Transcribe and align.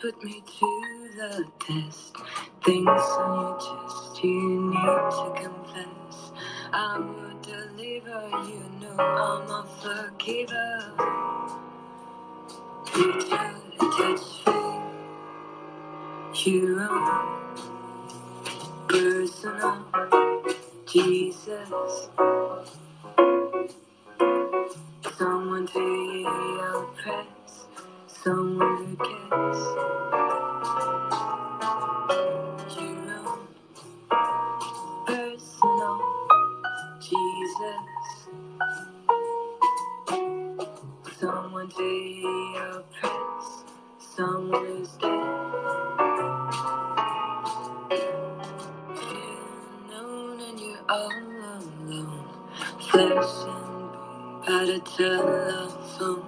put 0.00 0.22
me 0.24 0.42
to 0.60 1.08
the 1.16 1.44
test. 1.60 2.16
Things 2.64 2.88
on 2.88 3.40
your 3.40 3.58
chest, 3.60 4.24
you 4.24 4.70
need 4.70 4.76
to 4.76 5.32
confess. 5.36 6.32
I 6.72 6.98
would 6.98 7.42
deliver, 7.42 8.28
you 8.48 8.62
know 8.80 8.96
I'm 8.98 9.50
a 9.50 9.66
forgiver. 9.82 10.92
Reach 12.96 13.32
out 13.32 13.62
and 13.80 14.18
touch 14.18 14.44
faith. 14.44 15.08
Your 16.46 16.82
own 16.82 17.38
personal 18.88 19.86
Jesus. 20.86 22.08
Someone 25.18 25.68
to 25.68 26.64
oppress, 26.74 27.26
someone 28.24 28.86
who 28.86 28.96
cares. 28.96 29.58
Your 32.76 33.14
own 33.28 33.48
personal 35.06 36.02
Jesus. 37.00 38.28
Someone 41.20 41.68
to 41.70 42.74
oppress, 42.74 43.64
someone 43.98 44.66
who's 44.66 44.88
dead. 44.98 45.10
Known 49.90 50.40
and 50.40 50.60
you're 50.60 50.78
all 50.88 51.12
alone. 51.12 52.28
Bone, 52.92 54.42
by 54.46 54.66
the 54.66 54.80
telephone. 54.96 56.24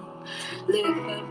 Lift 0.67 1.30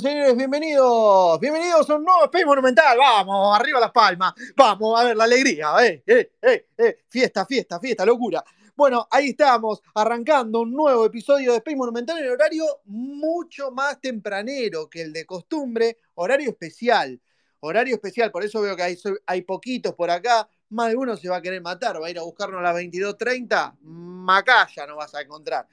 Señores, 0.00 0.34
bienvenidos. 0.34 1.38
Bienvenidos 1.40 1.90
a 1.90 1.96
un 1.96 2.04
nuevo 2.04 2.24
Space 2.24 2.46
Monumental. 2.46 2.96
Vamos, 2.96 3.58
arriba 3.58 3.78
las 3.78 3.90
palmas. 3.90 4.32
Vamos 4.56 4.98
a 4.98 5.04
ver 5.04 5.14
la 5.14 5.24
alegría. 5.24 5.74
Eh, 5.84 6.02
eh, 6.06 6.32
eh, 6.40 6.66
eh. 6.78 6.98
Fiesta, 7.06 7.44
fiesta, 7.44 7.78
fiesta, 7.78 8.06
locura. 8.06 8.42
Bueno, 8.74 9.06
ahí 9.10 9.30
estamos, 9.30 9.82
arrancando 9.94 10.60
un 10.60 10.72
nuevo 10.72 11.04
episodio 11.04 11.50
de 11.50 11.58
Space 11.58 11.76
Monumental 11.76 12.18
en 12.18 12.30
horario 12.30 12.64
mucho 12.86 13.72
más 13.72 14.00
tempranero 14.00 14.88
que 14.88 15.02
el 15.02 15.12
de 15.12 15.26
costumbre, 15.26 15.98
horario 16.14 16.48
especial. 16.48 17.20
Horario 17.60 17.94
especial, 17.96 18.30
por 18.30 18.42
eso 18.42 18.62
veo 18.62 18.74
que 18.76 18.82
hay, 18.82 18.98
hay 19.26 19.42
poquitos 19.42 19.94
por 19.94 20.10
acá. 20.10 20.48
Más 20.70 20.88
de 20.88 20.96
uno 20.96 21.14
se 21.14 21.28
va 21.28 21.36
a 21.36 21.42
querer 21.42 21.60
matar, 21.60 22.00
va 22.00 22.06
a 22.06 22.10
ir 22.10 22.18
a 22.18 22.22
buscarnos 22.22 22.60
a 22.60 22.62
las 22.62 22.76
22.30. 22.76 23.76
Macaya 23.82 24.86
no 24.86 24.96
vas 24.96 25.14
a 25.14 25.20
encontrar. 25.20 25.68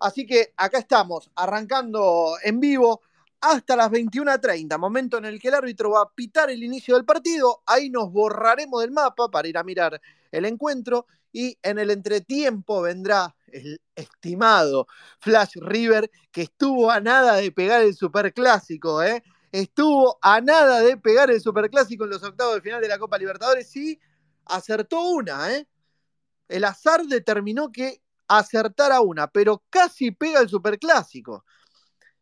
Así 0.00 0.26
que 0.26 0.54
acá 0.56 0.78
estamos, 0.78 1.30
arrancando 1.36 2.34
en 2.42 2.58
vivo 2.58 3.02
hasta 3.40 3.76
las 3.76 3.90
21.30, 3.90 4.78
momento 4.78 5.18
en 5.18 5.24
el 5.24 5.40
que 5.40 5.48
el 5.48 5.54
árbitro 5.54 5.90
va 5.90 6.02
a 6.02 6.10
pitar 6.10 6.50
el 6.50 6.62
inicio 6.62 6.94
del 6.96 7.04
partido. 7.04 7.62
Ahí 7.66 7.90
nos 7.90 8.12
borraremos 8.12 8.82
del 8.82 8.90
mapa 8.90 9.30
para 9.30 9.48
ir 9.48 9.56
a 9.56 9.64
mirar 9.64 10.00
el 10.30 10.44
encuentro 10.44 11.06
y 11.32 11.56
en 11.62 11.78
el 11.78 11.90
entretiempo 11.90 12.82
vendrá 12.82 13.34
el 13.46 13.80
estimado 13.94 14.86
Flash 15.20 15.56
River 15.56 16.10
que 16.30 16.42
estuvo 16.42 16.90
a 16.90 17.00
nada 17.00 17.36
de 17.36 17.52
pegar 17.52 17.82
el 17.82 17.94
superclásico, 17.94 19.02
¿eh? 19.02 19.22
Estuvo 19.52 20.18
a 20.22 20.40
nada 20.40 20.80
de 20.80 20.96
pegar 20.96 21.30
el 21.30 21.40
superclásico 21.40 22.04
en 22.04 22.10
los 22.10 22.22
octavos 22.22 22.54
de 22.54 22.60
final 22.60 22.80
de 22.80 22.88
la 22.88 22.98
Copa 22.98 23.18
Libertadores 23.18 23.74
y 23.76 23.98
acertó 24.44 25.00
una, 25.08 25.52
¿eh? 25.52 25.66
El 26.48 26.64
azar 26.64 27.04
determinó 27.04 27.70
que 27.72 28.02
acertara 28.28 29.00
una, 29.00 29.28
pero 29.28 29.62
casi 29.70 30.10
pega 30.10 30.40
el 30.40 30.48
superclásico. 30.48 31.44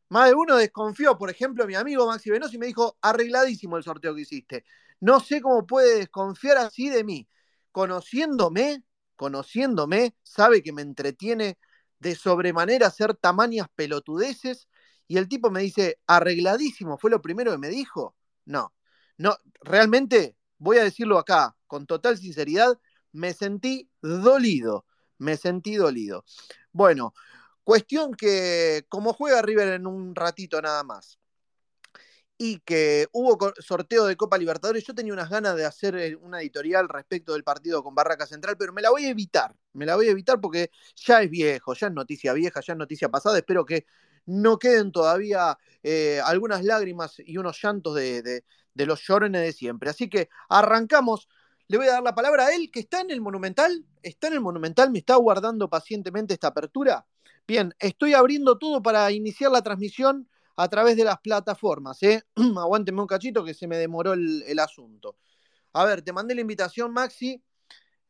Más 0.09 0.29
de 0.29 0.35
uno 0.35 0.57
desconfió, 0.57 1.19
por 1.19 1.31
ejemplo, 1.31 1.67
mi 1.67 1.75
amigo 1.75 2.07
Maxi 2.07 2.31
Venosi 2.31 2.59
me 2.59 2.67
dijo, 2.67 2.97
arregladísimo 3.03 3.77
el 3.77 3.83
sorteo 3.83 4.15
que 4.15 4.23
hiciste. 4.23 4.65
No 5.01 5.21
sé 5.21 5.41
cómo 5.41 5.67
puede 5.67 5.99
desconfiar 5.99 6.57
así 6.59 6.89
de 6.89 7.05
mí. 7.05 7.29
Conociéndome, 7.73 8.83
conociéndome, 9.17 10.15
sabe 10.23 10.63
que 10.63 10.73
me 10.73 10.83
entretiene 10.83 11.59
de 11.99 12.15
sobremanera 12.15 12.87
hacer 12.87 13.15
tamañas 13.15 13.69
pelotudeces. 13.75 14.69
Y 15.07 15.19
el 15.19 15.29
tipo 15.29 15.51
me 15.51 15.61
dice, 15.61 15.99
arregladísimo, 16.07 16.99
¿fue 16.99 17.11
lo 17.11 17.21
primero 17.21 17.53
que 17.53 17.59
me 17.59 17.69
dijo? 17.69 18.15
No, 18.45 18.75
no, 19.19 19.37
realmente, 19.61 20.37
voy 20.59 20.79
a 20.79 20.85
decirlo 20.85 21.19
acá, 21.19 21.57
con 21.67 21.87
total 21.87 22.17
sinceridad, 22.17 22.79
me 23.13 23.33
sentí 23.35 23.91
dolido, 24.01 24.87
me 25.19 25.37
sentí 25.37 25.75
dolido. 25.77 26.25
Bueno, 26.73 27.15
Cuestión 27.69 28.15
que, 28.15 28.87
como 28.89 29.13
juega 29.13 29.43
River 29.43 29.75
en 29.75 29.87
un 29.87 30.15
ratito 30.15 30.63
nada 30.63 30.83
más, 30.85 31.19
y 32.39 32.61
que 32.61 33.09
hubo 33.13 33.53
sorteo 33.59 34.07
de 34.07 34.17
Copa 34.17 34.39
Libertadores, 34.39 34.87
yo 34.87 34.95
tenía 34.95 35.13
unas 35.13 35.29
ganas 35.29 35.55
de 35.55 35.67
hacer 35.67 35.95
eh, 35.97 36.17
una 36.17 36.41
editorial 36.41 36.89
respecto 36.89 37.35
del 37.35 37.45
partido 37.45 37.83
con 37.83 37.95
Barraca 37.95 38.27
Central, 38.27 38.57
pero 38.59 38.73
me 38.73 38.81
la 38.81 38.89
voy 38.89 39.05
a 39.05 39.11
evitar, 39.11 39.55
me 39.75 39.85
la 39.85 39.97
voy 39.97 40.09
a 40.09 40.13
evitar 40.13 40.41
porque 40.41 40.71
ya 40.97 41.21
es 41.21 41.29
viejo, 41.29 41.75
ya 41.75 41.89
es 41.89 41.93
noticia 41.93 42.33
vieja, 42.33 42.63
ya 42.67 42.73
es 42.73 42.79
noticia 42.79 43.11
pasada, 43.11 43.37
espero 43.37 43.67
que 43.67 43.85
no 44.25 44.59
queden 44.59 44.91
todavía 44.91 45.59
eh, 45.83 46.23
algunas 46.25 46.65
lágrimas 46.65 47.17
y 47.19 47.37
unos 47.37 47.63
llantos 47.63 47.95
de, 47.97 48.23
de 48.73 48.87
los 48.87 49.03
llorones 49.07 49.43
de 49.43 49.53
siempre. 49.53 49.91
Así 49.91 50.09
que 50.09 50.31
arrancamos. 50.49 51.29
Le 51.67 51.77
voy 51.77 51.89
a 51.89 51.93
dar 51.93 52.03
la 52.03 52.15
palabra 52.15 52.47
a 52.47 52.55
él, 52.55 52.71
que 52.73 52.81
está 52.81 53.03
en 53.03 53.11
el 53.11 53.21
Monumental. 53.21 53.85
Está 54.03 54.29
en 54.29 54.33
el 54.33 54.41
Monumental, 54.41 54.91
me 54.91 55.01
está 55.01 55.17
guardando 55.17 55.69
pacientemente 55.69 56.33
esta 56.33 56.49
apertura. 56.49 57.07
Bien, 57.49 57.75
estoy 57.79 58.13
abriendo 58.13 58.59
todo 58.59 58.83
para 58.83 59.11
iniciar 59.11 59.51
la 59.51 59.63
transmisión 59.63 60.29
a 60.55 60.69
través 60.69 60.99
de 60.99 61.05
las 61.05 61.19
plataformas. 61.19 62.03
¿eh? 62.03 62.23
Aguánteme 62.37 63.01
un 63.01 63.07
cachito 63.07 63.43
que 63.43 63.55
se 63.55 63.67
me 63.67 63.79
demoró 63.79 64.13
el, 64.13 64.59
asunto. 64.59 65.17
A 65.73 65.87
ver, 65.87 66.03
te 66.03 66.13
mandé 66.13 66.35
la 66.35 66.43
invitación, 66.43 66.93
Maxi. 66.93 67.43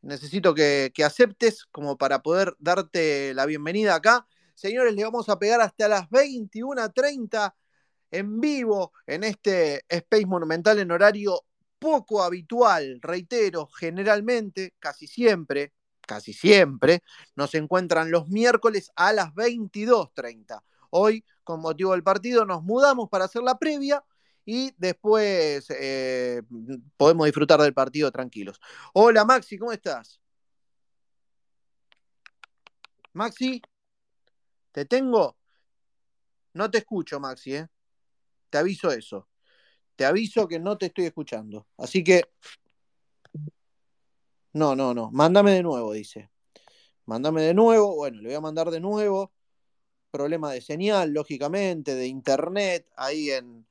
Necesito 0.01 0.53
que, 0.53 0.91
que, 0.93 1.05
aceptes 1.05 1.65
como 1.71 1.97
para 1.97 2.21
poder 2.21 2.53
darte 2.59 3.33
la 3.33 3.45
bienvenida 3.45 3.95
acá. 3.95 4.27
Señores, 4.55 4.93
le 4.93 5.05
vamos 5.05 5.29
a 5.29 5.39
pegar 5.39 5.61
hasta 5.61 5.87
las 5.87 6.09
21.30 6.09 7.55
en 8.11 8.41
vivo 8.41 8.91
en 9.07 9.23
este 9.23 9.85
Space 9.87 10.25
Monumental 10.25 10.79
en 10.79 10.91
horario 10.91 11.45
poco 11.79 12.23
habitual, 12.23 12.99
reitero, 13.01 13.67
generalmente, 13.67 14.73
casi 14.79 15.07
siempre, 15.07 15.71
casi 16.09 16.33
siempre, 16.33 17.03
nos 17.35 17.53
encuentran 17.53 18.09
los 18.09 18.29
miércoles 18.29 18.91
a 18.95 19.13
las 19.13 19.31
22.30. 19.35 20.63
Hoy, 20.89 21.23
con 21.43 21.61
motivo 21.61 21.91
del 21.91 22.01
partido, 22.01 22.45
nos 22.45 22.63
mudamos 22.63 23.09
para 23.09 23.25
hacer 23.25 23.43
la 23.43 23.59
previa 23.59 24.03
y 24.43 24.73
después 24.77 25.67
eh, 25.69 26.41
podemos 26.97 27.27
disfrutar 27.27 27.61
del 27.61 27.75
partido 27.75 28.11
tranquilos. 28.11 28.59
Hola 28.93 29.23
Maxi, 29.23 29.59
¿cómo 29.59 29.71
estás? 29.71 30.19
Maxi, 33.13 33.61
¿te 34.71 34.85
tengo? 34.85 35.37
No 36.55 36.71
te 36.71 36.79
escucho, 36.79 37.19
Maxi, 37.19 37.53
¿eh? 37.53 37.67
Te 38.49 38.57
aviso 38.57 38.91
eso. 38.91 39.27
Te 39.95 40.05
aviso 40.05 40.47
que 40.47 40.57
no 40.57 40.75
te 40.75 40.87
estoy 40.87 41.05
escuchando. 41.05 41.67
Así 41.77 42.03
que. 42.03 42.23
No, 44.53 44.75
no, 44.75 44.93
no. 44.93 45.11
Mándame 45.11 45.51
de 45.51 45.63
nuevo, 45.63 45.93
dice. 45.93 46.29
Mándame 47.05 47.41
de 47.41 47.53
nuevo. 47.53 47.95
Bueno, 47.95 48.21
le 48.21 48.29
voy 48.29 48.35
a 48.35 48.41
mandar 48.41 48.71
de 48.71 48.79
nuevo. 48.79 49.31
Problema 50.11 50.51
de 50.51 50.61
señal, 50.61 51.11
lógicamente, 51.11 51.93
de 51.93 52.07
internet, 52.07 52.87
ahí 52.95 53.29
en, 53.29 53.65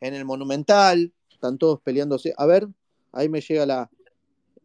en 0.00 0.14
el 0.14 0.24
Monumental. 0.24 1.12
Están 1.30 1.58
todos 1.58 1.80
peleándose. 1.80 2.32
A 2.38 2.46
ver, 2.46 2.66
ahí 3.12 3.28
me 3.28 3.40
llega 3.40 3.66
la, 3.66 3.90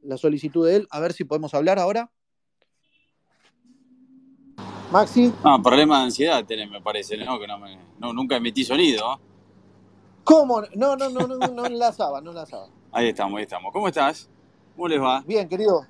la 0.04 0.18
solicitud 0.18 0.66
de 0.66 0.78
él. 0.78 0.88
A 0.90 1.00
ver 1.00 1.14
si 1.14 1.26
podemos 1.26 1.54
hablar 1.54 1.80
ahora. 1.80 2.10
Maxi. 4.90 5.34
No, 5.44 5.62
problema 5.62 5.98
de 5.98 6.04
ansiedad 6.06 6.46
tenés, 6.46 6.70
me 6.70 6.82
parece, 6.82 7.18
¿no? 7.18 7.38
Que 7.38 7.46
no, 7.46 7.60
me, 7.60 7.78
no 8.00 8.14
nunca 8.14 8.38
emití 8.38 8.64
sonido. 8.64 9.20
¿Cómo? 10.24 10.62
No, 10.76 10.96
no, 10.96 11.10
no, 11.10 11.28
no, 11.28 11.38
no 11.38 11.66
enlazaba, 11.66 12.22
no 12.22 12.32
enlazaba. 12.32 12.70
Ahí 12.92 13.10
estamos, 13.10 13.38
ahí 13.38 13.44
estamos. 13.44 13.74
¿Cómo 13.74 13.90
estás? 13.90 14.30
¿Cómo 14.78 14.90
les 14.90 15.02
va? 15.02 15.24
Bien, 15.26 15.50
querido. 15.50 15.88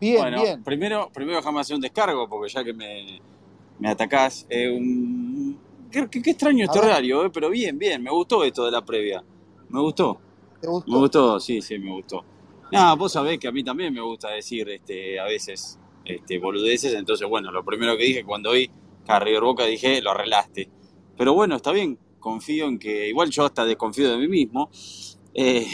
Bien, 0.00 0.18
bueno, 0.18 0.42
bien. 0.42 0.64
Primero, 0.64 1.08
primero 1.14 1.36
déjame 1.36 1.60
hacer 1.60 1.76
un 1.76 1.80
descargo, 1.80 2.28
porque 2.28 2.52
ya 2.52 2.64
que 2.64 2.74
me, 2.74 3.20
me 3.78 3.90
atacás. 3.90 4.44
Eh, 4.50 4.68
un... 4.68 5.56
qué, 5.88 6.10
qué, 6.10 6.30
extraño 6.30 6.64
este 6.64 6.80
horario, 6.80 7.24
eh, 7.24 7.30
pero 7.30 7.48
bien, 7.48 7.78
bien. 7.78 8.02
Me 8.02 8.10
gustó 8.10 8.42
esto 8.42 8.64
de 8.64 8.72
la 8.72 8.84
previa. 8.84 9.22
Me 9.68 9.80
gustó. 9.80 10.18
¿Te 10.60 10.66
gustó? 10.66 10.90
Me 10.90 10.98
gustó, 10.98 11.38
sí, 11.38 11.62
sí, 11.62 11.78
me 11.78 11.92
gustó. 11.92 12.24
Nada, 12.72 12.94
vos 12.94 13.12
sabés 13.12 13.38
que 13.38 13.46
a 13.46 13.52
mí 13.52 13.62
también 13.62 13.94
me 13.94 14.00
gusta 14.00 14.30
decir 14.30 14.68
este, 14.68 15.20
a 15.20 15.24
veces 15.24 15.78
este, 16.04 16.38
boludeces, 16.40 16.94
entonces 16.94 17.26
bueno, 17.28 17.52
lo 17.52 17.64
primero 17.64 17.96
que 17.96 18.02
dije 18.02 18.24
cuando 18.24 18.50
vi 18.50 18.68
a 19.06 19.20
River 19.20 19.42
Boca 19.42 19.64
dije, 19.64 20.02
lo 20.02 20.10
arreglaste. 20.10 20.68
Pero 21.16 21.34
bueno, 21.34 21.54
está 21.54 21.70
bien, 21.70 21.96
confío 22.18 22.66
en 22.66 22.80
que, 22.80 23.08
igual 23.08 23.30
yo 23.30 23.44
hasta 23.44 23.64
desconfío 23.64 24.10
de 24.10 24.18
mí 24.18 24.26
mismo, 24.26 24.70
eh, 25.34 25.68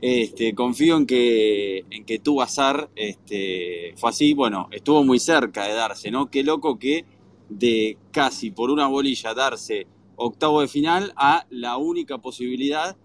este, 0.00 0.54
confío 0.54 0.96
en 0.96 1.06
que, 1.06 1.84
en 1.90 2.04
que 2.04 2.18
tu 2.18 2.36
bazar 2.36 2.90
este, 2.96 3.94
fue 3.96 4.10
así, 4.10 4.34
bueno, 4.34 4.68
estuvo 4.70 5.04
muy 5.04 5.18
cerca 5.18 5.66
de 5.66 5.74
darse, 5.74 6.10
¿no? 6.10 6.30
Qué 6.30 6.42
loco 6.42 6.78
que 6.78 7.04
de 7.48 7.98
casi 8.10 8.50
por 8.50 8.70
una 8.70 8.86
bolilla 8.86 9.34
darse 9.34 9.86
octavo 10.16 10.60
de 10.60 10.68
final 10.68 11.12
a 11.16 11.46
la 11.50 11.76
única 11.76 12.18
posibilidad 12.18 12.96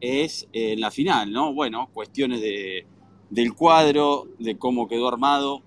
es 0.00 0.48
en 0.52 0.80
la 0.80 0.90
final, 0.90 1.30
¿no? 1.32 1.52
Bueno, 1.52 1.90
cuestiones 1.92 2.40
de, 2.40 2.86
del 3.28 3.54
cuadro, 3.54 4.26
de 4.38 4.56
cómo 4.56 4.88
quedó 4.88 5.08
armado 5.08 5.62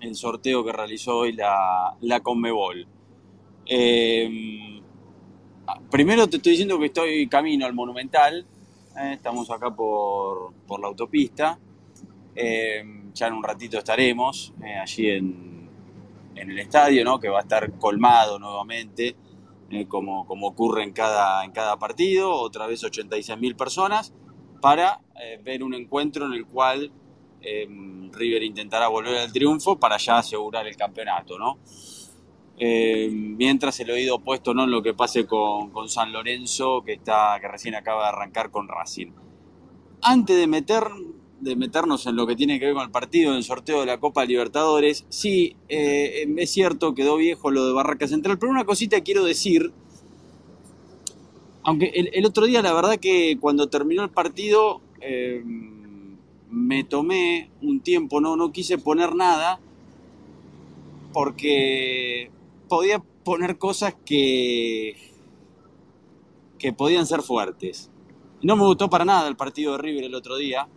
el 0.00 0.14
sorteo 0.14 0.64
que 0.64 0.72
realizó 0.72 1.18
hoy 1.18 1.32
la, 1.32 1.96
la 2.00 2.20
Conmebol. 2.20 2.86
Eh, 3.66 4.80
primero 5.90 6.26
te 6.28 6.36
estoy 6.38 6.52
diciendo 6.52 6.78
que 6.78 6.86
estoy 6.86 7.28
camino 7.28 7.66
al 7.66 7.74
Monumental. 7.74 8.46
Eh, 8.96 9.12
estamos 9.14 9.50
acá 9.50 9.74
por, 9.74 10.52
la 10.80 10.88
autopista. 10.88 11.58
Eh, 12.34 12.82
ya 13.12 13.26
en 13.26 13.34
un 13.34 13.42
ratito 13.42 13.78
estaremos 13.78 14.52
eh, 14.64 14.74
allí 14.76 15.10
en, 15.10 15.60
el 16.34 16.58
estadio, 16.58 17.04
¿no? 17.04 17.20
que 17.20 17.28
va 17.28 17.38
a 17.38 17.42
estar 17.42 17.70
colmado 17.78 18.38
nuevamente, 18.38 19.14
como, 19.88 20.26
como 20.26 20.48
ocurre 20.48 20.82
en 20.82 20.92
cada, 20.92 21.44
en 21.44 21.52
cada 21.52 21.78
partido. 21.78 22.32
Otra 22.32 22.66
vez 22.66 22.82
86.000 22.82 23.56
personas 23.56 24.14
para 24.60 25.00
ver 25.44 25.62
un 25.62 25.74
encuentro 25.74 26.24
en 26.26 26.32
el 26.32 26.46
cual 26.46 26.90
River 27.42 28.42
intentará 28.42 28.88
volver 28.88 29.18
al 29.18 29.32
triunfo 29.32 29.78
para 29.78 29.98
ya 29.98 30.18
asegurar 30.18 30.66
el 30.66 30.76
campeonato. 30.76 31.38
¿no? 31.38 31.58
Eh, 32.62 33.08
mientras 33.10 33.80
el 33.80 33.90
oído 33.90 34.18
puesto 34.18 34.52
¿no? 34.52 34.64
en 34.64 34.70
lo 34.70 34.82
que 34.82 34.92
pase 34.92 35.24
con, 35.24 35.72
San 35.88 36.12
Lorenzo, 36.12 36.82
que, 36.84 36.92
está, 36.92 37.38
que 37.40 37.48
recién 37.48 37.74
acaba 37.74 38.02
de 38.02 38.08
arrancar 38.10 38.50
con 38.50 38.68
Racing. 38.68 39.12
Antes 40.02 40.36
de, 40.36 40.46
meter, 40.46 40.84
de 41.40 41.56
meternos 41.56 42.04
en 42.04 42.16
lo 42.16 42.26
que 42.26 42.36
tiene 42.36 42.60
que 42.60 42.66
ver 42.66 42.74
con 42.74 42.84
el 42.84 42.90
partido, 42.90 43.30
en 43.30 43.38
el 43.38 43.44
sorteo 43.44 43.80
de 43.80 43.86
la 43.86 43.98
Copa 43.98 44.26
Libertadores, 44.26 45.06
sí, 45.08 45.56
eh, 45.70 46.28
es 46.36 46.50
cierto, 46.50 46.94
quedó 46.94 47.16
viejo 47.16 47.50
lo 47.50 47.66
de 47.66 47.72
Barraca 47.72 48.06
Central, 48.06 48.38
pero 48.38 48.52
una 48.52 48.66
cosita 48.66 49.00
quiero 49.00 49.24
decir, 49.24 49.72
aunque 51.62 51.86
el, 52.12 52.26
otro 52.26 52.44
día 52.44 52.60
la 52.60 52.74
verdad 52.74 52.98
que 52.98 53.38
cuando 53.40 53.70
terminó 53.70 54.02
el 54.02 54.10
partido 54.10 54.82
eh, 55.00 55.42
me 56.50 56.84
tomé 56.84 57.48
un 57.62 57.80
tiempo, 57.80 58.20
no, 58.20 58.36
no 58.36 58.52
quise 58.52 58.76
poner 58.76 59.14
nada, 59.14 59.60
porque 61.14 62.30
podía 62.70 63.00
poner 63.00 63.58
cosas 63.58 63.96
que, 64.06 64.96
que 66.56 66.72
podían 66.72 67.04
ser 67.04 67.20
fuertes. 67.20 67.90
No 68.42 68.54
me 68.56 68.64
gustó 68.64 68.88
para 68.88 69.04
nada 69.04 69.28
el 69.28 69.36
partido 69.36 69.72
de 69.72 69.78
River 69.78 70.04
el 70.04 70.14
otro 70.14 70.36
día. 70.36 70.68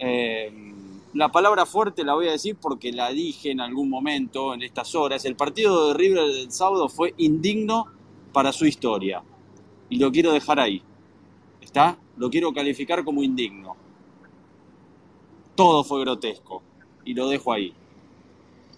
Eh, 0.00 0.52
la 1.14 1.30
palabra 1.30 1.66
fuerte 1.66 2.04
la 2.04 2.14
voy 2.14 2.26
a 2.28 2.32
decir 2.32 2.56
porque 2.60 2.92
la 2.92 3.10
dije 3.10 3.52
en 3.52 3.60
algún 3.60 3.88
momento 3.88 4.52
en 4.52 4.62
estas 4.62 4.94
horas. 4.96 5.24
El 5.24 5.36
partido 5.36 5.88
de 5.88 5.94
River 5.94 6.26
del 6.26 6.50
sábado 6.50 6.88
fue 6.88 7.14
indigno 7.16 7.86
para 8.32 8.52
su 8.52 8.66
historia. 8.66 9.22
Y 9.88 9.98
lo 9.98 10.10
quiero 10.10 10.32
dejar 10.32 10.58
ahí. 10.58 10.82
¿Está? 11.60 11.96
Lo 12.16 12.28
quiero 12.28 12.52
calificar 12.52 13.04
como 13.04 13.22
indigno. 13.22 13.76
Todo 15.54 15.84
fue 15.84 16.00
grotesco. 16.00 16.62
Y 17.04 17.14
lo 17.14 17.28
dejo 17.28 17.52
ahí. 17.52 17.72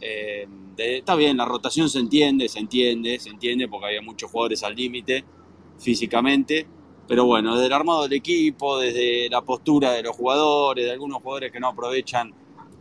Eh, 0.00 0.47
está 0.76 1.14
bien, 1.14 1.37
la 1.37 1.45
rotación 1.45 1.90
se 1.90 1.99
entiende, 1.99 2.49
se 2.49 2.59
entiende, 2.59 3.19
se 3.19 3.28
entiende 3.28 3.69
porque 3.69 3.87
había 3.87 4.02
muchos 4.02 4.30
jugadores 4.30 4.62
al 4.62 4.75
límite 4.75 5.25
físicamente, 5.78 6.66
pero 7.07 7.25
bueno, 7.25 7.54
desde 7.54 7.66
el 7.66 7.73
armado 7.73 8.04
del 8.04 8.12
equipo, 8.14 8.78
desde 8.78 9.28
la 9.28 9.42
postura 9.42 9.92
de 9.92 10.02
los 10.02 10.16
jugadores, 10.16 10.85
de 10.85 10.92
algunos 10.92 11.23
jugadores 11.23 11.52
que 11.52 11.61
no 11.61 11.69
aprovechan 11.69 12.33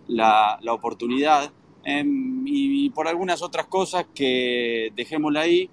la, 0.07 0.59
oportunidad 0.69 1.51
em, 1.83 2.43
y, 2.45 2.89
por 2.91 3.07
algunas 3.07 3.41
otras 3.41 3.67
cosas 3.67 4.05
que 4.13 4.91
dejémosla 4.95 5.41
ahí, 5.41 5.69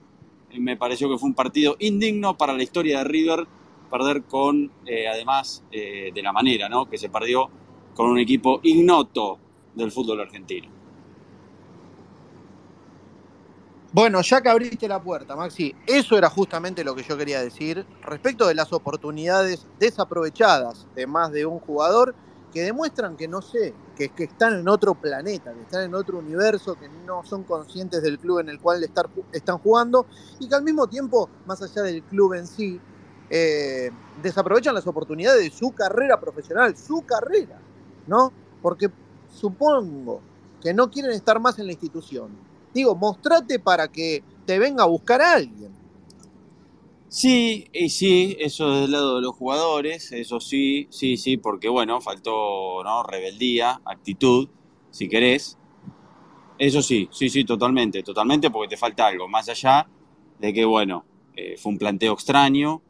me 0.58 0.76
pareció 0.76 1.10
que 1.10 1.18
fue 1.18 1.28
un 1.28 1.34
partido 1.34 1.76
indigno 1.80 2.36
para 2.36 2.54
la 2.54 2.62
historia 2.62 2.98
de 2.98 3.04
River 3.04 3.46
perder 3.90 4.24
con, 4.24 4.70
eh, 4.86 5.06
además 5.06 5.64
eh, 5.70 6.10
de 6.14 6.22
la 6.22 6.32
manera 6.32 6.68
¿no? 6.68 6.86
que 6.86 6.98
se 6.98 7.08
perdió 7.08 7.48
con 7.94 8.10
un 8.10 8.18
equipo 8.18 8.60
ignoto 8.62 9.38
del 9.74 9.92
fútbol 9.92 10.20
argentino. 10.20 10.75
Bueno, 13.96 14.20
ya 14.20 14.42
que 14.42 14.50
abriste 14.50 14.88
la 14.88 15.02
puerta, 15.02 15.36
Maxi, 15.36 15.74
eso 15.86 16.18
era 16.18 16.28
justamente 16.28 16.84
lo 16.84 16.94
que 16.94 17.02
yo 17.02 17.16
quería 17.16 17.40
decir 17.40 17.86
respecto 18.02 18.46
de 18.46 18.54
las 18.54 18.70
oportunidades 18.74 19.66
desaprovechadas 19.78 20.86
de 20.94 21.06
más 21.06 21.32
de 21.32 21.46
un 21.46 21.60
jugador 21.60 22.14
que 22.52 22.60
demuestran 22.60 23.16
que 23.16 23.26
no 23.26 23.40
sé, 23.40 23.80
que, 23.96 24.10
que 24.10 24.24
están 24.24 24.52
en 24.60 24.68
otro 24.68 25.00
planeta, 25.00 25.54
que 25.54 25.62
están 25.62 25.84
en 25.84 25.94
otro 25.94 26.18
universo, 26.18 26.76
que 26.76 26.90
no 26.90 27.24
son 27.24 27.44
conscientes 27.44 28.02
del 28.02 28.18
club 28.18 28.40
en 28.40 28.50
el 28.50 28.60
cual 28.60 28.84
están 29.32 29.58
jugando 29.60 30.06
y 30.40 30.46
que 30.46 30.54
al 30.54 30.62
mismo 30.62 30.86
tiempo, 30.88 31.30
más 31.46 31.62
allá 31.62 31.80
del 31.80 32.04
club 32.04 32.34
en 32.34 32.46
sí, 32.46 32.84
eh, 33.30 33.90
desaprovechan 34.12 34.74
las 34.74 34.86
oportunidades 34.86 35.42
de 35.42 35.50
su 35.50 35.72
carrera 35.72 36.20
profesional, 36.20 36.76
su 36.76 37.06
carrera, 37.06 37.64
¿no? 38.04 38.34
Porque 38.60 38.90
supongo 39.26 40.28
que 40.60 40.74
no 40.74 40.90
quieren 40.90 41.12
estar 41.12 41.40
más 41.40 41.58
en 41.58 41.64
la 41.66 41.72
institución, 41.72 42.45
Digo, 42.76 42.94
mostrate 42.94 43.58
para 43.58 43.88
que 43.88 44.22
te 44.44 44.58
venga 44.58 44.84
a 44.84 44.86
buscar 44.86 45.22
a 45.22 45.32
alguien. 45.32 45.70
Sí, 47.08 47.68
y 47.72 47.88
sí, 47.88 48.36
eso 48.38 48.70
del 48.82 48.92
lado 48.92 49.16
de 49.16 49.22
los 49.22 49.34
jugadores, 49.34 50.12
eso 50.12 50.40
sí, 50.40 50.86
sí, 50.90 51.16
sí, 51.16 51.38
porque 51.38 51.70
bueno, 51.70 52.02
faltó 52.02 52.84
¿no? 52.84 53.02
rebeldía, 53.02 53.80
actitud, 53.82 54.50
si 54.90 55.08
querés. 55.08 55.56
Eso 56.58 56.82
sí, 56.82 57.08
sí, 57.10 57.30
sí, 57.30 57.44
totalmente, 57.46 58.02
totalmente, 58.02 58.50
porque 58.50 58.68
te 58.68 58.76
falta 58.76 59.06
algo, 59.06 59.26
más 59.26 59.48
allá 59.48 59.88
de 60.38 60.52
que, 60.52 60.66
bueno, 60.66 61.06
eh, 61.34 61.56
fue 61.56 61.72
un 61.72 61.78
planteo 61.78 62.12
extraño, 62.12 62.82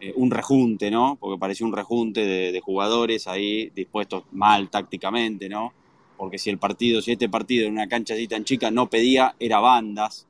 eh, 0.00 0.14
un 0.16 0.30
rejunte, 0.30 0.90
¿no? 0.90 1.18
Porque 1.20 1.38
parecía 1.38 1.66
un 1.66 1.74
rejunte 1.74 2.24
de, 2.24 2.50
de, 2.50 2.60
jugadores 2.62 3.26
ahí 3.26 3.68
dispuestos 3.74 4.24
mal 4.32 4.70
tácticamente, 4.70 5.50
¿no? 5.50 5.74
Porque 6.18 6.36
si 6.36 6.50
el 6.50 6.58
partido, 6.58 7.00
si 7.00 7.12
este 7.12 7.30
partido 7.30 7.66
en 7.66 7.72
una 7.72 7.88
cancha 7.88 8.12
así 8.12 8.28
tan 8.28 8.44
chica 8.44 8.70
no 8.70 8.90
pedía, 8.90 9.34
era 9.40 9.60
bandas, 9.60 10.26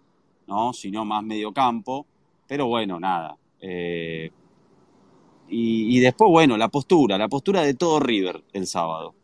¿no? 0.46 0.72
Sino 0.72 1.04
más 1.04 1.24
medio 1.24 1.52
campo. 1.52 2.06
Pero 2.46 2.68
bueno, 2.68 3.00
nada. 3.00 3.36
Eh, 3.60 4.30
y, 5.48 5.96
y, 5.96 6.00
después, 6.00 6.30
bueno, 6.30 6.56
la 6.56 6.68
postura, 6.68 7.18
la 7.18 7.28
postura 7.28 7.62
de 7.62 7.74
todo 7.74 7.98
River 7.98 8.44
el 8.52 8.66
sábado. 8.66 9.14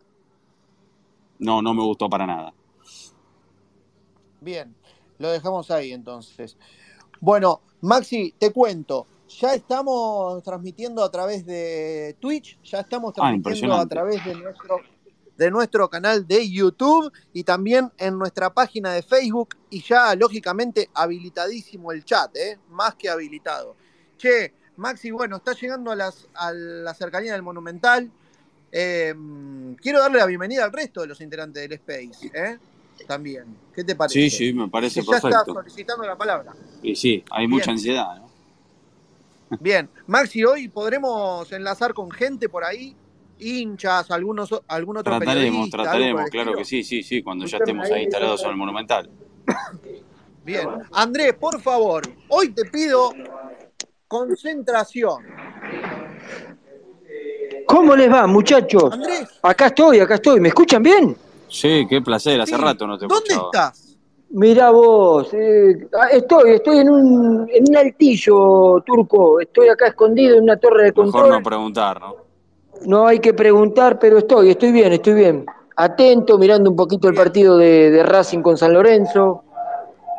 No, 1.38 1.62
no 1.62 1.74
me 1.74 1.82
gustó 1.82 2.08
para 2.08 2.26
nada. 2.26 2.52
Bien, 4.40 4.74
lo 5.18 5.30
dejamos 5.30 5.70
ahí 5.70 5.92
entonces. 5.92 6.56
Bueno, 7.20 7.60
Maxi, 7.82 8.34
te 8.38 8.52
cuento, 8.52 9.06
ya 9.28 9.54
estamos 9.54 10.42
transmitiendo 10.42 11.02
a 11.02 11.10
través 11.10 11.46
de 11.46 12.16
Twitch, 12.20 12.58
ya 12.62 12.80
estamos 12.80 13.14
transmitiendo 13.14 13.74
ah, 13.74 13.80
a 13.82 13.86
través 13.86 14.24
de 14.24 14.34
nuestro, 14.34 14.80
de 15.36 15.50
nuestro 15.50 15.88
canal 15.88 16.26
de 16.26 16.48
YouTube 16.48 17.12
y 17.32 17.44
también 17.44 17.90
en 17.98 18.18
nuestra 18.18 18.52
página 18.52 18.92
de 18.92 19.02
Facebook 19.02 19.56
y 19.70 19.82
ya 19.82 20.14
lógicamente 20.14 20.90
habilitadísimo 20.94 21.92
el 21.92 22.04
chat, 22.04 22.34
¿eh? 22.36 22.58
más 22.70 22.94
que 22.94 23.08
habilitado. 23.08 23.76
Che, 24.16 24.54
Maxi, 24.76 25.10
bueno, 25.10 25.36
está 25.36 25.52
llegando 25.52 25.90
a, 25.90 25.96
las, 25.96 26.28
a 26.34 26.52
la 26.52 26.94
cercanía 26.94 27.32
del 27.32 27.42
Monumental. 27.42 28.10
Eh, 28.70 29.14
quiero 29.80 30.00
darle 30.00 30.18
la 30.18 30.26
bienvenida 30.26 30.64
al 30.64 30.72
resto 30.72 31.00
de 31.02 31.08
los 31.08 31.20
integrantes 31.20 31.62
del 31.62 31.72
Space. 31.72 32.30
¿eh? 32.34 32.58
también. 33.06 33.44
¿Qué 33.74 33.84
te 33.84 33.94
parece? 33.94 34.14
Sí, 34.14 34.30
sí, 34.30 34.52
me 34.52 34.68
parece 34.68 35.00
que 35.00 35.06
perfecto. 35.06 35.30
Ya 35.30 35.38
está 35.40 35.52
solicitando 35.52 36.06
la 36.06 36.16
palabra. 36.16 36.54
Y 36.82 36.94
sí, 36.94 37.24
hay 37.30 37.48
mucha 37.48 37.72
ansiedad, 37.72 38.16
¿no? 38.16 38.24
Bien, 39.60 39.88
Maxi, 40.06 40.44
hoy 40.44 40.68
podremos 40.68 41.50
enlazar 41.52 41.94
con 41.94 42.10
gente 42.10 42.48
por 42.48 42.64
ahí, 42.64 42.96
hinchas, 43.38 44.10
algunos, 44.10 44.50
algún 44.68 44.96
otro 44.98 45.16
Trataremos, 45.18 45.70
trataremos, 45.70 46.30
claro 46.30 46.54
que 46.54 46.64
sí, 46.64 46.82
sí, 46.82 47.02
sí, 47.02 47.22
cuando 47.22 47.46
ya 47.46 47.58
estemos 47.58 47.90
ahí 47.90 48.04
instalados 48.04 48.42
en 48.44 48.50
el 48.50 48.56
Monumental. 48.56 49.10
Bien, 50.44 50.68
Andrés, 50.92 51.34
por 51.34 51.60
favor, 51.60 52.02
hoy 52.28 52.50
te 52.50 52.64
pido 52.66 53.10
concentración. 54.06 55.22
¿Cómo 57.66 57.96
les 57.96 58.12
va, 58.12 58.26
muchachos? 58.26 58.92
Andrés. 58.92 59.28
Acá 59.42 59.66
estoy, 59.66 60.00
acá 60.00 60.14
estoy. 60.16 60.40
¿Me 60.40 60.48
escuchan 60.48 60.82
bien? 60.82 61.16
Sí, 61.48 61.86
qué 61.88 62.02
placer, 62.02 62.40
hace 62.40 62.56
Sí. 62.56 62.60
rato 62.60 62.86
no 62.86 62.98
te 62.98 63.06
¿Dónde 63.06 63.24
escuchaba. 63.32 63.48
estás? 63.52 63.96
Mirá 64.30 64.70
vos, 64.70 65.32
eh, 65.32 65.86
ah, 65.98 66.08
estoy, 66.10 66.50
estoy 66.54 66.78
en 66.78 66.90
un, 66.90 67.48
en 67.50 67.64
un 67.68 67.76
altillo 67.76 68.82
turco, 68.84 69.40
estoy 69.40 69.68
acá 69.68 69.86
escondido 69.88 70.36
en 70.36 70.42
una 70.42 70.56
torre 70.56 70.84
de 70.86 70.90
Mejor 70.92 71.04
control. 71.12 71.30
no 71.30 71.42
preguntar, 71.42 72.00
¿no? 72.00 72.16
No 72.82 73.06
hay 73.06 73.18
que 73.18 73.32
preguntar, 73.32 73.98
pero 73.98 74.18
estoy, 74.18 74.50
estoy 74.50 74.72
bien, 74.72 74.92
estoy 74.92 75.14
bien. 75.14 75.46
Atento, 75.76 76.38
mirando 76.38 76.70
un 76.70 76.76
poquito 76.76 77.08
el 77.08 77.14
partido 77.14 77.56
de, 77.56 77.90
de 77.90 78.02
Racing 78.02 78.40
con 78.42 78.56
San 78.56 78.72
Lorenzo. 78.72 79.42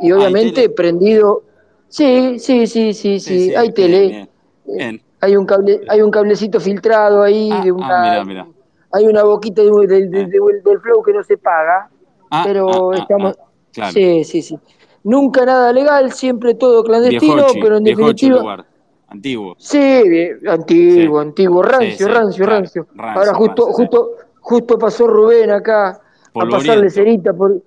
Y 0.02 0.12
obviamente 0.12 0.70
prendido. 0.70 1.44
Sí, 1.88 2.40
sí, 2.40 2.68
sí, 2.68 2.94
sí, 2.94 3.20
sí, 3.20 3.56
hay 3.56 3.70
bien, 3.70 3.74
tele. 3.74 4.08
Bien, 4.08 4.30
bien. 4.66 5.02
Hay 5.22 5.38
un 5.38 5.46
cable, 5.46 5.82
hay 5.88 6.02
un 6.02 6.12
cablecito 6.12 6.60
filtrado 6.60 7.24
ahí 7.24 7.50
Ah, 7.52 7.62
de 7.64 7.70
ah, 7.72 7.74
una, 7.74 8.02
mirá, 8.04 8.26
mirá. 8.26 8.48
hay 8.92 9.08
una 9.08 9.24
boquita 9.24 9.62
de- 9.62 9.70
de- 9.88 10.08
de- 10.08 10.26
de- 10.26 10.62
del 10.64 10.80
flow 10.82 11.02
que 11.02 11.14
no 11.14 11.24
se 11.24 11.38
paga, 11.38 11.90
Ah, 12.30 12.42
pero 12.44 12.92
ah, 12.92 12.96
ah, 12.96 12.98
estamos, 13.00 13.36
ah, 13.40 13.46
claro. 13.72 13.92
sí, 13.94 14.24
sí, 14.26 14.42
sí. 14.42 14.60
Nunca 15.04 15.46
nada 15.46 15.72
legal, 15.72 16.12
siempre 16.12 16.54
todo 16.56 16.84
clandestino, 16.84 17.36
Viejochi, 17.36 17.60
pero 17.62 17.78
en 17.78 17.84
definitiva, 17.86 18.40
lugar. 18.40 18.66
Antiguo. 19.08 19.56
sí, 19.60 20.02
bien, 20.10 20.40
antiguo, 20.48 21.22
Sí. 21.22 21.28
antiguo, 21.28 21.62
rancio, 21.62 21.90
Sí, 21.90 21.98
sí, 21.98 22.12
rancio, 22.14 22.46
claro, 22.46 22.60
rancio. 22.60 22.88
rancio, 22.94 23.20
Ahora 23.20 23.34
justo, 23.34 23.66
rancio, 23.66 23.66
sí. 23.66 23.74
justo, 23.84 24.12
justo 24.40 24.80
pasó 24.80 25.08
Rubén 25.08 25.52
acá 25.52 26.02
a 26.34 26.46
pasarle 26.50 26.90
cerita 26.90 27.34
por, 27.34 27.62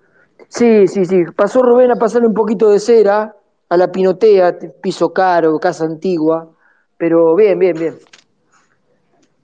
sí, 0.49 0.87
sí, 0.89 1.05
sí, 1.05 1.25
pasó 1.37 1.63
Rubén 1.63 1.91
a 1.91 1.97
pasarle 1.97 2.29
un 2.29 2.35
poquito 2.35 2.71
de 2.71 2.81
cera 2.81 3.35
a 3.69 3.77
la 3.77 3.91
pinotea, 3.93 4.59
piso 4.81 5.13
caro, 5.13 5.59
casa 5.59 5.85
antigua, 5.85 6.49
pero 6.97 7.35
bien, 7.35 7.59
bien, 7.59 7.79
bien. 7.79 7.99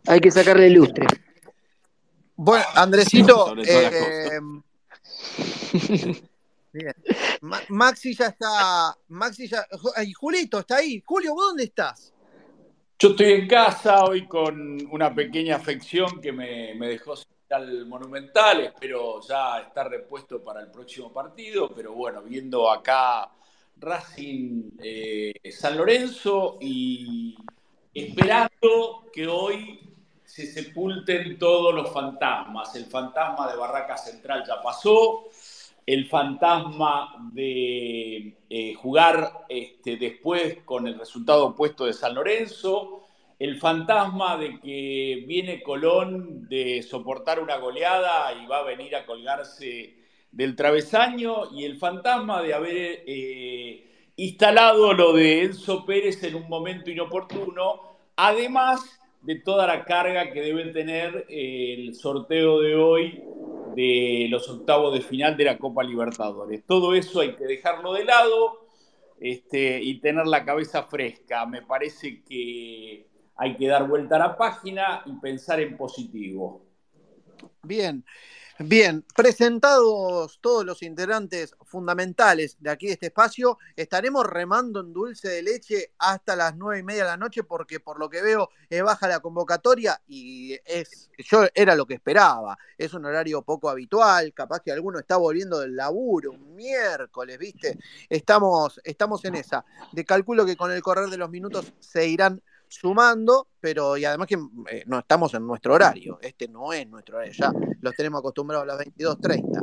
Hay 0.07 0.21
que 0.21 0.31
sacarle 0.31 0.69
lustre. 0.71 1.07
Bueno, 2.37 2.65
Andresito, 2.75 3.55
eh, 3.65 4.41
bien. 6.75 6.95
Ma- 7.41 7.63
Maxi 7.69 8.15
ya 8.15 8.27
está, 8.27 8.97
Maxi 9.09 9.49
ya, 9.49 9.65
ay, 9.97 10.13
Julito 10.13 10.59
está 10.59 10.77
ahí. 10.77 11.03
Julio, 11.05 11.35
¿vos 11.35 11.47
dónde 11.49 11.65
estás? 11.65 12.13
Yo 12.99 13.11
estoy 13.11 13.33
en 13.33 13.49
casa 13.49 14.05
hoy 14.05 14.27
con 14.27 14.79
una 14.91 15.15
pequeña 15.15 15.57
afección 15.57 16.21
que 16.21 16.33
me, 16.33 16.75
me 16.75 16.89
dejó 16.89 17.15
al 17.51 17.87
Monumental. 17.87 18.61
Espero 18.61 19.21
ya 19.21 19.61
estar 19.61 19.89
repuesto 19.89 20.43
para 20.43 20.61
el 20.61 20.71
próximo 20.71 21.13
partido, 21.13 21.73
pero 21.75 21.93
bueno, 21.93 22.23
viendo 22.23 22.71
acá 22.71 23.31
Racing 23.77 24.71
eh, 24.83 25.33
San 25.51 25.77
Lorenzo 25.77 26.59
y 26.61 27.37
esperando 27.93 29.05
que 29.13 29.27
hoy 29.27 29.81
se 30.25 30.47
sepulten 30.51 31.39
todos 31.39 31.75
los 31.75 31.93
fantasmas. 31.93 32.75
El 32.75 32.87
fantasma 32.87 33.51
de 33.51 33.57
Barraca 33.57 33.97
Central 33.97 34.43
ya 34.47 34.61
pasó, 34.63 35.25
el 35.87 36.07
fantasma 36.07 37.31
de 37.33 38.37
eh, 38.49 38.75
jugar 38.75 39.45
este, 39.49 39.97
después 39.97 40.59
con 40.65 40.87
el 40.87 40.99
resultado 40.99 41.47
opuesto 41.47 41.85
de 41.85 41.93
San 41.93 42.15
Lorenzo, 42.15 43.03
el 43.39 43.59
fantasma 43.59 44.39
de 44.39 44.61
que 44.61 45.25
viene 45.27 45.63
Colón 45.63 46.49
de 46.49 46.83
soportar 46.83 47.41
una 47.41 47.57
goleada 47.57 48.33
y 48.33 48.47
va 48.47 48.61
a 48.61 48.65
venir 48.65 48.97
a 48.97 49.05
colgarse 49.05 49.97
del 50.33 50.57
travesaño, 50.57 51.53
y 51.53 51.65
el 51.65 51.77
fantasma 51.77 52.43
de 52.43 52.55
haber 52.55 53.05
eh, 53.07 54.11
instalado 54.17 54.93
lo 54.93 55.13
de 55.13 55.43
Enzo 55.43 55.85
Pérez 55.85 56.23
en 56.25 56.35
un 56.35 56.49
momento 56.49 56.91
inoportuno, 56.91 57.99
además 58.17 59.01
de 59.23 59.37
toda 59.37 59.67
la 59.67 59.85
carga 59.85 60.33
que 60.33 60.41
debe 60.41 60.67
tener 60.73 61.27
eh, 61.29 61.75
el 61.79 61.95
sorteo 61.95 62.61
de 62.61 62.75
hoy 62.75 63.23
de 63.75 64.27
los 64.31 64.49
octavos 64.49 64.95
de 64.95 65.01
final 65.01 65.37
de 65.37 65.45
la 65.45 65.59
Copa 65.59 65.83
Libertadores. 65.83 66.65
Todo 66.67 66.95
eso 66.95 67.21
hay 67.21 67.35
que 67.37 67.45
dejarlo 67.45 67.93
de 67.93 68.05
lado 68.05 68.67
este, 69.21 69.83
y 69.83 70.01
tener 70.01 70.27
la 70.27 70.45
cabeza 70.45 70.85
fresca. 70.85 71.47
Me 71.47 71.63
parece 71.63 72.23
que 72.23 73.07
hay 73.37 73.57
que 73.57 73.67
dar 73.67 73.89
vuelta 73.89 74.17
a 74.17 74.21
la 74.21 74.37
página 74.37 75.03
y 75.07 75.13
pensar 75.21 75.61
en 75.61 75.77
positivo. 75.77 76.65
Bien, 77.63 78.05
bien. 78.59 79.05
Presentados 79.15 80.39
todos 80.41 80.65
los 80.65 80.83
integrantes 80.83 81.55
fundamentales 81.63 82.57
de 82.61 82.71
aquí 82.71 82.87
de 82.87 82.93
este 82.93 83.07
espacio, 83.07 83.59
estaremos 83.77 84.27
remando 84.27 84.81
en 84.81 84.93
dulce 84.93 85.29
de 85.29 85.43
leche 85.43 85.93
hasta 85.99 86.37
las 86.37 86.57
nueve 86.57 86.81
y 86.81 86.83
media 86.83 87.05
de 87.05 87.11
la 87.11 87.17
noche 87.17 87.43
porque 87.43 87.81
por 87.81 87.99
lo 87.99 88.09
que 88.09 88.23
veo 88.23 88.51
es 88.69 88.83
baja 88.83 89.09
la 89.09 89.21
convocatoria 89.21 90.01
y 90.07 90.59
es, 90.65 91.11
yo 91.19 91.45
era 91.55 91.75
lo 91.75 91.87
que 91.87 91.95
esperaba. 91.95 92.57
Es 92.79 92.95
un 92.95 93.05
horario 93.05 93.43
poco 93.43 93.69
habitual, 93.69 94.33
capaz 94.33 94.61
que 94.61 94.73
alguno 94.73 94.99
está 94.99 95.17
volviendo 95.17 95.61
del 95.61 95.77
laburo 95.77 96.33
un 96.33 96.55
miércoles, 96.55 97.39
¿viste? 97.39 97.79
Estamos, 98.09 98.81
estamos 98.85 99.25
en 99.25 99.35
esa. 99.37 99.65
De 99.93 100.05
calculo 100.05 100.47
que 100.47 100.57
con 100.57 100.71
el 100.71 100.83
correr 100.83 101.09
de 101.09 101.17
los 101.17 101.31
minutos 101.31 101.73
se 101.81 102.07
irán 102.07 102.43
sumando, 102.69 103.47
pero 103.61 103.97
y 103.97 104.05
además 104.05 104.27
que 104.29 104.37
eh, 104.71 104.83
no 104.87 104.99
estamos 104.99 105.33
en 105.35 105.47
nuestro 105.47 105.75
horario, 105.75 106.19
este 106.23 106.49
no 106.49 106.73
es 106.73 106.87
nuestro 106.89 107.17
horario, 107.17 107.33
ya 107.37 107.53
los 107.81 107.95
tenemos 107.95 108.19
acostumbrados 108.21 108.65
a 108.65 108.67
las 108.67 108.79
22.30. 108.79 109.63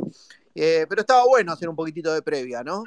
Eh, 0.54 0.86
pero 0.88 1.00
estaba 1.00 1.24
bueno 1.26 1.52
hacer 1.52 1.68
un 1.68 1.76
poquitito 1.76 2.12
de 2.12 2.20
previa, 2.22 2.62
¿no? 2.62 2.84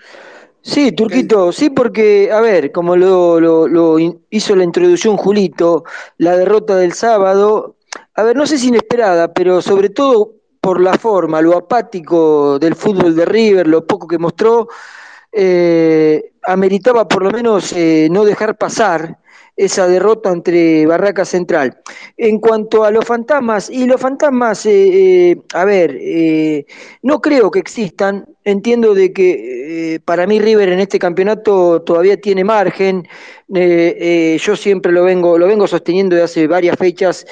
Sí, 0.61 0.91
Turquito, 0.91 1.51
sí, 1.51 1.69
porque, 1.71 2.31
a 2.31 2.39
ver, 2.41 2.71
como 2.71 2.95
lo, 2.95 3.39
lo- 3.39 3.67
lo 3.67 3.99
in- 3.99 4.23
hizo 4.29 4.55
la 4.55 4.63
introducción 4.63 5.17
Julito, 5.17 5.83
la 6.17 6.37
derrota 6.37 6.75
del 6.75 6.93
sábado, 6.93 7.75
a 8.15 8.23
ver, 8.23 8.35
no 8.35 8.45
sé 8.47 8.57
si 8.57 8.67
inesperada, 8.69 9.33
pero 9.33 9.61
sobre 9.61 9.89
todo 9.89 10.33
por 10.61 10.81
la 10.81 10.97
forma, 10.97 11.41
lo 11.41 11.55
apático 11.57 12.57
del 12.59 12.75
fútbol 12.75 13.15
de 13.15 13.25
River, 13.25 13.67
lo 13.67 13.85
poco 13.85 14.07
que 14.07 14.17
mostró, 14.17 14.67
eh, 15.31 16.33
ameritaba 16.43 17.07
por 17.07 17.23
lo 17.23 17.31
menos 17.31 17.73
eh, 17.73 18.07
no 18.11 18.23
dejar 18.25 18.57
pasar 18.57 19.19
esa 19.55 19.87
derrota 19.87 20.31
entre 20.31 20.85
Barraca 20.85 21.23
Central. 21.23 21.77
En 22.17 22.39
cuanto 22.39 22.83
a 22.83 22.91
los 22.91 23.05
fantasmas, 23.05 23.69
y 23.69 23.85
los 23.85 24.01
fantasmas, 24.01 24.65
eh, 24.65 25.31
eh, 25.31 25.37
a 25.53 25.65
ver, 25.65 25.97
eh, 25.99 26.65
no 27.01 27.21
creo 27.21 27.51
que 27.51 27.59
existan, 27.59 28.25
entiendo 28.43 28.93
de 28.93 29.13
que 29.13 30.01
para 30.05 30.27
mí 30.27 30.39
River 30.39 30.69
en 30.69 30.79
este 30.79 30.99
campeonato 30.99 31.81
todavía 31.81 32.19
tiene 32.19 32.43
margen, 32.43 33.07
yo 33.47 34.55
siempre 34.55 34.91
lo 34.91 35.03
vengo, 35.03 35.37
lo 35.37 35.47
vengo 35.47 35.67
sosteniendo 35.67 36.15
de 36.15 36.23
hace 36.23 36.47
varias 36.47 36.77
fechas, 36.77 37.25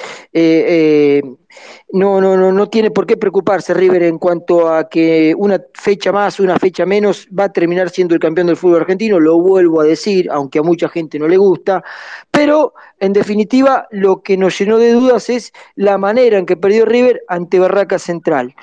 no, 1.92 2.20
no, 2.20 2.36
no, 2.36 2.52
no 2.52 2.68
tiene 2.68 2.90
por 2.90 3.06
qué 3.06 3.16
preocuparse 3.16 3.74
River 3.74 4.02
en 4.04 4.18
cuanto 4.18 4.68
a 4.72 4.88
que 4.88 5.34
una 5.36 5.60
fecha 5.74 6.12
más, 6.12 6.40
una 6.40 6.58
fecha 6.58 6.84
menos, 6.86 7.28
va 7.36 7.44
a 7.44 7.52
terminar 7.52 7.90
siendo 7.90 8.14
el 8.14 8.20
campeón 8.20 8.48
del 8.48 8.56
fútbol 8.56 8.80
argentino, 8.80 9.20
lo 9.20 9.38
vuelvo 9.38 9.80
a 9.80 9.84
decir, 9.84 10.28
aunque 10.30 10.58
a 10.58 10.62
mucha 10.62 10.88
gente 10.88 11.18
no 11.18 11.28
le 11.28 11.36
gusta, 11.36 11.84
pero 12.30 12.74
en 13.00 13.12
definitiva 13.12 13.86
lo 13.90 14.22
que 14.22 14.36
nos 14.36 14.58
llenó 14.58 14.78
de 14.78 14.92
dudas 14.92 15.30
es 15.30 15.52
la 15.76 15.98
manera 15.98 16.38
en 16.38 16.46
que 16.46 16.56
perdió 16.56 16.84
River 16.84 17.22
ante 17.28 17.58
Barraca 17.58 17.98
Central. 17.98 18.54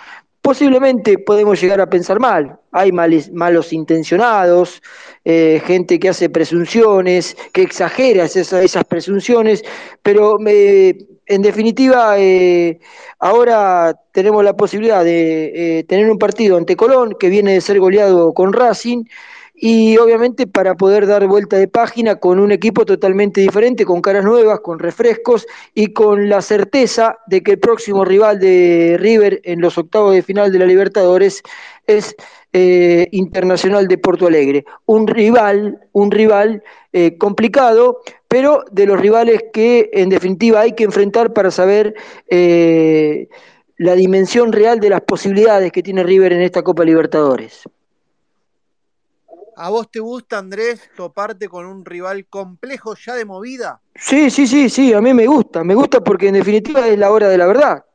Posiblemente 0.52 1.18
podemos 1.18 1.62
llegar 1.62 1.80
a 1.80 1.90
pensar 1.90 2.20
mal, 2.20 2.60
hay 2.74 2.92
malos 2.92 3.72
intencionados, 3.72 4.84
eh, 5.24 5.62
gente 5.66 5.98
que 5.98 6.10
hace 6.10 6.30
presunciones, 6.30 7.38
que 7.54 7.62
exagera 7.62 8.26
esas, 8.26 8.84
presunciones, 8.84 9.64
pero 10.04 10.38
en 10.46 11.42
definitiva, 11.42 12.20
eh, 12.20 12.82
ahora 13.20 13.98
tenemos 14.12 14.44
la 14.44 14.58
posibilidad 14.58 15.06
de 15.06 15.80
eh, 15.80 15.84
tener 15.86 16.12
un 16.12 16.20
partido 16.20 16.58
ante 16.58 16.76
Colón, 16.76 17.16
que 17.18 17.30
viene 17.30 17.54
de 17.54 17.62
ser 17.62 17.80
goleado 17.80 18.34
con 18.34 18.52
Racing, 18.52 19.06
y 19.64 19.96
obviamente 20.00 20.48
para 20.48 20.74
poder 20.76 21.06
dar 21.06 21.28
vuelta 21.28 21.56
de 21.56 21.68
página 21.68 22.16
con 22.16 22.40
un 22.40 22.52
equipo 22.52 22.84
totalmente 22.84 23.42
diferente, 23.42 23.86
con 23.86 24.02
caras 24.02 24.26
nuevas, 24.26 24.60
con 24.62 24.80
refrescos 24.80 25.46
y 25.76 25.94
con 25.94 26.30
la 26.30 26.42
certeza 26.42 27.20
de 27.28 27.44
que 27.44 27.52
el 27.52 27.60
próximo 27.60 28.04
rival 28.04 28.40
de 28.40 28.98
River 29.00 29.40
en 29.44 29.62
los 29.62 29.78
octavos 29.78 30.16
de 30.16 30.24
final 30.24 30.52
de 30.52 30.58
la 30.58 30.66
Libertadores 30.66 31.44
es 31.86 32.16
eh, 32.54 33.08
Internacional 33.12 33.88
de 33.88 34.00
Porto 34.00 34.26
Alegre. 34.26 34.66
Un 34.88 35.06
rival, 35.06 35.80
un 35.92 36.10
rival 36.10 36.64
eh, 36.92 37.20
complicado, 37.20 38.00
pero 38.28 38.64
de 38.72 38.88
los 38.88 39.00
rivales 39.00 39.44
que 39.54 39.92
en 39.94 40.10
definitiva 40.10 40.62
hay 40.62 40.72
que 40.72 40.86
enfrentar 40.86 41.34
para 41.34 41.52
saber 41.52 41.94
eh, 42.32 43.28
la 43.78 43.94
dimensión 43.94 44.54
real 44.54 44.80
de 44.80 44.90
las 44.90 45.02
posibilidades 45.02 45.72
que 45.72 45.84
tiene 45.84 46.02
River 46.02 46.34
en 46.34 46.42
esta 46.42 46.64
Copa 46.64 46.84
Libertadores. 46.84 47.62
¿A 49.56 49.70
vos 49.70 49.92
te 49.92 50.00
gusta, 50.00 50.38
Andrés, 50.38 50.90
toparte 50.96 51.48
con 51.48 51.66
un 51.66 51.86
rival 51.86 52.26
complejo 52.28 52.96
ya 52.96 53.16
de 53.16 53.26
movida? 53.26 53.82
Sí, 53.96 54.30
sí, 54.30 54.48
sí, 54.48 54.70
sí, 54.70 54.94
a 54.94 55.02
mí 55.02 55.14
me 55.14 55.28
gusta, 55.28 55.64
me 55.64 55.76
gusta 55.76 56.02
porque 56.02 56.30
en 56.30 56.36
definitiva 56.36 56.88
es 56.88 56.98
la 56.98 57.12
hora 57.12 57.30
de 57.30 57.38
la 57.38 57.48
verdad. 57.48 57.86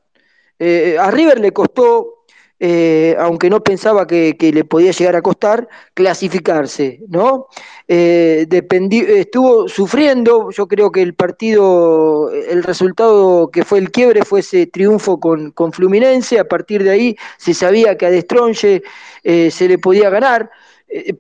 a 1.01 1.11
River 1.11 1.41
le 1.41 1.53
costó 1.53 2.17
eh, 2.59 3.15
aunque 3.19 3.51
no 3.51 3.63
pensaba 3.63 4.07
que, 4.07 4.35
le 4.41 4.65
podía 4.65 4.91
llegar 4.91 5.15
a 5.17 5.23
costar, 5.23 5.69
clasificarse, 5.93 7.01
¿no? 7.09 7.49
Eh, 7.87 8.47
estuvo 8.51 9.69
sufriendo, 9.69 10.51
yo 10.51 10.67
creo 10.67 10.91
que 10.91 11.03
el 11.03 11.15
partido, 11.15 12.31
el 12.31 12.63
resultado 12.63 13.51
que 13.51 13.63
fue 13.65 13.79
el 13.79 13.91
quiebre 13.91 14.25
fue 14.25 14.41
ese 14.41 14.67
triunfo 14.67 15.21
con, 15.21 15.51
con 15.51 15.73
Fluminense, 15.73 16.39
a 16.39 16.49
partir 16.49 16.83
de 16.83 16.91
ahí 16.91 17.17
se 17.37 17.53
sabía 17.53 17.99
que 17.99 18.07
a 18.07 18.11
Destronche 18.11 18.83
eh, 19.23 19.51
se 19.51 19.69
le 19.69 19.79
podía 19.79 20.09
ganar, 20.09 20.51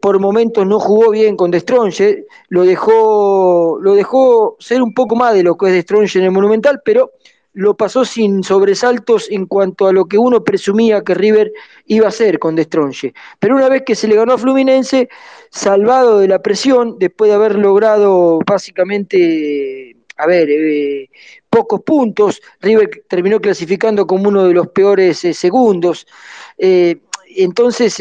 por 0.01 0.19
momentos 0.21 0.67
no 0.67 0.79
jugó 0.79 1.11
bien 1.11 1.37
con 1.37 1.51
Destronche, 1.51 2.25
lo 2.49 2.65
dejó, 2.65 3.79
lo 3.81 3.95
dejó 3.95 4.57
ser 4.59 4.83
un 4.83 4.95
poco 4.95 5.17
más 5.17 5.35
de 5.35 5.43
lo 5.43 5.57
que 5.57 5.67
es 5.67 5.73
Destronche 5.73 6.19
en 6.19 6.27
el 6.27 6.31
Monumental, 6.31 6.81
pero 6.85 7.13
lo 7.57 7.75
pasó 7.75 8.05
sin 8.05 8.45
sobresaltos 8.45 9.31
en 9.31 9.47
cuanto 9.47 9.87
a 9.87 9.93
lo 9.93 10.05
que 10.05 10.19
uno 10.19 10.45
presumía 10.45 11.03
que 11.03 11.15
River 11.15 11.51
iba 11.87 12.05
a 12.05 12.11
hacer 12.11 12.39
con 12.39 12.55
Destronche. 12.55 13.15
Pero 13.39 13.57
una 13.57 13.71
vez 13.71 13.83
que 13.87 13.95
se 13.95 14.07
le 14.07 14.15
ganó 14.15 14.35
a 14.35 14.39
Fluminense, 14.39 15.09
salvado 15.51 16.19
de 16.19 16.29
la 16.29 16.43
presión, 16.43 16.99
después 16.99 17.31
de 17.31 17.35
haber 17.35 17.55
logrado 17.55 18.41
básicamente, 18.47 19.97
a 20.19 20.27
ver, 20.27 20.51
eh, 20.51 21.09
pocos 21.49 21.81
puntos, 21.81 22.43
River 22.61 23.05
terminó 23.09 23.41
clasificando 23.41 24.07
como 24.07 24.29
uno 24.29 24.47
de 24.47 24.53
los 24.53 24.69
peores 24.69 25.25
eh, 25.25 25.33
segundos. 25.33 26.07
Eh, 26.59 26.97
entonces, 27.37 27.99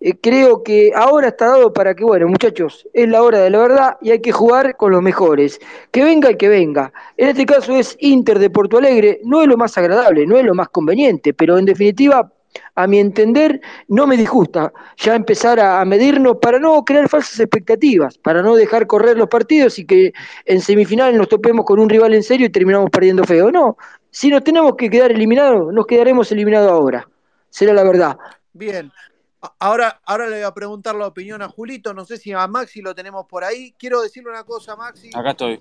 eh, 0.00 0.14
creo 0.20 0.62
que 0.62 0.92
ahora 0.94 1.28
está 1.28 1.46
dado 1.46 1.72
para 1.72 1.94
que, 1.94 2.04
bueno, 2.04 2.28
muchachos, 2.28 2.86
es 2.92 3.08
la 3.08 3.22
hora 3.22 3.38
de 3.38 3.50
la 3.50 3.58
verdad 3.58 3.96
y 4.02 4.10
hay 4.10 4.20
que 4.20 4.32
jugar 4.32 4.76
con 4.76 4.92
los 4.92 5.02
mejores. 5.02 5.58
Que 5.90 6.04
venga 6.04 6.28
el 6.28 6.36
que 6.36 6.48
venga. 6.48 6.92
En 7.16 7.28
este 7.28 7.46
caso 7.46 7.74
es 7.74 7.96
Inter 8.00 8.38
de 8.38 8.50
Porto 8.50 8.78
Alegre, 8.78 9.20
no 9.24 9.40
es 9.40 9.48
lo 9.48 9.56
más 9.56 9.76
agradable, 9.78 10.26
no 10.26 10.36
es 10.36 10.44
lo 10.44 10.54
más 10.54 10.68
conveniente, 10.68 11.32
pero 11.32 11.56
en 11.58 11.64
definitiva, 11.64 12.30
a 12.74 12.86
mi 12.86 12.98
entender, 12.98 13.60
no 13.88 14.06
me 14.06 14.16
disgusta 14.16 14.72
ya 14.98 15.14
empezar 15.14 15.60
a, 15.60 15.84
medirnos 15.84 16.36
para 16.38 16.58
no 16.58 16.84
crear 16.84 17.08
falsas 17.08 17.40
expectativas, 17.40 18.18
para 18.18 18.42
no 18.42 18.54
dejar 18.54 18.86
correr 18.86 19.16
los 19.16 19.28
partidos 19.28 19.78
y 19.78 19.86
que 19.86 20.12
en 20.44 20.60
semifinales 20.60 21.16
nos 21.16 21.28
topemos 21.28 21.64
con 21.64 21.78
un 21.78 21.88
rival 21.88 22.14
en 22.14 22.22
serio 22.22 22.46
y 22.46 22.50
terminamos 22.50 22.90
perdiendo 22.90 23.24
feo. 23.24 23.50
No, 23.50 23.76
si 24.10 24.28
nos 24.28 24.44
tenemos 24.44 24.76
que 24.76 24.90
quedar 24.90 25.10
eliminados, 25.10 25.72
nos 25.72 25.86
quedaremos 25.86 26.30
eliminados 26.32 26.70
ahora. 26.70 27.08
Será 27.50 27.72
la 27.72 27.84
verdad. 27.84 28.18
Bien, 28.52 28.90
Ahora, 29.58 30.00
ahora 30.04 30.28
le 30.28 30.36
voy 30.36 30.44
a 30.44 30.54
preguntar 30.54 30.94
la 30.94 31.06
opinión 31.06 31.42
a 31.42 31.48
Julito. 31.48 31.92
No 31.94 32.04
sé 32.04 32.16
si 32.16 32.32
a 32.32 32.46
Maxi 32.46 32.80
lo 32.80 32.94
tenemos 32.94 33.26
por 33.26 33.44
ahí. 33.44 33.74
Quiero 33.78 34.00
decirle 34.00 34.30
una 34.30 34.44
cosa, 34.44 34.76
Maxi. 34.76 35.10
Acá 35.14 35.30
estoy. 35.30 35.60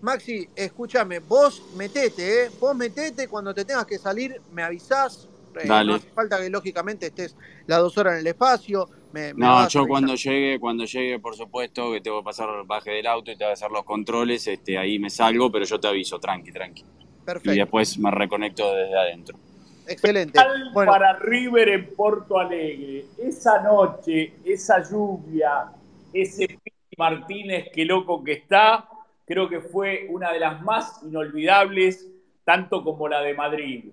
Maxi, 0.00 0.48
escúchame, 0.54 1.20
vos 1.20 1.62
metete, 1.74 2.44
¿eh? 2.44 2.50
Vos 2.60 2.76
metete, 2.76 3.28
cuando 3.28 3.54
te 3.54 3.64
tengas 3.64 3.86
que 3.86 3.98
salir, 3.98 4.40
me 4.52 4.62
avisás. 4.62 5.28
Eh, 5.58 5.66
no 5.66 5.94
hace 5.94 6.08
falta 6.10 6.38
que 6.38 6.50
lógicamente 6.50 7.06
estés 7.06 7.34
las 7.66 7.78
dos 7.78 7.96
horas 7.96 8.14
en 8.14 8.20
el 8.20 8.26
espacio. 8.26 8.88
no, 9.36 9.68
yo 9.68 9.86
cuando 9.86 10.14
llegue, 10.14 10.60
cuando 10.60 10.84
llegue, 10.84 11.18
por 11.18 11.34
supuesto, 11.34 11.92
que 11.92 12.02
tengo 12.02 12.20
que 12.20 12.24
pasar 12.24 12.48
el 12.50 12.66
baje 12.66 12.90
del 12.90 13.06
auto 13.06 13.30
y 13.30 13.36
te 13.36 13.44
voy 13.44 13.52
a 13.52 13.54
hacer 13.54 13.70
los 13.70 13.84
controles, 13.84 14.46
este, 14.46 14.76
ahí 14.76 14.98
me 14.98 15.08
salgo, 15.08 15.50
pero 15.50 15.64
yo 15.64 15.80
te 15.80 15.88
aviso, 15.88 16.20
tranqui, 16.20 16.52
tranqui. 16.52 16.84
Perfecto. 17.24 17.54
Y 17.54 17.56
después 17.56 17.98
me 17.98 18.10
reconecto 18.10 18.74
desde 18.74 18.98
adentro. 18.98 19.38
Excelente. 19.88 20.38
Para 20.74 21.18
River 21.18 21.68
en 21.68 21.94
Porto 21.94 22.38
Alegre. 22.38 23.04
Esa 23.18 23.62
noche, 23.62 24.34
esa 24.44 24.82
lluvia, 24.88 25.70
ese 26.12 26.58
Martínez, 26.96 27.66
qué 27.72 27.84
loco 27.84 28.24
que 28.24 28.32
está, 28.32 28.88
creo 29.26 29.48
que 29.48 29.60
fue 29.60 30.06
una 30.08 30.32
de 30.32 30.40
las 30.40 30.62
más 30.62 31.02
inolvidables, 31.02 32.08
tanto 32.44 32.82
como 32.82 33.08
la 33.08 33.20
de 33.20 33.34
Madrid. 33.34 33.84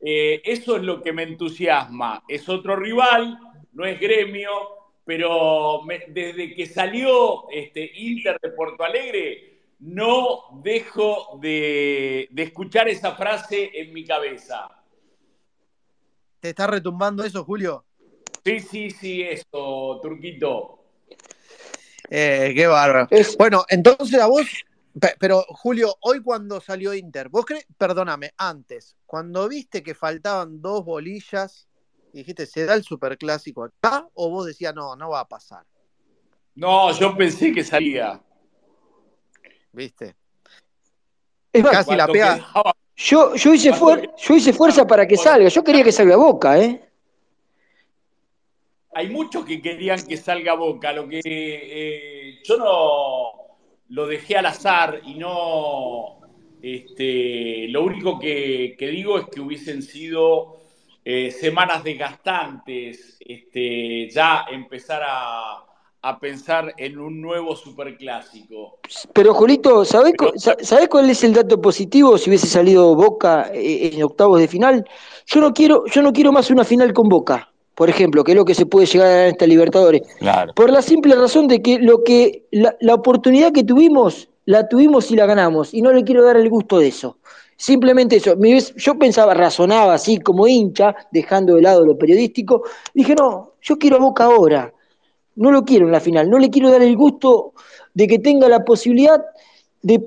Eh, 0.00 0.40
eso 0.44 0.76
es 0.76 0.82
lo 0.82 1.02
que 1.02 1.12
me 1.12 1.24
entusiasma. 1.24 2.22
Es 2.26 2.48
otro 2.48 2.76
rival, 2.76 3.38
no 3.72 3.84
es 3.84 4.00
gremio, 4.00 4.50
pero 5.04 5.82
desde 6.08 6.54
que 6.54 6.66
salió 6.66 7.50
este 7.50 7.90
Inter 7.96 8.38
de 8.40 8.50
Porto 8.50 8.82
Alegre, 8.82 9.58
no 9.80 10.60
dejo 10.62 11.38
de 11.40 12.28
escuchar 12.34 12.88
esa 12.88 13.14
frase 13.14 13.70
en 13.74 13.92
mi 13.92 14.04
cabeza 14.04 14.77
¿Te 16.40 16.50
está 16.50 16.66
retumbando 16.66 17.24
eso, 17.24 17.44
Julio? 17.44 17.84
Sí, 18.44 18.60
sí, 18.60 18.90
sí, 18.90 19.22
eso, 19.22 19.98
Turquito. 20.00 20.84
Eh, 22.10 22.52
qué 22.54 22.66
bárbaro. 22.66 23.08
Bueno, 23.36 23.64
entonces 23.68 24.20
a 24.20 24.26
vos, 24.26 24.46
pero 25.18 25.44
Julio, 25.48 25.96
hoy 26.00 26.22
cuando 26.22 26.60
salió 26.60 26.94
Inter, 26.94 27.28
vos 27.28 27.44
crees, 27.44 27.66
perdóname, 27.76 28.32
antes, 28.36 28.96
cuando 29.04 29.48
viste 29.48 29.82
que 29.82 29.94
faltaban 29.94 30.62
dos 30.62 30.84
bolillas, 30.84 31.68
dijiste, 32.12 32.46
¿se 32.46 32.64
da 32.64 32.74
el 32.74 32.84
superclásico 32.84 33.64
acá? 33.64 34.06
¿O 34.14 34.30
vos 34.30 34.46
decías, 34.46 34.74
no, 34.74 34.96
no 34.96 35.10
va 35.10 35.20
a 35.20 35.28
pasar? 35.28 35.64
No, 36.54 36.92
yo 36.92 37.16
pensé 37.16 37.52
que 37.52 37.62
salía. 37.62 38.22
¿Viste? 39.72 40.16
Es 41.52 41.64
Casi 41.64 41.94
la 41.94 42.06
pega. 42.06 42.52
Yo, 43.00 43.36
yo, 43.36 43.54
hice 43.54 43.70
yo 43.70 44.34
hice 44.34 44.52
fuerza 44.52 44.84
para 44.84 45.06
que 45.06 45.16
salga. 45.16 45.48
Yo 45.48 45.62
quería 45.62 45.84
que 45.84 45.92
salga 45.92 46.16
Boca, 46.16 46.58
¿eh? 46.58 46.82
Hay 48.92 49.08
muchos 49.08 49.44
que 49.44 49.62
querían 49.62 50.04
que 50.04 50.16
salga 50.16 50.54
Boca. 50.54 50.92
Lo 50.92 51.08
que 51.08 51.20
eh, 51.24 52.40
yo 52.42 52.56
no 52.56 53.56
lo 53.90 54.06
dejé 54.08 54.36
al 54.36 54.46
azar 54.46 55.00
y 55.04 55.14
no. 55.14 56.18
Este, 56.60 57.68
lo 57.68 57.84
único 57.84 58.18
que, 58.18 58.74
digo 58.76 59.16
es 59.16 59.26
que 59.26 59.40
hubiesen 59.40 59.80
sido 59.80 60.62
eh, 61.04 61.30
semanas 61.30 61.84
desgastantes. 61.84 63.16
Este, 63.20 64.10
ya 64.10 64.46
empezar 64.50 65.02
a, 65.06 65.67
a 66.08 66.18
pensar 66.18 66.72
en 66.78 66.98
un 66.98 67.20
nuevo 67.20 67.54
superclásico. 67.54 68.78
Pero 69.12 69.34
Julito, 69.34 69.84
¿sabés, 69.84 70.14
cuál 70.88 71.10
es 71.10 71.22
el 71.22 71.34
dato 71.34 71.60
positivo 71.60 72.16
si 72.16 72.30
hubiese 72.30 72.46
salido 72.46 72.94
Boca 72.94 73.50
eh, 73.52 73.90
en 73.92 74.02
octavos 74.02 74.40
de 74.40 74.48
final? 74.48 74.88
Yo 75.26 75.40
no 75.40 75.52
quiero, 75.52 75.84
yo 75.86 76.00
no 76.00 76.12
quiero 76.12 76.32
más 76.32 76.50
una 76.50 76.64
final 76.64 76.94
con 76.94 77.10
Boca, 77.10 77.52
por 77.74 77.90
ejemplo, 77.90 78.24
que 78.24 78.32
es 78.32 78.36
lo 78.36 78.46
que 78.46 78.54
se 78.54 78.64
puede 78.64 78.86
llegar 78.86 79.08
a 79.08 79.26
esta 79.28 79.46
Libertadores. 79.46 80.02
Por 80.54 80.70
la 80.70 80.80
simple 80.80 81.14
razón 81.14 81.46
de 81.46 81.60
que 81.60 81.78
lo 81.78 82.02
que 82.02 82.46
la, 82.52 82.94
oportunidad 82.94 83.52
que 83.52 83.64
tuvimos 83.64 84.30
la 84.46 84.66
tuvimos 84.66 85.10
y 85.10 85.16
la 85.16 85.26
ganamos, 85.26 85.74
y 85.74 85.82
no 85.82 85.92
le 85.92 86.04
quiero 86.04 86.24
dar 86.24 86.38
el 86.38 86.48
gusto 86.48 86.78
de 86.78 86.88
eso. 86.88 87.18
Simplemente 87.58 88.16
eso. 88.16 88.34
Yo 88.76 88.98
pensaba, 88.98 89.34
razonaba 89.34 89.92
así 89.92 90.18
como 90.20 90.48
hincha, 90.48 90.96
dejando 91.12 91.56
de 91.56 91.62
lado 91.62 91.84
lo 91.84 91.98
periodístico. 91.98 92.62
Dije, 92.94 93.14
no, 93.14 93.52
yo 93.60 93.76
quiero 93.76 93.96
a 93.96 94.00
Boca 94.00 94.24
ahora. 94.24 94.72
No 95.38 95.52
lo 95.52 95.64
quiero 95.64 95.86
en 95.86 95.92
la 95.92 96.00
final. 96.00 96.28
No 96.28 96.38
le 96.38 96.50
quiero 96.50 96.70
dar 96.70 96.82
el 96.82 96.96
gusto 96.96 97.52
de 97.94 98.08
que 98.08 98.18
tenga 98.18 98.48
la 98.48 98.64
posibilidad 98.64 99.24
de 99.82 100.04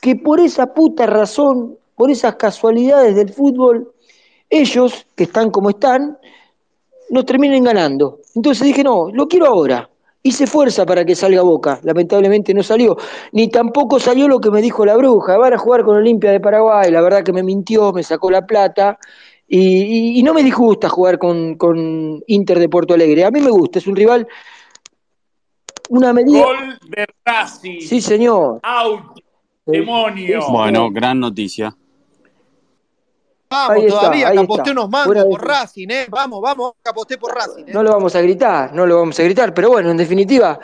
que 0.00 0.16
por 0.16 0.40
esa 0.40 0.74
puta 0.74 1.06
razón, 1.06 1.78
por 1.94 2.10
esas 2.10 2.34
casualidades 2.34 3.14
del 3.14 3.30
fútbol, 3.30 3.92
ellos, 4.50 5.06
que 5.14 5.24
están 5.24 5.50
como 5.50 5.70
están, 5.70 6.18
nos 7.10 7.24
terminen 7.24 7.62
ganando. 7.62 8.18
Entonces 8.34 8.66
dije, 8.66 8.82
no, 8.82 9.08
lo 9.12 9.28
quiero 9.28 9.46
ahora. 9.46 9.88
Hice 10.24 10.46
fuerza 10.46 10.84
para 10.84 11.04
que 11.04 11.14
salga 11.14 11.42
Boca, 11.42 11.78
lamentablemente 11.82 12.52
no 12.52 12.62
salió. 12.62 12.96
Ni 13.32 13.48
tampoco 13.48 14.00
salió 14.00 14.28
lo 14.28 14.40
que 14.40 14.50
me 14.50 14.62
dijo 14.62 14.84
la 14.84 14.96
bruja, 14.96 15.36
van 15.36 15.52
a 15.52 15.58
jugar 15.58 15.84
con 15.84 15.96
Olimpia 15.96 16.32
de 16.32 16.40
Paraguay, 16.40 16.90
la 16.90 17.00
verdad 17.00 17.22
que 17.22 17.32
me 17.32 17.42
mintió, 17.42 17.92
me 17.92 18.02
sacó 18.02 18.30
la 18.30 18.46
plata. 18.46 18.98
Y, 19.54 20.22
no 20.22 20.32
me 20.32 20.42
disgusta 20.42 20.88
jugar 20.88 21.18
con, 21.18 21.56
con, 21.56 22.22
Inter 22.26 22.58
de 22.58 22.68
Porto 22.70 22.94
Alegre. 22.94 23.24
A 23.24 23.30
mí 23.30 23.40
me 23.40 23.50
gusta, 23.50 23.78
es 23.78 23.86
un 23.86 23.96
rival. 23.96 24.26
Una 25.92 26.10
medida. 26.14 26.42
Gol 26.42 26.78
de 26.88 27.06
Racing. 27.22 27.80
Sí, 27.80 28.00
señor. 28.00 28.60
Out. 28.62 29.20
Demonio. 29.66 30.40
Bueno, 30.50 30.90
gran 30.90 31.20
noticia. 31.20 31.76
Vamos, 33.50 33.86
todavía, 33.86 34.32
que 34.32 34.38
aposté 34.38 34.70
unos 34.70 34.88
mangos 34.88 35.24
por 35.24 35.46
Racing, 35.46 35.88
¿eh? 35.90 36.06
Vamos, 36.08 36.40
vamos, 36.40 36.72
que 36.82 36.88
aposté 36.88 37.18
por 37.18 37.34
Racing. 37.34 37.64
¿eh? 37.64 37.72
No 37.74 37.82
lo 37.82 37.92
vamos 37.92 38.16
a 38.16 38.22
gritar, 38.22 38.72
no 38.72 38.86
lo 38.86 39.00
vamos 39.00 39.20
a 39.20 39.22
gritar, 39.22 39.52
pero 39.52 39.68
bueno, 39.68 39.90
en 39.90 39.98
definitiva. 39.98 40.58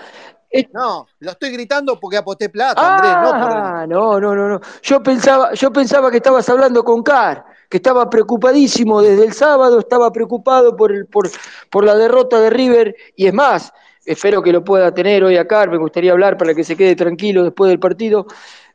No, 0.72 1.06
lo 1.18 1.32
estoy 1.32 1.50
gritando 1.50 2.00
porque 2.00 2.16
aposté 2.16 2.48
plata, 2.48 2.96
Andrés, 2.96 3.12
no 3.12 3.38
por 3.38 3.50
Ah, 3.52 3.86
no, 3.86 4.18
no, 4.18 4.34
no, 4.34 4.48
no. 4.48 4.60
Yo 4.80 5.02
pensaba, 5.02 5.52
yo 5.52 5.70
pensaba 5.70 6.10
que 6.10 6.16
estabas 6.16 6.48
hablando 6.48 6.82
con 6.82 7.02
Car, 7.02 7.44
que 7.68 7.76
estaba 7.76 8.08
preocupadísimo 8.08 9.02
desde 9.02 9.26
el 9.26 9.34
sábado, 9.34 9.78
estaba 9.78 10.10
preocupado 10.10 10.74
por, 10.74 10.90
el, 10.90 11.04
por, 11.04 11.28
por 11.68 11.84
la 11.84 11.94
derrota 11.96 12.40
de 12.40 12.48
River, 12.48 12.96
y 13.14 13.26
es 13.26 13.34
más, 13.34 13.74
espero 14.08 14.42
que 14.42 14.52
lo 14.52 14.64
pueda 14.64 14.92
tener 14.92 15.22
hoy 15.22 15.36
a 15.36 15.46
Car, 15.46 15.70
me 15.70 15.76
gustaría 15.76 16.12
hablar 16.12 16.36
para 16.36 16.54
que 16.54 16.64
se 16.64 16.76
quede 16.76 16.96
tranquilo 16.96 17.44
después 17.44 17.68
del 17.68 17.78
partido. 17.78 18.26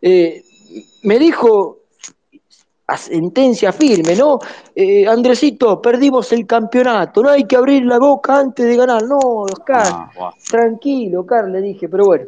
Eh, 0.01 0.43
me 1.03 1.19
dijo 1.19 1.79
a 2.87 2.97
sentencia 2.97 3.71
firme, 3.71 4.15
¿no? 4.15 4.39
Eh, 4.75 5.07
Andresito, 5.07 5.81
perdimos 5.81 6.31
el 6.33 6.45
campeonato, 6.45 7.23
no 7.23 7.29
hay 7.29 7.45
que 7.45 7.55
abrir 7.55 7.85
la 7.85 7.97
boca 7.97 8.39
antes 8.39 8.65
de 8.67 8.75
ganar, 8.75 9.03
no, 9.03 9.17
Oscar, 9.17 9.87
ah, 10.19 10.33
tranquilo, 10.49 11.21
Oscar, 11.21 11.49
le 11.49 11.61
dije, 11.61 11.87
pero 11.87 12.05
bueno. 12.05 12.25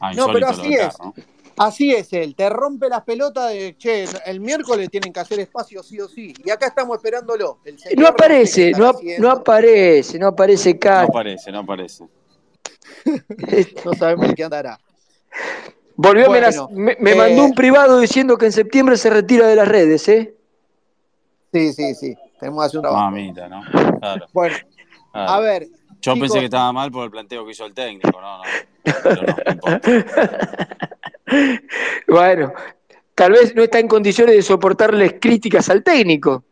Ah, 0.00 0.12
no, 0.14 0.26
pero 0.32 0.48
así 0.48 0.74
es. 0.74 0.98
Así 1.62 1.92
es 1.92 2.12
él, 2.12 2.34
te 2.34 2.48
rompe 2.48 2.88
las 2.88 3.02
pelotas 3.02 3.50
de, 3.50 3.76
che, 3.78 4.04
el 4.26 4.40
miércoles 4.40 4.90
tienen 4.90 5.12
que 5.12 5.20
hacer 5.20 5.38
espacio 5.38 5.80
sí 5.84 6.00
o 6.00 6.08
sí. 6.08 6.34
Y 6.44 6.50
acá 6.50 6.66
estamos 6.66 6.96
esperándolo. 6.96 7.60
no 7.96 8.08
aparece, 8.08 8.72
no, 8.72 8.92
no, 9.18 9.30
aparece, 9.30 10.18
no 10.18 10.26
aparece 10.26 10.76
Car. 10.76 11.04
No 11.04 11.10
aparece, 11.10 11.52
no 11.52 11.60
aparece. 11.60 12.08
no 13.84 13.92
sabemos 13.92 14.30
en 14.30 14.34
qué 14.34 14.42
andará. 14.42 14.76
Volvió 15.94 16.28
me, 16.30 17.14
mandó 17.14 17.44
un 17.44 17.52
eh, 17.52 17.54
privado 17.54 18.00
diciendo 18.00 18.36
que 18.36 18.46
en 18.46 18.52
septiembre 18.52 18.96
se 18.96 19.10
retira 19.10 19.46
de 19.46 19.54
las 19.54 19.68
redes, 19.68 20.08
¿eh? 20.08 20.34
Sí, 21.52 21.72
sí, 21.72 21.94
sí. 21.94 22.16
Tenemos 22.40 22.60
que 22.60 22.66
hacer 22.66 22.78
un 22.78 22.82
trabajo. 22.82 23.04
Mamita, 23.04 23.48
¿no? 23.48 23.62
Claro. 24.00 24.26
Bueno, 24.32 24.56
a 25.12 25.38
ver. 25.38 25.68
Yo 26.00 26.14
pensé 26.14 26.40
que 26.40 26.46
estaba 26.46 26.72
mal 26.72 26.90
por 26.90 27.04
el 27.04 27.12
planteo 27.12 27.46
que 27.46 27.52
hizo 27.52 27.66
el 27.66 27.72
técnico, 27.72 28.20
no, 28.20 28.38
no. 28.38 28.44
bueno, 32.08 32.52
tal 33.14 33.32
vez 33.32 33.54
no 33.54 33.62
está 33.62 33.78
en 33.78 33.88
condiciones 33.88 34.34
de 34.34 34.42
soportarles 34.42 35.14
críticas 35.20 35.68
al 35.68 35.82
técnico. 35.82 36.44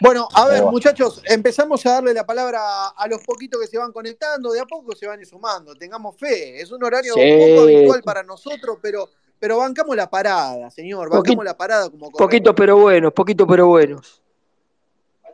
Bueno, 0.00 0.28
a 0.32 0.46
ver, 0.46 0.62
muchachos, 0.64 1.20
empezamos 1.24 1.84
a 1.86 1.94
darle 1.94 2.14
la 2.14 2.24
palabra 2.24 2.88
a 2.88 3.08
los 3.08 3.20
poquitos 3.24 3.60
que 3.60 3.66
se 3.66 3.78
van 3.78 3.92
conectando, 3.92 4.52
de 4.52 4.60
a 4.60 4.64
poco 4.64 4.94
se 4.94 5.08
van 5.08 5.24
sumando, 5.26 5.74
tengamos 5.74 6.16
fe. 6.16 6.60
Es 6.60 6.70
un 6.70 6.82
horario 6.84 7.14
un 7.16 7.38
poco 7.38 7.62
habitual 7.62 8.02
para 8.04 8.22
nosotros, 8.22 8.78
pero, 8.80 9.08
pero 9.40 9.58
bancamos 9.58 9.96
la 9.96 10.08
parada, 10.08 10.70
señor, 10.70 11.10
bancamos 11.10 11.44
la 11.44 11.56
parada 11.56 11.90
como 11.90 12.10
Poquito 12.10 12.54
pero 12.54 12.76
buenos, 12.76 13.12
poquito 13.12 13.44
pero 13.46 13.66
buenos. 13.66 14.22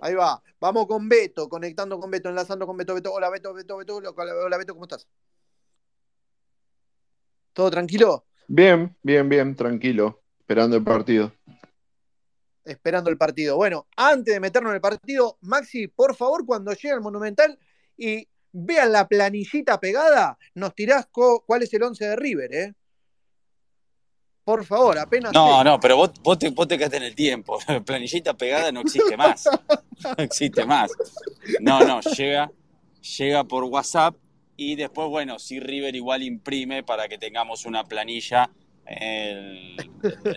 Ahí 0.01 0.14
va, 0.14 0.43
vamos 0.59 0.87
con 0.87 1.09
Beto, 1.09 1.47
conectando 1.49 1.99
con 2.01 2.11
Beto, 2.11 2.31
enlazando 2.31 2.67
con 2.67 2.77
Beto, 2.77 2.95
Beto. 2.95 3.12
Hola 3.12 3.29
Beto, 3.29 3.53
Beto, 3.53 3.77
Beto, 3.77 3.97
hola 3.97 4.57
Beto, 4.57 4.73
¿cómo 4.73 4.85
estás? 4.85 5.07
¿Todo 7.55 7.71
tranquilo? 7.71 8.27
Bien, 8.47 8.95
bien, 9.03 9.27
bien, 9.27 9.57
tranquilo, 9.57 10.21
esperando 10.40 10.77
el 10.77 10.85
partido 10.85 11.33
esperando 12.64 13.11
el 13.11 13.19
partido. 13.19 13.57
Bueno, 13.57 13.87
antes 13.97 14.35
de 14.35 14.40
meternos 14.40 14.71
en 14.71 14.77
el 14.77 14.81
partido, 14.81 15.38
Maxi, 15.43 15.88
por 15.88 16.17
favor, 16.17 16.45
cuando 16.47 16.73
llegue 16.73 16.93
al 16.93 17.01
Monumental 17.01 17.59
y 17.97 18.27
vean 18.53 18.93
la 18.93 19.07
planillita 19.07 19.79
pegada, 19.79 20.38
nos 20.55 20.75
tirás 20.75 21.07
cuál 21.12 21.62
es 21.62 21.73
el 21.75 21.83
11 21.83 22.05
de 22.05 22.17
River, 22.17 22.55
¿eh? 22.55 22.75
Por 24.45 24.64
favor, 24.64 24.99
apenas. 24.99 25.33
No, 25.33 25.64
no, 25.64 25.81
pero 25.81 25.97
vos, 25.97 26.12
vos, 26.23 26.38
te, 26.38 26.51
vos 26.51 26.69
te 26.69 26.77
quedaste 26.77 26.99
en 26.99 27.05
el 27.05 27.14
tiempo. 27.14 27.59
La 27.67 27.81
planillita 27.85 28.35
pegada 28.35 28.71
no 28.73 28.81
existe 28.81 29.17
más. 29.17 29.49
No 30.19 30.25
existe 30.25 30.67
más. 30.67 30.90
No, 31.61 31.81
no, 31.81 32.01
llega, 32.01 32.51
llega 33.17 33.45
por 33.45 33.64
WhatsApp 33.64 34.14
y 34.57 34.77
después, 34.77 35.09
bueno, 35.09 35.38
si 35.38 35.61
River 35.61 35.95
igual 35.97 36.23
imprime 36.23 36.83
para 36.83 37.09
que 37.09 37.19
tengamos 37.19 37.67
una 37.67 37.85
planilla 37.85 38.51
el, 38.87 39.77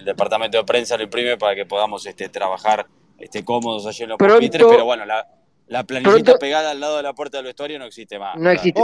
departamento 0.05 0.57
de 0.57 0.63
prensa 0.63 0.97
lo 0.97 1.03
imprime 1.03 1.37
para 1.37 1.55
que 1.55 1.65
podamos 1.65 2.05
este, 2.05 2.29
trabajar 2.29 2.87
este, 3.17 3.43
cómodos 3.43 3.85
allí 3.85 4.03
en 4.03 4.09
los 4.09 4.17
pupitres, 4.17 4.65
pero 4.65 4.85
bueno, 4.85 5.05
la, 5.05 5.27
la 5.67 5.83
planillita 5.83 6.37
pegada 6.37 6.71
al 6.71 6.79
lado 6.79 6.97
de 6.97 7.03
la 7.03 7.13
puerta 7.13 7.37
del 7.37 7.45
vestuario 7.45 7.77
no 7.79 7.85
existe 7.85 8.17
más. 8.17 8.37
No 8.37 8.49
existe. 8.49 8.81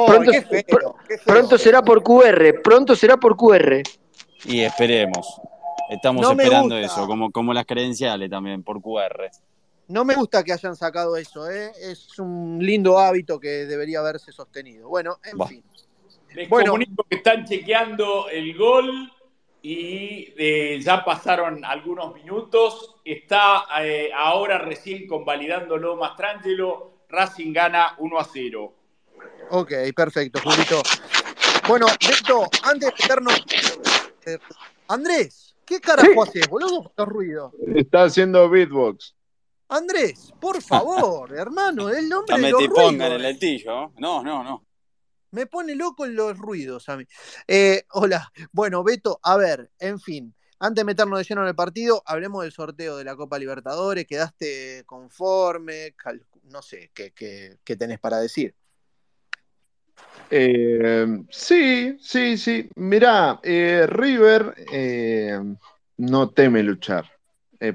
pronto, 1.26 1.58
será 1.58 1.82
por 1.82 2.04
QR, 2.04 2.62
pronto 2.62 2.96
será 2.96 3.17
por 3.17 3.38
QR. 3.38 3.82
Y 4.46 4.62
esperemos. 4.62 5.39
Estamos 5.89 6.30
esperando 6.30 6.78
eso, 6.78 7.08
como, 7.08 7.32
como 7.32 7.54
las 7.54 7.65
credenciales 7.65 8.30
también, 8.30 8.63
por 8.63 8.82
QR. 8.82 9.30
No 9.88 10.06
me 10.06 10.15
gusta 10.15 10.43
que 10.43 10.54
hayan 10.54 10.76
sacado 10.76 11.17
eso, 11.17 11.50
¿eh? 11.50 11.72
es 11.80 12.17
un 12.17 12.58
lindo 12.62 12.98
hábito 12.98 13.39
que 13.39 13.65
debería 13.65 14.00
haberse 14.00 14.32
sostenido. 14.32 14.88
Bueno, 14.88 15.19
en 15.24 15.48
fin. 15.48 15.63
Les 16.34 16.50
bueno. 16.50 16.72
comunico 16.72 17.06
que 17.10 17.17
están 17.17 17.46
chequeando 17.46 18.28
el 18.30 18.58
gol 18.58 19.12
y 19.62 20.34
eh, 20.38 20.80
ya 20.82 21.04
pasaron 21.06 21.63
algunos 21.63 22.13
minutos. 22.13 22.96
Está 23.06 23.65
eh, 23.82 24.10
ahora 24.15 24.58
recién 24.58 25.08
convalidándolo 25.08 25.96
Mastrangelo. 25.96 26.91
Racing 27.10 27.54
gana 27.54 27.96
1 28.00 28.19
a 28.19 28.24
0. 28.24 28.74
Ok, 29.52 29.72
perfecto, 29.96 30.39
Julito. 30.43 30.82
Bueno, 31.67 31.86
Beto, 31.86 32.43
antes 32.63 32.89
de 32.89 32.96
meternos. 33.00 33.46
Eh, 34.26 34.38
Andrés, 34.88 35.56
¿qué 35.65 35.80
carajo 35.80 36.24
haces, 36.24 36.48
boludo? 36.50 36.91
Por 36.96 37.10
ruido. 37.10 37.54
Está 37.76 38.04
haciendo 38.04 38.50
beatbox. 38.50 39.13
Andrés, 39.73 40.31
por 40.39 40.62
favor, 40.62 41.33
hermano, 41.38 41.89
el 41.89 42.07
nombre 42.07 42.39
de 42.39 42.51
los 42.51 42.62
te 42.62 42.69
pongan 42.69 43.12
el 43.13 43.25
altillo. 43.25 43.91
No, 43.97 44.23
no, 44.23 44.43
no. 44.43 44.65
Me 45.31 45.47
pone 45.47 45.73
loco 45.73 46.05
los 46.05 46.38
ruidos 46.38 46.89
a 46.89 46.97
mí. 46.97 47.05
Eh, 47.47 47.83
hola, 47.93 48.31
bueno, 48.51 48.83
Beto, 48.83 49.19
a 49.23 49.36
ver, 49.36 49.71
en 49.79 49.99
fin. 49.99 50.36
Antes 50.59 50.81
de 50.81 50.86
meternos 50.86 51.17
de 51.17 51.25
lleno 51.25 51.41
en 51.41 51.47
el 51.47 51.55
partido, 51.55 52.03
hablemos 52.05 52.43
del 52.43 52.51
sorteo 52.51 52.97
de 52.97 53.03
la 53.03 53.15
Copa 53.15 53.39
Libertadores. 53.39 54.05
¿Quedaste 54.05 54.83
conforme? 54.86 55.95
No 56.43 56.62
sé, 56.62 56.91
¿qué, 56.93 57.75
tenés 57.75 57.99
para 57.99 58.19
decir? 58.19 58.53
Eh, 60.29 61.07
sí, 61.31 61.97
sí, 61.99 62.38
sí. 62.38 62.69
Mirá, 62.75 63.39
eh, 63.41 63.88
River 63.88 64.53
no 65.97 66.29
teme 66.29 66.62
luchar. 66.62 67.12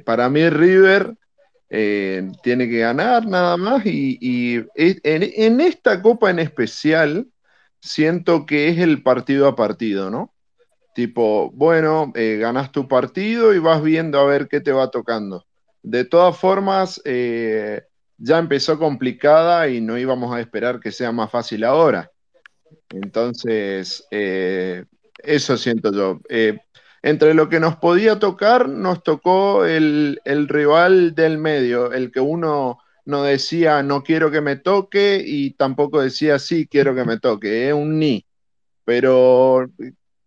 para 0.04 0.28
mí 0.28 0.48
River 0.48 1.16
tiene 1.68 2.68
que 2.68 2.78
ganar 2.78 3.26
nada 3.26 3.56
más 3.56 3.84
y, 3.84 4.64
en, 4.74 5.60
esta 5.60 6.00
copa 6.00 6.30
en 6.30 6.38
especial 6.38 7.26
siento 7.80 8.46
que 8.46 8.68
es 8.68 8.78
el 8.78 9.02
partido 9.02 9.46
a 9.46 9.56
partido, 9.56 10.10
¿no? 10.10 10.34
Tipo, 10.94 11.50
bueno, 11.52 12.12
eh, 12.16 12.38
ganas 12.40 12.72
tu 12.72 12.88
partido 12.88 13.54
y 13.54 13.58
vas 13.58 13.82
viendo 13.82 14.18
a 14.18 14.24
ver 14.24 14.48
qué 14.48 14.60
te 14.60 14.72
va 14.72 14.90
tocando. 14.90 15.46
De 15.82 16.04
todas 16.04 16.36
formas, 16.36 17.00
eh, 17.04 17.82
ya 18.16 18.38
empezó 18.38 18.78
complicada 18.78 19.68
y 19.68 19.80
no 19.80 19.96
íbamos 19.96 20.34
a 20.34 20.40
esperar 20.40 20.80
que 20.80 20.90
sea 20.90 21.12
más 21.12 21.30
fácil 21.30 21.62
ahora. 21.62 22.10
Entonces, 22.90 24.06
eh, 24.10 24.86
eso 25.22 25.56
siento 25.56 25.92
yo. 25.92 26.20
Entre 27.02 27.34
lo 27.34 27.48
que 27.48 27.60
nos 27.60 27.76
podía 27.76 28.18
tocar, 28.18 28.68
nos 28.68 29.02
tocó 29.02 29.64
el, 29.64 30.20
rival 30.48 31.14
del 31.14 31.38
medio, 31.38 31.92
el 31.92 32.10
que 32.10 32.20
uno 32.20 32.78
no 33.04 33.22
decía 33.22 33.82
no 33.82 34.02
quiero 34.02 34.30
que 34.30 34.42
me 34.42 34.56
toque 34.56 35.22
y 35.24 35.52
tampoco 35.52 36.00
decía 36.00 36.38
sí 36.38 36.66
quiero 36.66 36.94
que 36.94 37.04
me 37.04 37.18
toque, 37.18 37.68
es 37.68 37.74
un 37.74 37.98
ni. 37.98 38.26
Pero 38.84 39.68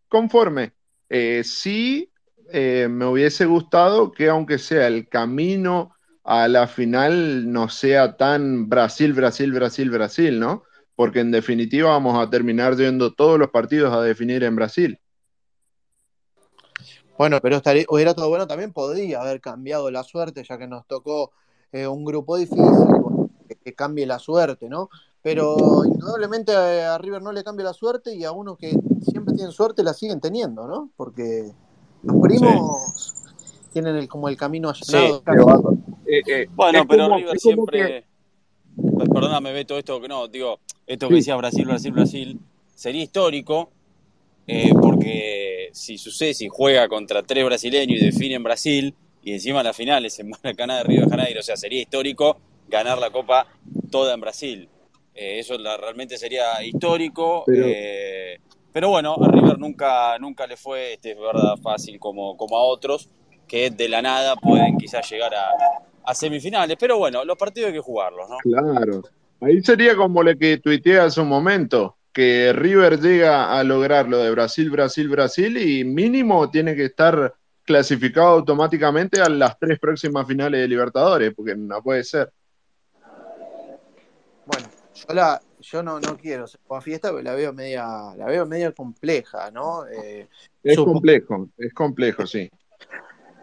conforme, 0.08 0.74
eh, 1.10 1.44
sí 1.44 2.12
eh, 2.52 2.88
me 2.90 3.06
hubiese 3.06 3.46
gustado 3.46 4.12
que 4.12 4.30
aunque 4.30 4.58
sea 4.58 4.88
el 4.88 5.08
camino 5.08 5.96
a 6.24 6.48
la 6.48 6.68
final 6.68 7.52
no 7.52 7.70
sea 7.70 8.18
tan 8.18 8.70
Brasil, 8.70 9.14
Brasil, 9.14 9.52
Brasil, 9.52 9.90
Brasil, 9.90 10.40
¿no? 10.40 10.64
Porque 10.96 11.20
en 11.20 11.32
definitiva 11.32 11.90
vamos 11.90 12.18
a 12.20 12.30
terminar 12.30 12.76
yendo 12.76 13.14
todos 13.14 13.40
los 13.40 13.50
partidos 13.50 13.94
a 13.94 14.02
definir 14.02 14.44
en 14.44 14.56
Brasil. 14.56 15.00
Bueno, 17.18 17.40
pero 17.42 17.58
estaría, 17.58 17.86
hubiera 17.90 18.14
todo 18.14 18.30
bueno, 18.30 18.48
también 18.48 18.74
podría 18.74 19.22
haber 19.22 19.42
cambiado 19.42 19.92
la 19.92 20.04
suerte, 20.04 20.44
ya 20.44 20.58
que 20.58 20.68
nos 20.68 20.86
tocó 20.88 21.32
eh, 21.72 21.88
un 21.88 22.04
grupo 22.04 22.38
difícil, 22.38 22.66
que, 23.48 23.56
que, 23.56 23.74
cambie 23.74 24.06
la 24.06 24.20
suerte, 24.20 24.70
¿no? 24.70 24.90
Pero 25.22 25.86
indudablemente 25.86 26.54
a 26.54 26.98
River 26.98 27.22
no 27.22 27.32
le 27.32 27.44
cambia 27.44 27.66
la 27.66 27.74
suerte 27.74 28.16
y 28.16 28.24
a 28.24 28.32
uno 28.32 28.56
que 28.56 28.72
siempre 29.02 29.36
tienen 29.36 29.52
suerte 29.52 29.84
la 29.84 29.94
siguen 29.94 30.20
teniendo, 30.20 30.68
¿no? 30.68 30.90
Porque 30.98 31.52
los 32.04 32.16
primos 32.22 33.14
sí. 33.26 33.34
tienen 33.74 33.96
el, 33.96 34.08
como 34.08 34.30
el 34.30 34.38
camino 34.38 34.70
allanado. 34.70 35.22
Sí. 35.68 35.82
Eh, 36.08 36.22
eh, 36.28 36.50
bueno, 36.54 36.86
pero 36.88 37.04
como, 37.06 37.18
River 37.18 37.40
siempre. 37.40 37.80
Que... 37.80 38.06
Perdóname, 39.14 39.54
Beto, 39.54 39.78
esto 39.78 40.02
que 40.02 40.08
no, 40.08 40.28
digo, 40.28 40.60
esto 40.88 41.08
que 41.08 41.16
decía 41.16 41.36
Brasil, 41.36 41.66
Brasil, 41.66 41.92
Brasil, 41.92 42.40
sería 42.74 43.04
histórico, 43.04 43.70
eh, 44.48 44.72
porque 45.02 45.70
si 45.74 45.98
sucede, 45.98 46.34
si 46.34 46.48
juega 46.48 46.88
contra 46.88 47.24
tres 47.24 47.44
brasileños 47.46 48.02
y 48.02 48.06
define 48.06 48.36
en 48.36 48.44
Brasil, 48.44 48.96
y 49.24 49.34
encima 49.34 49.64
la 49.64 49.74
final 49.74 50.06
es 50.06 50.20
en 50.20 50.30
Maracaná 50.44 50.78
de 50.78 50.84
Río 50.84 51.02
de 51.06 51.10
Janeiro, 51.10 51.40
o 51.40 51.44
sea, 51.44 51.58
sería 51.58 51.82
histórico 51.82 52.38
ganar 52.68 53.00
la 53.00 53.10
Copa 53.10 53.48
toda 53.90 54.14
en 54.14 54.22
Brasil. 54.22 54.70
Eh, 55.14 55.40
eso 55.40 55.58
la, 55.58 55.78
realmente 55.78 56.18
sería 56.18 56.64
histórico. 56.64 57.44
Pero, 57.46 57.66
eh, 57.68 58.40
pero, 58.72 58.90
bueno, 58.90 59.16
a 59.22 59.28
River 59.30 59.60
nunca, 59.60 60.18
nunca 60.20 60.48
le 60.48 60.56
fue 60.56 60.94
este, 60.94 61.16
verdad 61.16 61.58
fácil 61.62 62.00
como, 62.00 62.38
como 62.38 62.58
a 62.58 62.64
otros, 62.64 63.10
que 63.48 63.70
de 63.70 63.90
la 63.90 64.02
nada 64.02 64.36
pueden 64.38 64.78
quizás 64.78 65.10
llegar 65.10 65.34
a, 65.36 65.50
a 66.06 66.16
semifinales. 66.16 66.78
Pero 66.80 66.98
bueno, 66.98 67.26
los 67.26 67.38
partidos 67.38 67.68
hay 67.68 67.74
que 67.74 67.82
jugarlos, 67.82 68.30
¿no? 68.30 68.38
Claro. 68.38 69.02
Ahí 69.42 69.62
sería 69.62 69.96
como 69.96 70.24
lo 70.24 70.38
que 70.38 70.58
tuiteé 70.60 71.00
hace 71.00 71.20
un 71.20 71.28
momento, 71.28 71.98
que 72.14 72.54
River 72.54 73.00
llega 73.00 73.58
a 73.58 73.64
lograr 73.64 74.08
lo 74.08 74.18
de 74.18 74.32
Brasil, 74.32 74.70
Brasil, 74.70 75.08
Brasil 75.08 75.58
y 75.58 75.84
mínimo 75.84 76.50
tiene 76.50 76.76
que 76.76 76.86
estar 76.86 77.34
clasificado 77.64 78.28
automáticamente 78.28 79.22
a 79.22 79.30
las 79.30 79.58
tres 79.58 79.80
próximas 79.80 80.28
finales 80.28 80.62
de 80.62 80.68
Libertadores, 80.68 81.34
porque 81.34 81.56
no 81.56 81.82
puede 81.82 82.04
ser. 82.04 82.32
Bueno, 84.46 84.68
yo, 84.94 85.14
la, 85.14 85.42
yo 85.62 85.84
no, 85.84 86.00
no 86.00 86.18
quiero 86.18 86.48
ser 86.48 86.60
fiesta, 86.82 87.10
pero 87.10 87.22
la 87.22 87.34
veo 87.34 87.54
media, 87.54 87.86
la 88.18 88.26
veo 88.26 88.46
media 88.46 88.72
compleja, 88.72 89.52
¿no? 89.52 89.86
Eh, 89.88 90.28
es 90.64 90.78
complejo, 90.78 91.50
es 91.58 91.74
complejo, 91.74 92.26
sí. 92.26 92.50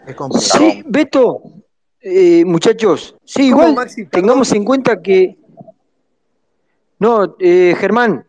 Es 0.07 0.15
complejo. 0.15 0.59
Sí, 0.59 0.83
Beto, 0.87 1.41
eh, 2.01 2.45
muchachos, 2.45 3.17
sí, 3.25 3.49
igual 3.49 3.75
Maxi, 3.75 4.07
tengamos 4.07 4.53
en 4.53 4.65
cuenta 4.65 5.01
que. 5.01 5.39
No, 6.99 7.37
eh, 7.39 7.77
Germán, 7.79 8.28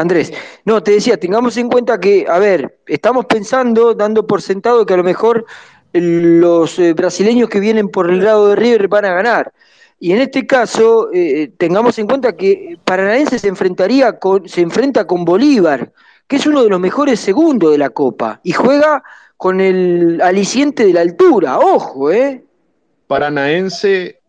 Andrés, 0.00 0.32
no, 0.64 0.82
te 0.82 0.92
decía, 0.92 1.18
tengamos 1.18 1.56
en 1.56 1.68
cuenta 1.68 2.00
que, 2.00 2.26
a 2.28 2.38
ver, 2.38 2.78
estamos 2.86 3.26
pensando, 3.26 3.94
dando 3.94 4.26
por 4.26 4.42
sentado 4.42 4.86
que 4.86 4.94
a 4.94 4.96
lo 4.96 5.04
mejor 5.04 5.46
los 5.92 6.78
eh, 6.78 6.92
brasileños 6.92 7.48
que 7.48 7.60
vienen 7.60 7.88
por 7.88 8.10
el 8.10 8.24
lado 8.24 8.48
de 8.48 8.56
River 8.56 8.88
van 8.88 9.04
a 9.04 9.14
ganar. 9.14 9.52
Y 9.98 10.12
en 10.12 10.20
este 10.20 10.46
caso, 10.46 11.10
eh, 11.12 11.52
tengamos 11.58 11.98
en 11.98 12.06
cuenta 12.06 12.34
que 12.34 12.78
Paranaense 12.84 13.38
se 13.38 13.48
enfrentaría 13.48 14.18
con, 14.18 14.48
se 14.48 14.62
enfrenta 14.62 15.06
con 15.06 15.24
Bolívar, 15.24 15.92
que 16.26 16.36
es 16.36 16.46
uno 16.46 16.62
de 16.62 16.70
los 16.70 16.80
mejores 16.80 17.20
segundos 17.20 17.72
de 17.72 17.78
la 17.78 17.90
Copa, 17.90 18.40
y 18.42 18.52
juega 18.52 19.02
con 19.36 19.60
el 19.60 20.20
aliciente 20.22 20.86
de 20.86 20.92
la 20.92 21.00
altura, 21.00 21.58
ojo, 21.58 22.10
¿eh? 22.10 22.44
Paranaense, 23.06 24.20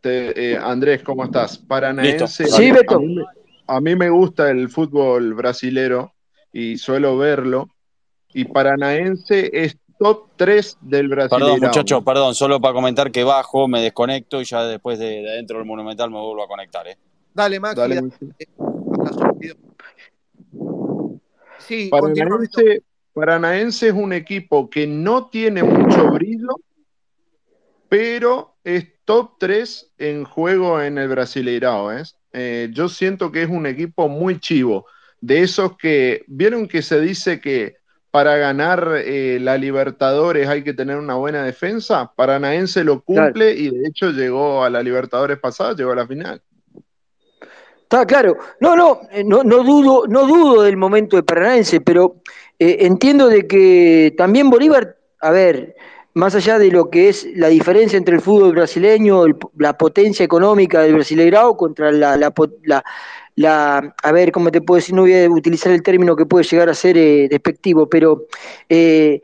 te, 0.00 0.52
eh, 0.52 0.58
Andrés, 0.60 1.02
¿cómo 1.02 1.24
estás? 1.24 1.58
Paranaense. 1.58 2.44
Listo. 2.44 2.56
Sí, 2.56 2.70
Beto. 2.70 2.96
A 2.96 2.98
mí, 3.00 3.16
a 3.70 3.80
mí, 3.80 3.94
me 3.96 4.10
gusta 4.10 4.50
el 4.50 4.68
fútbol 4.68 5.34
brasilero 5.34 6.12
y 6.52 6.76
suelo 6.76 7.16
verlo. 7.16 7.68
Y 8.32 8.44
Paranaense 8.44 9.50
es 9.52 9.76
top 9.98 10.28
3 10.36 10.78
del 10.80 11.08
Brasil. 11.08 11.38
Perdón, 11.38 11.60
muchacho, 11.60 12.02
perdón, 12.02 12.34
solo 12.34 12.60
para 12.60 12.74
comentar 12.74 13.10
que 13.12 13.22
bajo, 13.22 13.68
me 13.68 13.80
desconecto 13.80 14.40
y 14.40 14.44
ya 14.44 14.64
después 14.64 14.98
de, 14.98 15.22
de 15.22 15.30
adentro 15.30 15.58
del 15.58 15.66
Monumental 15.66 16.10
me 16.10 16.18
vuelvo 16.18 16.42
a 16.42 16.48
conectar. 16.48 16.86
¿eh? 16.88 16.96
Dale, 17.34 17.60
Max. 17.60 17.76
Dale, 17.76 18.02
sí, 21.58 21.88
Paranaense, 21.90 22.82
Paranaense 23.12 23.88
es 23.88 23.94
un 23.94 24.12
equipo 24.12 24.68
que 24.68 24.86
no 24.86 25.28
tiene 25.28 25.62
mucho 25.62 26.10
brillo, 26.10 26.56
pero 27.88 28.56
es 28.64 28.86
top 29.04 29.32
3 29.38 29.92
en 29.98 30.24
juego 30.24 30.80
en 30.80 30.98
el 30.98 31.08
Brasileirao. 31.08 31.92
¿eh? 31.92 32.02
Eh, 32.32 32.68
yo 32.72 32.88
siento 32.88 33.32
que 33.32 33.42
es 33.42 33.48
un 33.48 33.66
equipo 33.66 34.08
muy 34.08 34.38
chivo, 34.38 34.86
de 35.20 35.42
esos 35.42 35.76
que, 35.76 36.24
vieron 36.26 36.68
que 36.68 36.82
se 36.82 37.00
dice 37.00 37.40
que 37.40 37.76
para 38.10 38.36
ganar 38.36 38.94
eh, 38.96 39.38
la 39.40 39.56
Libertadores 39.56 40.48
hay 40.48 40.64
que 40.64 40.74
tener 40.74 40.96
una 40.96 41.14
buena 41.14 41.44
defensa, 41.44 42.12
Paranaense 42.16 42.82
lo 42.82 43.02
cumple 43.02 43.54
claro. 43.54 43.60
y 43.60 43.70
de 43.70 43.88
hecho 43.88 44.10
llegó 44.10 44.64
a 44.64 44.70
la 44.70 44.82
Libertadores 44.82 45.38
pasada, 45.38 45.74
llegó 45.74 45.92
a 45.92 45.96
la 45.96 46.06
final. 46.06 46.42
Está 47.82 48.06
claro, 48.06 48.36
no, 48.60 48.76
no, 48.76 49.00
no, 49.24 49.42
no 49.42 49.64
dudo, 49.64 50.06
no 50.06 50.26
dudo 50.26 50.62
del 50.62 50.76
momento 50.76 51.16
de 51.16 51.24
Paranaense, 51.24 51.80
pero 51.80 52.22
eh, 52.58 52.78
entiendo 52.80 53.26
de 53.28 53.46
que 53.46 54.14
también 54.16 54.50
Bolívar, 54.50 54.96
a 55.20 55.30
ver, 55.30 55.74
más 56.14 56.34
allá 56.34 56.58
de 56.58 56.70
lo 56.70 56.90
que 56.90 57.08
es 57.08 57.26
la 57.34 57.48
diferencia 57.48 57.96
entre 57.96 58.14
el 58.16 58.20
fútbol 58.20 58.52
brasileño, 58.52 59.24
el, 59.24 59.36
la 59.58 59.76
potencia 59.76 60.24
económica 60.24 60.82
del 60.82 60.94
Brasileirao 60.94 61.56
contra 61.56 61.92
la, 61.92 62.16
la, 62.16 62.32
la, 62.64 62.84
la, 63.36 63.94
a 64.02 64.12
ver, 64.12 64.32
¿cómo 64.32 64.50
te 64.50 64.60
puedo 64.60 64.76
decir? 64.76 64.94
No 64.94 65.02
voy 65.02 65.14
a 65.14 65.30
utilizar 65.30 65.72
el 65.72 65.82
término 65.82 66.16
que 66.16 66.26
puede 66.26 66.44
llegar 66.44 66.68
a 66.68 66.74
ser 66.74 66.98
eh, 66.98 67.28
despectivo, 67.28 67.88
pero 67.88 68.26
eh, 68.68 69.20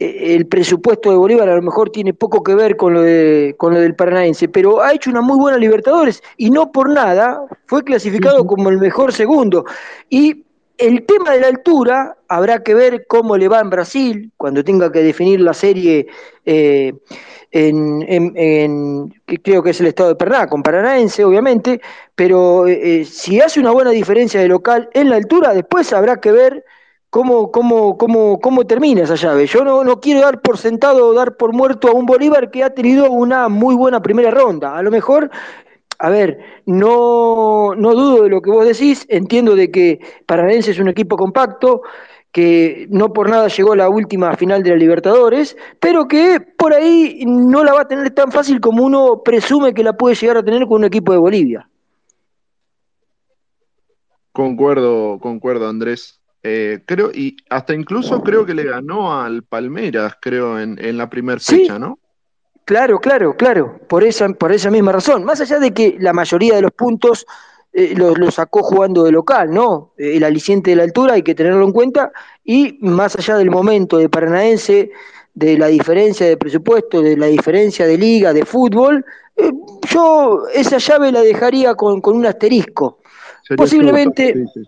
el 0.00 0.46
presupuesto 0.46 1.10
de 1.10 1.16
Bolívar 1.16 1.48
a 1.50 1.56
lo 1.56 1.62
mejor 1.62 1.90
tiene 1.90 2.14
poco 2.14 2.42
que 2.42 2.54
ver 2.54 2.76
con 2.76 2.94
lo, 2.94 3.02
de, 3.02 3.54
con 3.58 3.74
lo 3.74 3.80
del 3.80 3.94
Paranaense, 3.94 4.48
pero 4.48 4.80
ha 4.80 4.94
hecho 4.94 5.10
una 5.10 5.20
muy 5.20 5.38
buena 5.38 5.58
Libertadores 5.58 6.22
y 6.38 6.50
no 6.50 6.72
por 6.72 6.88
nada 6.88 7.44
fue 7.66 7.84
clasificado 7.84 8.46
como 8.46 8.70
el 8.70 8.78
mejor 8.78 9.12
segundo. 9.12 9.66
Y 10.08 10.44
el 10.80 11.04
tema 11.04 11.32
de 11.32 11.40
la 11.40 11.48
altura 11.48 12.16
habrá 12.28 12.62
que 12.62 12.74
ver 12.74 13.06
cómo 13.06 13.36
le 13.36 13.48
va 13.48 13.60
en 13.60 13.70
Brasil 13.70 14.32
cuando 14.36 14.64
tenga 14.64 14.90
que 14.90 15.02
definir 15.02 15.40
la 15.40 15.54
serie 15.54 16.06
eh, 16.46 16.92
en, 17.50 18.04
en, 18.08 18.32
en, 18.36 19.14
creo 19.42 19.62
que 19.62 19.70
es 19.70 19.80
el 19.80 19.88
estado 19.88 20.10
de 20.10 20.14
Perná, 20.14 20.46
con 20.46 20.62
Paranaense, 20.62 21.24
obviamente, 21.24 21.80
pero 22.14 22.66
eh, 22.66 23.04
si 23.04 23.40
hace 23.40 23.60
una 23.60 23.72
buena 23.72 23.90
diferencia 23.90 24.40
de 24.40 24.48
local 24.48 24.88
en 24.94 25.10
la 25.10 25.16
altura, 25.16 25.52
después 25.52 25.92
habrá 25.92 26.20
que 26.20 26.32
ver 26.32 26.64
cómo, 27.10 27.50
cómo, 27.50 27.98
cómo, 27.98 28.40
cómo 28.40 28.66
termina 28.66 29.02
esa 29.02 29.16
llave. 29.16 29.46
Yo 29.46 29.64
no, 29.64 29.84
no 29.84 30.00
quiero 30.00 30.20
dar 30.20 30.40
por 30.40 30.58
sentado 30.58 31.08
o 31.08 31.14
dar 31.14 31.36
por 31.36 31.52
muerto 31.52 31.88
a 31.88 31.92
un 31.92 32.06
Bolívar 32.06 32.50
que 32.50 32.64
ha 32.64 32.70
tenido 32.70 33.10
una 33.10 33.48
muy 33.48 33.74
buena 33.74 34.00
primera 34.00 34.30
ronda. 34.30 34.76
A 34.76 34.82
lo 34.82 34.90
mejor 34.90 35.30
a 36.02 36.08
ver, 36.08 36.38
no, 36.64 37.74
no 37.76 37.94
dudo 37.94 38.22
de 38.22 38.30
lo 38.30 38.40
que 38.40 38.50
vos 38.50 38.66
decís, 38.66 39.04
entiendo 39.10 39.54
de 39.54 39.70
que 39.70 40.00
Paranaense 40.24 40.70
es 40.70 40.78
un 40.78 40.88
equipo 40.88 41.14
compacto, 41.18 41.82
que 42.32 42.86
no 42.88 43.12
por 43.12 43.28
nada 43.28 43.48
llegó 43.48 43.74
a 43.74 43.76
la 43.76 43.90
última 43.90 44.34
final 44.34 44.62
de 44.62 44.70
la 44.70 44.76
Libertadores, 44.76 45.58
pero 45.78 46.08
que 46.08 46.40
por 46.40 46.72
ahí 46.72 47.22
no 47.26 47.62
la 47.64 47.74
va 47.74 47.82
a 47.82 47.88
tener 47.88 48.12
tan 48.12 48.32
fácil 48.32 48.60
como 48.60 48.82
uno 48.82 49.22
presume 49.22 49.74
que 49.74 49.84
la 49.84 49.92
puede 49.92 50.14
llegar 50.14 50.38
a 50.38 50.42
tener 50.42 50.66
con 50.66 50.78
un 50.78 50.84
equipo 50.84 51.12
de 51.12 51.18
Bolivia. 51.18 51.68
Concuerdo, 54.32 55.18
concuerdo, 55.18 55.68
Andrés. 55.68 56.18
Eh, 56.42 56.80
creo, 56.86 57.10
y 57.12 57.36
hasta 57.50 57.74
incluso 57.74 58.22
creo 58.22 58.46
que 58.46 58.54
le 58.54 58.64
ganó 58.64 59.20
al 59.20 59.42
Palmeiras, 59.42 60.14
creo, 60.18 60.58
en, 60.58 60.82
en 60.82 60.96
la 60.96 61.10
primera 61.10 61.40
fecha, 61.40 61.74
sí. 61.74 61.78
¿no? 61.78 61.98
Claro, 62.70 63.00
claro, 63.00 63.36
claro, 63.36 63.80
por 63.88 64.04
esa, 64.04 64.28
por 64.28 64.52
esa 64.52 64.70
misma 64.70 64.92
razón. 64.92 65.24
Más 65.24 65.40
allá 65.40 65.58
de 65.58 65.72
que 65.72 65.96
la 65.98 66.12
mayoría 66.12 66.54
de 66.54 66.62
los 66.62 66.70
puntos 66.70 67.26
eh, 67.72 67.94
los 67.96 68.16
lo 68.16 68.30
sacó 68.30 68.62
jugando 68.62 69.02
de 69.02 69.10
local, 69.10 69.50
¿no? 69.50 69.90
Eh, 69.98 70.18
el 70.18 70.22
aliciente 70.22 70.70
de 70.70 70.76
la 70.76 70.84
altura 70.84 71.14
hay 71.14 71.24
que 71.24 71.34
tenerlo 71.34 71.64
en 71.64 71.72
cuenta. 71.72 72.12
Y 72.44 72.78
más 72.80 73.16
allá 73.16 73.38
del 73.38 73.50
momento 73.50 73.98
de 73.98 74.08
Paranaense, 74.08 74.92
de 75.34 75.58
la 75.58 75.66
diferencia 75.66 76.28
de 76.28 76.36
presupuesto, 76.36 77.02
de 77.02 77.16
la 77.16 77.26
diferencia 77.26 77.88
de 77.88 77.98
liga, 77.98 78.32
de 78.32 78.44
fútbol, 78.44 79.04
eh, 79.34 79.50
yo 79.92 80.44
esa 80.54 80.78
llave 80.78 81.10
la 81.10 81.22
dejaría 81.22 81.74
con, 81.74 82.00
con 82.00 82.16
un 82.16 82.26
asterisco. 82.26 83.00
Sería 83.42 83.64
posiblemente, 83.64 84.32
sí, 84.54 84.62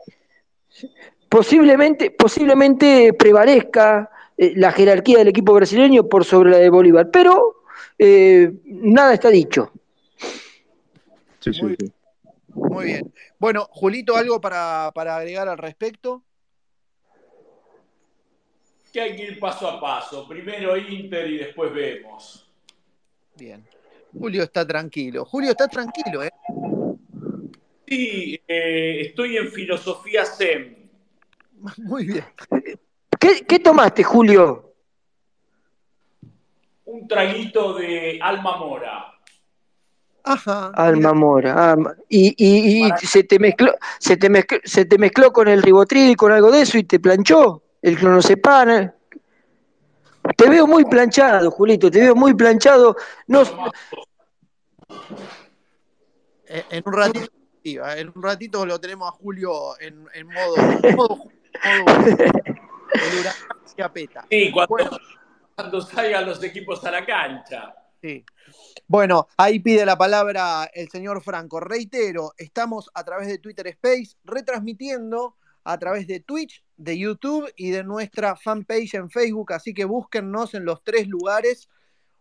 sí. 0.71 0.91
posiblemente, 1.29 2.11
posiblemente 2.11 3.13
prevalezca 3.13 4.11
la 4.37 4.73
jerarquía 4.73 5.19
del 5.19 5.29
equipo 5.29 5.53
brasileño 5.53 6.09
por 6.09 6.25
sobre 6.25 6.51
la 6.51 6.57
de 6.57 6.69
Bolívar, 6.69 7.09
pero 7.13 7.62
eh, 8.05 8.53
nada 8.65 9.15
está 9.15 9.29
dicho. 9.29 9.71
Sí, 11.39 11.51
Muy 11.63 11.77
sí, 11.79 11.87
sí. 11.87 11.93
Muy 12.49 12.85
bien. 12.87 13.15
Bueno, 13.39 13.69
Julito, 13.71 14.17
¿algo 14.17 14.41
para, 14.41 14.91
para 14.93 15.17
agregar 15.17 15.49
al 15.49 15.59
respecto? 15.59 16.25
Que 18.93 19.01
hay 19.01 19.17
que 19.17 19.23
ir 19.23 19.41
paso 19.41 19.69
a 19.69 19.81
paso. 19.81 20.29
Primero 20.29 20.77
Inter 20.77 21.31
y 21.31 21.39
después 21.39 21.73
vemos. 21.73 22.51
Bien. 23.37 23.65
Julio 24.13 24.43
está 24.43 24.67
tranquilo. 24.67 25.25
Julio 25.25 25.51
está 25.51 25.69
tranquilo, 25.69 26.25
¿eh? 26.25 26.33
Sí, 27.87 28.41
eh, 28.49 29.01
estoy 29.03 29.37
en 29.37 29.51
filosofía 29.51 30.25
Zen. 30.25 30.91
Muy 31.79 32.07
bien. 32.07 32.25
¿Qué, 33.19 33.47
qué 33.47 33.59
tomaste, 33.61 34.03
Julio? 34.03 34.72
Un 36.93 37.09
traguito 37.09 37.73
de 37.75 38.19
alma 38.21 38.59
mora. 38.59 39.15
Ajá. 40.25 40.71
Alma 40.75 41.15
Mora. 41.15 41.73
ah, 41.73 41.77
y 42.09 42.35
y, 42.37 42.91
se, 42.99 43.25
te 43.25 43.39
mezcló, 43.39 43.73
se, 43.99 44.19
te 44.19 44.29
mezcló, 44.29 44.59
se 44.63 44.85
te 44.85 44.99
mezcló 44.99 45.33
con 45.33 45.49
el 45.49 45.63
ribotril, 45.63 46.17
con 46.17 46.31
algo 46.33 46.51
de 46.51 46.61
eso 46.61 46.77
y 46.77 46.85
te 46.85 47.01
planchó 47.01 47.63
el 47.81 47.97
clonazepam. 47.97 48.71
eh. 48.71 48.93
Te 50.37 50.51
veo 50.51 50.67
muy 50.67 50.85
planchado, 50.85 51.51
Julito, 51.51 51.91
te 51.91 52.01
veo 52.01 52.15
muy 52.15 52.35
planchado. 52.35 52.95
No, 53.27 53.43
en 56.47 56.63
en 56.71 56.83
un 56.85 56.93
ratito, 56.93 57.33
en 57.65 58.13
un 58.15 58.23
ratito 58.23 58.67
lo 58.67 58.79
tenemos 58.79 59.09
a 59.09 59.13
Julio 59.13 59.81
en, 59.81 60.07
en 60.13 60.27
modo, 60.27 60.55
en 60.83 60.95
modo, 60.95 61.17
modo 61.17 61.27
el 62.05 63.19
huracán 63.19 63.57
Chiapeta. 63.75 64.27
Sí, 64.31 64.53
cuando, 64.53 64.69
Bueno. 64.69 64.91
Cuando 65.63 65.81
salgan 65.81 66.27
los 66.27 66.43
equipos 66.43 66.85
a 66.85 66.91
la 66.91 67.07
cancha. 67.07 67.73
Sí. 68.01 68.25
Bueno, 68.89 69.29
ahí 69.37 69.61
pide 69.61 69.87
la 69.87 69.97
palabra 69.97 70.69
el 70.75 70.89
señor 70.89 71.23
Franco. 71.23 71.61
Reitero, 71.61 72.33
estamos 72.37 72.91
a 72.95 73.05
través 73.05 73.29
de 73.29 73.39
Twitter 73.39 73.69
Space 73.69 74.17
retransmitiendo 74.25 75.37
a 75.63 75.79
través 75.79 76.09
de 76.09 76.19
Twitch, 76.19 76.65
de 76.77 76.99
YouTube 76.99 77.49
y 77.57 77.71
de 77.71 77.85
nuestra 77.85 78.35
fanpage 78.35 78.95
en 78.95 79.09
Facebook, 79.09 79.53
así 79.53 79.73
que 79.73 79.85
búsquennos 79.85 80.55
en 80.55 80.65
los 80.65 80.83
tres 80.83 81.07
lugares, 81.07 81.69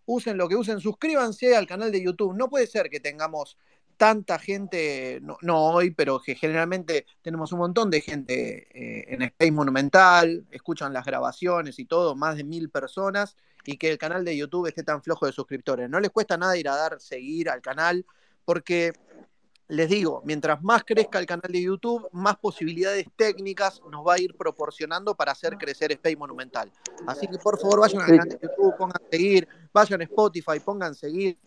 usen 0.05 0.37
lo 0.37 0.47
que 0.47 0.55
usen, 0.55 0.79
suscríbanse 0.79 1.55
al 1.55 1.65
canal 1.65 1.91
de 1.91 2.03
YouTube. 2.03 2.35
No 2.35 2.47
puede 2.47 2.67
ser 2.67 2.91
que 2.91 2.99
tengamos 2.99 3.57
tanta 4.01 4.39
gente, 4.39 5.19
no, 5.21 5.37
no 5.43 5.63
hoy, 5.63 5.91
pero 5.91 6.19
que 6.19 6.33
generalmente 6.33 7.05
tenemos 7.21 7.51
un 7.51 7.59
montón 7.59 7.91
de 7.91 8.01
gente 8.01 8.67
eh, 8.73 9.05
en 9.13 9.21
Space 9.21 9.51
Monumental, 9.51 10.43
escuchan 10.49 10.91
las 10.91 11.05
grabaciones 11.05 11.77
y 11.77 11.85
todo, 11.85 12.15
más 12.15 12.35
de 12.35 12.43
mil 12.43 12.71
personas 12.71 13.37
y 13.63 13.77
que 13.77 13.91
el 13.91 13.99
canal 13.99 14.25
de 14.25 14.35
YouTube 14.35 14.65
esté 14.65 14.81
tan 14.81 15.03
flojo 15.03 15.27
de 15.27 15.33
suscriptores. 15.33 15.87
No 15.87 15.99
les 15.99 16.09
cuesta 16.09 16.35
nada 16.35 16.57
ir 16.57 16.67
a 16.67 16.75
dar 16.77 16.99
seguir 16.99 17.47
al 17.47 17.61
canal, 17.61 18.03
porque 18.43 18.91
les 19.67 19.87
digo, 19.87 20.23
mientras 20.25 20.63
más 20.63 20.83
crezca 20.83 21.19
el 21.19 21.27
canal 21.27 21.51
de 21.51 21.61
YouTube, 21.61 22.09
más 22.11 22.37
posibilidades 22.37 23.05
técnicas 23.15 23.83
nos 23.91 24.03
va 24.03 24.15
a 24.15 24.19
ir 24.19 24.35
proporcionando 24.35 25.13
para 25.13 25.33
hacer 25.33 25.59
crecer 25.59 25.91
Space 25.91 26.17
Monumental. 26.17 26.71
Así 27.05 27.27
que 27.27 27.37
por 27.37 27.59
favor 27.59 27.81
vayan 27.81 28.01
al 28.01 28.07
canal 28.07 28.29
de 28.29 28.39
YouTube, 28.41 28.75
pongan 28.79 29.01
seguir, 29.11 29.47
vayan 29.71 30.01
a 30.01 30.03
Spotify, 30.05 30.59
pongan 30.59 30.95
seguir 30.95 31.37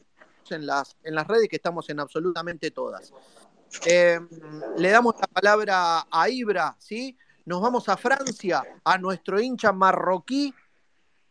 en 0.52 0.66
las, 0.66 0.96
en 1.02 1.14
las 1.14 1.26
redes 1.26 1.48
que 1.48 1.56
estamos 1.56 1.88
en 1.90 2.00
absolutamente 2.00 2.70
todas. 2.70 3.12
Eh, 3.86 4.20
le 4.76 4.90
damos 4.90 5.14
la 5.20 5.26
palabra 5.26 6.06
a 6.10 6.28
Ibra, 6.28 6.76
¿sí? 6.78 7.16
Nos 7.46 7.60
vamos 7.60 7.88
a 7.88 7.96
Francia, 7.96 8.62
a 8.84 8.98
nuestro 8.98 9.40
hincha 9.40 9.72
marroquí 9.72 10.54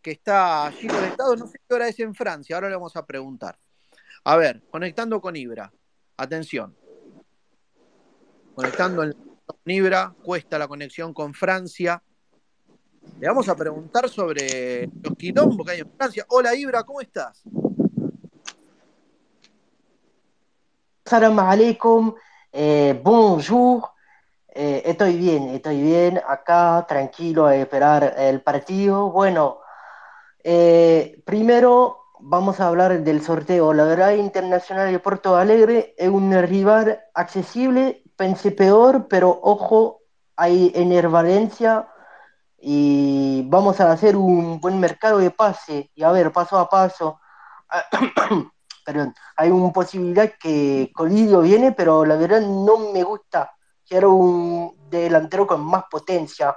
que 0.02 0.12
está 0.12 0.66
allí 0.66 0.88
conectado. 0.88 1.36
No 1.36 1.48
sé 1.48 1.60
qué 1.68 1.74
hora 1.74 1.88
es 1.88 2.00
en 2.00 2.14
Francia, 2.14 2.56
ahora 2.56 2.70
le 2.70 2.76
vamos 2.76 2.96
a 2.96 3.06
preguntar. 3.06 3.58
A 4.26 4.36
ver, 4.38 4.62
conectando 4.70 5.20
con 5.20 5.36
Ibra. 5.36 5.72
Atención. 6.18 6.76
Conectando 8.54 9.02
con 9.46 9.58
Ibra, 9.66 10.14
cuesta 10.22 10.60
la 10.60 10.68
conexión 10.68 11.14
con 11.14 11.34
Francia. 11.34 12.04
Le 13.20 13.28
vamos 13.28 13.50
a 13.50 13.56
preguntar 13.56 14.08
sobre 14.10 14.90
los 15.02 15.16
quilombos 15.18 15.66
que 15.66 15.74
hay 15.74 15.80
en 15.80 15.92
Francia. 15.92 16.26
Hola 16.30 16.56
Ibra, 16.56 16.84
¿cómo 16.84 17.02
estás? 17.02 17.44
Salam 21.06 21.38
alaikum, 21.40 22.16
eh, 22.54 23.00
bonjour. 23.04 23.90
Eh, 24.48 24.84
estoy 24.86 25.18
bien, 25.18 25.50
estoy 25.50 25.82
bien 25.82 26.22
acá, 26.26 26.86
tranquilo 26.88 27.46
a 27.46 27.56
esperar 27.58 28.16
el 28.18 28.42
partido. 28.42 29.12
Bueno, 29.12 29.60
eh, 30.44 31.22
primero 31.26 31.98
vamos 32.22 32.60
a 32.62 32.68
hablar 32.68 33.04
del 33.04 33.22
sorteo. 33.22 33.74
La 33.74 33.84
verdad, 33.84 34.14
Internacional 34.14 34.92
de 34.92 35.00
Porto 35.00 35.36
Alegre 35.36 35.94
es 35.98 36.10
un 36.10 36.32
rival 36.48 37.02
accesible, 37.14 38.04
pensé 38.16 38.52
peor, 38.52 39.08
pero 39.10 39.40
ojo, 39.44 40.02
hay 40.38 40.72
en 40.76 41.12
Valencia 41.12 41.90
y 42.58 43.44
vamos 43.50 43.82
a 43.82 43.92
hacer 43.92 44.16
un 44.16 44.62
buen 44.62 44.80
mercado 44.80 45.20
de 45.20 45.32
pase. 45.32 45.92
Y 45.96 46.04
a 46.04 46.12
ver, 46.12 46.32
paso 46.32 46.58
a 46.58 46.70
paso. 46.70 47.20
Perdón, 48.84 49.14
hay 49.38 49.50
una 49.50 49.72
posibilidad 49.72 50.32
que 50.40 50.92
Colidio 50.94 51.42
viene, 51.42 51.72
pero 51.72 52.06
la 52.06 52.16
verdad 52.16 52.42
no 52.42 52.92
me 52.92 53.04
gusta. 53.04 53.52
Quiero 53.88 54.14
un 54.14 54.76
delantero 54.90 55.48
con 55.48 55.62
más 55.62 55.86
potencia 55.90 56.56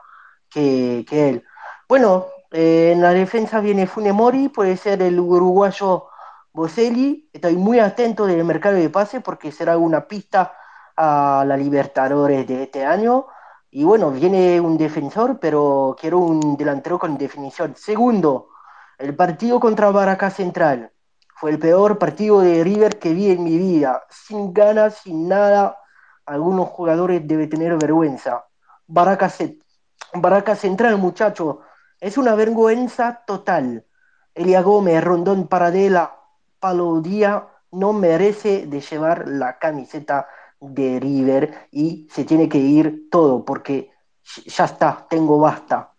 que, 0.49 1.05
que 1.09 1.29
él. 1.29 1.45
Bueno, 1.89 2.27
eh, 2.51 2.93
en 2.93 3.03
la 3.03 3.11
defensa 3.11 3.61
viene 3.61 3.87
Funemori, 3.87 4.49
puede 4.49 4.77
ser 4.77 5.03
el 5.03 5.21
uruguayo 5.21 6.09
Boselli. 6.53 7.29
Estoy 7.33 7.57
muy 7.57 7.79
atento 7.81 8.27
del 8.27 8.45
mercado 8.45 8.77
de 8.77 8.91
pase 8.91 9.21
porque 9.21 9.53
será 9.53 9.77
una 9.77 10.07
pista 10.09 10.53
a 10.97 11.45
la 11.47 11.57
Libertadores 11.57 12.47
de 12.47 12.65
este 12.65 12.85
año. 12.85 13.27
Y 13.71 13.85
bueno, 13.85 14.11
viene 14.11 14.61
un 14.61 14.79
defensor, 14.79 15.39
pero 15.39 15.95
quiero 16.01 16.19
un 16.19 16.57
delantero 16.57 16.99
con 16.99 17.19
definición. 17.19 17.75
Segundo, 17.77 18.49
el 18.99 19.15
partido 19.15 19.61
contra 19.61 19.91
Baracá 19.91 20.31
Central. 20.31 20.93
Fue 21.39 21.51
el 21.51 21.59
peor 21.59 21.99
partido 21.99 22.41
de 22.41 22.65
River 22.65 22.99
que 22.99 23.13
vi 23.13 23.31
en 23.31 23.45
mi 23.45 23.59
vida. 23.59 24.03
Sin 24.11 24.53
ganas, 24.53 24.97
sin 24.99 25.29
nada. 25.29 25.79
Algunos 26.25 26.69
jugadores 26.69 27.27
deben 27.27 27.49
tener 27.49 27.77
vergüenza. 27.77 28.47
Baracá, 28.87 29.29
Ce- 29.29 29.59
Baracá 30.15 30.57
Central, 30.57 30.97
muchacho. 30.99 31.61
Es 32.01 32.17
una 32.19 32.35
vergüenza 32.35 33.23
total. 33.27 33.85
Elia 34.35 34.63
Gómez, 34.63 35.03
Rondón 35.03 35.49
Paradela, 35.49 36.15
Palo 36.59 37.01
Díaz 37.01 37.43
no 37.73 37.93
merece 37.93 38.67
de 38.67 38.81
llevar 38.81 39.29
la 39.29 39.59
camiseta 39.59 40.27
de 40.61 40.99
River 41.01 41.69
y 41.71 42.09
se 42.11 42.25
tiene 42.25 42.49
que 42.49 42.59
ir 42.59 43.09
todo 43.11 43.45
porque 43.45 43.91
ya 44.47 44.65
está, 44.65 45.07
tengo 45.09 45.39
basta. 45.39 45.93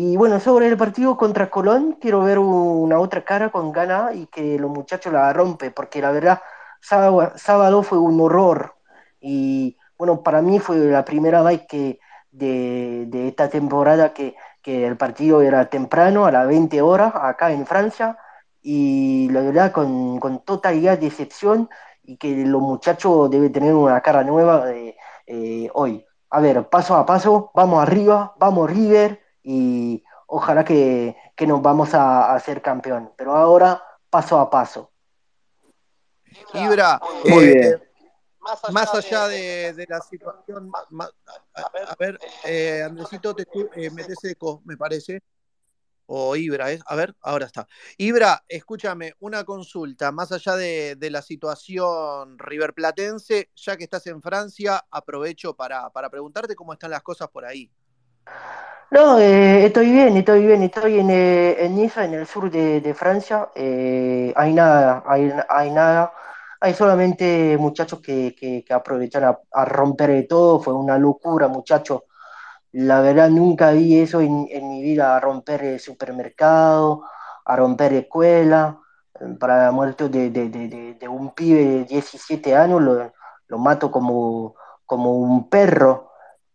Y 0.00 0.16
bueno, 0.16 0.38
sobre 0.38 0.68
el 0.68 0.76
partido 0.76 1.16
contra 1.16 1.50
Colón, 1.50 1.98
quiero 2.00 2.22
ver 2.22 2.38
una 2.38 3.00
otra 3.00 3.24
cara 3.24 3.50
con 3.50 3.72
gana 3.72 4.12
y 4.14 4.26
que 4.26 4.56
los 4.56 4.70
muchachos 4.70 5.12
la 5.12 5.32
rompe, 5.32 5.72
porque 5.72 6.00
la 6.00 6.12
verdad, 6.12 6.40
sábado, 6.80 7.32
sábado 7.34 7.82
fue 7.82 7.98
un 7.98 8.20
horror. 8.20 8.76
Y 9.20 9.76
bueno, 9.98 10.22
para 10.22 10.40
mí 10.40 10.60
fue 10.60 10.76
la 10.76 11.04
primera 11.04 11.42
vez 11.42 11.62
que 11.68 11.98
de, 12.30 13.06
de 13.08 13.26
esta 13.26 13.48
temporada 13.50 14.14
que, 14.14 14.36
que 14.62 14.86
el 14.86 14.96
partido 14.96 15.42
era 15.42 15.68
temprano, 15.68 16.26
a 16.26 16.30
las 16.30 16.46
20 16.46 16.80
horas, 16.80 17.12
acá 17.16 17.50
en 17.50 17.66
Francia, 17.66 18.16
y 18.62 19.28
la 19.30 19.40
verdad 19.40 19.72
con, 19.72 20.20
con 20.20 20.44
totalidad 20.44 20.96
de 20.98 21.08
excepción 21.08 21.68
y 22.04 22.18
que 22.18 22.46
los 22.46 22.62
muchachos 22.62 23.28
deben 23.30 23.50
tener 23.52 23.74
una 23.74 24.00
cara 24.00 24.22
nueva 24.22 24.64
de, 24.66 24.96
eh, 25.26 25.68
hoy. 25.74 26.04
A 26.30 26.40
ver, 26.40 26.68
paso 26.68 26.94
a 26.94 27.04
paso, 27.04 27.50
vamos 27.52 27.82
arriba, 27.82 28.34
vamos 28.38 28.70
River 28.70 29.27
y 29.50 30.04
ojalá 30.26 30.62
que, 30.62 31.16
que 31.34 31.46
nos 31.46 31.62
vamos 31.62 31.94
a, 31.94 32.26
a 32.26 32.34
hacer 32.34 32.60
campeón. 32.60 33.14
Pero 33.16 33.34
ahora, 33.34 33.82
paso 34.10 34.38
a 34.38 34.50
paso. 34.50 34.92
Ibra, 36.52 37.00
Muy 37.24 37.44
eh, 37.44 37.54
bien. 37.54 37.82
más 38.72 38.94
allá 38.94 39.26
de, 39.26 39.72
de 39.72 39.86
la 39.88 40.00
situación, 40.02 40.70
a, 40.74 41.62
a 41.62 41.96
ver, 41.98 42.18
eh, 42.44 42.82
Andresito, 42.84 43.34
te 43.34 43.46
eh, 43.74 43.90
metes 43.90 44.22
eco, 44.24 44.60
me 44.66 44.76
parece. 44.76 45.22
O 46.04 46.36
Ibra, 46.36 46.70
¿es? 46.70 46.82
A 46.84 46.94
ver, 46.94 47.14
ahora 47.22 47.46
está. 47.46 47.66
Ibra, 47.96 48.44
escúchame, 48.48 49.14
una 49.20 49.44
consulta, 49.44 50.12
más 50.12 50.30
allá 50.30 50.56
de, 50.56 50.96
de 50.96 51.10
la 51.10 51.22
situación 51.22 52.38
riverplatense, 52.38 53.50
ya 53.54 53.78
que 53.78 53.84
estás 53.84 54.06
en 54.06 54.20
Francia, 54.20 54.84
aprovecho 54.90 55.54
para, 55.56 55.88
para 55.88 56.10
preguntarte 56.10 56.54
cómo 56.54 56.74
están 56.74 56.90
las 56.90 57.02
cosas 57.02 57.28
por 57.28 57.46
ahí. 57.46 57.70
No, 58.90 59.18
eh, 59.18 59.66
estoy 59.66 59.90
bien, 59.92 60.16
estoy 60.16 60.46
bien, 60.46 60.62
estoy 60.62 60.98
en, 60.98 61.10
eh, 61.10 61.56
en 61.64 61.74
Niza, 61.76 62.04
en 62.06 62.14
el 62.14 62.26
sur 62.26 62.50
de, 62.50 62.80
de 62.80 62.94
Francia. 62.94 63.50
Eh, 63.54 64.32
hay 64.34 64.52
nada, 64.54 65.02
hay, 65.06 65.30
hay 65.48 65.70
nada. 65.70 66.12
Hay 66.60 66.72
solamente 66.74 67.56
muchachos 67.58 68.00
que, 68.00 68.34
que, 68.38 68.64
que 68.64 68.72
aprovechan 68.74 69.24
a, 69.52 69.64
romper 69.66 70.10
de 70.10 70.22
todo. 70.24 70.60
Fue 70.60 70.72
una 70.74 70.98
locura, 70.98 71.48
muchachos. 71.48 72.02
La 72.72 73.00
verdad, 73.00 73.30
nunca 73.30 73.72
vi 73.72 73.98
eso 74.00 74.20
en, 74.20 74.46
en 74.50 74.68
mi 74.70 74.82
vida, 74.82 75.16
a 75.16 75.20
romper 75.20 75.64
el 75.64 75.80
supermercado, 75.80 77.04
a 77.44 77.56
romper 77.56 77.92
escuela. 77.94 78.78
Para 79.40 79.64
la 79.64 79.72
muerte 79.72 80.08
de, 80.08 80.30
de- 80.30 80.94
de 80.94 81.08
un 81.08 81.34
pibe 81.34 81.64
de 81.64 81.84
17 81.84 82.54
años, 82.56 82.80
lo, 82.82 83.12
lo 83.48 83.58
mato 83.58 83.90
como, 83.90 84.54
como 84.86 85.12
un 85.18 85.48
perro, 85.50 86.07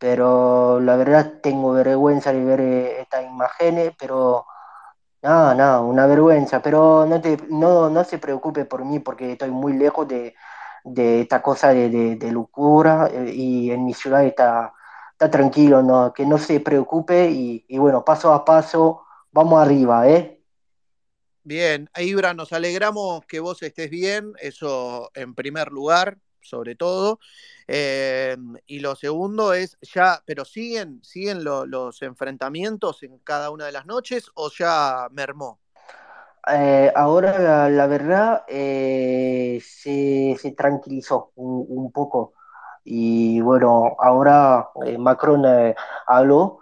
pero 0.03 0.79
la 0.81 0.97
verdad 0.97 1.39
tengo 1.41 1.73
vergüenza 1.73 2.33
de 2.33 2.43
ver 2.45 2.61
eh, 2.61 3.01
estas 3.01 3.25
imágenes, 3.25 3.93
pero 3.99 4.45
no, 5.23 5.55
no, 5.55 5.87
una 5.87 6.07
vergüenza, 6.07 6.61
pero 6.61 7.05
no, 7.05 7.21
te, 7.21 7.37
no, 7.49 7.89
no 7.89 8.03
se 8.03 8.17
preocupe 8.19 8.65
por 8.65 8.85
mí 8.85 8.99
porque 8.99 9.33
estoy 9.33 9.51
muy 9.51 9.73
lejos 9.73 10.07
de, 10.07 10.35
de 10.83 11.21
esta 11.21 11.41
cosa 11.41 11.69
de, 11.73 11.89
de- 11.89 12.15
de 12.17 12.31
locura 12.31 13.09
eh, 13.13 13.31
y 13.33 13.71
en 13.71 13.85
mi 13.85 13.93
ciudad 13.93 14.25
está, 14.25 14.73
está 15.13 15.29
tranquilo, 15.31 15.81
no, 15.83 16.13
que 16.13 16.25
no 16.25 16.37
se 16.37 16.59
preocupe 16.61 17.29
y, 17.31 17.65
y 17.69 17.77
bueno, 17.79 18.03
paso 18.05 18.33
a 18.33 18.45
paso, 18.45 19.03
vamos 19.31 19.61
arriba, 19.61 20.07
¿eh? 20.09 20.41
Bien, 21.45 21.89
Ibra, 21.97 22.33
nos 22.33 22.53
alegramos 22.53 23.25
que 23.25 23.39
vos 23.41 23.61
estés 23.63 23.89
bien, 23.89 24.33
eso 24.39 25.11
en 25.13 25.35
primer 25.35 25.71
lugar, 25.73 26.17
sobre 26.43 26.75
todo. 26.75 27.19
Eh, 27.67 28.37
y 28.67 28.79
lo 28.79 28.95
segundo 28.95 29.53
es 29.53 29.77
ya, 29.81 30.21
pero 30.25 30.45
siguen, 30.45 31.01
siguen 31.03 31.43
lo- 31.43 31.65
los 31.65 32.01
enfrentamientos 32.01 33.03
en 33.03 33.19
cada 33.19 33.49
una 33.51 33.65
de 33.65 33.71
las 33.71 33.85
noches 33.85 34.29
o 34.35 34.49
ya 34.51 35.07
mermó. 35.11 35.59
Eh, 36.51 36.91
ahora 36.95 37.69
la, 37.69 37.87
verdad 37.87 38.43
eh, 38.49 39.59
se, 39.63 40.35
se 40.39 40.51
tranquilizó 40.51 41.31
un, 41.35 41.91
poco 41.93 42.33
y 42.83 43.39
bueno, 43.41 43.95
ahora 43.99 44.69
Macron 44.99 45.45
habló 46.05 46.59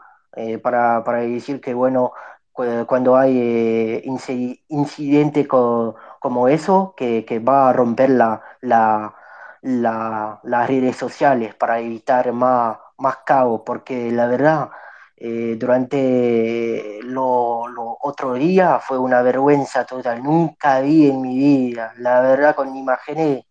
para, 0.62 1.04
para 1.04 1.20
decir 1.22 1.60
que 1.62 1.74
bueno, 1.74 2.14
cu- 2.52 2.86
cuando 2.88 3.16
hay 3.18 4.02
inci- 4.06 4.62
incidente 4.70 5.48
co- 5.48 5.96
como 6.20 6.48
eso, 6.48 6.94
que, 6.96 7.26
que 7.26 7.40
va 7.40 7.70
a 7.70 7.74
romper 7.74 8.12
la, 8.12 8.42
la, 8.62 9.16
la- 9.62 10.40
las 10.44 10.68
redes 10.68 10.96
sociales 10.98 11.56
para 11.56 11.80
evitar 11.80 12.32
más, 12.34 12.78
más 12.98 13.18
caos, 13.26 13.62
porque 13.66 14.12
la 14.12 14.28
verdad 14.28 14.70
eh, 15.18 15.56
durante 15.60 17.00
los 17.04 17.70
lo 17.72 17.98
otro 18.02 18.34
día 18.34 18.80
fue 18.80 18.98
una 18.98 19.22
vergüenza 19.22 19.86
total. 19.86 20.24
Nunca 20.24 20.80
vi 20.82 21.10
en 21.10 21.22
mi 21.22 21.38
vida, 21.38 21.94
la 21.98 22.22
verdad, 22.22 22.56
con 22.56 22.76
imágenes 22.76 23.44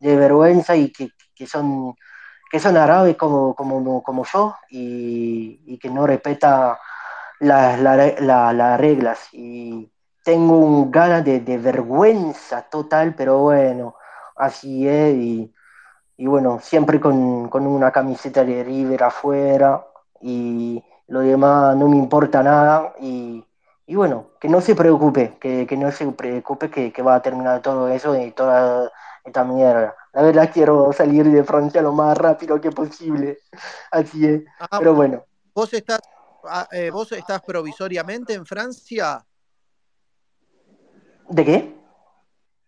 de 0.00 0.16
vergüenza 0.16 0.76
y 0.76 0.90
que, 0.92 1.10
que 1.34 1.46
son, 1.46 1.94
que 2.50 2.60
son 2.60 2.76
árabes 2.76 3.16
como, 3.16 3.54
como, 3.54 4.02
como 4.02 4.24
yo 4.24 4.56
y, 4.70 5.60
y 5.66 5.78
que 5.78 5.90
no 5.90 6.06
respeta 6.06 6.78
las 7.40 7.80
la, 7.80 7.96
la, 8.20 8.52
las 8.52 8.80
reglas. 8.80 9.28
Y 9.32 9.90
tengo 10.24 10.58
un 10.58 10.90
ganas 10.90 11.24
de, 11.24 11.40
de 11.40 11.58
vergüenza 11.58 12.62
total, 12.70 13.14
pero 13.16 13.38
bueno, 13.40 13.96
así 14.34 14.88
es. 14.88 15.14
Y, 15.16 15.54
y 16.16 16.26
bueno, 16.26 16.60
siempre 16.60 17.00
con, 17.00 17.48
con 17.48 17.66
una 17.66 17.90
camiseta 17.90 18.44
de 18.44 18.62
River 18.64 19.02
afuera 19.02 19.84
y 20.20 20.82
lo 21.08 21.20
demás 21.20 21.76
no 21.76 21.88
me 21.88 21.96
importa 21.96 22.42
nada 22.42 22.94
y, 23.00 23.44
y 23.86 23.94
bueno, 23.94 24.30
que 24.40 24.48
no 24.48 24.60
se 24.60 24.74
preocupe, 24.74 25.36
que, 25.40 25.66
que 25.66 25.76
no 25.76 25.90
se 25.90 26.06
preocupe 26.12 26.70
que, 26.70 26.92
que 26.92 27.02
va 27.02 27.16
a 27.16 27.22
terminar 27.22 27.60
todo 27.60 27.88
eso 27.88 28.18
y 28.18 28.30
toda 28.30 28.90
esta 29.24 29.44
mierda. 29.44 29.94
La 30.12 30.22
verdad 30.22 30.50
quiero 30.52 30.92
salir 30.92 31.28
de 31.30 31.44
Francia 31.44 31.82
lo 31.82 31.92
más 31.92 32.16
rápido 32.16 32.60
que 32.60 32.70
posible, 32.70 33.38
así 33.90 34.26
es, 34.26 34.42
Ah, 34.58 34.78
pero 34.78 34.94
bueno. 34.94 35.24
¿Vos 35.54 35.72
estás, 35.74 36.00
ah, 36.44 36.66
eh, 36.72 36.90
vos 36.90 37.10
estás 37.12 37.42
provisoriamente 37.42 38.34
en 38.34 38.46
Francia? 38.46 39.24
¿De 41.28 41.44
qué? 41.44 41.83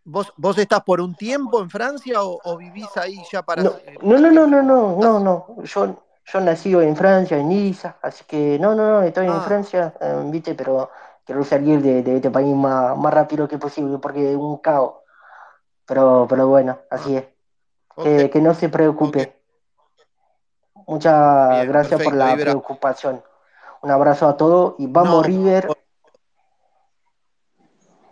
¿Vos, 0.09 0.32
vos 0.36 0.57
estás 0.57 0.82
por 0.82 1.00
un 1.00 1.16
tiempo 1.16 1.61
en 1.61 1.68
Francia 1.68 2.22
o, 2.22 2.38
o 2.44 2.57
vivís 2.57 2.96
ahí 2.96 3.20
ya 3.30 3.42
para... 3.42 3.62
No, 3.64 3.70
eh, 3.84 3.98
no, 4.02 4.18
no, 4.18 4.30
no, 4.30 4.46
no, 4.46 4.62
no, 4.62 4.96
no, 4.96 5.18
no. 5.20 5.62
Yo, 5.64 5.96
yo 6.24 6.40
nací 6.40 6.72
en 6.74 6.94
Francia, 6.94 7.36
en 7.38 7.48
Niza, 7.48 7.96
así 8.00 8.24
que 8.24 8.57
no, 8.61 8.74
no, 8.76 8.88
no, 8.88 9.02
estoy 9.02 9.26
en 9.26 9.32
Ah, 9.32 9.40
Francia, 9.40 9.92
eh, 10.00 10.22
viste, 10.26 10.54
pero 10.54 10.90
quiero 11.24 11.42
salir 11.42 11.82
de, 11.82 12.04
de 12.04 12.16
este 12.16 12.30
país 12.30 12.54
más, 12.54 12.96
más 12.96 13.12
rápido 13.12 13.48
que 13.48 13.59
posible 13.59 13.98
porque 13.98 14.30
es 14.30 14.36
un 14.36 14.59
caos. 14.59 14.94
Pero, 15.84 16.26
pero 16.28 16.46
bueno, 16.46 16.78
ah, 16.88 16.94
así 16.94 17.16
es. 17.16 17.24
ok, 17.96 18.04
Que, 18.04 18.30
que 18.30 18.40
no 18.40 18.54
se 18.54 18.68
preocupe. 18.68 19.36
Muchas 20.86 21.50
Bien, 21.50 21.68
gracias 21.68 22.00
por 22.00 22.14
la 22.14 22.32
Ibra. 22.32 22.52
preocupación. 22.52 23.24
Un 23.82 23.90
abrazo 23.90 24.28
a 24.28 24.36
todos 24.36 24.76
y 24.78 24.86
vamos 24.86 25.16
No, 25.16 25.22
River. 25.24 25.68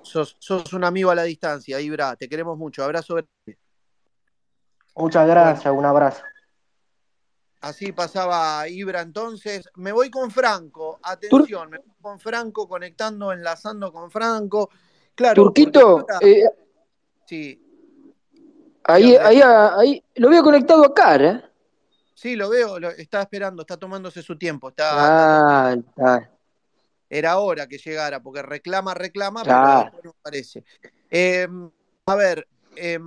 Sos, 0.05 0.37
sos 0.39 0.73
un 0.73 0.85
amigo 0.85 1.11
a 1.11 1.15
la 1.15 1.25
distancia, 1.25 1.81
Ibra. 1.81 2.15
Te 2.17 2.29
queremos 2.29 2.57
mucho. 2.57 2.85
Abrazo. 2.85 3.17
Muchas 4.97 5.27
Bueno, 5.27 5.41
gracias, 5.41 5.75
un 5.75 5.85
abrazo. 5.85 6.23
así 7.63 7.93
pasaba 7.93 8.69
Ibra 8.69 9.01
entonces. 9.01 9.69
Me 9.77 9.91
voy 9.93 10.11
con 10.11 10.31
Franco. 10.31 10.99
Tur- 11.01 11.11
Atención, 11.13 11.71
me 11.71 11.79
voy 11.79 11.95
con 12.01 12.21
Franco, 12.21 12.69
conectando, 12.69 13.33
enlazando 13.33 13.93
con 13.93 14.11
Franco. 14.11 14.71
Claro, 15.15 15.45
Turquito, 15.45 15.81
ahora, 16.01 16.19
eh, 16.21 16.45
sí, 17.27 17.61
ahí, 18.85 19.15
ahí, 19.17 19.41
ahí, 19.43 20.05
lo 20.17 20.29
veo 20.29 20.43
conectado 20.43 20.85
acá, 20.85 21.17
¿eh? 21.17 21.43
Sí, 22.15 22.37
lo 22.37 22.49
veo, 22.49 22.79
lo- 22.79 22.91
está 22.91 23.23
esperando, 23.23 23.63
está 23.63 23.77
tomándose 23.77 24.23
su 24.23 24.37
tiempo, 24.37 24.69
está, 24.71 24.91
está. 24.91 25.69
Ah, 25.71 25.77
ah, 25.99 26.29
Era 27.09 27.39
hora 27.39 27.67
que 27.69 27.79
llegara, 27.79 28.21
porque 28.23 28.43
reclama, 28.43 28.95
reclama, 28.95 29.45
pero 29.51 29.63
ah. 29.81 29.91
no 30.03 30.11
aparece. 30.11 30.65
Eh, 31.11 31.47
a 32.07 32.15
ver, 32.17 32.47
eh, 32.77 32.99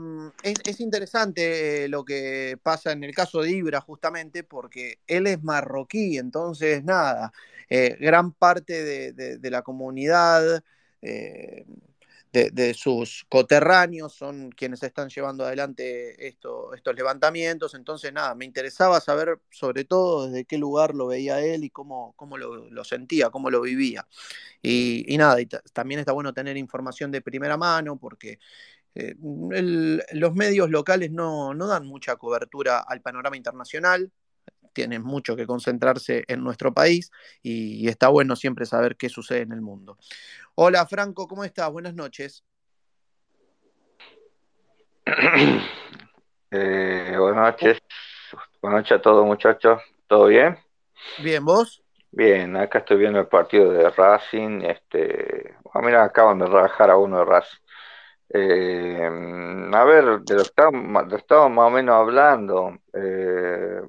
es, 0.43 0.56
es 0.66 0.80
interesante 0.80 1.86
eh, 1.86 1.88
lo 1.89 2.06
que 2.06 2.58
pasa 2.64 2.91
en 2.91 3.04
el 3.04 3.14
caso 3.14 3.41
de 3.41 3.52
Ibra, 3.52 3.82
justamente, 3.82 4.43
porque 4.43 5.00
él 5.08 5.28
es 5.28 5.43
marroquí, 5.43 6.18
entonces 6.18 6.84
nada, 6.84 7.32
eh, 7.70 7.98
gran 8.00 8.32
parte 8.34 8.84
de, 8.84 9.14
de- 9.14 9.38
de 9.38 9.52
la 9.52 9.62
comunidad, 9.64 10.64
eh, 11.02 11.66
de, 12.51 12.73
sus 12.73 13.25
coterráneos, 13.29 14.13
son 14.13 14.51
quienes 14.51 14.83
están 14.83 15.09
llevando 15.09 15.45
adelante 15.45 16.27
esto- 16.27 16.73
estos 16.73 16.95
levantamientos, 16.95 17.73
entonces 17.73 18.13
nada, 18.13 18.35
me 18.35 18.45
interesaba 18.45 18.99
saber 19.01 19.39
sobre 19.49 19.83
todo 19.85 20.27
desde 20.27 20.45
qué 20.45 20.57
lugar 20.57 20.95
lo 20.95 21.07
veía 21.07 21.41
él 21.41 21.63
y 21.63 21.69
cómo, 21.69 22.13
cómo 22.15 22.38
lo, 22.38 22.83
sentía, 22.83 23.29
cómo 23.29 23.49
lo 23.49 23.61
vivía. 23.61 24.07
Y, 24.61 25.15
nada, 25.17 25.41
y 25.41 25.47
ta- 25.47 25.61
también 25.73 25.99
está 25.99 26.11
bueno 26.13 26.33
tener 26.33 26.57
información 26.57 27.11
de 27.11 27.21
primera 27.21 27.57
mano 27.57 27.97
porque 27.97 28.39
eh, 28.95 29.15
los 29.19 30.35
medios 30.35 30.69
locales 30.69 31.11
no, 31.11 31.53
no 31.53 31.67
dan 31.67 31.85
mucha 31.85 32.15
cobertura 32.17 32.79
al 32.79 33.01
panorama 33.01 33.38
internacional, 33.38 34.11
tienen 34.78 35.01
mucho 35.01 35.36
que 35.36 35.47
concentrarse 35.47 36.23
en 36.28 36.43
nuestro 36.43 36.71
país 36.71 37.09
y, 37.41 37.84
y 37.84 37.88
está 37.88 38.09
bueno 38.09 38.36
siempre 38.36 38.67
saber 38.67 38.95
qué 38.95 39.09
sucede 39.09 39.41
en 39.41 39.53
el 39.53 39.61
mundo. 39.61 39.97
Hola 40.53 40.86
Franco, 40.86 41.28
¿cómo 41.28 41.43
estás? 41.43 41.71
Buenas 41.71 41.95
noches. 41.95 42.43
Eh, 46.49 47.13
buenas 47.19 47.51
noches, 47.51 47.78
buenas 48.61 48.80
noches 48.80 48.97
a 48.99 49.01
todos 49.01 49.25
muchachos, 49.25 49.82
¿todo 50.07 50.28
bien? 50.28 50.57
Bien, 51.21 51.43
¿vos? 51.43 51.84
Bien, 52.09 52.55
acá 52.55 52.80
estoy 52.80 52.95
viendo 52.99 53.19
el 53.19 53.28
partido 53.28 53.69
de 53.73 53.89
Racing, 53.89 54.61
este, 54.61 55.57
ah, 55.73 55.82
mira, 55.82 56.05
acaban 56.05 56.39
de 56.39 56.45
rajar 56.45 56.89
a 56.89 56.95
uno 56.95 57.19
de 57.19 57.25
Racing. 57.25 57.59
Eh, 58.30 59.69
a 59.73 59.84
ver, 59.84 60.21
de 60.21 60.36
lo 60.36 60.41
que 60.41 60.47
estábamos, 60.47 61.03
de 61.03 61.03
lo 61.03 61.09
que 61.09 61.15
estábamos 61.17 61.51
más 61.51 61.67
o 61.67 61.69
menos 61.69 61.95
hablando, 61.95 62.78
eh, 62.93 63.82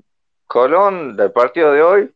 Colón 0.48 1.16
del 1.16 1.30
partido 1.30 1.72
de 1.72 1.82
hoy, 1.82 2.14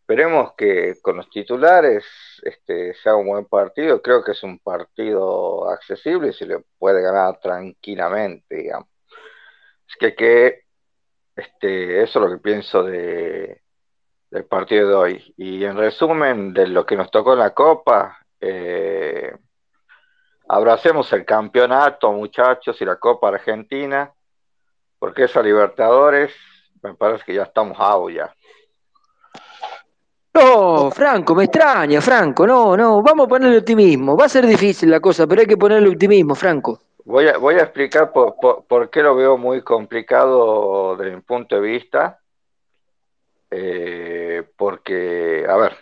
esperemos 0.00 0.52
que 0.54 0.96
con 1.00 1.16
los 1.16 1.30
titulares 1.30 2.04
este, 2.42 2.94
sea 2.94 3.14
un 3.14 3.28
buen 3.28 3.46
partido, 3.46 4.02
creo 4.02 4.22
que 4.22 4.32
es 4.32 4.42
un 4.42 4.58
partido 4.58 5.70
accesible 5.70 6.28
y 6.28 6.32
se 6.32 6.46
le 6.46 6.58
puede 6.78 7.00
ganar 7.00 7.38
tranquilamente, 7.40 8.56
digamos. 8.56 8.88
Es 9.88 10.14
que, 10.14 10.64
este, 11.36 12.02
eso 12.02 12.18
es 12.18 12.24
lo 12.24 12.30
que 12.30 12.42
pienso 12.42 12.82
de, 12.82 13.62
del 14.30 14.44
partido 14.46 14.88
de 14.88 14.94
hoy. 14.94 15.34
Y 15.36 15.64
en 15.64 15.76
resumen, 15.76 16.52
de 16.52 16.66
lo 16.66 16.84
que 16.84 16.96
nos 16.96 17.10
tocó 17.10 17.34
en 17.34 17.38
la 17.38 17.54
Copa, 17.54 18.18
eh, 18.40 19.32
abracemos 20.48 21.12
el 21.12 21.24
campeonato, 21.24 22.12
muchachos, 22.12 22.80
y 22.80 22.84
la 22.84 22.96
Copa 22.96 23.28
Argentina, 23.28 24.12
porque 24.98 25.24
esa 25.24 25.40
Libertadores, 25.40 26.34
me 26.84 26.94
parece 26.94 27.24
que 27.24 27.34
ya 27.34 27.42
estamos 27.42 27.78
out 27.80 28.12
ya. 28.12 28.34
No, 30.34 30.90
Franco, 30.90 31.34
me 31.34 31.44
extraña, 31.44 32.00
Franco, 32.00 32.46
no, 32.46 32.76
no, 32.76 33.02
vamos 33.02 33.26
a 33.26 33.28
ponerle 33.28 33.58
optimismo. 33.58 34.16
Va 34.16 34.26
a 34.26 34.28
ser 34.28 34.46
difícil 34.46 34.90
la 34.90 35.00
cosa, 35.00 35.26
pero 35.26 35.40
hay 35.40 35.46
que 35.46 35.56
ponerle 35.56 35.88
optimismo, 35.88 36.34
Franco. 36.34 36.80
Voy 37.04 37.28
a, 37.28 37.38
voy 37.38 37.54
a 37.54 37.62
explicar 37.62 38.12
por, 38.12 38.36
por, 38.36 38.64
por 38.66 38.90
qué 38.90 39.02
lo 39.02 39.14
veo 39.14 39.36
muy 39.36 39.62
complicado 39.62 40.96
desde 40.96 41.14
mi 41.14 41.22
punto 41.22 41.54
de 41.56 41.60
vista. 41.60 42.20
Eh, 43.50 44.42
porque, 44.56 45.46
a 45.48 45.56
ver, 45.56 45.76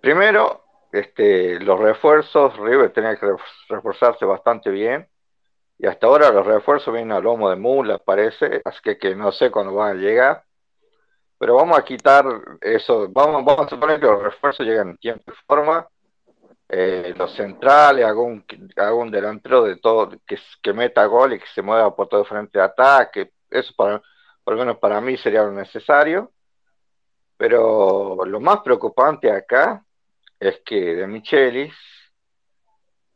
primero, 0.00 0.64
este, 0.92 1.58
los 1.60 1.80
refuerzos, 1.80 2.56
River 2.58 2.92
tenía 2.92 3.16
que 3.16 3.34
refuerzarse 3.68 4.26
bastante 4.26 4.70
bien. 4.70 5.08
Y 5.78 5.86
hasta 5.86 6.06
ahora 6.06 6.30
los 6.30 6.46
refuerzos 6.46 6.92
vienen 6.94 7.12
a 7.12 7.20
lomo 7.20 7.50
de 7.50 7.56
mula, 7.56 7.98
parece, 7.98 8.62
así 8.64 8.78
que, 8.82 8.98
que 8.98 9.14
no 9.14 9.32
sé 9.32 9.50
cuándo 9.50 9.74
van 9.74 9.96
a 9.96 10.00
llegar. 10.00 10.44
Pero 11.38 11.56
vamos 11.56 11.76
a 11.76 11.84
quitar 11.84 12.24
eso, 12.60 13.08
vamos, 13.10 13.44
vamos 13.44 13.66
a 13.66 13.70
suponer 13.70 13.98
que 13.98 14.06
los 14.06 14.22
refuerzos 14.22 14.64
llegan 14.64 14.90
en 14.90 14.98
tiempo 14.98 15.32
y 15.32 15.34
forma. 15.46 15.88
Eh, 16.68 17.12
los 17.16 17.34
centrales, 17.34 18.06
algún, 18.06 18.44
algún 18.76 19.10
delantero 19.10 19.64
de 19.64 19.76
todo 19.76 20.10
que, 20.26 20.38
que 20.62 20.72
meta 20.72 21.04
gol 21.06 21.34
y 21.34 21.38
que 21.38 21.46
se 21.54 21.60
mueva 21.60 21.94
por 21.94 22.08
todo 22.08 22.24
frente 22.24 22.58
de 22.58 22.64
ataque. 22.64 23.32
Eso, 23.50 23.74
para, 23.76 24.00
por 24.44 24.54
lo 24.54 24.60
menos 24.60 24.78
para 24.78 25.00
mí, 25.00 25.16
sería 25.16 25.42
lo 25.42 25.52
necesario. 25.52 26.32
Pero 27.36 28.24
lo 28.24 28.40
más 28.40 28.60
preocupante 28.60 29.30
acá 29.30 29.84
es 30.38 30.60
que 30.64 30.94
de 30.94 31.06
Michelis, 31.06 31.74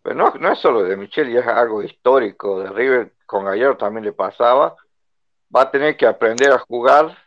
pero 0.07 0.33
no, 0.39 0.53
es 0.53 0.59
solo 0.61 0.85
de 0.85 0.97
Michelis, 0.97 1.39
es 1.39 1.47
algo 1.49 1.83
histórico. 1.83 2.61
De 2.61 2.71
River 2.71 3.15
con 3.27 3.45
Gallardo 3.45 3.77
también 3.77 4.05
le 4.05 4.13
pasaba. 4.13 4.77
Va 5.55 5.63
a 5.63 5.71
tener 5.73 5.97
que 5.97 6.07
aprender 6.07 6.53
a 6.53 6.61
jugar 6.61 7.19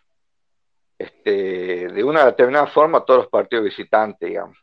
este, 0.98 1.90
de 1.90 2.04
una 2.06 2.26
determinada 2.26 2.68
forma 2.68 3.04
todos 3.04 3.24
los 3.24 3.28
partidos 3.28 3.66
visitantes, 3.66 4.30
digamos. 4.30 4.58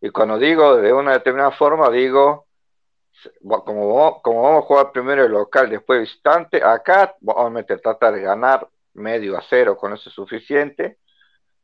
Y 0.00 0.10
cuando 0.10 0.38
digo 0.38 0.76
de 0.76 0.92
una 0.92 1.14
determinada 1.14 1.50
forma, 1.50 1.90
digo, 1.90 2.46
como, 3.42 4.22
como 4.22 4.42
vamos 4.42 4.62
a 4.62 4.66
jugar 4.66 4.92
primero 4.92 5.24
el 5.24 5.32
local, 5.32 5.68
después 5.68 5.98
visitante, 5.98 6.62
acá 6.62 7.16
vamos 7.20 7.60
a 7.60 7.64
tratar 7.64 8.14
de 8.14 8.20
ganar 8.22 8.68
medio 8.94 9.36
a 9.36 9.42
cero, 9.42 9.76
con 9.76 9.92
eso 9.92 10.10
es 10.10 10.14
suficiente, 10.14 10.98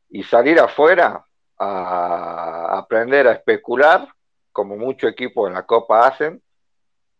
y 0.09 0.23
salir 0.23 0.59
afuera 0.59 1.23
a 1.57 2.79
aprender 2.79 3.29
a 3.29 3.31
especular, 3.31 4.09
como 4.51 4.75
muchos 4.75 5.11
equipos 5.11 5.47
en 5.47 5.53
la 5.53 5.65
Copa 5.65 6.07
hacen, 6.07 6.41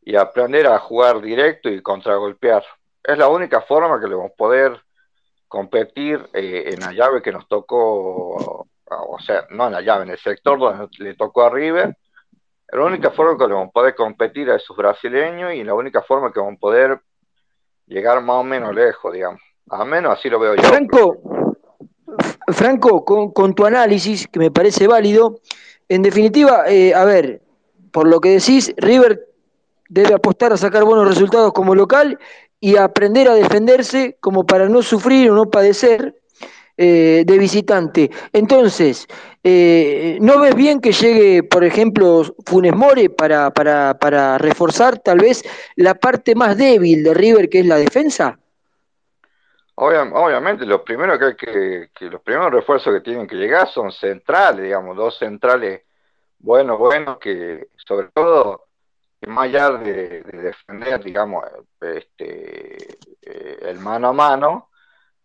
y 0.01 0.15
aprender 0.15 0.67
a 0.67 0.79
jugar 0.79 1.21
directo 1.21 1.69
y 1.69 1.81
contragolpear. 1.81 2.63
Es 3.03 3.17
la 3.17 3.27
única 3.27 3.61
forma 3.61 3.99
que 3.99 4.07
le 4.07 4.15
vamos 4.15 4.31
a 4.31 4.35
poder 4.35 4.81
competir 5.47 6.29
eh, 6.33 6.71
en 6.73 6.79
la 6.79 6.93
llave 6.93 7.21
que 7.21 7.31
nos 7.31 7.47
tocó, 7.47 8.65
o 8.85 9.19
sea, 9.19 9.45
no 9.51 9.67
en 9.67 9.73
la 9.73 9.81
llave, 9.81 10.03
en 10.03 10.11
el 10.11 10.17
sector 10.17 10.59
donde 10.59 10.87
le 10.99 11.15
tocó 11.15 11.43
a 11.43 11.49
River. 11.49 11.95
La 12.71 12.85
única 12.85 13.11
forma 13.11 13.37
que 13.37 13.51
vamos 13.51 13.69
a 13.69 13.71
poder 13.71 13.95
competir 13.95 14.49
a 14.49 14.55
esos 14.55 14.77
brasileños 14.77 15.53
y 15.53 15.63
la 15.63 15.73
única 15.73 16.01
forma 16.01 16.31
que 16.31 16.39
vamos 16.39 16.55
a 16.57 16.59
poder 16.59 16.99
llegar 17.87 18.21
más 18.21 18.37
o 18.37 18.43
menos 18.43 18.73
lejos, 18.73 19.11
digamos. 19.11 19.41
A 19.69 19.85
menos 19.85 20.17
así 20.17 20.29
lo 20.29 20.39
veo 20.39 20.55
yo. 20.55 20.63
Franco, 20.63 21.17
Franco 22.47 23.33
con 23.33 23.53
tu 23.55 23.65
análisis, 23.65 24.27
que 24.27 24.39
me 24.39 24.51
parece 24.51 24.87
válido, 24.87 25.39
en 25.89 26.03
definitiva, 26.03 26.65
eh, 26.67 26.93
a 26.93 27.03
ver, 27.03 27.41
por 27.91 28.07
lo 28.07 28.21
que 28.21 28.29
decís, 28.29 28.73
River 28.77 29.27
debe 29.89 30.13
apostar 30.13 30.53
a 30.53 30.57
sacar 30.57 30.83
buenos 30.83 31.07
resultados 31.07 31.51
como 31.51 31.73
local 31.73 32.19
y 32.59 32.75
aprender 32.75 33.27
a 33.27 33.33
defenderse 33.33 34.17
como 34.19 34.45
para 34.45 34.69
no 34.69 34.81
sufrir 34.83 35.31
o 35.31 35.35
no 35.35 35.49
padecer 35.49 36.15
eh, 36.77 37.23
de 37.25 37.37
visitante. 37.37 38.11
Entonces, 38.31 39.07
eh, 39.43 40.17
¿no 40.21 40.39
ves 40.39 40.55
bien 40.55 40.79
que 40.79 40.91
llegue, 40.91 41.43
por 41.43 41.63
ejemplo, 41.63 42.23
Funes 42.45 42.75
More 42.75 43.09
para, 43.09 43.51
para, 43.51 43.97
para 43.97 44.37
reforzar 44.37 44.99
tal 44.99 45.19
vez 45.19 45.43
la 45.75 45.95
parte 45.95 46.35
más 46.35 46.55
débil 46.55 47.03
de 47.03 47.13
River, 47.13 47.49
que 47.49 47.61
es 47.61 47.65
la 47.65 47.77
defensa? 47.77 48.39
Obviamente, 49.79 50.65
lo 50.65 50.83
primero 50.83 51.17
que, 51.17 51.89
los 52.01 52.21
primeros 52.21 52.51
refuerzos 52.51 52.93
que 52.93 53.01
tienen 53.01 53.27
que 53.27 53.35
llegar 53.35 53.67
son 53.69 53.91
centrales, 53.91 54.63
digamos, 54.63 54.95
dos 54.95 55.17
centrales 55.17 55.83
buenos, 56.37 56.77
buenos, 56.77 57.17
que 57.17 57.69
sobre 57.75 58.07
todo 58.09 58.65
más 59.27 59.45
allá 59.45 59.71
de, 59.71 60.21
defender, 60.23 61.03
digamos, 61.03 61.45
este, 61.81 62.97
eh, 63.21 63.59
el 63.61 63.79
mano 63.79 64.09
a 64.09 64.13
mano, 64.13 64.69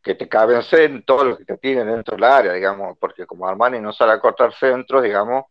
que 0.02 0.14
te 0.14 0.28
caben 0.28 0.60
en 0.72 1.02
todo 1.04 1.24
lo 1.24 1.38
que 1.38 1.44
te 1.44 1.56
tienen 1.56 1.86
dentro 1.86 2.14
del 2.14 2.24
área, 2.24 2.52
digamos, 2.52 2.98
porque 2.98 3.26
como 3.26 3.48
Armani 3.48 3.80
no 3.80 3.92
sale 3.92 4.12
a 4.12 4.20
cortar 4.20 4.52
centros, 4.52 5.02
digamos, 5.02 5.46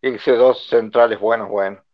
ser 0.00 0.38
dos 0.38 0.66
centrales 0.68 1.20
buenos, 1.20 1.48
buenos. 1.48 1.84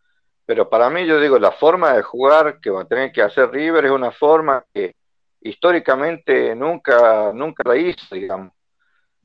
Pero 0.47 0.71
para 0.71 0.89
mí, 0.91 1.05
yo 1.07 1.19
digo, 1.19 1.39
la 1.39 1.53
forma 1.53 1.95
de 1.95 2.03
jugar 2.03 2.61
que 2.61 2.71
va 2.71 2.83
a 2.83 2.87
tener 2.87 3.11
que 3.13 3.23
hacer 3.23 3.51
River 3.51 3.87
es 3.87 3.91
una 3.91 4.13
forma 4.13 4.65
que 4.73 4.95
históricamente 5.49 6.55
nunca, 6.55 7.33
nunca 7.33 7.63
la 7.67 7.77
hizo, 7.77 8.15
digamos. 8.15 8.53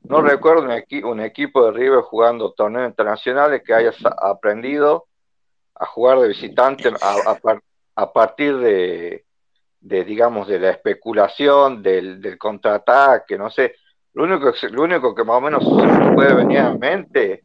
No 0.04 0.20
recuerdo 0.20 0.62
un, 0.62 1.04
un 1.04 1.20
equipo 1.20 1.64
de 1.64 1.72
River 1.72 2.00
jugando 2.00 2.52
torneos 2.52 2.88
internacionales 2.88 3.62
que 3.64 3.72
haya 3.72 3.92
aprendido 4.18 5.06
a 5.74 5.86
jugar 5.86 6.18
de 6.20 6.28
visitante 6.28 6.90
a, 7.00 7.38
a, 7.94 8.12
partir 8.12 8.56
de, 8.58 9.24
de, 9.80 10.04
digamos, 10.04 10.48
de 10.48 10.58
la 10.58 10.70
especulación, 10.70 11.82
del, 11.82 12.20
del 12.20 12.36
contraataque, 12.36 13.38
no 13.38 13.50
sé. 13.50 13.76
Lo 14.14 14.24
único, 14.24 14.52
lo 14.70 14.82
único 14.82 15.14
que 15.14 15.24
más 15.24 15.36
o 15.36 15.40
menos 15.40 15.64
puede 16.14 16.34
venir 16.34 16.58
a 16.58 16.74
mente, 16.74 17.44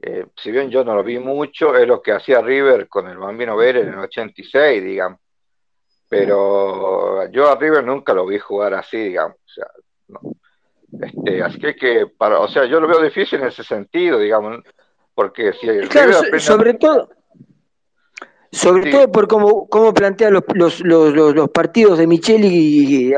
eh, 0.00 0.26
si 0.36 0.50
bien 0.50 0.70
yo 0.70 0.84
no 0.84 0.94
lo 0.94 1.04
vi 1.04 1.18
mucho, 1.18 1.76
es 1.76 1.86
lo 1.86 2.02
que 2.02 2.12
hacía 2.12 2.40
River 2.40 2.88
con 2.88 3.08
el 3.08 3.18
Bambino 3.18 3.56
Vélez 3.56 3.86
en 3.86 3.94
el 3.94 4.00
86, 4.00 4.82
digamos. 4.82 5.20
Pero 6.18 7.28
yo 7.30 7.50
a 7.50 7.56
River 7.56 7.84
nunca 7.84 8.14
lo 8.14 8.26
vi 8.26 8.38
jugar 8.38 8.74
así, 8.74 8.96
digamos. 8.96 9.36
O 9.36 9.48
sea, 9.48 9.66
este, 11.00 11.42
así 11.42 11.58
que, 11.58 11.74
que 11.74 12.06
para, 12.06 12.38
o 12.40 12.48
sea, 12.48 12.66
yo 12.66 12.80
lo 12.80 12.86
veo 12.86 13.02
difícil 13.02 13.40
en 13.40 13.48
ese 13.48 13.64
sentido, 13.64 14.18
digamos, 14.18 14.62
porque 15.14 15.52
si 15.54 15.66
claro, 15.88 16.12
sobre 16.38 16.74
todo 16.74 17.08
sobre 18.54 18.90
todo 18.90 19.10
por 19.10 19.26
cómo, 19.26 19.68
cómo 19.68 19.92
plantea 19.92 20.30
los, 20.30 20.44
los, 20.54 20.80
los, 20.80 21.12
los, 21.12 21.50
partidos 21.50 21.98
de 21.98 22.06
Micheli, 22.06 22.46
y, 22.48 23.14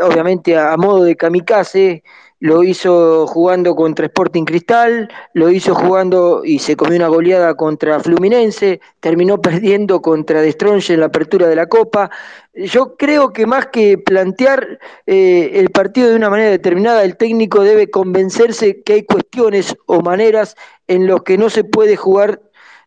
obviamente 0.00 0.56
a, 0.56 0.76
modo 0.76 1.04
de 1.04 1.16
kamikaze, 1.16 2.04
lo 2.40 2.62
hizo 2.62 3.26
jugando 3.26 3.74
contra 3.74 4.06
Sporting 4.06 4.44
Cristal, 4.44 5.08
lo 5.32 5.50
hizo 5.50 5.74
jugando 5.74 6.42
y 6.44 6.58
se 6.58 6.76
comió 6.76 6.96
una 6.96 7.08
goleada 7.08 7.54
contra 7.54 8.00
Fluminense, 8.00 8.80
terminó 9.00 9.40
perdiendo 9.40 10.02
contra 10.02 10.42
Destronche 10.42 10.94
en 10.94 11.00
la 11.00 11.06
apertura 11.06 11.46
de 11.46 11.56
la 11.56 11.66
Copa. 11.66 12.10
Yo 12.54 12.96
creo 12.96 13.32
que 13.32 13.46
más 13.46 13.66
que 13.66 13.98
plantear 13.98 14.78
eh, 15.06 15.52
el 15.54 15.70
partido 15.70 16.10
de 16.10 16.16
una 16.16 16.30
manera 16.30 16.50
determinada, 16.50 17.04
el 17.04 17.16
técnico 17.16 17.62
debe 17.62 17.90
convencerse 17.90 18.82
que 18.82 18.94
hay 18.94 19.02
cuestiones 19.04 19.76
o 19.86 20.00
maneras 20.00 20.56
en 20.86 21.06
los 21.06 21.22
que 21.22 21.38
no 21.38 21.50
se 21.50 21.64
puede 21.64 21.96
jugar 21.96 22.40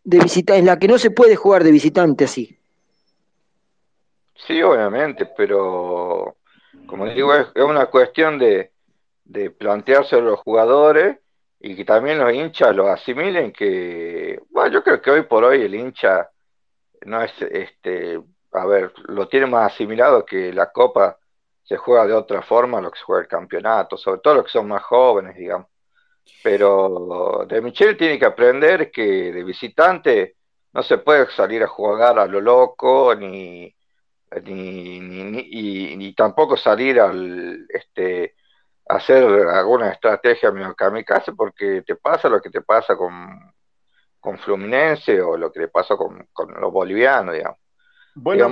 de 0.04 0.18
visita, 0.20 0.56
en 0.56 0.66
la 0.66 0.78
que 0.78 0.88
no 0.88 0.98
se 0.98 1.10
puede 1.10 1.36
jugar 1.36 1.64
de 1.64 1.70
visitante 1.72 2.24
así. 2.24 2.56
Sí, 4.46 4.62
obviamente, 4.62 5.26
pero 5.36 6.36
como 6.86 7.06
digo, 7.06 7.32
es, 7.34 7.46
una 7.54 7.86
cuestión 7.86 8.38
de, 8.38 8.70
de 9.30 9.50
plantearse 9.50 10.16
a 10.16 10.20
los 10.20 10.40
jugadores 10.40 11.18
y 11.60 11.76
que 11.76 11.84
también 11.84 12.18
los 12.18 12.32
hinchas 12.32 12.74
lo 12.74 12.88
asimilen 12.88 13.52
que, 13.52 14.40
bueno, 14.50 14.72
yo 14.72 14.82
creo 14.82 15.00
que 15.00 15.10
hoy 15.10 15.22
por 15.22 15.44
hoy 15.44 15.62
el 15.62 15.74
hincha 15.74 16.28
no 17.06 17.22
es, 17.22 17.32
este, 17.42 18.20
a 18.52 18.66
ver, 18.66 18.92
lo 19.06 19.28
tiene 19.28 19.46
más 19.46 19.72
asimilado 19.72 20.24
que 20.24 20.52
la 20.52 20.72
copa 20.72 21.16
se 21.62 21.76
juega 21.76 22.06
de 22.06 22.14
otra 22.14 22.42
forma 22.42 22.80
lo 22.80 22.90
que 22.90 22.98
se 22.98 23.04
juega 23.04 23.22
el 23.22 23.28
campeonato, 23.28 23.96
sobre 23.96 24.20
todo 24.20 24.34
los 24.34 24.44
que 24.46 24.50
son 24.50 24.66
más 24.66 24.82
jóvenes, 24.82 25.36
digamos. 25.36 25.68
Pero 26.42 27.46
De 27.48 27.60
Michel 27.60 27.96
tiene 27.96 28.18
que 28.18 28.24
aprender 28.24 28.90
que 28.90 29.32
de 29.32 29.44
visitante 29.44 30.36
no 30.72 30.82
se 30.82 30.98
puede 30.98 31.30
salir 31.30 31.62
a 31.62 31.68
jugar 31.68 32.18
a 32.18 32.26
lo 32.26 32.40
loco, 32.40 33.14
ni, 33.14 33.72
ni, 34.42 35.00
ni, 35.00 35.96
ni, 35.96 36.14
tampoco 36.14 36.56
salir 36.56 37.00
al 37.00 37.66
este 37.68 38.34
hacer 38.90 39.24
alguna 39.48 39.90
estrategia 39.90 40.50
medio 40.50 40.74
kamikaze 40.74 41.32
porque 41.32 41.82
te 41.82 41.94
pasa 41.96 42.28
lo 42.28 42.40
que 42.40 42.50
te 42.50 42.60
pasa 42.60 42.96
con, 42.96 43.52
con 44.18 44.38
Fluminense 44.38 45.20
o 45.20 45.36
lo 45.36 45.52
que 45.52 45.60
te 45.60 45.68
pasa 45.68 45.96
con, 45.96 46.26
con 46.32 46.52
los 46.60 46.72
bolivianos, 46.72 47.34
digamos. 47.34 47.58
Bueno, 48.14 48.50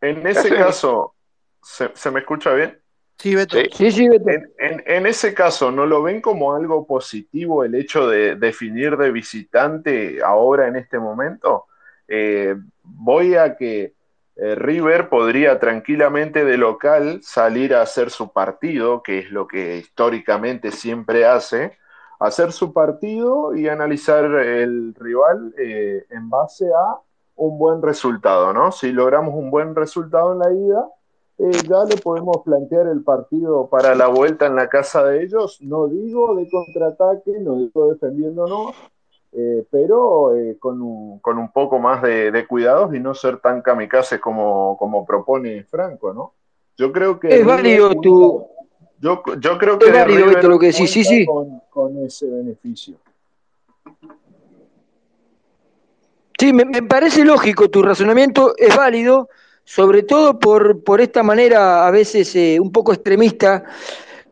en, 0.00 0.26
ese 0.26 0.54
caso, 0.54 1.14
¿se, 1.62 1.90
¿se 1.94 2.10
me 2.10 2.20
escucha 2.20 2.52
bien? 2.52 2.80
Sí, 3.18 3.34
Beto. 3.34 3.56
En, 3.58 5.06
ese 5.06 5.34
caso, 5.34 5.70
¿no 5.70 5.86
lo 5.86 6.02
ven 6.02 6.20
como 6.20 6.54
algo 6.54 6.86
positivo 6.86 7.64
el 7.64 7.74
hecho 7.74 8.08
de 8.08 8.36
definir 8.36 8.96
de 8.96 9.12
visitante 9.12 10.18
ahora 10.22 10.66
en 10.66 10.76
este 10.76 10.98
momento? 10.98 11.66
Eh, 12.08 12.56
voy 12.82 13.36
a 13.36 13.56
que 13.56 13.94
eh, 14.36 14.54
River 14.56 15.08
podría 15.08 15.60
tranquilamente 15.60 16.44
de 16.44 16.56
local 16.56 17.20
salir 17.22 17.74
a 17.74 17.82
hacer 17.82 18.10
su 18.10 18.32
partido, 18.32 19.02
que 19.02 19.20
es 19.20 19.30
lo 19.30 19.46
que 19.46 19.78
históricamente 19.78 20.72
siempre 20.72 21.24
hace, 21.24 21.78
hacer 22.18 22.52
su 22.52 22.72
partido 22.72 23.54
y 23.54 23.68
analizar 23.68 24.24
el 24.24 24.94
rival 24.94 25.54
eh, 25.58 26.04
en 26.10 26.30
base 26.30 26.66
a 26.66 26.98
un 27.36 27.58
buen 27.58 27.82
resultado, 27.82 28.52
¿no? 28.52 28.72
Si 28.72 28.92
logramos 28.92 29.34
un 29.34 29.50
buen 29.50 29.74
resultado 29.74 30.32
en 30.32 30.38
la 30.38 30.52
ida, 30.52 30.88
eh, 31.38 31.50
ya 31.68 31.84
le 31.84 31.96
podemos 31.96 32.38
plantear 32.44 32.86
el 32.86 33.02
partido 33.02 33.68
para 33.68 33.94
la 33.94 34.06
vuelta 34.06 34.46
en 34.46 34.54
la 34.54 34.68
casa 34.68 35.04
de 35.04 35.24
ellos. 35.24 35.58
No 35.60 35.88
digo 35.88 36.34
de 36.36 36.48
contraataque, 36.48 37.40
no 37.40 37.56
digo 37.56 37.92
defendiéndonos, 37.92 38.74
eh, 39.36 39.64
pero 39.70 40.36
eh, 40.36 40.56
con, 40.58 40.80
un, 40.80 41.18
con, 41.18 41.38
un, 41.38 41.50
poco 41.50 41.78
más 41.78 42.02
de, 42.02 42.30
de, 42.30 42.46
cuidados 42.46 42.94
y 42.94 43.00
no 43.00 43.14
ser 43.14 43.38
tan 43.38 43.62
kamikaze 43.62 44.20
como, 44.20 44.76
como 44.78 45.04
propone 45.04 45.64
Franco, 45.64 46.12
¿no? 46.12 46.32
Yo 46.76 46.92
creo 46.92 47.18
que... 47.18 47.40
Es 47.40 47.44
válido 47.44 47.90
tu... 48.00 48.46
Yo, 49.00 49.22
yo 49.40 49.58
creo 49.58 49.78
que... 49.78 49.86
Es 49.86 49.92
válido 49.92 50.30
esto 50.30 50.48
lo 50.48 50.58
que 50.58 50.66
decís, 50.66 50.90
sí, 50.90 51.04
sí. 51.04 51.26
Con, 51.26 51.60
con 51.68 52.04
ese 52.04 52.26
beneficio. 52.30 52.96
Sí, 56.38 56.52
me, 56.52 56.64
me, 56.64 56.82
parece 56.82 57.24
lógico, 57.24 57.68
tu 57.70 57.82
razonamiento 57.82 58.54
es 58.56 58.76
válido, 58.76 59.28
sobre 59.64 60.02
todo 60.02 60.38
por, 60.38 60.82
por 60.84 61.00
esta 61.00 61.22
manera 61.22 61.86
a 61.86 61.90
veces 61.90 62.34
eh, 62.36 62.58
un 62.60 62.70
poco 62.70 62.92
extremista, 62.92 63.64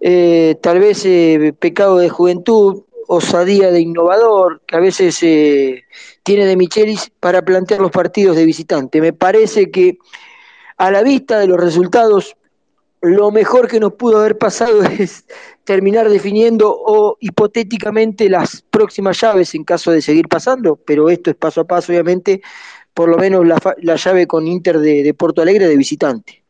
eh, 0.01 0.57
tal 0.61 0.79
vez 0.79 1.05
eh, 1.07 1.55
pecado 1.59 1.99
de 1.99 2.09
juventud, 2.09 2.83
osadía 3.09 3.71
de 3.71 3.81
innovador, 3.81 4.63
que 4.67 4.77
a 4.77 4.81
veces 4.81 5.23
eh, 5.23 5.85
tiene 6.23 6.47
de 6.47 6.57
Michelis 6.57 7.11
para 7.21 7.43
plantear 7.43 7.81
los 7.81 7.91
partidos 7.91 8.37
de 8.37 8.45
visitante. 8.45 9.01
Me 9.01 9.13
parece 9.13 9.71
que 9.71 9.99
a 10.77 10.91
la 10.91 11.03
vista 11.03 11.39
de 11.39 11.47
los 11.47 11.61
resultados, 11.61 12.37
lo 13.01 13.31
mejor 13.31 13.69
que 13.69 13.81
nos 13.81 13.95
pudo 13.95 14.19
haber 14.19 14.39
pasado 14.39 14.83
es 14.99 15.25
terminar 15.65 16.09
definiendo 16.09 16.75
o 16.75 17.17
hipotéticamente 17.21 18.29
las 18.29 18.63
próximas 18.63 19.21
llaves 19.21 19.55
en 19.55 19.65
caso 19.65 19.91
de 19.91 20.03
seguir 20.03 20.29
pasando, 20.29 20.77
pero 20.77 21.09
esto 21.09 21.31
es 21.31 21.37
paso 21.37 21.61
a 21.61 21.67
paso, 21.67 21.93
obviamente, 21.93 22.43
por 22.95 23.09
lo 23.09 23.17
menos 23.17 23.47
la, 23.47 23.59
la 23.83 23.97
llave 23.97 24.27
con 24.27 24.47
Inter 24.47 24.79
de, 24.79 25.03
de, 25.03 25.15
Porto 25.15 25.43
Alegre 25.43 25.69
de 25.69 25.77
visitante. 25.77 26.43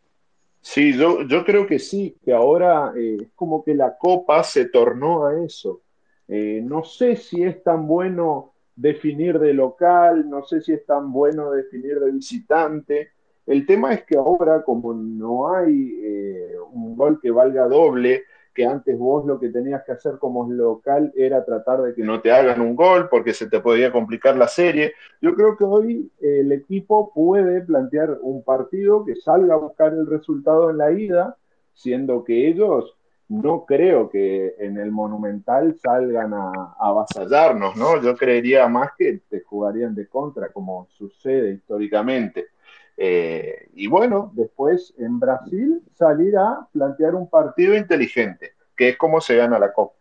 Sí, 0.60 0.96
yo, 0.96 1.22
yo 1.22 1.44
creo 1.44 1.66
que 1.66 1.78
sí, 1.78 2.16
que 2.24 2.32
ahora 2.32 2.92
eh, 2.96 3.18
es 3.20 3.28
como 3.34 3.64
que 3.64 3.74
la 3.74 3.96
copa 3.98 4.44
se 4.44 4.66
tornó 4.66 5.26
a 5.26 5.44
eso. 5.44 5.80
Eh, 6.28 6.62
no 6.64 6.84
sé 6.84 7.16
si 7.16 7.42
es 7.42 7.62
tan 7.62 7.86
bueno 7.86 8.52
definir 8.74 9.38
de 9.38 9.52
local, 9.52 10.28
no 10.28 10.44
sé 10.44 10.60
si 10.60 10.72
es 10.72 10.86
tan 10.86 11.12
bueno 11.12 11.50
definir 11.50 12.00
de 12.00 12.10
visitante. 12.10 13.10
El 13.46 13.66
tema 13.66 13.92
es 13.92 14.04
que 14.04 14.16
ahora, 14.16 14.62
como 14.62 14.94
no 14.94 15.54
hay 15.54 15.98
eh, 16.02 16.54
un 16.72 16.96
gol 16.96 17.20
que 17.20 17.30
valga 17.30 17.66
doble, 17.66 18.24
que 18.54 18.66
antes 18.66 18.98
vos 18.98 19.24
lo 19.24 19.38
que 19.40 19.48
tenías 19.48 19.82
que 19.84 19.92
hacer 19.92 20.18
como 20.18 20.50
local 20.50 21.12
era 21.16 21.44
tratar 21.44 21.82
de 21.82 21.94
que 21.94 22.02
no 22.02 22.20
te 22.20 22.30
hagan 22.30 22.60
un 22.60 22.76
gol 22.76 23.08
porque 23.08 23.32
se 23.32 23.48
te 23.48 23.60
podía 23.60 23.90
complicar 23.90 24.36
la 24.36 24.46
serie. 24.46 24.92
Yo 25.20 25.34
creo 25.34 25.56
que 25.56 25.64
hoy 25.64 26.10
el 26.20 26.52
equipo 26.52 27.12
puede 27.14 27.62
plantear 27.62 28.18
un 28.20 28.42
partido 28.42 29.04
que 29.04 29.16
salga 29.16 29.54
a 29.54 29.58
buscar 29.58 29.94
el 29.94 30.06
resultado 30.06 30.70
en 30.70 30.78
la 30.78 30.92
ida, 30.92 31.36
siendo 31.72 32.24
que 32.24 32.48
ellos 32.48 32.94
no 33.28 33.64
creo 33.64 34.10
que 34.10 34.54
en 34.58 34.78
el 34.78 34.90
Monumental 34.90 35.78
salgan 35.80 36.34
a, 36.34 36.50
a 36.78 36.88
avasallarnos, 36.88 37.76
¿no? 37.76 38.02
Yo 38.02 38.16
creería 38.16 38.68
más 38.68 38.90
que 38.98 39.22
te 39.28 39.40
jugarían 39.40 39.94
de 39.94 40.08
contra, 40.08 40.52
como 40.52 40.86
sucede 40.90 41.52
históricamente. 41.52 42.48
Eh, 42.96 43.70
y 43.74 43.86
bueno, 43.86 44.30
después 44.34 44.94
en 44.98 45.18
Brasil 45.18 45.82
salir 45.94 46.36
a 46.36 46.68
plantear 46.72 47.14
un 47.14 47.28
partido 47.28 47.74
inteligente, 47.74 48.52
que 48.76 48.90
es 48.90 48.98
como 48.98 49.20
se 49.20 49.36
gana 49.36 49.58
la 49.58 49.72
Copa. 49.72 49.96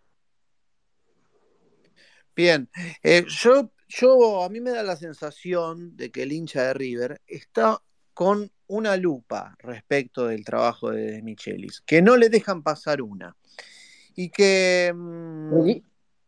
Bien, 2.36 2.70
eh, 3.04 3.26
yo, 3.28 3.72
yo 3.88 4.44
a 4.44 4.50
mí 4.50 4.62
me 4.62 4.72
da 4.72 4.84
la 4.84 4.96
sensación 4.96 5.96
de 5.96 6.12
que 6.12 6.24
el 6.24 6.32
hincha 6.32 6.64
de 6.64 6.74
River 6.74 7.22
está 7.28 7.82
con 8.14 8.52
una 8.68 8.96
lupa 8.98 9.56
respecto 9.60 10.28
del 10.28 10.46
trabajo 10.46 10.92
de 10.92 11.22
Michelis, 11.22 11.82
que 11.82 12.02
no 12.02 12.18
le 12.18 12.30
dejan 12.30 12.64
pasar 12.64 13.02
una. 13.02 13.36
Y 14.16 14.30
que 14.30 14.92
mmm, 14.94 15.82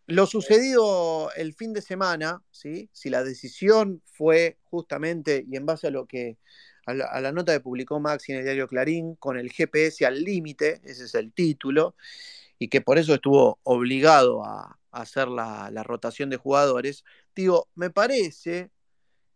lo 0.08 0.26
sucedido 0.26 1.32
el 1.36 1.54
fin 1.54 1.74
de 1.74 1.82
semana, 1.82 2.44
¿sí? 2.52 2.90
si 2.92 3.10
la 3.10 3.24
decisión 3.24 4.02
fue 4.06 4.58
justamente, 4.66 5.46
y 5.50 5.56
en 5.56 5.66
base 5.66 5.88
a 5.88 5.92
lo 5.92 6.06
que 6.06 6.38
a 6.86 6.94
la, 6.94 7.06
a 7.06 7.22
la, 7.22 7.32
nota 7.32 7.54
que 7.54 7.62
publicó 7.62 8.00
Maxi 8.02 8.34
en 8.34 8.40
el 8.40 8.44
diario 8.44 8.68
Clarín, 8.68 9.16
con 9.16 9.38
el 9.38 9.50
GPS 9.50 10.06
al 10.06 10.22
límite, 10.22 10.82
ese 10.84 11.06
es 11.06 11.16
el 11.16 11.32
título, 11.32 11.96
y 12.60 12.68
que 12.68 12.82
por 12.82 12.98
eso 12.98 13.14
estuvo 13.14 13.60
obligado 13.64 14.44
a, 14.44 14.78
a 14.92 15.02
hacer 15.02 15.30
la, 15.30 15.70
la, 15.72 15.84
rotación 15.84 16.30
de 16.30 16.38
jugadores, 16.38 17.06
digo, 17.34 17.70
me 17.76 17.90
parece 17.90 18.70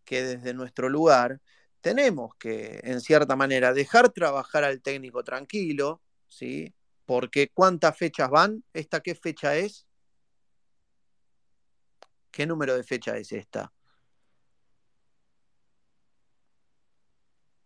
que 0.04 0.24
desde 0.24 0.54
nuestro 0.54 0.90
lugar 0.90 1.40
tenemos 1.88 2.36
que, 2.36 2.82
en 2.84 3.00
cierta 3.00 3.38
manera, 3.38 3.72
dejar 3.72 4.10
trabajar 4.10 4.66
al 4.66 4.82
técnico 4.82 5.24
tranquilo, 5.24 6.02
¿sí? 6.28 6.74
Porque 7.06 7.50
¿cuántas 7.54 7.96
fechas 7.96 8.30
van? 8.30 8.62
¿Esta 8.74 9.00
qué 9.00 9.16
fecha 9.16 9.56
es? 9.56 9.88
¿Qué 12.30 12.46
número 12.46 12.76
de 12.76 12.84
fecha 12.84 13.16
es 13.16 13.32
esta? 13.32 13.72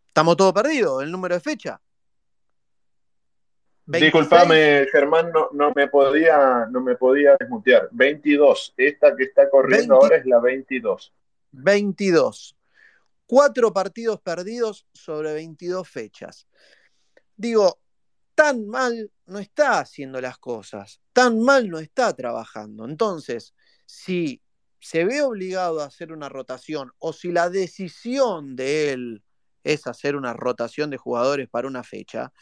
¿Estamos 0.05 0.37
todo 0.37 0.53
perdido? 0.53 1.01
¿El 1.01 1.11
número 1.11 1.33
de 1.33 1.41
fecha? 1.41 1.81
Disculpame, 3.87 4.85
Germán, 4.91 5.31
no, 5.31 5.49
no, 5.51 5.73
me 5.75 5.87
podía, 5.87 6.67
no 6.69 6.79
me 6.79 6.95
podía 6.95 7.35
desmutear. 7.39 7.89
22. 7.91 8.75
Esta 8.77 9.15
que 9.15 9.23
está 9.23 9.49
corriendo 9.49 9.95
20... 9.95 10.05
ahora 10.05 10.17
es 10.17 10.25
la 10.27 10.39
22. 10.39 11.11
22. 11.53 12.55
Cuatro 13.31 13.71
partidos 13.71 14.19
perdidos 14.19 14.85
sobre 14.93 15.31
22 15.31 15.87
fechas. 15.87 16.49
Digo, 17.37 17.79
tan 18.35 18.67
mal 18.67 19.09
no 19.25 19.39
está 19.39 19.79
haciendo 19.79 20.19
las 20.19 20.37
cosas, 20.37 20.99
tan 21.13 21.39
mal 21.39 21.69
no 21.69 21.79
está 21.79 22.13
trabajando. 22.13 22.83
Entonces, 22.83 23.55
si 23.85 24.41
se 24.81 25.05
ve 25.05 25.21
obligado 25.21 25.79
a 25.79 25.85
hacer 25.85 26.11
una 26.11 26.27
rotación 26.27 26.91
o 26.99 27.13
si 27.13 27.31
la 27.31 27.49
decisión 27.49 28.57
de 28.57 28.91
él 28.91 29.23
es 29.63 29.87
hacer 29.87 30.17
una 30.17 30.33
rotación 30.33 30.89
de 30.89 30.97
jugadores 30.97 31.47
para 31.47 31.69
una 31.69 31.83
fecha, 31.83 32.33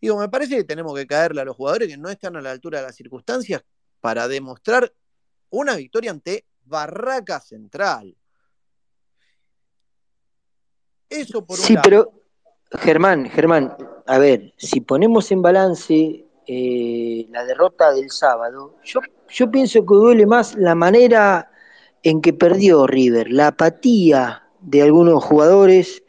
digo, 0.00 0.16
me 0.16 0.28
parece 0.28 0.58
que 0.58 0.62
tenemos 0.64 0.94
que 0.94 1.08
caerle 1.08 1.40
a 1.40 1.44
los 1.44 1.56
jugadores 1.56 1.88
que 1.88 1.96
no 1.96 2.08
están 2.08 2.36
a 2.36 2.40
la 2.40 2.52
altura 2.52 2.78
de 2.78 2.86
las 2.86 2.94
circunstancias 2.94 3.64
para 3.98 4.28
demostrar 4.28 4.94
una 5.48 5.74
victoria 5.74 6.12
ante 6.12 6.46
Barraca 6.62 7.40
Central. 7.40 8.16
Eso 11.10 11.44
por 11.44 11.58
un 11.58 11.64
Sí, 11.64 11.74
lado. 11.74 11.82
pero 11.84 12.12
Germán, 12.72 13.28
Germán, 13.30 13.76
a 14.06 14.18
ver, 14.18 14.52
si 14.56 14.80
ponemos 14.80 15.30
en 15.32 15.42
balance 15.42 16.24
eh, 16.46 17.26
la 17.30 17.44
derrota 17.44 17.92
del 17.92 18.10
sábado, 18.10 18.76
yo, 18.84 19.00
yo 19.28 19.50
pienso 19.50 19.80
que 19.80 19.94
duele 19.94 20.26
más 20.26 20.54
la 20.56 20.74
manera 20.74 21.50
en 22.02 22.20
que 22.20 22.32
perdió 22.32 22.86
River, 22.86 23.30
la 23.30 23.48
apatía 23.48 24.44
de 24.60 24.82
algunos 24.82 25.22
jugadores 25.24 26.02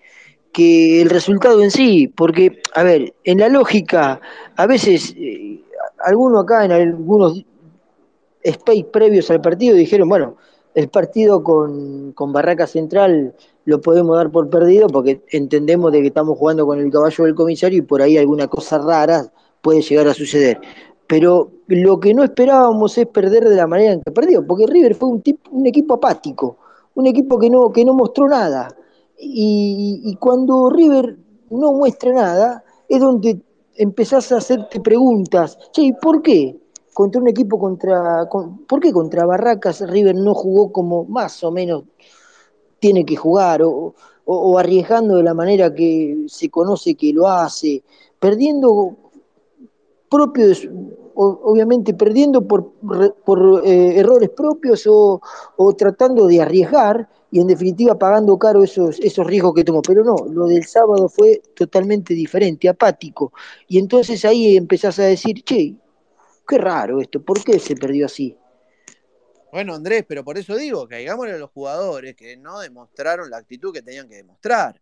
que 0.54 1.02
el 1.02 1.10
resultado 1.10 1.62
en 1.64 1.72
sí, 1.72 2.08
porque, 2.08 2.62
a 2.74 2.84
ver, 2.84 3.14
en 3.24 3.40
la 3.40 3.50
lógica, 3.50 4.20
a 4.56 4.68
veces, 4.68 5.14
eh, 5.18 5.62
algunos 6.04 6.44
acá 6.44 6.66
en 6.66 6.72
algunos 6.74 7.44
space 8.44 8.86
previos 8.92 9.30
al 9.32 9.42
partido 9.42 9.76
dijeron, 9.76 10.10
bueno, 10.10 10.38
el 10.74 10.90
partido 10.90 11.44
con, 11.44 12.14
con, 12.14 12.34
Barraca 12.34 12.68
Central 12.68 13.34
lo 13.66 13.82
podemos 13.82 14.18
dar 14.18 14.32
por 14.32 14.50
perdido 14.50 14.88
porque 14.88 15.22
entendemos 15.32 15.92
de 15.92 16.02
que 16.02 16.08
estamos 16.08 16.38
jugando 16.38 16.66
con 16.66 16.80
el 16.80 16.92
caballo 16.92 17.26
del 17.26 17.36
comisario 17.36 17.80
y 17.80 17.82
por 17.82 18.02
ahí 18.02 18.18
alguna 18.18 18.48
cosa 18.48 18.78
rara 18.78 19.32
puede 19.62 19.82
llegar 19.82 20.08
a 20.08 20.14
suceder. 20.14 20.60
Pero 21.08 21.52
lo 21.68 22.00
que 22.00 22.14
no 22.14 22.24
esperábamos 22.24 22.98
es 22.98 23.06
perder 23.08 23.48
de 23.50 23.56
la 23.56 23.68
manera 23.68 23.94
en 23.94 24.02
que 24.02 24.12
perdió, 24.12 24.46
porque 24.46 24.66
River 24.66 24.96
fue 24.96 25.10
un, 25.10 25.22
tipo, 25.22 25.52
un 25.52 25.68
equipo 25.68 25.96
apático, 25.96 26.58
un 26.96 27.06
equipo 27.08 27.38
que 27.38 27.50
no, 27.50 27.72
que 27.72 27.84
no 27.84 27.94
mostró 27.94 28.28
nada. 28.28 28.74
Y, 29.20 30.02
y, 30.04 30.16
cuando 30.16 30.70
River 30.70 31.18
no 31.50 31.74
muestra 31.74 32.14
nada, 32.14 32.64
es 32.88 33.00
donde 33.00 33.40
empezás 33.76 34.32
a 34.32 34.38
hacerte 34.38 34.80
preguntas, 34.80 35.58
che, 35.74 35.94
¿por 36.02 36.22
qué? 36.22 36.61
Contra 36.94 37.22
un 37.22 37.28
equipo 37.28 37.60
contra. 37.60 38.28
Con, 38.30 38.66
¿Por 38.66 38.80
qué 38.80 38.92
contra 38.92 39.26
Barracas 39.26 39.82
River 39.82 40.16
no 40.16 40.34
jugó 40.34 40.72
como 40.72 41.06
más 41.06 41.44
o 41.44 41.52
menos 41.52 41.84
tiene 42.80 43.06
que 43.06 43.16
jugar? 43.16 43.62
O, 43.64 43.94
arriesgando 44.58 45.18
de 45.18 45.24
la 45.24 45.34
manera 45.34 45.74
que 45.74 46.26
se 46.28 46.50
conoce 46.50 46.96
que 46.96 47.12
lo 47.12 47.28
hace, 47.28 47.84
perdiendo 48.20 48.96
propio 50.10 50.48
de 50.48 50.56
su, 50.56 50.70
obviamente 51.16 51.94
perdiendo 51.94 52.48
por, 52.48 52.72
por 53.26 53.62
eh, 53.66 54.00
errores 54.00 54.30
propios 54.30 54.86
o, 54.88 55.22
o, 55.58 55.74
tratando 55.74 56.28
de 56.28 56.42
arriesgar 56.42 57.10
y 57.32 57.40
en 57.40 57.48
definitiva 57.48 57.98
pagando 57.98 58.38
caro 58.38 58.64
esos, 58.64 59.00
esos 59.00 59.26
riesgos 59.26 59.54
que 59.54 59.64
tomó. 59.64 59.82
Pero 59.82 60.04
no, 60.04 60.16
lo 60.30 60.48
del 60.48 60.66
sábado 60.66 61.08
fue 61.08 61.42
totalmente 61.56 62.14
diferente, 62.14 62.68
apático. 62.68 63.32
Y 63.68 63.78
entonces 63.78 64.26
ahí 64.26 64.58
empezás 64.58 65.00
a 65.00 65.04
decir, 65.04 65.44
che, 65.44 65.76
qué 66.52 66.58
raro 66.58 67.00
esto, 67.00 67.24
¿por 67.24 67.42
qué 67.46 67.60
se 67.60 67.76
perdió 67.76 68.08
así? 68.08 68.38
Bueno, 69.54 69.74
Andrés, 69.74 70.04
pero 70.06 70.26
por 70.26 70.38
eso 70.38 70.58
digo, 70.58 70.86
que 70.86 71.10
a 71.10 71.16
los 71.16 71.50
jugadores 71.52 72.14
que 72.14 72.36
no 72.36 72.60
demostraron 72.60 73.30
la 73.30 73.38
actitud 73.38 73.74
que 73.74 73.82
tenían 73.82 74.10
que 74.10 74.16
demostrar. 74.16 74.82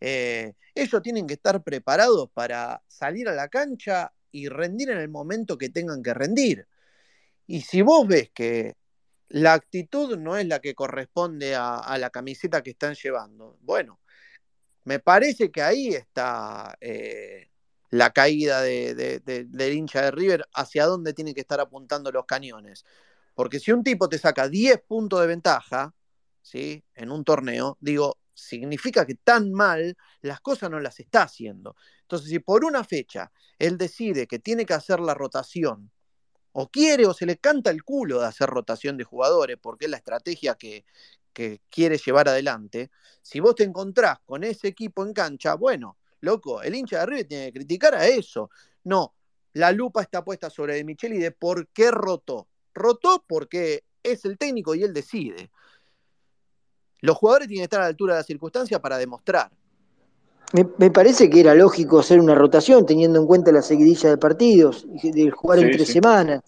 Eh, 0.00 0.52
ellos 0.74 1.02
tienen 1.02 1.26
que 1.26 1.34
estar 1.34 1.62
preparados 1.62 2.30
para 2.32 2.82
salir 2.86 3.26
a 3.26 3.34
la 3.34 3.48
cancha 3.48 4.12
y 4.30 4.48
rendir 4.48 4.90
en 4.90 4.98
el 4.98 5.08
momento 5.08 5.56
que 5.56 5.70
tengan 5.70 6.02
que 6.02 6.12
rendir. 6.12 6.66
Y 7.46 7.62
si 7.62 7.80
vos 7.80 8.06
ves 8.06 8.30
que 8.34 8.76
la 9.28 9.54
actitud 9.54 10.18
no 10.18 10.36
es 10.36 10.46
la 10.46 10.58
que 10.60 10.74
corresponde 10.74 11.54
a, 11.54 11.78
a 11.78 11.96
la 11.96 12.10
camiseta 12.10 12.62
que 12.62 12.70
están 12.70 12.94
llevando. 12.94 13.56
Bueno, 13.62 13.98
me 14.84 14.98
parece 15.00 15.50
que 15.50 15.62
ahí 15.62 15.88
está 15.88 16.76
eh, 16.82 17.48
la 17.90 18.10
caída 18.10 18.60
de, 18.62 18.94
de, 18.94 19.20
de, 19.20 19.44
del 19.44 19.72
hincha 19.74 20.02
de 20.02 20.10
River, 20.10 20.46
hacia 20.54 20.86
dónde 20.86 21.14
tienen 21.14 21.34
que 21.34 21.40
estar 21.40 21.60
apuntando 21.60 22.12
los 22.12 22.26
cañones. 22.26 22.84
Porque 23.34 23.60
si 23.60 23.72
un 23.72 23.84
tipo 23.84 24.08
te 24.08 24.18
saca 24.18 24.48
10 24.48 24.82
puntos 24.86 25.20
de 25.20 25.26
ventaja, 25.26 25.94
¿sí? 26.42 26.84
En 26.94 27.10
un 27.10 27.24
torneo, 27.24 27.78
digo, 27.80 28.18
significa 28.34 29.06
que 29.06 29.14
tan 29.14 29.52
mal 29.52 29.96
las 30.20 30.40
cosas 30.40 30.70
no 30.70 30.80
las 30.80 31.00
está 31.00 31.22
haciendo. 31.22 31.76
Entonces, 32.02 32.28
si 32.30 32.38
por 32.38 32.64
una 32.64 32.84
fecha 32.84 33.32
él 33.58 33.76
decide 33.78 34.26
que 34.26 34.38
tiene 34.38 34.64
que 34.66 34.74
hacer 34.74 35.00
la 35.00 35.14
rotación, 35.14 35.90
o 36.52 36.68
quiere 36.68 37.06
o 37.06 37.14
se 37.14 37.26
le 37.26 37.38
canta 37.38 37.70
el 37.70 37.84
culo 37.84 38.20
de 38.20 38.26
hacer 38.26 38.48
rotación 38.48 38.96
de 38.96 39.04
jugadores, 39.04 39.58
porque 39.60 39.84
es 39.84 39.90
la 39.90 39.98
estrategia 39.98 40.54
que, 40.54 40.84
que 41.32 41.60
quiere 41.70 41.98
llevar 41.98 42.28
adelante, 42.28 42.90
si 43.22 43.40
vos 43.40 43.54
te 43.54 43.64
encontrás 43.64 44.18
con 44.24 44.44
ese 44.44 44.68
equipo 44.68 45.04
en 45.04 45.12
cancha, 45.12 45.54
bueno, 45.54 45.98
loco, 46.20 46.62
el 46.62 46.74
hincha 46.74 47.00
de 47.00 47.06
River 47.06 47.28
tiene 47.28 47.46
que 47.46 47.58
criticar 47.60 47.94
a 47.94 48.06
eso. 48.06 48.50
No, 48.84 49.14
la 49.54 49.72
lupa 49.72 50.02
está 50.02 50.24
puesta 50.24 50.50
sobre 50.50 50.74
De 50.74 50.84
Micheli 50.84 51.18
de 51.18 51.30
por 51.30 51.68
qué 51.68 51.90
rotó. 51.90 52.48
Rotó 52.74 53.24
porque 53.26 53.84
es 54.02 54.24
el 54.24 54.38
técnico 54.38 54.74
y 54.74 54.82
él 54.82 54.92
decide. 54.92 55.50
Los 57.00 57.16
jugadores 57.16 57.48
tienen 57.48 57.62
que 57.62 57.64
estar 57.64 57.80
a 57.80 57.84
la 57.84 57.88
altura 57.88 58.14
de 58.14 58.20
la 58.20 58.24
circunstancia 58.24 58.80
para 58.80 58.98
demostrar. 58.98 59.50
Me, 60.52 60.66
me, 60.78 60.90
parece 60.90 61.28
que 61.28 61.40
era 61.40 61.54
lógico 61.54 61.98
hacer 61.98 62.18
una 62.18 62.34
rotación 62.34 62.86
teniendo 62.86 63.20
en 63.20 63.26
cuenta 63.26 63.52
la 63.52 63.60
seguidilla 63.60 64.08
de 64.08 64.16
partidos, 64.16 64.86
de 65.02 65.30
jugar 65.30 65.58
sí, 65.58 65.64
entre 65.66 65.84
sí. 65.84 65.92
semanas. 65.92 66.42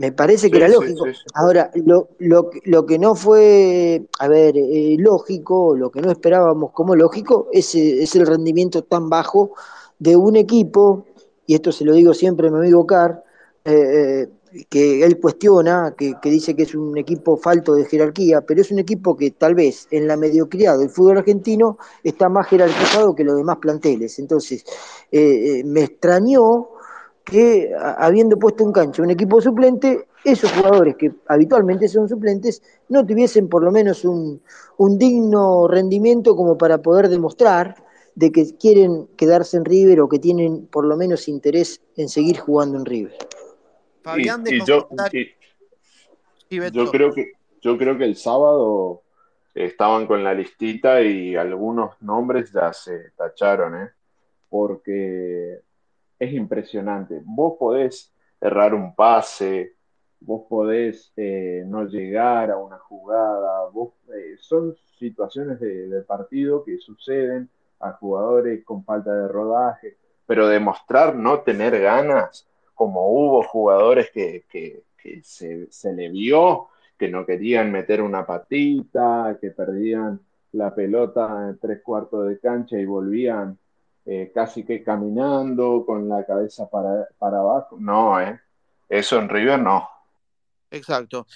Me 0.00 0.12
parece 0.12 0.50
que 0.50 0.56
sí, 0.56 0.62
era 0.62 0.72
lógico. 0.72 1.04
Ahora, 1.34 1.70
lo, 1.74 2.08
lo, 2.20 2.48
lo, 2.64 2.86
que 2.86 2.98
no 2.98 3.14
fue, 3.14 4.02
a 4.18 4.28
ver, 4.28 4.56
eh, 4.56 4.96
lógico, 4.98 5.76
lo 5.76 5.90
que 5.90 6.00
no 6.00 6.10
esperábamos 6.10 6.72
como 6.72 6.96
lógico, 6.96 7.48
es, 7.52 7.74
es, 7.74 8.16
el 8.16 8.26
rendimiento 8.26 8.82
tan 8.82 9.10
bajo 9.10 9.50
de 9.98 10.16
un 10.16 10.36
equipo, 10.36 11.04
y 11.44 11.54
esto 11.54 11.70
se 11.70 11.84
lo 11.84 11.92
digo 11.92 12.14
siempre 12.14 12.48
a 12.48 12.50
mi 12.50 12.60
amigo 12.60 12.86
Carr, 12.86 13.22
eh, 13.62 14.26
que 14.70 15.04
él 15.04 15.20
cuestiona, 15.20 15.94
que, 15.94 16.14
que, 16.22 16.30
dice 16.30 16.56
que 16.56 16.62
es 16.62 16.74
un 16.74 16.96
equipo 16.96 17.36
falto 17.36 17.74
de 17.74 17.84
jerarquía, 17.84 18.40
pero 18.40 18.62
es 18.62 18.70
un 18.70 18.78
equipo 18.78 19.14
que 19.14 19.32
tal 19.32 19.54
vez 19.54 19.86
en 19.90 20.08
la 20.08 20.16
mediocridad 20.16 20.78
del 20.78 20.88
fútbol 20.88 21.18
argentino 21.18 21.76
está 22.02 22.30
más 22.30 22.46
jerarquizado 22.46 23.14
que 23.14 23.24
los 23.24 23.36
demás 23.36 23.58
planteles. 23.58 24.18
Entonces, 24.18 24.64
eh, 25.12 25.62
me 25.66 25.82
extrañó 25.82 26.70
que 27.30 27.72
habiendo 27.78 28.38
puesto 28.38 28.64
en 28.64 28.72
cancha 28.72 29.02
un 29.02 29.10
equipo 29.10 29.40
suplente, 29.40 30.06
esos 30.24 30.50
jugadores 30.52 30.96
que 30.96 31.12
habitualmente 31.28 31.88
son 31.88 32.08
suplentes 32.08 32.62
no 32.88 33.06
tuviesen 33.06 33.48
por 33.48 33.62
lo 33.62 33.70
menos 33.70 34.04
un, 34.04 34.42
un 34.76 34.98
digno 34.98 35.68
rendimiento 35.68 36.36
como 36.36 36.58
para 36.58 36.78
poder 36.78 37.08
demostrar 37.08 37.76
de 38.14 38.32
que 38.32 38.56
quieren 38.58 39.08
quedarse 39.16 39.56
en 39.56 39.64
River 39.64 40.00
o 40.00 40.08
que 40.08 40.18
tienen 40.18 40.66
por 40.66 40.84
lo 40.84 40.96
menos 40.96 41.28
interés 41.28 41.80
en 41.96 42.08
seguir 42.08 42.38
jugando 42.38 42.78
en 42.78 42.84
River. 42.84 43.16
Fabián 44.02 44.44
y, 44.46 44.56
y 44.56 44.64
yo, 44.64 44.88
y, 46.50 46.70
yo 46.70 46.90
creo 46.90 47.12
que 47.12 47.32
yo 47.62 47.76
creo 47.76 47.96
que 47.98 48.04
el 48.04 48.16
sábado 48.16 49.02
estaban 49.54 50.06
con 50.06 50.24
la 50.24 50.34
listita 50.34 51.02
y 51.02 51.36
algunos 51.36 52.00
nombres 52.00 52.52
ya 52.52 52.72
se 52.72 53.10
tacharon, 53.16 53.82
¿eh? 53.82 53.90
porque 54.48 55.60
es 56.20 56.32
impresionante. 56.34 57.20
Vos 57.24 57.54
podés 57.58 58.12
errar 58.40 58.74
un 58.74 58.94
pase, 58.94 59.74
vos 60.20 60.42
podés 60.48 61.12
eh, 61.16 61.64
no 61.66 61.84
llegar 61.86 62.50
a 62.50 62.58
una 62.58 62.78
jugada, 62.78 63.68
vos, 63.72 63.94
eh, 64.14 64.36
son 64.38 64.76
situaciones 64.98 65.58
de, 65.60 66.02
partido 66.02 66.62
que 66.62 66.78
suceden 66.78 67.48
a 67.80 67.92
jugadores 67.92 68.62
con 68.64 68.84
falta 68.84 69.14
de 69.14 69.28
rodaje, 69.28 69.96
pero 70.26 70.46
demostrar 70.46 71.16
no 71.16 71.40
tener 71.40 71.80
ganas 71.80 72.46
como 72.74 73.08
hubo 73.08 73.42
jugadores 73.42 74.10
que, 74.10 74.44
que, 74.50 74.84
que 74.98 75.22
se, 75.24 75.70
se, 75.70 75.92
le 75.94 76.10
vio 76.10 76.68
que 76.98 77.08
no 77.08 77.24
querían 77.24 77.72
meter 77.72 78.02
una 78.02 78.26
patita, 78.26 79.38
que 79.40 79.50
perdían 79.50 80.20
la 80.52 80.74
pelota 80.74 81.48
en 81.48 81.58
tres 81.58 81.80
cuartos 81.82 82.28
de 82.28 82.38
cancha 82.38 82.78
y 82.78 82.84
volvían 82.84 83.58
eh, 84.12 84.32
casi 84.34 84.64
que 84.64 84.82
caminando 84.82 85.84
con 85.86 86.08
la 86.08 86.26
cabeza 86.26 86.68
para, 86.68 87.06
para 87.16 87.38
abajo. 87.38 87.76
No, 87.78 88.20
¿eh? 88.20 88.40
eso 88.88 89.20
en 89.20 89.28
River 89.28 89.60
no. 89.60 89.88
Exacto. 90.68 91.28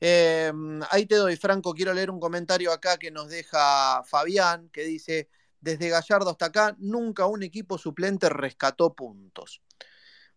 Eh, 0.00 0.52
ahí 0.90 1.06
te 1.06 1.14
doy, 1.14 1.36
Franco, 1.36 1.72
quiero 1.72 1.94
leer 1.94 2.10
un 2.10 2.18
comentario 2.18 2.72
acá 2.72 2.96
que 2.96 3.12
nos 3.12 3.28
deja 3.28 4.02
Fabián, 4.02 4.68
que 4.70 4.82
dice, 4.82 5.28
desde 5.60 5.90
Gallardo 5.90 6.30
hasta 6.30 6.46
acá, 6.46 6.74
nunca 6.80 7.26
un 7.26 7.44
equipo 7.44 7.78
suplente 7.78 8.28
rescató 8.28 8.94
puntos. 8.94 9.62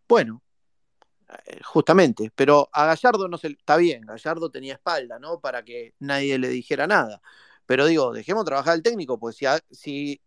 Bueno, 0.08 0.44
eh, 1.48 1.62
justamente, 1.64 2.32
pero 2.36 2.70
a 2.74 2.86
Gallardo 2.86 3.28
no 3.28 3.40
se 3.40 3.48
está 3.48 3.76
bien, 3.78 4.06
Gallardo 4.06 4.52
tenía 4.52 4.74
espalda, 4.74 5.18
¿no? 5.18 5.40
Para 5.40 5.66
que 5.66 5.96
nadie 5.98 6.38
le 6.38 6.50
dijera 6.50 6.86
nada. 6.86 7.24
Pero 7.66 7.88
digo, 7.88 8.14
dejemos 8.14 8.46
trabajar 8.46 8.74
al 8.74 8.84
técnico, 8.84 9.18
pues 9.18 9.36
si 9.72 10.22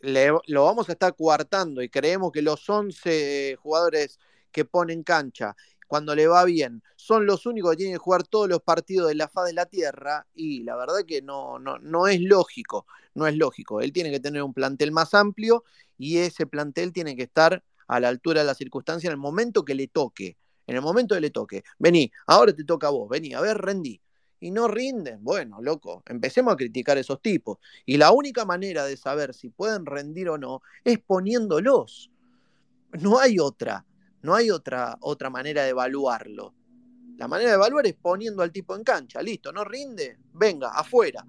le, 0.00 0.30
lo 0.46 0.64
vamos 0.64 0.88
a 0.88 0.92
estar 0.92 1.14
coartando 1.16 1.82
y 1.82 1.88
creemos 1.88 2.32
que 2.32 2.42
los 2.42 2.68
11 2.68 3.56
jugadores 3.60 4.18
que 4.52 4.64
ponen 4.64 5.02
cancha 5.02 5.56
cuando 5.86 6.14
le 6.14 6.26
va 6.26 6.44
bien 6.44 6.82
son 6.96 7.26
los 7.26 7.46
únicos 7.46 7.70
que 7.72 7.76
tienen 7.76 7.94
que 7.94 7.98
jugar 7.98 8.24
todos 8.24 8.48
los 8.48 8.60
partidos 8.60 9.08
de 9.08 9.14
la 9.14 9.28
faz 9.28 9.46
de 9.46 9.52
la 9.52 9.66
tierra 9.66 10.26
y 10.34 10.62
la 10.64 10.76
verdad 10.76 11.04
que 11.06 11.22
no, 11.22 11.58
no, 11.58 11.78
no 11.78 12.08
es 12.08 12.20
lógico, 12.20 12.86
no 13.14 13.26
es 13.26 13.36
lógico. 13.36 13.80
Él 13.80 13.92
tiene 13.92 14.10
que 14.10 14.20
tener 14.20 14.42
un 14.42 14.52
plantel 14.52 14.92
más 14.92 15.14
amplio 15.14 15.64
y 15.98 16.18
ese 16.18 16.46
plantel 16.46 16.92
tiene 16.92 17.16
que 17.16 17.22
estar 17.24 17.62
a 17.88 18.00
la 18.00 18.08
altura 18.08 18.40
de 18.40 18.46
la 18.46 18.54
circunstancia 18.54 19.08
en 19.08 19.12
el 19.12 19.18
momento 19.18 19.64
que 19.64 19.74
le 19.74 19.88
toque. 19.88 20.36
En 20.66 20.74
el 20.76 20.82
momento 20.82 21.14
que 21.14 21.20
le 21.20 21.30
toque. 21.30 21.62
Vení, 21.78 22.10
ahora 22.26 22.52
te 22.52 22.64
toca 22.64 22.88
a 22.88 22.90
vos, 22.90 23.08
vení, 23.08 23.34
a 23.34 23.40
ver, 23.40 23.56
rendí. 23.58 24.00
Y 24.46 24.52
no 24.52 24.68
rinden. 24.68 25.24
Bueno, 25.24 25.60
loco, 25.60 26.04
empecemos 26.06 26.54
a 26.54 26.56
criticar 26.56 26.96
a 26.96 27.00
esos 27.00 27.20
tipos. 27.20 27.58
Y 27.84 27.96
la 27.96 28.12
única 28.12 28.44
manera 28.44 28.84
de 28.84 28.96
saber 28.96 29.34
si 29.34 29.48
pueden 29.48 29.84
rendir 29.84 30.28
o 30.28 30.38
no 30.38 30.62
es 30.84 31.00
poniéndolos. 31.00 32.12
No 32.92 33.18
hay 33.18 33.40
otra. 33.40 33.84
No 34.22 34.36
hay 34.36 34.52
otra, 34.52 34.98
otra 35.00 35.30
manera 35.30 35.64
de 35.64 35.70
evaluarlo. 35.70 36.54
La 37.16 37.26
manera 37.26 37.50
de 37.50 37.56
evaluar 37.56 37.88
es 37.88 37.94
poniendo 37.94 38.44
al 38.44 38.52
tipo 38.52 38.76
en 38.76 38.84
cancha. 38.84 39.20
Listo, 39.20 39.50
no 39.50 39.64
rinde, 39.64 40.16
venga, 40.32 40.68
afuera. 40.68 41.26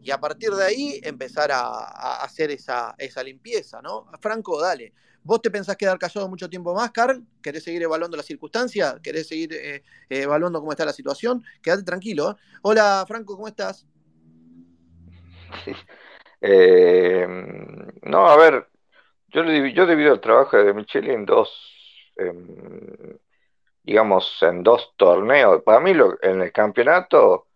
Y 0.00 0.12
a 0.12 0.20
partir 0.20 0.50
de 0.52 0.62
ahí 0.62 1.00
empezar 1.02 1.50
a, 1.50 1.60
a 1.60 2.22
hacer 2.22 2.52
esa, 2.52 2.94
esa 2.98 3.24
limpieza, 3.24 3.82
¿no? 3.82 4.06
Franco, 4.20 4.60
dale. 4.60 4.92
¿Vos 5.24 5.40
te 5.40 5.50
pensás 5.50 5.76
quedar 5.76 5.98
callado 5.98 6.28
mucho 6.28 6.50
tiempo 6.50 6.74
más, 6.74 6.90
Carl? 6.90 7.24
¿Querés 7.42 7.64
seguir 7.64 7.82
evaluando 7.82 8.14
la 8.14 8.22
circunstancia? 8.22 9.00
¿Querés 9.02 9.26
seguir 9.26 9.54
eh, 9.54 9.82
evaluando 10.10 10.60
cómo 10.60 10.70
está 10.70 10.84
la 10.84 10.92
situación? 10.92 11.42
Quédate 11.62 11.82
tranquilo. 11.82 12.32
¿eh? 12.32 12.34
Hola, 12.60 13.04
Franco, 13.08 13.34
¿cómo 13.34 13.48
estás? 13.48 13.86
Eh, 16.46 17.26
no, 18.02 18.28
a 18.28 18.36
ver, 18.36 18.68
yo, 19.28 19.42
yo 19.44 19.86
divido 19.86 20.12
el 20.12 20.20
trabajo 20.20 20.58
de 20.58 20.74
Micheli 20.74 21.10
en 21.10 21.24
dos, 21.24 21.50
eh, 22.16 23.16
digamos, 23.82 24.42
en 24.42 24.62
dos 24.62 24.92
torneos. 24.98 25.62
Para 25.62 25.80
mí, 25.80 25.92
en 26.20 26.42
el 26.42 26.52
campeonato, 26.52 27.46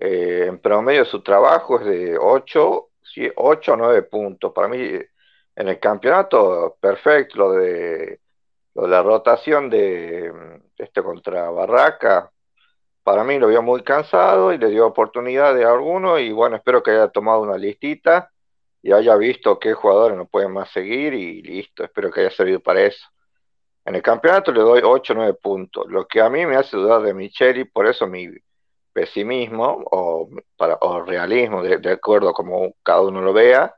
eh, 0.00 0.46
en 0.48 0.58
promedio 0.58 1.04
su 1.04 1.22
trabajo 1.22 1.78
es 1.78 1.86
de 1.86 2.18
8, 2.18 2.90
8 3.36 3.72
o 3.72 3.76
9 3.76 4.02
puntos. 4.02 4.52
Para 4.52 4.66
mí 4.66 4.78
en 5.56 5.68
el 5.68 5.78
campeonato, 5.78 6.76
perfecto, 6.80 7.38
lo 7.38 7.52
de, 7.52 8.20
la 8.74 9.02
rotación 9.02 9.70
de 9.70 10.32
este 10.76 11.02
contra 11.02 11.50
Barraca, 11.50 12.30
para 13.04 13.22
mí 13.22 13.38
lo 13.38 13.48
vio 13.48 13.62
muy 13.62 13.82
cansado 13.82 14.52
y 14.52 14.58
le 14.58 14.70
dio 14.70 14.86
oportunidad 14.86 15.54
de 15.54 15.64
alguno 15.64 16.18
y 16.18 16.32
bueno, 16.32 16.56
espero 16.56 16.82
que 16.82 16.90
haya 16.90 17.08
tomado 17.08 17.42
una 17.42 17.58
listita 17.58 18.30
y 18.82 18.92
haya 18.92 19.16
visto 19.16 19.58
qué 19.58 19.74
jugadores 19.74 20.16
no 20.16 20.26
pueden 20.26 20.52
más 20.52 20.70
seguir 20.70 21.14
y 21.14 21.42
listo, 21.42 21.84
espero 21.84 22.10
que 22.10 22.20
haya 22.20 22.30
servido 22.30 22.60
para 22.60 22.82
eso. 22.82 23.06
En 23.84 23.94
el 23.94 24.02
campeonato 24.02 24.52
le 24.52 24.60
doy 24.60 24.80
8 24.82 25.12
o 25.12 25.16
9 25.16 25.34
puntos, 25.34 25.86
lo 25.88 26.06
que 26.06 26.20
a 26.20 26.30
mí 26.30 26.46
me 26.46 26.56
hace 26.56 26.76
dudar 26.76 27.02
de 27.02 27.14
Micheli, 27.14 27.64
por 27.64 27.86
eso 27.86 28.06
mi 28.06 28.28
pesimismo 28.92 29.84
o 29.90 30.28
realismo, 31.06 31.62
de, 31.62 31.78
de 31.78 31.92
acuerdo 31.92 32.32
como 32.32 32.74
cada 32.82 33.02
uno 33.02 33.20
lo 33.20 33.32
vea, 33.32 33.74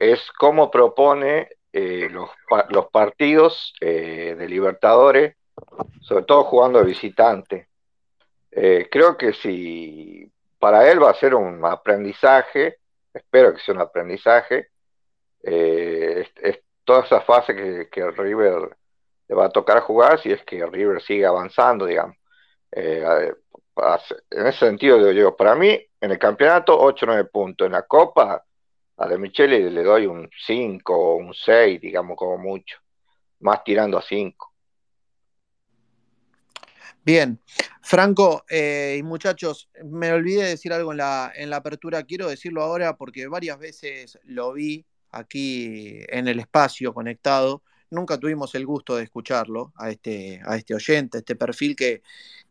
es 0.00 0.32
cómo 0.32 0.70
propone 0.70 1.50
eh, 1.72 2.08
los, 2.10 2.30
los, 2.70 2.88
partidos 2.88 3.74
eh, 3.80 4.34
de 4.36 4.48
Libertadores, 4.48 5.36
sobre 6.00 6.24
todo 6.24 6.44
jugando 6.44 6.80
de 6.80 6.86
visitante. 6.86 7.68
Eh, 8.50 8.88
creo 8.90 9.16
que 9.16 9.34
si 9.34 10.32
para 10.58 10.90
él 10.90 11.02
va 11.02 11.10
a 11.10 11.14
ser 11.14 11.34
un 11.34 11.64
aprendizaje, 11.64 12.78
espero 13.12 13.54
que 13.54 13.60
sea 13.60 13.74
un 13.74 13.82
aprendizaje, 13.82 14.70
es, 15.42 16.28
es, 16.42 16.60
toda 16.84 17.04
esa 17.04 17.20
fase 17.20 17.54
que, 17.54 17.88
que, 17.90 18.10
River 18.10 18.76
le 19.28 19.34
va 19.34 19.46
a 19.46 19.50
tocar 19.50 19.80
jugar 19.80 20.18
si 20.20 20.32
es 20.32 20.42
que 20.44 20.66
River 20.66 21.00
sigue 21.02 21.26
avanzando, 21.26 21.86
digamos. 21.86 22.16
en 22.72 23.36
ese 24.46 24.58
sentido, 24.58 24.98
digo, 25.12 25.36
para 25.36 25.54
mí, 25.54 25.78
en 26.00 26.10
el 26.10 26.18
campeonato, 26.18 26.78
8 26.78 27.04
o 27.04 27.08
9 27.08 27.24
puntos. 27.32 27.66
En 27.66 27.72
la 27.72 27.82
Copa, 27.82 28.44
a 29.00 29.08
De 29.08 29.18
Michele 29.18 29.70
le 29.70 29.82
doy 29.82 30.06
un 30.06 30.28
5 30.46 30.94
o 30.94 31.16
un 31.16 31.32
6, 31.32 31.80
digamos, 31.80 32.16
como 32.16 32.36
mucho. 32.36 32.76
Más 33.40 33.64
tirando 33.64 33.96
a 33.96 34.02
5. 34.02 34.52
Bien, 37.02 37.40
Franco 37.80 38.44
eh, 38.50 38.96
y 38.98 39.02
muchachos, 39.02 39.70
me 39.82 40.12
olvidé 40.12 40.42
de 40.42 40.48
decir 40.50 40.70
algo 40.74 40.92
en 40.92 40.98
la, 40.98 41.32
en 41.34 41.48
la 41.48 41.56
apertura, 41.56 42.02
quiero 42.02 42.28
decirlo 42.28 42.62
ahora 42.62 42.98
porque 42.98 43.26
varias 43.26 43.58
veces 43.58 44.18
lo 44.24 44.52
vi 44.52 44.84
aquí 45.10 46.00
en 46.08 46.28
el 46.28 46.38
espacio 46.38 46.92
conectado, 46.92 47.62
nunca 47.88 48.18
tuvimos 48.18 48.54
el 48.54 48.66
gusto 48.66 48.96
de 48.96 49.04
escucharlo 49.04 49.72
a 49.76 49.88
este, 49.88 50.42
a 50.44 50.56
este 50.56 50.74
oyente, 50.74 51.18
este 51.18 51.36
perfil 51.36 51.74
que, 51.74 52.02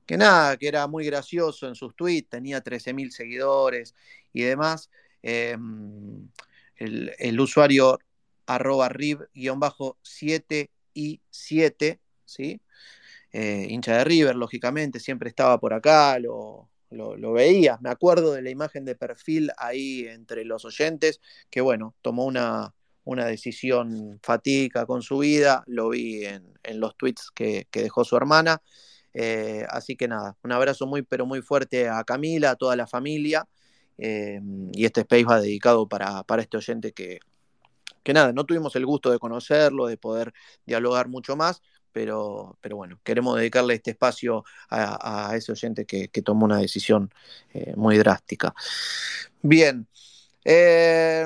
que 0.04 0.18
nada, 0.18 0.58
que 0.58 0.68
era 0.68 0.88
muy 0.88 1.06
gracioso 1.06 1.68
en 1.68 1.76
sus 1.76 1.96
tweets, 1.96 2.30
tenía 2.30 2.64
13.000 2.64 3.12
seguidores 3.12 3.94
y 4.34 4.42
demás. 4.42 4.90
Em, 5.22 6.30
el, 6.76 7.40
usuario 7.40 8.00
arroba 8.46 8.90
rib-7 8.90 10.70
y 10.94 11.22
7, 11.30 12.00
¿sí? 12.26 12.62
Eh, 13.32 13.68
hincha 13.70 13.98
de 13.98 14.04
River, 14.04 14.36
lógicamente, 14.36 15.00
siempre 15.00 15.30
estaba 15.30 15.60
por 15.60 15.74
acá, 15.74 16.18
lo, 16.20 16.70
lo, 16.92 17.34
veía. 17.34 17.78
Me 17.82 17.90
acuerdo 17.90 18.34
de 18.34 18.42
la 18.42 18.50
imagen 18.50 18.86
de 18.86 18.96
perfil 18.96 19.52
ahí 19.58 20.08
entre 20.08 20.46
los 20.46 20.66
oyentes, 20.66 21.22
que 21.50 21.62
bueno, 21.62 21.96
tomó 22.02 22.26
una, 22.26 22.74
una 23.04 23.26
decisión 23.26 24.20
fatídica 24.24 24.86
con 24.86 25.02
su 25.02 25.20
vida, 25.20 25.64
lo 25.68 25.90
vi 25.90 26.26
en, 26.26 26.80
los 26.80 26.96
tweets 26.98 27.32
que, 27.34 27.68
dejó 27.72 28.04
su 28.04 28.16
hermana. 28.16 28.62
Eh, 29.14 29.66
así 29.70 29.96
que 29.96 30.08
nada, 30.08 30.38
un 30.44 30.52
abrazo 30.52 30.86
muy, 30.88 31.02
pero 31.02 31.26
muy 31.26 31.42
fuerte 31.42 31.90
a 31.90 32.04
Camila, 32.04 32.52
a 32.52 32.56
toda 32.56 32.76
la 32.76 32.88
familia. 32.88 33.48
Eh, 34.00 34.40
y 34.72 34.86
este 34.86 35.02
space 35.02 35.26
va 35.26 35.42
dedicado 35.42 35.88
para, 35.88 36.24
para 36.24 36.42
este 36.42 36.58
oyente 36.58 36.94
que, 36.94 37.20
que 38.04 38.14
nada, 38.14 38.32
no 38.34 38.46
tuvimos 38.46 38.76
el 38.76 38.86
gusto 38.86 39.12
de 39.12 39.20
conocerlo, 39.20 39.88
de 39.88 39.98
poder 39.98 40.34
dialogar 40.66 41.10
mucho 41.10 41.36
más, 41.36 41.62
pero, 41.92 42.58
pero 42.62 42.78
bueno, 42.78 43.00
queremos 43.04 43.38
dedicarle 43.38 43.76
este 43.76 43.92
espacio 43.92 44.46
a, 44.70 45.32
ese 45.36 45.52
oyente 45.52 45.86
que, 45.86 46.08
tomó 46.22 46.46
una 46.46 46.60
decisión 46.60 47.12
eh, 47.54 47.74
muy 47.76 47.98
drástica. 47.98 48.54
Bien, 49.42 49.88
eh, 50.44 51.26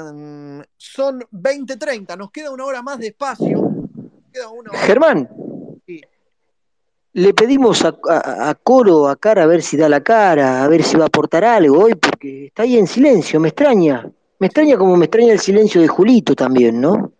son 0.78 1.20
20.30, 1.32 2.18
nos 2.18 2.32
queda 2.32 2.52
una 2.52 2.66
hora 2.66 2.82
más 2.82 3.00
de 3.00 3.08
espacio. 3.08 3.72
Germán, 4.86 5.30
le 7.14 7.34
pedimos 7.34 7.86
a, 7.86 8.56
Coro, 8.64 9.08
a 9.08 9.16
Cara, 9.16 9.44
a 9.44 9.48
ver 9.48 9.62
si 9.62 9.78
da 9.78 9.88
la 9.88 10.02
cara, 10.02 10.64
a 10.64 10.68
ver 10.68 10.84
si 10.84 10.98
va 10.98 11.04
a 11.04 11.08
aportar 11.08 11.46
algo 11.46 11.84
hoy, 11.84 11.96
porque 11.96 12.48
está 12.48 12.64
ahí 12.64 12.78
en 12.78 12.88
silencio, 12.88 13.40
me 13.40 13.50
extraña. 13.50 14.10
Me 14.40 14.48
extraña 14.48 14.78
como 14.78 14.98
me 14.98 15.06
extraña 15.06 15.34
el 15.34 15.40
silencio 15.40 15.80
de 15.80 15.88
Julito 15.88 16.36
también, 16.36 16.82
¿no? 16.82 17.12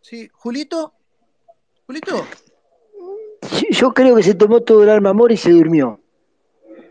Sí, 0.00 0.28
Julito. 0.32 0.94
Julito. 1.86 2.24
Yo 3.70 3.92
creo 3.92 4.16
que 4.16 4.22
se 4.22 4.34
tomó 4.34 4.60
todo 4.60 4.82
el 4.84 4.88
alma 4.88 5.10
amor 5.10 5.32
y 5.32 5.36
se 5.36 5.50
durmió. 5.50 5.99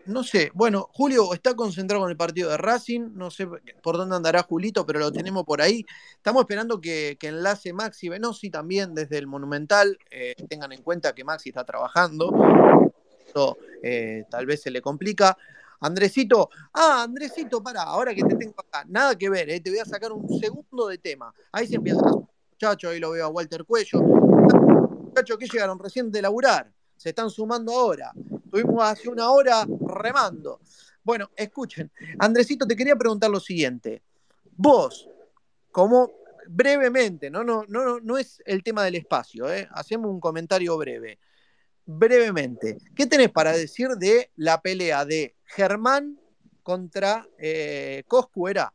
No 0.10 0.24
sé, 0.24 0.50
bueno, 0.56 0.90
Julio 0.92 1.36
está 1.36 1.54
concentrado 1.54 2.04
en 2.06 2.10
el 2.10 2.18
partido 2.18 2.50
de 2.50 2.58
Racing, 2.58 3.12
no 3.14 3.30
sé 3.30 3.48
por 3.84 3.96
dónde 3.96 4.16
andará 4.16 4.42
Julito, 4.42 4.84
pero 4.84 4.98
lo 4.98 5.12
tenemos 5.12 5.44
por 5.44 5.62
ahí. 5.62 5.86
Estamos 6.16 6.42
esperando 6.42 6.82
que, 6.82 7.16
enlace 7.22 7.74
Maxi 7.74 8.10
Venosi 8.10 8.50
también 8.50 8.96
desde 8.96 9.20
el 9.20 9.28
Monumental. 9.28 10.00
Eh, 10.10 10.34
tengan 10.50 10.72
en 10.72 10.82
cuenta 10.82 11.14
que 11.14 11.24
Maxi 11.24 11.50
está 11.50 11.64
trabajando, 11.64 12.32
Esto, 13.28 13.60
eh, 13.84 14.26
tal 14.32 14.48
vez 14.48 14.64
se 14.64 14.72
le 14.72 14.82
complica. 14.82 15.38
Andresito, 15.82 16.50
ah, 16.74 17.04
Andresito, 17.04 17.62
para, 17.62 17.84
ahora 17.84 18.16
que 18.16 18.24
te 18.24 18.36
tengo 18.36 18.56
acá, 18.58 18.86
nada 18.90 19.16
que 19.16 19.30
ver, 19.30 19.52
eh, 19.52 19.60
te 19.60 19.70
voy 19.70 19.78
a 19.78 19.86
sacar 19.86 20.12
un 20.12 20.28
segundo 20.40 20.88
de 20.88 20.98
tema. 20.98 21.32
Ahí 21.52 21.68
se 21.68 21.76
empieza 21.76 22.02
muchacho, 22.52 22.90
ahí 22.90 23.00
lo 23.00 23.12
veo 23.12 23.26
a 23.26 23.30
Walter 23.30 23.64
Cuello 23.64 24.00
muchachos 25.10 25.38
que 25.38 25.48
llegaron 25.48 25.78
recién 25.80 26.12
de 26.12 26.22
laburar, 26.22 26.72
se 26.96 27.10
están 27.10 27.30
sumando 27.30 27.74
ahora. 27.74 28.12
Tuvimos 28.50 28.84
hace 28.84 29.10
una 29.10 29.30
hora 29.32 29.66
remando. 29.88 30.60
Bueno, 31.04 31.30
escuchen, 31.36 31.92
Andresito, 32.20 32.68
te 32.68 32.76
quería 32.76 32.96
preguntar 32.96 33.30
lo 33.30 33.40
siguiente. 33.40 34.02
Vos, 34.58 35.10
como 35.72 36.12
brevemente, 36.48 37.30
no, 37.30 37.44
no, 37.44 37.64
no, 37.68 38.00
no 38.00 38.18
es 38.18 38.42
el 38.46 38.64
tema 38.64 38.84
del 38.84 38.96
espacio, 38.96 39.52
¿eh? 39.52 39.68
hacemos 39.72 40.12
un 40.12 40.20
comentario 40.20 40.78
breve. 40.78 41.20
Brevemente, 41.86 42.78
¿qué 42.96 43.08
tenés 43.08 43.32
para 43.32 43.52
decir 43.52 43.90
de 43.98 44.32
la 44.36 44.62
pelea 44.62 45.06
de 45.06 45.36
Germán 45.46 46.20
contra 46.62 47.28
eh, 47.38 48.04
Coscu? 48.08 48.48
Era 48.48 48.72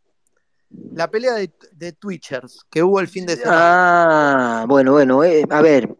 la 0.92 1.08
pelea 1.08 1.34
de, 1.34 1.92
Twitchers 1.92 2.64
que 2.70 2.82
hubo 2.82 3.00
el 3.00 3.08
fin 3.08 3.26
de 3.26 3.36
semana. 3.36 4.62
Ah, 4.62 4.66
bueno, 4.66 4.92
bueno, 4.92 5.22
eh, 5.22 5.44
a 5.48 5.62
ver, 5.62 5.94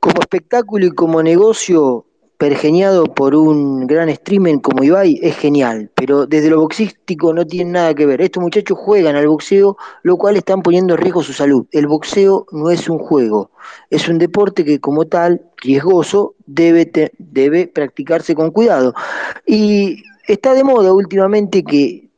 como 0.00 0.20
espectáculo 0.20 0.86
y 0.86 0.90
como 0.90 1.22
negocio 1.22 2.06
pergeniado 2.44 3.06
por 3.06 3.34
un 3.34 3.86
gran 3.86 4.14
streamer 4.14 4.60
como 4.60 4.84
Ibai 4.84 5.18
es 5.22 5.34
genial, 5.34 5.90
pero 5.94 6.26
desde 6.26 6.50
lo 6.50 6.60
boxístico 6.60 7.32
no 7.32 7.46
tiene 7.46 7.70
nada 7.70 7.94
que 7.94 8.04
ver. 8.04 8.20
Estos 8.20 8.42
muchachos 8.42 8.76
juegan 8.76 9.16
al 9.16 9.28
boxeo, 9.28 9.78
lo 10.02 10.18
cual 10.18 10.36
están 10.36 10.60
poniendo 10.60 10.92
en 10.92 11.00
riesgo 11.00 11.22
su 11.22 11.32
salud. 11.32 11.64
El 11.72 11.86
boxeo 11.86 12.44
no 12.52 12.68
es 12.68 12.86
un 12.90 12.98
juego, 12.98 13.50
es 13.88 14.10
un 14.10 14.18
deporte 14.18 14.62
que 14.62 14.78
como 14.78 15.06
tal, 15.06 15.40
riesgoso, 15.56 16.34
debe, 16.44 16.90
debe 17.16 17.66
practicarse 17.66 18.34
con 18.34 18.50
cuidado. 18.50 18.92
Y 19.46 20.02
está 20.28 20.52
de 20.52 20.64
moda 20.64 20.92
últimamente 20.92 21.64
que 21.64 22.10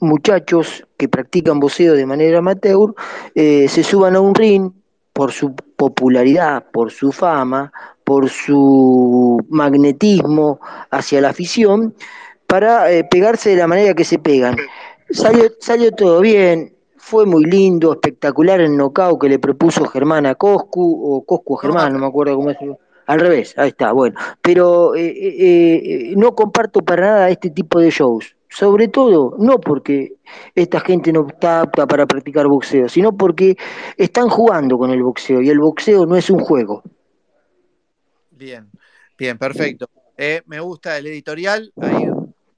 muchachos 0.00 0.86
que 0.96 1.06
practican 1.06 1.60
boxeo 1.60 1.92
de 1.92 2.06
manera 2.06 2.38
amateur 2.38 2.94
eh, 3.34 3.68
se 3.68 3.84
suban 3.84 4.16
a 4.16 4.20
un 4.20 4.34
ring 4.34 4.72
por 5.12 5.32
su 5.32 5.54
popularidad, 5.54 6.64
por 6.72 6.90
su 6.90 7.12
fama, 7.12 7.72
por 8.06 8.28
su 8.30 9.44
magnetismo 9.48 10.60
hacia 10.92 11.20
la 11.20 11.30
afición, 11.30 11.92
para 12.46 12.92
eh, 12.92 13.02
pegarse 13.02 13.50
de 13.50 13.56
la 13.56 13.66
manera 13.66 13.94
que 13.94 14.04
se 14.04 14.20
pegan. 14.20 14.56
Salió, 15.10 15.90
todo 15.90 16.20
bien, 16.20 16.72
fue 16.96 17.26
muy 17.26 17.44
lindo, 17.44 17.92
espectacular 17.92 18.60
el 18.60 18.76
knockout 18.76 19.20
que 19.20 19.28
le 19.28 19.40
propuso 19.40 19.84
Germán 19.86 20.24
a 20.24 20.36
Coscu, 20.36 20.84
o 21.04 21.24
Coscu 21.24 21.56
a 21.58 21.62
Germán, 21.62 21.94
no 21.94 21.98
me 21.98 22.06
acuerdo 22.06 22.36
cómo 22.36 22.50
es. 22.50 22.58
Al 23.06 23.18
revés, 23.18 23.54
ahí 23.56 23.70
está, 23.70 23.90
bueno. 23.90 24.16
Pero 24.40 24.94
eh, 24.94 26.14
no 26.16 26.36
comparto 26.36 26.82
para 26.82 27.06
nada 27.06 27.30
este 27.30 27.50
tipo 27.50 27.80
de 27.80 27.90
shows 27.90 28.36
sobre 28.48 28.88
todo 28.88 29.34
no 29.38 29.58
porque 29.58 30.14
esta 30.54 30.80
gente 30.80 31.12
no 31.12 31.26
está 31.26 31.62
apta 31.62 31.86
para 31.86 32.06
practicar 32.06 32.46
boxeo, 32.46 32.88
sino 32.88 33.14
porque 33.16 33.56
están 33.98 34.28
jugando 34.28 34.78
con 34.78 34.90
el 34.92 35.02
boxeo 35.02 35.42
y 35.42 35.50
el 35.50 35.58
boxeo 35.58 36.06
no 36.06 36.16
es 36.16 36.30
un 36.30 36.38
juego. 36.38 36.82
Bien, 38.36 38.70
bien, 39.16 39.38
perfecto. 39.38 39.88
Eh, 40.16 40.42
me 40.44 40.60
gusta 40.60 40.98
el 40.98 41.06
editorial 41.06 41.72
ahí 41.80 42.06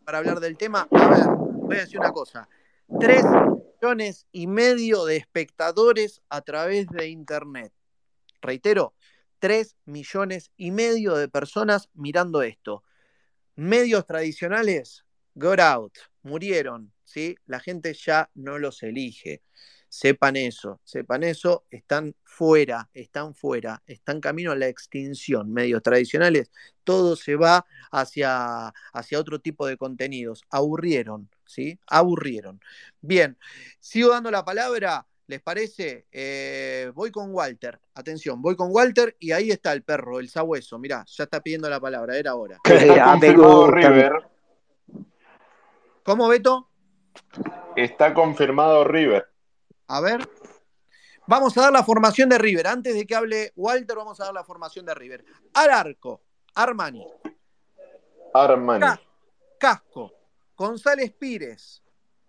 para 0.05 0.18
hablar 0.18 0.41
del 0.41 0.57
tema. 0.57 0.89
A 0.91 1.09
ver, 1.09 1.26
voy 1.29 1.76
a 1.76 1.81
decir 1.81 2.01
una 2.01 2.11
cosa. 2.11 2.49
Tres 2.99 3.24
millones 3.81 4.26
y 4.33 4.49
medio 4.49 5.05
de 5.05 5.16
espectadores 5.16 6.20
a 6.29 6.41
través 6.41 6.89
de 6.89 7.09
Internet. 7.09 7.72
Reitero, 8.43 8.95
tres 9.39 9.76
millones 9.85 10.51
y 10.57 10.72
medio 10.72 11.14
de 11.14 11.29
personas 11.29 11.89
mirando 11.95 12.43
esto. 12.43 12.83
Medios 13.55 14.05
tradicionales, 14.05 15.05
got 15.37 15.61
out, 15.61 15.97
murieron, 16.22 16.93
¿sí? 17.05 17.37
La 17.47 17.61
gente 17.61 17.95
ya 17.95 18.31
no 18.35 18.59
los 18.59 18.83
elige. 18.83 19.43
Sepan 19.89 20.36
eso, 20.36 20.80
sepan 20.84 21.24
eso, 21.24 21.64
están 21.70 22.14
fuera, 22.22 22.91
están 22.93 23.34
fuera, 23.34 23.82
están 23.86 24.20
camino 24.20 24.53
a 24.53 24.57
la 24.57 24.68
extinción. 24.68 25.53
Medios 25.53 25.82
tradicionales, 25.82 26.51
todo 26.84 27.16
se 27.16 27.36
va 27.36 27.64
hacia, 27.91 28.72
hacia 28.93 29.18
otro 29.18 29.41
tipo 29.41 29.66
de 29.66 29.76
contenidos. 29.76 30.45
Aburrieron, 30.51 31.30
¿sí? 31.47 31.78
Aburrieron. 31.86 32.61
Bien, 33.01 33.39
sigo 33.80 34.11
dando 34.11 34.30
la 34.30 34.45
palabra. 34.45 35.07
¿Les 35.26 35.43
parece? 35.43 36.07
Eh, 36.11 36.91
voy 36.95 37.11
con 37.11 37.34
Walter. 37.34 37.78
Atención, 37.95 38.41
voy 38.41 38.57
con 38.57 38.68
Walter 38.70 39.14
y 39.18 39.32
ahí 39.32 39.51
está 39.51 39.74
el 39.74 39.82
perro, 39.82 40.20
el 40.20 40.30
sabueso. 40.30 40.78
Mirá, 40.78 41.05
ya 41.07 41.24
está 41.24 41.43
pidiendo 41.43 41.68
la 41.68 41.78
palabra, 41.80 42.16
era 42.16 42.30
ahora. 42.30 42.57
¿Cómo, 46.03 46.28
Beto? 46.28 46.70
Está 47.76 48.14
confirmado 48.14 48.84
River. 48.84 49.28
A 49.89 50.01
ver. 50.01 50.28
Vamos 51.26 51.59
a 51.59 51.62
dar 51.62 51.72
la 51.72 51.84
formación 51.84 52.28
de 52.28 52.39
River. 52.39 52.66
Antes 52.66 52.95
de 52.95 53.07
que 53.07 53.14
hable 53.14 53.53
Walter, 53.57 53.97
vamos 53.97 54.20
a 54.20 54.26
dar 54.26 54.34
la 54.34 54.45
formación 54.45 54.86
de 54.86 54.95
River. 54.95 55.24
Al 55.55 55.70
arco, 55.70 56.22
Armani. 56.55 57.07
Armani. 58.32 58.86
Casco, 59.59 60.12
González 60.57 61.12
Pires, 61.12 61.82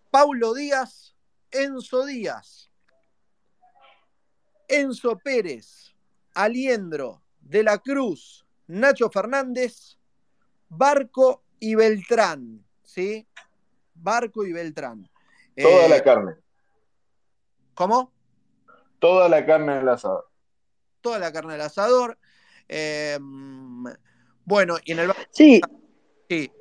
Paulo 0.09 0.53
Díaz, 0.53 1.15
Enzo 1.51 2.05
Díaz, 2.05 2.71
Enzo 4.67 5.17
Pérez, 5.17 5.95
Aliendro, 6.33 7.21
De 7.39 7.63
la 7.63 7.77
Cruz, 7.77 8.45
Nacho 8.67 9.09
Fernández, 9.09 9.97
Barco 10.67 11.43
y 11.59 11.75
Beltrán, 11.75 12.65
¿sí? 12.83 13.27
Barco 13.93 14.45
y 14.45 14.53
Beltrán. 14.53 15.09
Toda 15.55 15.87
la 15.87 16.03
carne. 16.03 16.35
¿Cómo? 17.79 18.11
Toda 18.99 19.29
la 19.29 19.45
carne 19.45 19.77
del 19.77 19.87
asador. 19.87 20.29
Toda 20.99 21.17
la 21.17 21.31
carne 21.31 21.53
del 21.53 21.61
asador. 21.61 22.17
bueno, 24.43 24.77
y 24.83 24.91
en 24.91 24.99
el 24.99 25.13
Sí. 25.31 25.61
Sí, 26.27 26.51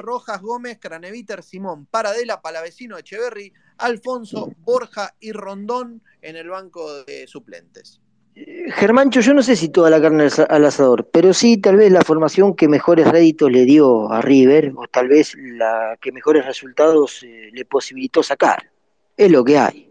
Rojas, 0.00 0.42
Gómez, 0.42 0.78
Craneviter, 0.80 1.44
Simón, 1.44 1.86
Paradela, 1.86 2.42
Palavecino, 2.42 2.98
Echeverry, 2.98 3.52
Alfonso, 3.76 4.50
Borja 4.58 5.14
y 5.20 5.30
Rondón 5.30 6.02
en 6.20 6.34
el 6.34 6.48
banco 6.48 7.04
de 7.04 7.28
suplentes. 7.28 8.00
Germancho, 8.34 9.20
yo 9.20 9.34
no 9.34 9.42
sé 9.44 9.54
si 9.54 9.68
toda 9.68 9.88
la 9.88 10.00
carne 10.00 10.28
al 10.48 10.64
asador, 10.64 11.08
pero 11.12 11.32
sí 11.32 11.58
tal 11.58 11.76
vez 11.76 11.92
la 11.92 12.02
formación 12.02 12.56
que 12.56 12.66
mejores 12.66 13.06
réditos 13.06 13.52
le 13.52 13.64
dio 13.64 14.10
a 14.10 14.20
River, 14.20 14.72
o 14.74 14.88
tal 14.88 15.06
vez 15.06 15.36
la 15.36 15.96
que 16.00 16.10
mejores 16.10 16.44
resultados 16.44 17.22
eh, 17.22 17.50
le 17.52 17.64
posibilitó 17.64 18.24
sacar. 18.24 18.68
Es 19.16 19.30
lo 19.30 19.44
que 19.44 19.58
hay. 19.58 19.87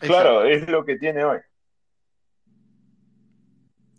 Claro, 0.00 0.44
es 0.44 0.68
lo 0.68 0.84
que 0.84 0.96
tiene 0.96 1.24
hoy. 1.24 1.38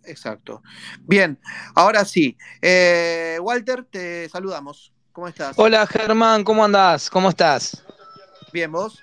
Exacto. 0.03 0.63
Bien, 1.01 1.39
ahora 1.75 2.03
sí. 2.05 2.35
Eh, 2.61 3.37
Walter, 3.41 3.85
te 3.85 4.27
saludamos. 4.29 4.91
¿Cómo 5.11 5.27
estás? 5.27 5.53
Hola 5.57 5.85
Germán, 5.85 6.43
¿cómo 6.43 6.65
andás? 6.65 7.09
¿Cómo 7.09 7.29
estás? 7.29 7.83
Bien, 8.51 8.71
¿vos? 8.71 8.99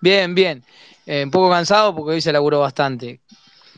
Bien, 0.00 0.34
bien. 0.34 0.64
Eh, 1.04 1.24
un 1.24 1.30
poco 1.30 1.50
cansado 1.50 1.94
porque 1.94 2.12
hoy 2.12 2.20
se 2.20 2.32
laburó 2.32 2.60
bastante. 2.60 3.20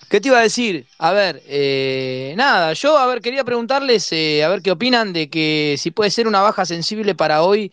¿Qué 0.09 0.21
te 0.21 0.29
iba 0.29 0.39
a 0.39 0.43
decir? 0.43 0.87
A 0.99 1.13
ver, 1.13 1.43
eh, 1.47 2.35
nada, 2.37 2.73
yo 2.75 2.97
a 2.97 3.07
ver, 3.07 3.21
quería 3.21 3.43
preguntarles 3.43 4.13
a 4.13 4.49
ver 4.49 4.63
qué 4.63 4.71
opinan 4.71 5.13
de 5.13 5.29
que 5.29 5.75
si 5.79 5.91
puede 5.91 6.11
ser 6.11 6.29
una 6.29 6.43
baja 6.43 6.65
sensible 6.67 7.15
para 7.15 7.43
hoy 7.43 7.73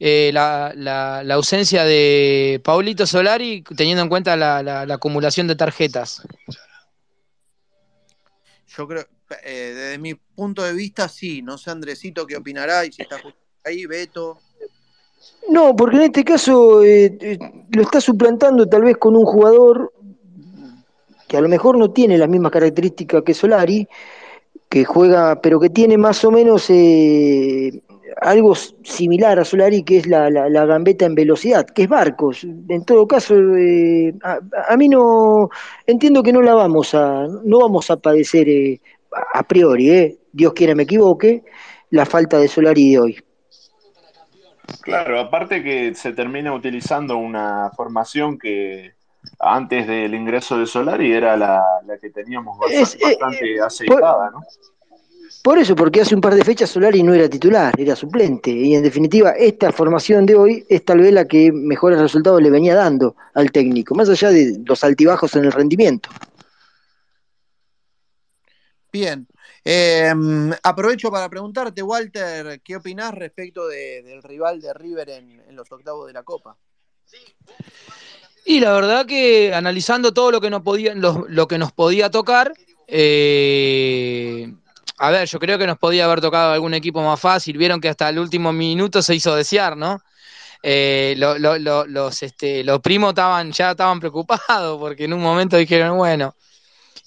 la, 0.00 0.72
la, 0.74 1.34
ausencia 1.34 1.84
de 1.84 2.60
Paulito 2.64 3.06
Solari, 3.06 3.62
teniendo 3.76 4.02
en 4.02 4.08
cuenta 4.08 4.36
la 4.36 4.82
acumulación 4.82 5.46
de 5.46 5.56
tarjetas 5.56 6.22
yo 8.78 8.86
creo, 8.86 9.04
eh, 9.44 9.72
desde 9.74 9.98
mi 9.98 10.14
punto 10.14 10.62
de 10.62 10.72
vista, 10.72 11.08
sí. 11.08 11.42
No 11.42 11.58
sé, 11.58 11.70
Andresito, 11.70 12.26
qué 12.26 12.36
opinará 12.36 12.84
y 12.84 12.92
si 12.92 13.02
está 13.02 13.20
ahí, 13.64 13.86
Beto. 13.86 14.38
No, 15.48 15.74
porque 15.74 15.96
en 15.96 16.02
este 16.02 16.24
caso 16.24 16.84
eh, 16.84 17.18
eh, 17.20 17.38
lo 17.70 17.82
está 17.82 18.00
suplantando 18.00 18.68
tal 18.68 18.82
vez 18.82 18.96
con 18.96 19.16
un 19.16 19.24
jugador 19.24 19.92
que 21.26 21.36
a 21.36 21.40
lo 21.40 21.48
mejor 21.48 21.76
no 21.76 21.90
tiene 21.90 22.16
las 22.16 22.28
mismas 22.28 22.52
características 22.52 23.22
que 23.24 23.34
Solari, 23.34 23.88
que 24.68 24.84
juega, 24.84 25.40
pero 25.42 25.58
que 25.58 25.70
tiene 25.70 25.98
más 25.98 26.24
o 26.24 26.30
menos 26.30 26.70
algo 28.20 28.54
similar 28.54 29.38
a 29.38 29.44
Solari, 29.44 29.82
que 29.82 29.98
es 29.98 30.06
la, 30.06 30.30
la, 30.30 30.66
gambeta 30.66 31.06
en 31.06 31.14
velocidad, 31.14 31.66
que 31.66 31.82
es 31.82 31.88
Barcos. 31.88 32.44
En 32.44 32.84
todo 32.84 33.06
caso, 33.06 33.34
eh, 33.56 34.14
a, 34.22 34.76
mí 34.76 34.88
no 34.88 35.50
entiendo 35.86 36.22
que 36.22 36.32
no 36.32 36.42
la 36.42 36.54
vamos 36.54 36.94
a, 36.94 37.26
no 37.44 37.60
vamos 37.60 37.90
a 37.90 37.96
padecer 37.96 38.48
eh, 38.48 38.80
a 39.34 39.42
priori, 39.42 39.90
eh, 39.90 40.18
Dios 40.32 40.52
quiera 40.52 40.74
me 40.74 40.84
equivoque, 40.84 41.44
la 41.90 42.06
falta 42.06 42.38
de 42.38 42.48
Solari 42.48 42.92
de 42.92 42.98
hoy. 42.98 43.24
Claro, 44.82 45.18
aparte 45.18 45.62
que 45.62 45.94
se 45.94 46.12
termina 46.12 46.52
utilizando 46.52 47.16
una 47.16 47.70
formación 47.74 48.38
que 48.38 48.92
antes 49.38 49.86
del 49.86 50.14
ingreso 50.14 50.58
de 50.58 50.66
Solari 50.66 51.12
era 51.12 51.36
la, 51.36 51.62
que 52.00 52.10
teníamos 52.10 52.58
bastante, 52.58 53.60
aceitada, 53.60 54.30
¿no? 54.30 54.40
Por 55.42 55.58
eso, 55.58 55.74
porque 55.74 56.00
hace 56.00 56.14
un 56.14 56.20
par 56.20 56.34
de 56.34 56.44
fechas 56.44 56.70
Solari 56.70 57.02
no 57.02 57.14
era 57.14 57.28
titular, 57.28 57.74
era 57.78 57.94
suplente. 57.94 58.50
Y 58.50 58.74
en 58.74 58.82
definitiva, 58.82 59.30
esta 59.32 59.72
formación 59.72 60.26
de 60.26 60.34
hoy 60.34 60.66
es 60.68 60.84
tal 60.84 61.00
vez 61.00 61.12
la 61.12 61.26
que 61.26 61.52
mejores 61.52 62.00
resultados 62.00 62.42
le 62.42 62.50
venía 62.50 62.74
dando 62.74 63.16
al 63.34 63.50
técnico, 63.50 63.94
más 63.94 64.08
allá 64.08 64.30
de 64.30 64.60
los 64.64 64.82
altibajos 64.84 65.34
en 65.36 65.44
el 65.44 65.52
rendimiento. 65.52 66.10
Bien. 68.92 69.26
Em, 69.64 70.52
aprovecho 70.62 71.10
para 71.10 71.28
preguntarte, 71.28 71.82
Walter, 71.82 72.60
¿qué 72.62 72.76
opinás 72.76 73.14
respecto 73.14 73.68
del 73.68 74.22
rival 74.22 74.60
de 74.60 74.72
River 74.72 75.10
en, 75.10 75.54
los 75.54 75.70
octavos 75.70 76.06
de 76.06 76.14
la 76.14 76.22
Copa? 76.22 76.56
Y 78.46 78.60
la 78.60 78.72
verdad 78.72 79.04
que 79.04 79.52
analizando 79.52 80.14
todo 80.14 80.30
lo 80.30 80.40
que 80.40 80.48
nos 80.48 80.62
podía, 80.62 80.94
lo, 80.94 81.46
que 81.46 81.58
nos 81.58 81.72
podía 81.72 82.10
tocar, 82.10 82.54
eh, 82.86 84.54
a 84.98 85.10
ver, 85.10 85.28
yo 85.28 85.38
creo 85.38 85.58
que 85.58 85.66
nos 85.66 85.78
podía 85.78 86.04
haber 86.04 86.20
tocado 86.20 86.52
algún 86.52 86.74
equipo 86.74 87.00
más 87.02 87.20
fácil. 87.20 87.56
Vieron 87.56 87.80
que 87.80 87.88
hasta 87.88 88.08
el 88.08 88.18
último 88.18 88.52
minuto 88.52 89.00
se 89.00 89.14
hizo 89.14 89.34
desear, 89.36 89.76
¿no? 89.76 90.02
Eh, 90.62 91.14
los, 91.16 92.22
este, 92.22 92.64
los 92.64 92.80
primos 92.80 93.10
estaban, 93.10 93.52
ya 93.52 93.70
estaban 93.72 94.00
preocupados 94.00 94.78
porque 94.78 95.04
en 95.04 95.12
un 95.12 95.20
momento 95.20 95.56
dijeron, 95.56 95.96
bueno, 95.96 96.34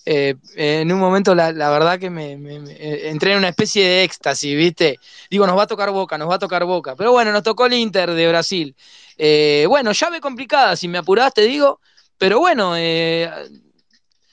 eh, 0.06 0.36
en 0.56 0.92
un 0.92 1.00
momento 1.00 1.36
la, 1.36 1.52
verdad 1.52 2.00
que 2.00 2.10
me, 2.10 2.32
entré 2.32 3.34
en 3.34 3.40
una 3.40 3.50
especie 3.50 3.86
de 3.86 4.04
éxtasis, 4.04 4.56
¿viste? 4.56 4.98
Digo, 5.30 5.46
nos 5.46 5.58
va 5.58 5.64
a 5.64 5.68
tocar 5.68 5.92
boca, 5.92 6.18
nos 6.18 6.30
va 6.30 6.36
a 6.36 6.40
tocar 6.40 6.64
boca. 6.64 6.96
Pero 6.96 7.12
bueno, 7.12 7.34
nos 7.34 7.44
tocó 7.44 7.66
el 7.66 7.74
Inter 7.74 8.12
de 8.12 8.28
Brasil. 8.30 8.76
Eh, 9.18 9.66
bueno, 9.68 9.92
llave 9.92 10.22
complicada, 10.22 10.76
si 10.78 10.88
me 10.88 10.98
apuraste, 10.98 11.42
digo, 11.42 11.82
pero 12.18 12.40
bueno, 12.40 12.74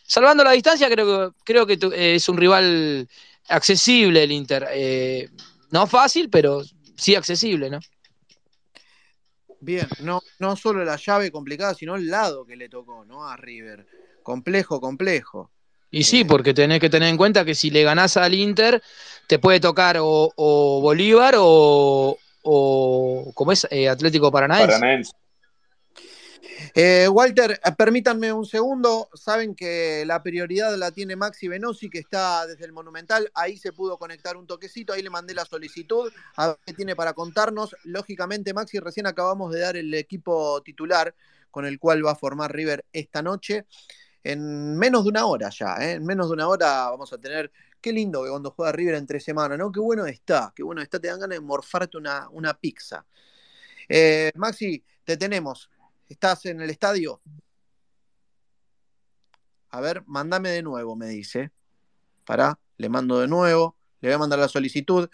salvando 0.04 0.44
la 0.44 0.52
distancia, 0.52 0.88
creo, 0.88 1.34
creo 1.44 1.66
que 1.66 1.78
es 2.14 2.28
un 2.28 2.36
rival 2.36 3.08
accesible 3.48 4.22
el 4.22 4.32
Inter. 4.32 4.66
Eh, 4.72 5.28
no 5.70 5.86
fácil, 5.86 6.30
pero 6.30 6.62
sí 6.96 7.14
accesible, 7.14 7.70
¿no? 7.70 7.80
Bien, 9.60 9.88
no, 10.00 10.22
no 10.38 10.56
solo 10.56 10.84
la 10.84 10.96
llave 10.96 11.32
complicada, 11.32 11.74
sino 11.74 11.96
el 11.96 12.08
lado 12.08 12.44
que 12.46 12.56
le 12.56 12.68
tocó, 12.68 13.04
¿no? 13.04 13.28
A 13.28 13.36
River. 13.36 13.86
Complejo, 14.22 14.80
complejo. 14.80 15.50
Y 15.90 16.04
sí, 16.04 16.24
porque 16.24 16.52
tenés 16.52 16.80
que 16.80 16.90
tener 16.90 17.08
en 17.08 17.16
cuenta 17.16 17.44
que 17.44 17.54
si 17.54 17.70
le 17.70 17.82
ganás 17.82 18.16
al 18.18 18.34
Inter, 18.34 18.82
te 19.26 19.38
puede 19.38 19.58
tocar 19.58 19.96
o, 20.00 20.32
Bolívar 20.82 21.34
o, 21.38 22.18
o 22.42 23.32
¿cómo 23.34 23.52
es? 23.52 23.66
Eh, 23.70 23.88
Atlético 23.88 24.30
Paranaense. 24.30 24.66
Paranaense. 24.66 25.12
Eh, 26.74 27.08
Walter, 27.08 27.52
eh, 27.52 27.72
permítanme 27.76 28.32
un 28.32 28.44
segundo. 28.44 29.08
Saben 29.14 29.54
que 29.54 30.04
la 30.06 30.22
prioridad 30.22 30.76
la 30.76 30.90
tiene 30.90 31.16
Maxi 31.16 31.48
Venosi, 31.48 31.88
que 31.88 31.98
está 31.98 32.46
desde 32.46 32.64
el 32.64 32.72
Monumental. 32.72 33.30
Ahí 33.34 33.56
se 33.56 33.72
pudo 33.72 33.98
conectar 33.98 34.36
un 34.36 34.46
toquecito. 34.46 34.92
Ahí 34.92 35.02
le 35.02 35.10
mandé 35.10 35.34
la 35.34 35.44
solicitud. 35.44 36.12
A 36.36 36.48
ver 36.48 36.58
qué 36.66 36.72
tiene 36.72 36.96
para 36.96 37.12
contarnos. 37.12 37.76
Lógicamente, 37.84 38.54
Maxi, 38.54 38.78
recién 38.80 39.06
acabamos 39.06 39.52
de 39.52 39.60
dar 39.60 39.76
el 39.76 39.92
equipo 39.94 40.60
titular 40.62 41.14
con 41.50 41.64
el 41.64 41.78
cual 41.78 42.04
va 42.04 42.12
a 42.12 42.16
formar 42.16 42.52
River 42.52 42.84
esta 42.92 43.22
noche. 43.22 43.66
En 44.24 44.76
menos 44.76 45.04
de 45.04 45.10
una 45.10 45.26
hora 45.26 45.48
ya, 45.48 45.76
¿eh? 45.76 45.92
en 45.92 46.04
menos 46.04 46.28
de 46.28 46.34
una 46.34 46.48
hora 46.48 46.90
vamos 46.90 47.12
a 47.12 47.18
tener. 47.18 47.50
Qué 47.80 47.92
lindo 47.92 48.24
que 48.24 48.30
cuando 48.30 48.50
juega 48.50 48.72
River 48.72 48.96
entre 48.96 49.20
semana, 49.20 49.56
¿no? 49.56 49.70
Qué 49.70 49.78
bueno 49.78 50.04
está, 50.06 50.52
qué 50.54 50.64
bueno 50.64 50.82
está. 50.82 50.98
Te 50.98 51.06
dan 51.06 51.20
ganas 51.20 51.38
de 51.38 51.40
morfarte 51.44 51.96
una, 51.96 52.28
una 52.30 52.52
pizza. 52.54 53.06
Maxi, 54.34 54.84
te 55.04 55.16
tenemos. 55.16 55.70
¿Estás 56.08 56.46
en 56.46 56.60
el 56.60 56.70
estadio? 56.70 57.20
A 59.70 59.80
ver, 59.80 60.02
mándame 60.06 60.50
de 60.50 60.62
nuevo, 60.62 60.96
me 60.96 61.06
dice. 61.06 61.50
Pará, 62.24 62.58
le 62.76 62.88
mando 62.88 63.20
de 63.20 63.28
nuevo, 63.28 63.76
le 64.00 64.08
voy 64.08 64.14
a 64.14 64.18
mandar 64.18 64.38
la 64.38 64.48
solicitud. 64.48 65.08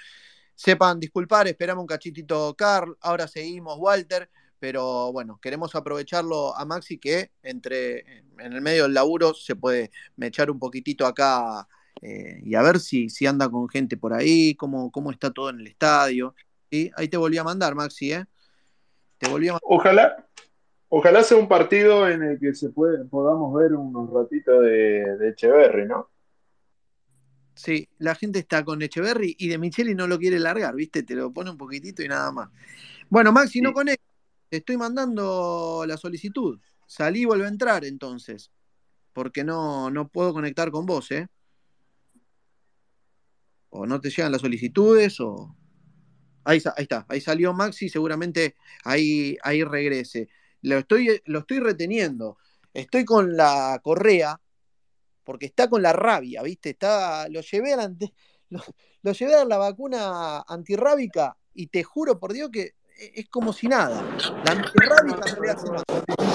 Sepan 0.54 1.00
disculpar, 1.00 1.48
esperamos 1.48 1.82
un 1.82 1.88
cachitito, 1.88 2.54
Carl. 2.54 2.96
Ahora 3.00 3.26
seguimos, 3.26 3.76
Walter. 3.78 4.30
Pero 4.60 5.12
bueno, 5.12 5.38
queremos 5.42 5.74
aprovecharlo 5.74 6.56
a 6.56 6.64
Maxi 6.64 6.98
que 6.98 7.32
entre 7.42 8.18
en 8.38 8.52
el 8.52 8.62
medio 8.62 8.84
del 8.84 8.94
laburo 8.94 9.34
se 9.34 9.56
puede 9.56 9.90
echar 10.18 10.50
un 10.50 10.58
poquitito 10.58 11.06
acá 11.06 11.68
eh, 12.00 12.40
y 12.42 12.54
a 12.54 12.62
ver 12.62 12.80
si, 12.80 13.10
si 13.10 13.26
anda 13.26 13.48
con 13.48 13.68
gente 13.68 13.96
por 13.96 14.14
ahí, 14.14 14.54
cómo, 14.54 14.90
cómo 14.90 15.10
está 15.10 15.30
todo 15.32 15.50
en 15.50 15.60
el 15.60 15.66
estadio. 15.66 16.34
¿sí? 16.70 16.90
Ahí 16.96 17.08
te 17.08 17.16
volví 17.16 17.36
a 17.36 17.44
mandar, 17.44 17.74
Maxi, 17.74 18.12
¿eh? 18.12 18.24
Te 19.18 19.28
volví 19.28 19.48
a 19.48 19.52
mandar. 19.52 19.62
Ojalá, 19.64 20.28
Ojalá 20.96 21.24
sea 21.24 21.38
un 21.38 21.48
partido 21.48 22.08
en 22.08 22.22
el 22.22 22.38
que 22.38 22.54
se 22.54 22.68
puede, 22.70 23.04
podamos 23.06 23.52
ver 23.52 23.72
unos 23.72 24.12
ratitos 24.12 24.62
de, 24.62 25.16
de 25.16 25.30
Echeverry, 25.30 25.88
¿no? 25.88 26.08
Sí, 27.52 27.88
la 27.98 28.14
gente 28.14 28.38
está 28.38 28.64
con 28.64 28.80
Echeverry 28.80 29.34
y 29.36 29.48
de 29.48 29.58
Micheli 29.58 29.96
no 29.96 30.06
lo 30.06 30.20
quiere 30.20 30.38
largar, 30.38 30.72
¿viste? 30.76 31.02
Te 31.02 31.16
lo 31.16 31.32
pone 31.32 31.50
un 31.50 31.56
poquitito 31.56 32.00
y 32.04 32.06
nada 32.06 32.30
más. 32.30 32.48
Bueno, 33.10 33.32
Maxi, 33.32 33.60
no 33.60 33.72
conecta. 33.72 34.04
Te 34.48 34.58
estoy 34.58 34.76
mandando 34.76 35.84
la 35.84 35.96
solicitud. 35.96 36.60
Salí 36.86 37.22
y 37.22 37.24
vuelve 37.24 37.46
a 37.46 37.48
entrar 37.48 37.84
entonces. 37.84 38.52
Porque 39.12 39.42
no, 39.42 39.90
no 39.90 40.06
puedo 40.06 40.32
conectar 40.32 40.70
con 40.70 40.86
vos, 40.86 41.10
¿eh? 41.10 41.26
O 43.70 43.84
no 43.84 44.00
te 44.00 44.10
llegan 44.10 44.30
las 44.30 44.42
solicitudes 44.42 45.18
o. 45.18 45.56
Ahí, 46.44 46.62
ahí 46.76 46.82
está, 46.84 47.04
ahí 47.08 47.20
salió 47.20 47.52
Maxi, 47.52 47.88
seguramente 47.88 48.54
ahí, 48.84 49.36
ahí 49.42 49.64
regrese 49.64 50.28
lo 50.64 50.78
estoy, 50.78 51.20
lo 51.26 51.40
estoy 51.40 51.60
reteniendo. 51.60 52.38
Estoy 52.72 53.04
con 53.04 53.36
la 53.36 53.78
correa, 53.82 54.40
porque 55.22 55.46
está 55.46 55.68
con 55.68 55.82
la 55.82 55.92
rabia, 55.92 56.42
¿viste? 56.42 56.70
Está, 56.70 57.28
lo 57.28 57.40
llevé 57.42 57.76
lo, 59.02 59.12
llevé 59.12 59.34
a 59.34 59.44
la 59.44 59.58
vacuna 59.58 60.40
antirrábica 60.40 61.36
y 61.54 61.66
te 61.66 61.82
juro 61.82 62.18
por 62.18 62.32
Dios 62.32 62.50
que 62.50 62.72
es 62.96 63.28
como 63.28 63.52
si 63.52 63.68
nada. 63.68 64.02
La 64.44 64.52
antirrábica 64.52 65.34
no 65.34 65.42
le 65.42 65.50
hace 65.50 65.66
nada. 65.66 65.84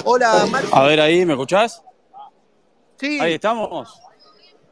Hola, 0.04 0.46
Mario. 0.50 0.70
A 0.72 0.84
ver 0.84 1.00
ahí, 1.00 1.26
¿me 1.26 1.32
escuchás? 1.32 1.82
Sí. 2.98 3.18
Ahí 3.20 3.34
estamos. 3.34 4.00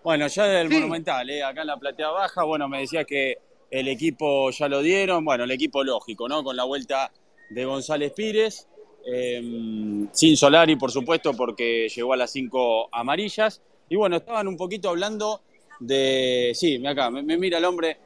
Bueno, 0.05 0.29
ya 0.29 0.45
del 0.45 0.71
Monumental, 0.71 1.29
¿eh? 1.29 1.43
acá 1.43 1.63
en 1.63 1.67
la 1.67 1.77
platea 1.77 2.11
baja, 2.11 2.45
bueno, 2.45 2.69
me 2.69 2.81
decía 2.81 3.05
que 3.05 3.39
el 3.71 3.89
equipo 3.89 4.51
ya 4.51 4.69
lo 4.69 4.81
dieron, 4.81 5.25
bueno, 5.25 5.45
el 5.45 5.51
equipo 5.51 5.83
lógico, 5.83 6.29
¿no? 6.29 6.45
Con 6.45 6.57
la 6.57 6.65
vuelta 6.65 7.11
de 7.51 7.65
González 7.65 8.13
Pires, 8.13 8.69
em, 9.11 10.09
sin 10.13 10.37
Solari, 10.37 10.77
por 10.77 10.91
supuesto, 10.91 11.33
porque 11.35 11.89
llegó 11.89 12.13
a 12.13 12.17
las 12.17 12.31
cinco 12.31 12.89
amarillas. 12.93 13.61
Y 13.89 13.97
bueno, 13.97 14.17
estaban 14.17 14.47
un 14.49 14.57
poquito 14.57 14.91
hablando 14.91 15.43
de. 15.81 16.53
Sí, 16.55 16.85
acá, 16.87 17.11
me, 17.11 17.23
mira 17.37 17.59
el 17.59 17.65
hombre. 17.65 17.97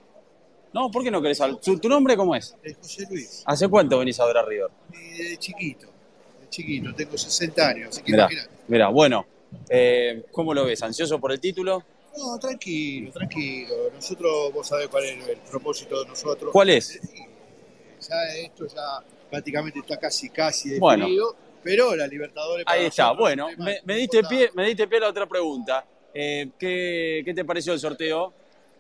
No, 0.73 0.91
¿por 0.91 1.03
qué 1.03 1.11
no 1.11 1.21
querés 1.21 1.41
hablar? 1.41 1.61
¿Tu, 1.61 1.89
nombre 1.89 2.17
cómo 2.17 2.35
es? 2.35 2.57
Es 2.63 2.77
José 2.79 3.07
Luis. 3.11 3.43
¿Hace 3.45 3.69
cuánto 3.69 3.99
venís 3.99 4.19
a 4.21 4.27
ver 4.27 4.39
a 4.39 4.45
River? 4.45 4.71
De 4.91 5.37
chiquito, 5.37 5.87
de 6.41 6.49
chiquito, 6.49 6.95
tengo 6.95 7.19
60 7.19 7.69
años, 7.69 7.89
así 7.91 8.03
que 8.03 8.13
mira, 8.13 8.29
Mira, 8.69 8.89
bueno, 8.89 9.27
eh, 9.69 10.25
¿cómo 10.33 10.55
lo 10.55 10.65
ves? 10.65 10.83
¿Ansioso 10.83 11.21
por 11.21 11.33
el 11.33 11.41
título? 11.41 11.85
No, 12.17 12.39
tranquilo, 12.39 13.11
tranquilo. 13.13 13.75
Nosotros, 13.95 14.53
vos 14.53 14.67
sabés 14.67 14.89
cuál 14.89 15.05
es 15.05 15.29
el 15.29 15.39
propósito 15.39 16.03
de 16.03 16.09
nosotros. 16.09 16.53
¿Cuál 16.53 16.71
es? 16.71 17.01
Ya 18.09 18.35
esto 18.37 18.67
ya 18.67 19.05
prácticamente 19.33 19.79
está 19.79 19.97
casi, 19.97 20.29
casi 20.29 20.79
definido. 20.79 21.35
Pero 21.65 21.97
la 21.97 22.07
Libertadores. 22.07 22.67
Ahí 22.69 22.87
está, 22.87 23.13
bueno, 23.13 23.49
me, 23.57 23.97
diste 23.97 24.23
pie, 24.25 24.51
me 24.55 24.67
diste 24.67 24.87
pie 24.87 24.99
a 24.99 25.03
la 25.03 25.09
otra 25.09 25.27
pregunta. 25.27 25.87
Eh, 26.13 26.51
¿qué, 26.59 27.23
¿qué, 27.25 27.33
te 27.33 27.43
pareció 27.43 27.73
el 27.73 27.79
sorteo? 27.79 28.35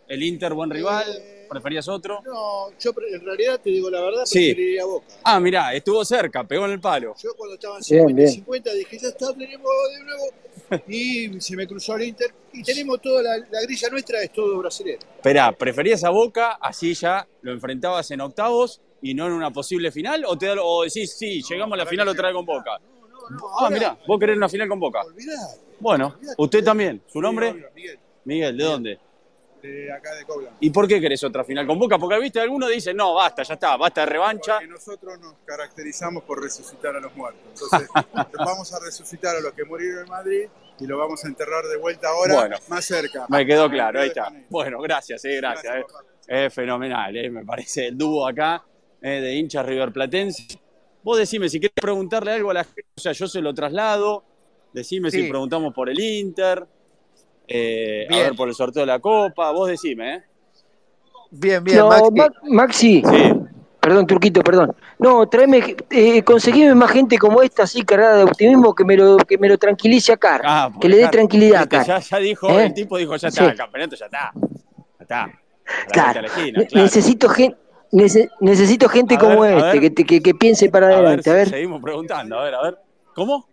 ¿El 0.07 0.23
Inter 0.23 0.53
buen 0.53 0.69
rival? 0.69 1.07
Eh, 1.09 1.47
¿Preferías 1.49 1.89
otro? 1.89 2.21
No, 2.23 2.71
yo 2.79 2.93
en 3.15 3.25
realidad 3.25 3.61
te 3.61 3.71
digo 3.71 3.89
la 3.89 4.03
verdad, 4.03 4.25
preferiría 4.31 4.85
Boca. 4.85 5.07
Ah, 5.23 5.41
mirá, 5.41 5.73
estuvo 5.73 6.05
cerca, 6.05 6.45
pegó 6.45 6.67
en 6.67 6.73
el 6.73 6.81
palo. 6.81 7.15
Yo 7.23 7.31
cuando 7.35 7.55
estaban 7.55 7.83
50 7.83 8.23
y 8.23 8.29
50 8.29 8.75
dije, 8.75 8.99
ya 8.99 9.09
está, 9.09 9.33
tenemos 9.33 9.71
de 9.97 10.05
nuevo 10.05 10.83
y 10.89 11.41
se 11.41 11.57
me 11.57 11.67
cruzó 11.67 11.97
el 11.97 12.03
Inter 12.03 12.35
y 12.53 12.63
tenemos 12.63 13.01
toda 13.01 13.23
la, 13.23 13.63
grilla 13.63 13.89
nuestra, 13.89 14.23
es 14.23 14.33
todo 14.33 14.59
brasileño. 14.59 14.99
Esperá, 15.17 15.53
¿preferías 15.53 16.05
a 16.05 16.11
Boca, 16.11 16.59
así 16.61 16.93
ya 16.93 17.27
lo 17.41 17.53
enfrentabas 17.53 18.11
en 18.11 18.21
octavos 18.21 18.83
y 19.03 19.15
no 19.15 19.27
en 19.27 19.33
una 19.33 19.51
posible 19.51 19.91
final? 19.91 20.25
¿O, 20.27 20.39
te, 20.39 20.49
o 20.59 20.85
decís, 20.85 21.15
sí, 21.15 21.43
llegamos 21.43 21.75
a 21.75 21.85
la 21.85 21.87
final 21.87 22.09
otra 22.09 22.29
vez 22.29 22.37
con 22.37 22.47
Boca? 22.47 22.81
ah, 23.59 23.71
mirá, 23.71 23.99
vos 24.07 24.19
querés 24.19 24.37
una 24.37 24.49
final 24.49 24.69
con 24.69 24.81
Boca. 24.81 25.03
bueno, 25.81 26.17
usted 26.39 26.65
también. 26.65 27.03
¿Su 27.07 27.21
nombre? 27.21 27.71
Miguel. 27.75 27.99
Miguel, 28.25 28.57
¿de 28.57 28.65
dónde? 28.65 28.99
De 29.63 29.93
acá 29.93 30.15
de 30.15 30.25
Coblan. 30.25 30.55
¿Y 30.59 30.71
por 30.71 30.89
qué 30.89 31.01
querés 31.01 31.23
otra 31.23 31.45
final 31.45 31.67
con 31.67 31.79
Boca? 31.79 31.99
Porque 31.99 32.19
viste, 32.19 32.41
algunos 32.41 32.69
dicen, 32.69 32.97
no, 32.97 33.15
basta, 33.15 33.45
ya 33.45 33.55
está, 33.55 33.77
basta 33.77 34.01
de 34.01 34.07
revancha. 34.07 34.55
Porque 34.55 34.67
nosotros 34.67 35.21
nos 35.21 35.35
caracterizamos 35.45 36.25
por 36.25 36.43
resucitar 36.43 36.97
a 36.97 37.01
los 37.01 37.15
muertos. 37.15 37.43
Entonces, 37.49 37.89
vamos 38.39 38.73
a 38.73 38.81
resucitar 38.81 39.37
a 39.37 39.41
los 39.41 39.53
que 39.53 39.65
murieron 39.65 40.05
en 40.05 40.09
Madrid 40.09 40.49
y 40.81 40.87
lo 40.87 40.99
vamos 40.99 41.25
a 41.25 41.29
enterrar 41.29 41.65
de 41.65 41.77
vuelta 41.77 42.09
ahora 42.09 42.59
más 42.69 42.85
cerca. 42.85 43.27
Me 43.29 43.47
quedó 43.47 43.71
claro, 43.71 44.01
ahí 44.01 44.09
está. 44.09 44.33
Bueno, 44.49 44.81
gracias, 44.81 45.25
eh, 45.25 45.37
gracias. 45.37 45.77
Eh. 45.77 45.85
Es 46.27 46.55
fenomenal, 46.55 47.17
eh, 47.17 47.31
me 47.31 47.45
parece 47.45 47.89
el 47.89 47.99
dúo 47.99 48.27
acá 48.27 48.65
eh, 49.03 49.21
de 49.21 49.35
hinchas 49.35 49.67
Platense. 49.93 50.47
Vos 51.03 51.19
decime, 51.19 51.49
si 51.49 51.59
querés 51.59 51.75
preguntarle 51.75 52.33
algo 52.33 52.51
a 52.51 52.55
la 52.55 52.65
gente, 52.65 52.85
o 52.97 53.01
sea, 53.01 53.13
yo 53.13 53.27
se 53.27 53.41
lo 53.41 53.53
traslado, 53.53 54.25
decime 54.73 55.11
si 55.11 55.29
preguntamos 55.29 55.75
por 55.75 55.91
el 55.91 55.99
Inter, 55.99 56.65
eh, 57.49 58.07
a 58.09 58.17
ver 58.17 58.35
por 58.37 58.49
el 58.49 58.55
sorteo 58.55 58.83
de 58.83 58.87
la 58.87 59.01
Copa, 59.01 59.51
vos 59.51 59.69
decime, 59.69 60.15
¿eh? 60.15 60.23
Bien, 61.33 61.65
bien, 61.65 61.85
Maxi. 62.45 63.03
Sí. 63.05 63.33
Perdón, 63.81 64.07
Turquito, 64.07 64.43
perdón. 64.43 64.77
No, 65.01 65.29
tráeme, 65.29 65.75
eh, 65.91 66.23
conseguime 66.23 66.73
más 66.73 66.93
gente 66.93 67.19
como 67.19 67.43
esta, 67.43 67.65
así 67.65 67.83
cargada 67.83 68.19
de 68.19 68.23
optimismo, 68.23 68.77
que 68.77 68.85
me 68.85 68.97
lo, 68.97 69.17
que 69.17 69.37
me 69.39 69.49
lo 69.49 69.59
tranquilice 69.59 70.13
acá. 70.13 70.41
Ah, 70.45 70.71
que 70.81 70.89
le 70.89 70.99
dé 70.99 71.09
tranquilidad 71.09 71.63
acá. 71.63 71.83
Ya, 71.83 71.99
ya 71.99 72.19
dijo, 72.19 72.49
¿Eh? 72.49 72.67
el 72.67 72.75
tipo 72.75 72.97
dijo, 72.97 73.17
ya 73.17 73.27
está, 73.27 73.47
el 73.47 73.57
campeonato 73.57 73.97
ya 73.97 74.05
está. 74.05 74.33
Ya 74.37 75.01
está. 75.01 75.41
Claro. 75.91 76.29
Necesito 76.75 77.29
gente. 77.29 77.59
Necesito 77.93 78.89
gente 78.89 79.19
como 79.19 79.45
este, 79.45 80.05
que, 80.05 80.21
que, 80.21 80.35
piense 80.35 80.69
para 80.71 80.89
adelante. 80.89 81.31
A 81.31 81.35
ver, 81.35 81.49
Seguimos 81.49 81.83
preguntando, 81.83 82.39
a 82.39 82.45
ver, 82.45 82.55
a 82.55 82.63
ver. 82.63 82.79
¿Cómo? 83.15 83.49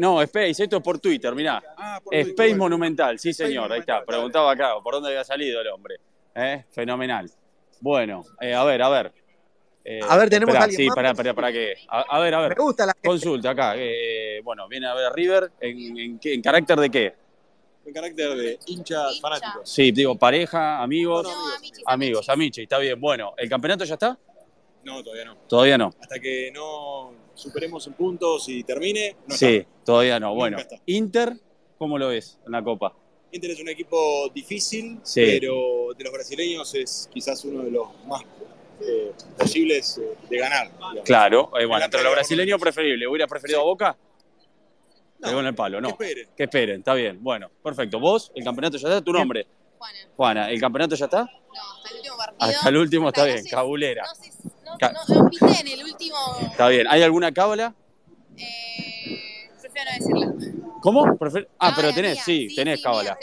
No, 0.00 0.22
Space, 0.22 0.62
esto 0.62 0.78
es 0.78 0.82
por 0.82 0.98
Twitter, 0.98 1.34
mirá. 1.34 1.62
Ah, 1.76 2.00
Space 2.10 2.54
Monumental, 2.54 3.18
sí 3.18 3.32
señor, 3.34 3.70
ahí 3.72 3.80
está. 3.80 4.04
Preguntaba 4.04 4.52
acá, 4.52 4.74
¿por 4.82 4.94
dónde 4.94 5.10
había 5.10 5.24
salido 5.24 5.60
el 5.60 5.68
hombre? 5.68 5.96
¿Eh? 6.34 6.64
Fenomenal. 6.70 7.30
Bueno, 7.80 8.24
eh, 8.40 8.54
a 8.54 8.64
ver, 8.64 8.82
a 8.82 8.88
ver. 8.88 9.12
Eh, 9.84 10.00
a 10.08 10.16
ver, 10.16 10.30
tenemos 10.30 10.54
alguien 10.54 10.76
Sí, 10.76 10.88
para, 10.88 11.14
para, 11.14 11.34
para 11.34 11.52
que. 11.52 11.74
A, 11.88 12.18
ver, 12.18 12.34
a 12.34 12.40
ver. 12.40 12.56
Me 12.56 12.64
gusta 12.64 12.86
la 12.86 12.94
Consulta 12.94 13.50
acá. 13.50 13.74
Eh, 13.76 14.40
bueno, 14.42 14.66
viene 14.66 14.88
a 14.88 14.94
ver 14.94 15.06
a 15.06 15.10
River. 15.10 15.52
¿En, 15.60 16.18
en, 16.20 16.42
carácter 16.42 16.80
de 16.80 16.90
qué? 16.90 17.14
En 17.86 17.92
carácter 17.92 18.36
de 18.36 18.58
hinchas 18.66 19.20
fanáticos. 19.20 19.70
Sí, 19.70 19.92
digo, 19.92 20.16
pareja, 20.16 20.82
amigos. 20.82 21.28
amigos, 21.86 22.28
Amici, 22.28 22.62
está 22.62 22.78
bien. 22.78 23.00
Bueno, 23.00 23.34
¿el 23.36 23.48
campeonato 23.48 23.84
ya 23.84 23.94
está? 23.94 24.18
No, 24.82 25.04
todavía 25.04 25.24
no. 25.24 25.36
Todavía 25.48 25.78
no. 25.78 25.94
Hasta 26.00 26.18
que 26.18 26.50
no 26.52 27.12
superemos 27.34 27.86
en 27.86 27.92
puntos 27.92 28.48
y 28.48 28.64
termine. 28.64 29.16
No 29.28 29.36
sí, 29.36 29.64
todavía 29.84 30.18
no. 30.18 30.34
Bueno, 30.34 30.58
Inter, 30.86 31.34
¿cómo 31.78 31.96
lo 31.96 32.08
ves 32.08 32.40
en 32.44 32.52
la 32.52 32.64
Copa? 32.64 32.92
Inter 33.30 33.52
es 33.52 33.60
un 33.60 33.68
equipo 33.68 34.28
difícil, 34.34 34.98
pero 35.14 35.88
de 35.96 36.02
los 36.02 36.12
brasileños 36.12 36.74
es 36.74 37.08
quizás 37.12 37.44
uno 37.44 37.62
de 37.62 37.70
los 37.70 37.86
más 38.06 38.22
eh, 38.80 39.12
posibles 39.38 39.98
eh, 39.98 40.16
de 40.28 40.38
ganar. 40.38 40.72
Claro, 41.04 41.52
eh, 41.58 41.66
bueno, 41.66 41.84
entre 41.84 42.02
los 42.02 42.12
brasileños 42.12 42.60
preferible. 42.60 43.06
¿Hubieras 43.06 43.28
preferido 43.30 43.60
a 43.60 43.64
Boca? 43.64 43.96
No, 45.18 45.40
en 45.40 45.46
el 45.46 45.54
palo, 45.54 45.80
no. 45.80 45.88
Que 45.88 46.04
esperen. 46.04 46.28
Que 46.36 46.42
esperen, 46.44 46.78
está 46.80 46.94
bien. 46.94 47.22
Bueno, 47.22 47.50
perfecto. 47.62 47.98
¿Vos? 47.98 48.32
¿El 48.34 48.44
campeonato 48.44 48.76
ya 48.76 48.88
está? 48.88 49.00
¿Tu 49.00 49.12
nombre? 49.12 49.46
Juana. 49.78 49.98
Juana, 50.16 50.50
¿el 50.50 50.60
campeonato 50.60 50.94
ya 50.94 51.04
está? 51.06 51.22
No, 51.22 51.28
hasta 51.28 51.88
el 51.90 51.96
último 51.96 52.16
partido. 52.16 52.36
Hasta 52.38 52.68
el 52.68 52.76
último 52.76 53.08
está 53.08 53.24
bien, 53.24 53.44
cabulera. 53.50 54.04
No, 54.64 54.72
no, 54.78 54.90
no, 55.08 55.30
no, 55.40 55.54
en 55.60 55.68
el 55.68 55.84
último. 55.84 56.16
Está 56.50 56.68
bien. 56.68 56.86
¿Hay 56.88 57.02
alguna 57.02 57.32
cábala? 57.32 57.74
Eh, 58.36 59.50
prefiero 59.60 59.90
no 59.90 59.96
decirla. 59.98 60.56
¿Cómo? 60.80 61.18
Ah, 61.58 61.72
pero 61.74 61.92
tenés, 61.92 62.22
sí, 62.22 62.48
tenés 62.54 62.82
cábala. 62.82 63.18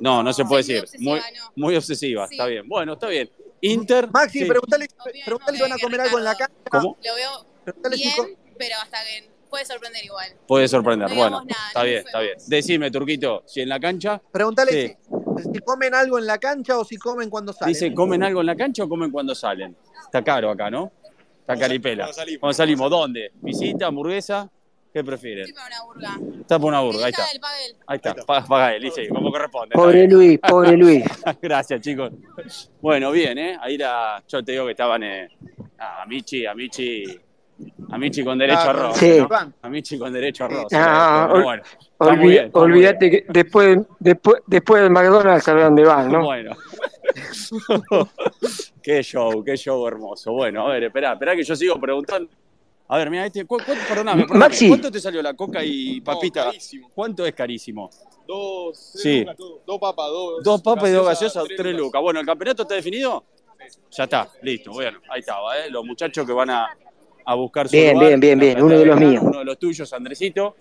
No, 0.00 0.22
no 0.22 0.32
se 0.32 0.44
puede 0.44 0.62
decir. 0.62 1.00
Muy, 1.00 1.20
muy 1.56 1.76
obsesiva, 1.76 2.26
está 2.30 2.46
bien. 2.46 2.68
Bueno, 2.68 2.94
está 2.94 3.06
bien. 3.08 3.30
Inter. 3.62 4.10
Maxi, 4.10 4.44
preguntale, 4.44 4.86
si 4.86 5.60
van 5.60 5.72
a 5.72 5.78
comer 5.78 6.00
algo 6.00 6.18
en 6.18 6.24
la 6.24 6.34
casa. 6.34 6.52
¿Cómo? 6.70 6.96
Lo 7.02 7.14
veo 7.14 7.46
bien, 7.90 8.38
pero 8.58 8.76
hasta 8.82 8.98
que 9.04 9.30
puede 9.50 9.66
sorprender 9.66 10.04
igual. 10.04 10.28
Puede 10.46 10.68
sorprender, 10.68 11.14
bueno. 11.14 11.42
está 11.68 11.82
bien, 11.82 11.98
está 12.06 12.20
bien. 12.20 12.36
Decime, 12.46 12.90
Turquito, 12.90 13.42
si 13.46 13.60
en 13.60 13.68
la 13.68 13.78
cancha. 13.78 14.22
Pregúntale 14.30 14.98
si, 15.52 15.58
comen 15.60 15.94
algo 15.94 16.18
en 16.18 16.26
la 16.26 16.38
cancha 16.38 16.78
o 16.78 16.84
si 16.84 16.96
comen 16.96 17.28
cuando 17.28 17.52
salen. 17.52 17.74
Dice, 17.74 17.92
¿comen 17.92 18.22
algo 18.22 18.40
en 18.40 18.46
la 18.46 18.56
cancha 18.56 18.84
o 18.84 18.88
comen 18.88 19.10
cuando 19.10 19.34
salen? 19.34 19.76
Está 20.04 20.22
caro 20.22 20.50
acá, 20.50 20.70
¿no? 20.70 20.92
Está 21.40 21.56
caripela. 21.56 22.04
Cuando 22.04 22.14
salimos. 22.14 22.40
Cuando 22.40 22.54
salimos, 22.54 22.90
¿dónde? 22.90 23.32
¿Visita, 23.40 23.86
hamburguesa? 23.86 24.48
¿Qué 24.92 25.04
prefieren? 25.04 25.44
Estoy 25.46 25.54
para 25.54 25.82
una 25.84 25.84
burga. 25.84 26.40
Está 26.40 26.58
por 26.58 26.68
una 26.68 26.80
burga, 26.80 27.04
ahí 27.06 27.10
está. 27.10 27.24
Ahí 27.86 27.96
está, 27.96 28.14
paga, 28.48 28.74
él, 28.74 28.82
dice, 28.82 29.08
como 29.08 29.30
corresponde. 29.30 29.74
Pobre 29.74 30.08
Luis, 30.08 30.38
pobre 30.40 30.76
Luis. 30.76 31.04
Gracias, 31.40 31.80
chicos. 31.80 32.10
Bueno, 32.80 33.12
bien, 33.12 33.38
¿eh? 33.38 33.56
Ahí 33.60 33.78
la, 33.78 34.22
yo 34.26 34.42
te 34.42 34.52
digo 34.52 34.64
que 34.64 34.72
estaban, 34.72 35.02
eh, 35.04 35.28
ah, 35.78 36.02
Amici, 36.02 36.44
Amici, 37.60 37.84
Amici 37.90 38.24
con 38.24 38.38
derecho 38.38 38.60
a 38.60 38.72
rosa. 38.72 39.00
Sí. 39.00 39.18
¿no? 39.18 39.52
Amici 39.62 39.98
con 39.98 40.12
derecho 40.12 40.44
a. 40.44 40.66
Ah, 40.72 41.28
bueno, 41.30 41.62
olvídate 42.52 43.10
que 43.10 43.26
después, 43.28 43.78
después, 43.98 44.42
después 44.46 44.82
del 44.82 44.90
McDonald's 44.90 45.48
a 45.48 45.54
dónde 45.54 45.84
van, 45.84 46.10
¿no? 46.10 46.24
Bueno. 46.24 46.56
qué 48.82 49.02
show, 49.02 49.42
qué 49.44 49.56
show 49.56 49.86
hermoso. 49.86 50.32
Bueno, 50.32 50.66
a 50.66 50.72
ver, 50.72 50.84
espera, 50.84 51.12
espera 51.12 51.34
que 51.34 51.42
yo 51.42 51.56
sigo 51.56 51.78
preguntando. 51.80 52.30
A 52.88 52.98
ver, 52.98 53.10
mira, 53.10 53.26
este, 53.26 53.46
perdóname, 53.88 54.26
Maxi. 54.30 54.68
¿cuánto 54.68 54.90
te 54.90 55.00
salió 55.00 55.22
la 55.22 55.34
coca 55.34 55.62
y 55.62 56.00
papita? 56.00 56.46
carísimo. 56.46 56.90
¿Cuánto 56.92 57.24
es 57.24 57.34
carísimo? 57.34 57.90
Dos, 58.26 58.76
sí. 58.76 59.24
dos 59.66 59.78
papas, 59.78 60.06
dos. 60.08 60.42
Dos 60.42 60.62
papas 60.62 60.90
y 60.90 60.92
dos 60.92 61.06
gaseosas, 61.06 61.44
tres, 61.56 61.76
lucas. 61.76 62.02
Bueno, 62.02 62.20
¿el 62.20 62.26
campeonato 62.26 62.62
está 62.62 62.74
definido? 62.74 63.24
Ya 63.90 64.04
está, 64.04 64.28
listo, 64.42 64.72
bueno, 64.72 64.98
ahí 65.10 65.20
estaba, 65.20 65.58
¿eh? 65.58 65.70
Los 65.70 65.84
muchachos 65.84 66.26
que 66.26 66.32
van 66.32 66.50
a, 66.50 66.76
a 67.30 67.34
buscar 67.34 67.68
su 67.68 67.76
Bien, 67.76 67.98
bien, 67.98 68.18
bien, 68.18 68.38
bien, 68.38 68.62
uno 68.62 68.76
de 68.76 68.84
los 68.84 68.98
míos. 68.98 69.22
Uno 69.24 69.38
de 69.38 69.44
los 69.44 69.58
tuyos, 69.58 69.92
Andresito. 69.92 70.56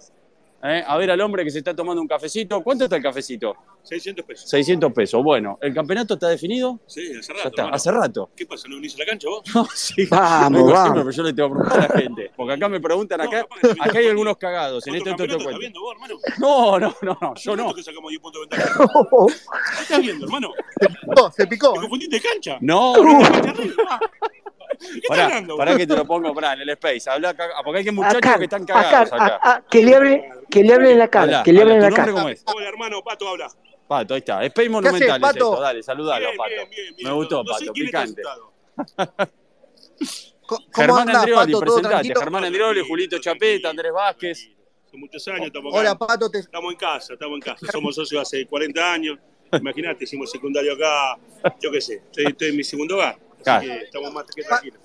¿Eh? 0.64 0.84
a 0.86 0.98
ver 0.98 1.12
al 1.12 1.22
hombre 1.22 1.44
que 1.44 1.52
se 1.52 1.60
está 1.60 1.76
tomando 1.76 2.02
un 2.02 2.08
cafecito. 2.08 2.62
¿Cuánto 2.62 2.86
está 2.86 2.96
el 2.98 3.04
cafecito? 3.04 3.56
600 3.84 4.26
pesos. 4.26 4.50
600 4.50 4.94
pesos. 4.94 5.24
Bueno, 5.24 5.58
¿el 5.62 5.74
campeonato 5.74 6.16
está 6.16 6.28
definido? 6.28 6.80
Sí, 6.86 7.12
hace 7.18 7.34
Ya 7.34 7.34
rato. 7.38 7.50
está, 7.50 7.62
hermano. 7.62 7.76
hace 7.76 7.92
rato. 7.92 8.30
¿Qué 8.36 8.46
pasa? 8.46 8.68
¿No 8.68 8.76
viniste 8.76 9.02
a 9.02 9.06
la 9.06 9.12
cancha 9.12 9.28
vos? 9.30 9.44
No, 9.56 9.68
sí. 9.74 10.06
Vamos, 10.10 10.52
Vengo 10.60 10.72
vamos. 10.74 10.82
siempre, 10.84 11.02
pero 11.04 11.12
yo 11.12 11.24
le 11.24 11.34
tengo 11.34 11.50
que 11.50 11.56
preguntar 11.56 11.80
a 11.80 11.94
la 11.94 12.00
gente. 12.02 12.32
Porque 12.36 12.54
acá 12.54 12.70
me 12.70 12.80
preguntan, 12.80 13.22
acá, 13.22 13.48
acá 13.80 14.00
hay 14.00 14.08
algunos 14.08 14.38
cagados. 14.38 14.86
En 14.88 14.94
¿Cuántos 14.94 15.12
esto, 15.14 15.24
esto, 15.24 15.38
campeonatos 15.38 15.40
esto, 15.40 15.50
estás 15.50 15.60
viendo 15.60 15.82
vos, 15.82 15.94
hermano? 15.94 16.16
No, 16.40 16.80
no, 16.80 16.96
no, 17.02 17.18
no, 17.22 17.34
yo 17.36 17.56
no. 17.56 17.64
¿Cuántos 17.64 17.76
que 17.86 17.92
sacamos 17.92 18.10
10 18.10 18.22
puntos 18.22 18.42
de 18.50 18.56
ventaja? 18.58 18.80
¿Qué 19.78 19.82
estás 19.84 20.02
viendo, 20.02 20.26
hermano? 20.26 20.54
No, 21.16 21.32
se 21.32 21.48
picó. 21.48 21.74
¿Te 21.74 21.80
confundiste 21.82 22.16
de 22.18 22.22
cancha? 22.22 22.58
No, 22.62 22.94
¿Qué 22.96 23.02
no. 23.04 23.20
estás 23.22 23.56
Pará, 25.08 25.26
hablando? 25.26 25.58
pará 25.58 25.76
que 25.76 25.86
te 25.88 25.96
lo 25.96 26.06
pongo, 26.06 26.34
pará, 26.34 26.54
en 26.54 26.62
el 26.62 26.70
space. 26.70 27.10
Habla 27.10 27.30
acá, 27.30 27.48
porque 27.66 27.80
hay 27.80 27.92
muchachos 27.92 28.18
Acá, 28.18 28.38
que 28.38 28.44
están 28.46 28.66
cagados 28.66 29.12
acá. 29.12 29.26
acá, 29.36 29.64
que 29.70 29.84
le 29.84 29.96
hable, 29.96 30.30
que 30.50 30.64
le 30.64 30.74
hable 30.74 30.92
en 30.92 31.00
la 31.00 31.08
cara, 31.08 31.24
Habla, 31.26 31.44
que 31.44 31.54
le 31.54 31.62
hable 31.62 31.76
en 31.76 31.84
habla, 31.84 31.90
la 31.90 31.96
¿tu 32.06 32.12
nombre 32.12 32.14
cara. 32.14 32.22
cómo 32.24 32.54
es? 32.54 32.58
Hola, 32.58 32.68
hermano, 32.70 33.04
Pato 33.04 33.28
habla. 33.30 33.52
Pato, 33.88 34.14
ahí 34.14 34.20
está. 34.20 34.44
Space 34.46 34.70
Monumental 34.70 35.02
haces, 35.10 35.16
es 35.16 35.22
Pato? 35.22 35.52
esto, 35.52 35.62
dale, 35.62 35.84
saludalo, 35.84 36.26
Bien, 36.26 36.38
Pato. 36.38 36.50
bien, 36.50 36.70
bien, 36.70 36.96
bien. 36.96 37.08
Me 37.08 37.14
gustó, 37.16 37.44
No 37.44 37.54
sé 37.54 37.60
Pato, 37.66 37.74
quién 37.74 37.86
está 37.88 38.02
picante. 38.04 38.22
asustado. 38.22 38.54
Co- 40.46 40.56
¿Cómo 40.58 40.68
Germán 40.74 41.00
andás, 41.02 41.16
Andrioli, 41.18 41.54
Pato? 41.54 41.66
¿Todo 41.66 41.76
presentate. 41.82 42.14
Germán 42.20 42.44
Andrioli, 42.46 42.82
Julito 42.88 43.20
Chapeta, 43.20 43.70
Andrés 43.70 43.92
Vázquez. 43.94 44.50
Hace 44.88 44.98
muchos 44.98 45.28
años 45.28 45.46
estamos 45.48 45.74
Hola, 45.76 45.92
acá. 45.92 46.08
Pato. 46.08 46.30
Te... 46.32 46.40
Estamos 46.40 46.72
en 46.72 46.78
casa, 46.80 47.14
estamos 47.14 47.36
en 47.36 47.42
casa. 47.42 47.68
Somos 47.72 47.96
socios 47.96 48.22
hace 48.22 48.46
40 48.48 48.94
años. 48.94 49.20
Imagínate, 49.52 50.04
hicimos 50.04 50.30
secundario 50.32 50.74
acá, 50.74 51.18
yo 51.60 51.72
qué 51.72 51.82
sé, 51.82 51.96
estoy, 52.06 52.26
estoy 52.28 52.50
en 52.50 52.58
mi 52.58 52.64
segundo 52.64 52.96
hogar. 52.96 53.16
Así 53.16 53.44
Claro. 53.44 53.66
que 53.66 53.78
estamos 53.86 54.14
más 54.14 54.26
que 54.36 54.44
tranquilos. 54.44 54.80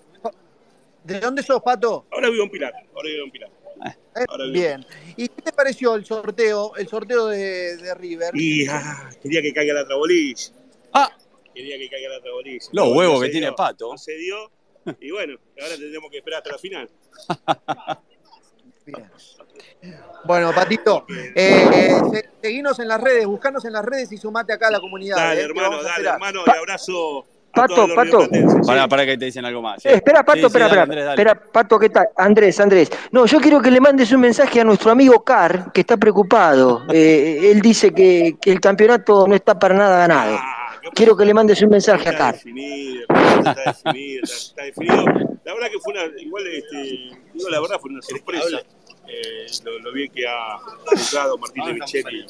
¿De 1.02 1.20
dónde 1.20 1.42
sos, 1.42 1.60
Pato? 1.62 2.06
Ahora 2.10 2.30
vivo 2.30 2.44
en 2.44 2.50
Pilar, 2.50 2.72
ahora 2.94 3.08
vivo 3.10 3.24
en 3.26 3.30
Pilar. 3.30 3.50
Eh, 3.84 4.24
bien. 4.52 4.86
¿Y 5.16 5.28
qué 5.28 5.42
te 5.42 5.52
pareció 5.52 5.94
el 5.96 6.04
sorteo, 6.04 6.76
el 6.76 6.86
sorteo 6.88 7.26
de, 7.26 7.76
de 7.76 7.94
River? 7.94 8.30
Y 8.34 8.66
ah, 8.68 9.10
quería 9.22 9.42
que 9.42 9.52
caiga 9.52 9.74
la 9.74 9.84
trabolilla. 9.84 10.52
Ah, 10.92 11.10
Quería 11.54 11.78
que 11.78 11.88
caiga 11.88 12.08
la 12.08 12.20
trabolilla. 12.20 12.66
Los 12.72 12.88
No, 12.88 12.92
huevos 12.94 13.16
no 13.16 13.20
que 13.22 13.30
tiene 13.30 13.46
dio, 13.48 13.56
Pato. 13.56 13.90
No 13.92 13.98
se 13.98 14.12
dio. 14.16 14.50
Y 15.00 15.10
bueno, 15.10 15.38
ahora 15.60 15.76
tendremos 15.76 16.10
que 16.10 16.18
esperar 16.18 16.38
hasta 16.38 16.50
la 16.52 16.58
final. 16.58 16.90
Bien. 18.86 19.10
Bueno, 20.24 20.52
Patito, 20.54 21.06
eh, 21.34 21.90
se- 22.12 22.30
seguinos 22.42 22.78
en 22.78 22.88
las 22.88 23.00
redes, 23.00 23.26
buscanos 23.26 23.64
en 23.64 23.72
las 23.72 23.84
redes 23.84 24.10
y 24.12 24.16
sumate 24.18 24.52
acá 24.52 24.68
a 24.68 24.70
la 24.72 24.80
comunidad. 24.80 25.16
Dale, 25.16 25.40
eh, 25.40 25.44
hermano, 25.44 25.82
dale, 25.82 26.08
hermano. 26.08 26.42
Y 26.46 26.50
abrazo 26.50 27.26
Pato, 27.54 27.86
Pato. 27.94 28.28
Pará, 28.66 28.88
pará 28.88 29.06
que 29.06 29.16
te 29.16 29.26
dicen 29.26 29.44
algo 29.44 29.62
más. 29.62 29.82
sí. 29.82 29.88
Eh, 29.88 29.94
espera, 29.94 30.24
Pato, 30.24 30.34
Sí, 30.36 30.40
sí, 30.40 30.46
espera, 30.46 30.64
dale, 30.68 30.80
espera, 30.80 30.82
Andrés, 30.82 31.04
dale. 31.04 31.22
espera, 31.22 31.52
Pato, 31.52 31.78
¿qué 31.78 31.88
tal? 31.90 32.08
Andrés, 32.16 32.60
Andrés. 32.60 32.90
No, 33.12 33.26
yo 33.26 33.40
quiero 33.40 33.60
que 33.62 33.70
le 33.70 33.80
mandes 33.80 34.10
un 34.12 34.20
mensaje 34.20 34.60
a 34.60 34.64
nuestro 34.64 34.90
amigo 34.90 35.22
Car, 35.24 35.72
que 35.72 35.80
está 35.82 35.96
preocupado. 35.96 36.82
Eh, 36.92 37.50
él 37.52 37.60
dice 37.60 37.92
que, 37.92 38.36
que 38.40 38.50
el 38.52 38.60
campeonato 38.60 39.26
no 39.26 39.34
está 39.34 39.58
para 39.58 39.74
nada 39.74 39.98
ganado. 39.98 40.36
Ah, 40.38 40.76
¿qué 40.82 40.88
Quiero 40.94 41.16
que 41.16 41.24
le 41.24 41.34
mandes 41.34 41.62
un 41.62 41.70
mensaje 41.70 42.08
a 42.08 42.12
Está 42.12 42.24
Car. 42.24 42.34
definido, 42.34 43.02
está 43.08 43.54
definido, 43.66 44.22
está, 44.24 44.34
está 44.36 44.62
definido. 44.64 45.04
La 45.44 45.54
verdad 45.54 45.68
que 45.70 45.78
fue 45.80 45.92
una, 45.92 46.20
igual, 46.20 46.44
este, 46.46 46.76
digo 47.34 47.48
la 47.50 47.60
verdad, 47.60 47.76
fue 47.80 47.90
una 47.90 48.02
sorpresa. 48.02 48.58
Eh, 49.16 49.46
lo, 49.64 49.78
lo 49.78 49.92
bien 49.92 50.10
que 50.10 50.26
ha 50.26 50.58
jugado 51.10 51.38
Martín 51.38 51.64
de 51.66 51.74
Micheli 51.74 52.26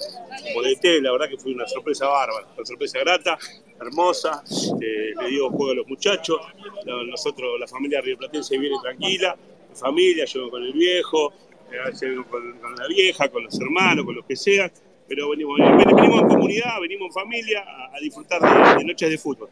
como 0.53 0.63
DT, 0.63 1.01
la 1.01 1.13
verdad 1.13 1.29
que 1.31 1.39
fue 1.39 1.53
una 1.53 1.67
sorpresa 1.67 2.07
bárbara, 2.07 2.47
una 2.57 2.67
sorpresa 2.67 2.99
grata, 2.99 3.39
hermosa, 3.81 4.43
este, 4.51 5.15
le 5.21 5.29
dio 5.31 5.49
juego 5.51 5.73
a 5.73 5.75
los 5.77 5.87
muchachos, 5.87 6.39
La- 6.85 7.03
nosotros, 7.05 7.59
la 7.59 7.67
familia 7.67 8.01
rioplatense 8.03 8.59
viene 8.59 8.77
tranquila, 8.83 9.35
mi 9.71 9.77
familia, 9.77 10.25
yo 10.27 10.51
con 10.51 10.63
el 10.63 10.73
viejo, 10.73 11.33
eh, 11.73 12.25
con, 12.31 12.53
con 12.59 12.77
la 12.77 12.87
vieja, 12.89 13.29
con 13.31 13.45
los 13.45 13.59
hermanos, 13.61 14.05
con 14.05 14.15
los 14.17 14.27
que 14.27 14.37
sean, 14.37 14.71
pero 15.09 15.31
venimos, 15.31 15.59
venimos 15.59 16.23
en 16.23 16.29
comunidad, 16.29 16.81
venimos 16.81 17.07
en 17.09 17.13
familia 17.13 17.65
a, 17.67 17.97
a 17.97 18.01
disfrutar 18.01 18.41
de, 18.43 18.79
de 18.79 18.85
noches 18.85 19.11
de 19.11 19.19
fútbol. 19.19 19.49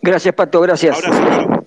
Gracias, 0.00 0.34
Pato, 0.34 0.60
gracias. 0.60 0.96
Abrazo. 0.96 1.64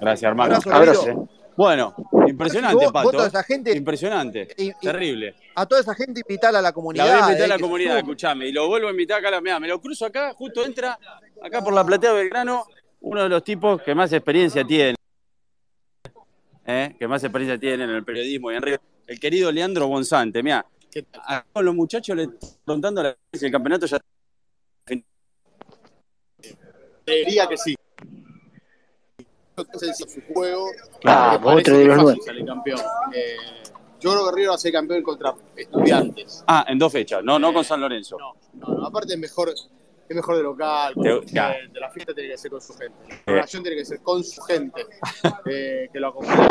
Gracias, 0.00 0.28
hermano. 0.28 0.54
Abrazo, 0.56 0.70
Abrazo. 0.74 1.28
Bueno, 1.60 1.94
impresionante, 2.26 2.74
Vos- 2.74 2.84
vos 2.84 2.92
Pato. 2.94 3.10
toda 3.10 3.26
esa 3.26 3.42
gente- 3.42 3.76
Impresionante. 3.76 4.48
Y- 4.56 4.68
y- 4.70 4.72
Terrible. 4.80 5.34
A 5.54 5.66
toda 5.66 5.82
esa 5.82 5.94
gente 5.94 6.22
invitarla 6.26 6.60
a 6.60 6.62
la 6.62 6.72
comunidad. 6.72 7.04
La 7.04 7.12
voy 7.12 7.20
a 7.20 7.24
invitar 7.26 7.42
a 7.42 7.44
eh, 7.44 7.48
la 7.48 7.56
que 7.56 7.60
comunidad, 7.62 7.92
se 7.92 7.98
escuchame. 7.98 8.46
Y 8.48 8.52
lo 8.52 8.66
vuelvo 8.66 8.88
a 8.88 8.92
invitar 8.92 9.22
acá, 9.22 9.38
mirá, 9.42 9.60
me 9.60 9.68
lo 9.68 9.78
cruzo 9.78 10.06
acá, 10.06 10.32
justo 10.32 10.64
entra, 10.64 10.98
acá 11.42 11.62
por 11.62 11.74
la 11.74 11.84
platea 11.84 12.14
Belgrano, 12.14 12.64
uno 13.02 13.24
de 13.24 13.28
los 13.28 13.44
tipos 13.44 13.82
que 13.82 13.94
más 13.94 14.10
experiencia 14.10 14.64
tiene. 14.64 14.94
¿eh? 16.64 16.96
Que 16.98 17.06
más 17.06 17.22
experiencia 17.24 17.60
tiene 17.60 17.84
en 17.84 17.90
el 17.90 18.04
periodismo 18.04 18.50
y 18.50 18.56
en 18.56 18.62
River. 18.62 18.80
El 19.06 19.20
querido 19.20 19.52
Leandro 19.52 19.86
Bonzante, 19.86 20.42
mira. 20.42 20.64
Con 21.52 21.62
los 21.66 21.74
muchachos 21.74 22.16
le 22.16 22.26
preguntando 22.64 23.02
a 23.02 23.04
la 23.04 23.16
si 23.34 23.44
el 23.44 23.52
campeonato 23.52 23.84
ya 23.84 23.98
Diría 27.04 27.46
que 27.46 27.58
sí. 27.58 27.76
Entonces, 29.62 29.96
su 29.96 30.20
juego. 30.32 30.66
Ah, 31.04 31.38
otro 31.42 31.78
de 31.78 31.84
los 31.84 31.96
nueve. 32.02 32.44
campeón. 32.46 32.80
Eh, 33.14 33.36
yo 34.00 34.12
creo 34.12 34.26
que 34.26 34.32
River 34.36 34.50
va 34.50 34.54
a 34.54 34.58
ser 34.58 34.72
campeón 34.72 35.02
contra 35.02 35.34
estudiantes. 35.54 36.42
Ah, 36.46 36.64
en 36.68 36.78
dos 36.78 36.90
fechas, 36.92 37.22
no, 37.22 37.38
no 37.38 37.52
con 37.52 37.64
San 37.64 37.80
Lorenzo. 37.80 38.16
No, 38.18 38.34
no, 38.54 38.74
no, 38.74 38.86
aparte 38.86 39.12
es 39.12 39.18
mejor, 39.18 39.50
es 39.50 40.16
mejor 40.16 40.36
de 40.36 40.42
local, 40.42 40.94
con 40.94 41.04
gente, 41.04 41.80
la 41.80 41.90
fiesta 41.90 42.14
tiene 42.14 42.30
que 42.30 42.38
ser 42.38 42.50
con 42.50 42.62
su 42.62 42.72
gente. 42.74 42.96
La 43.26 43.32
relación 43.34 43.62
tiene 43.62 43.76
que 43.76 43.84
ser 43.84 44.00
con 44.00 44.24
su 44.24 44.40
gente, 44.42 44.86
eh, 45.44 45.88
que 45.92 46.00
lo 46.00 46.08
acompañe 46.08 46.48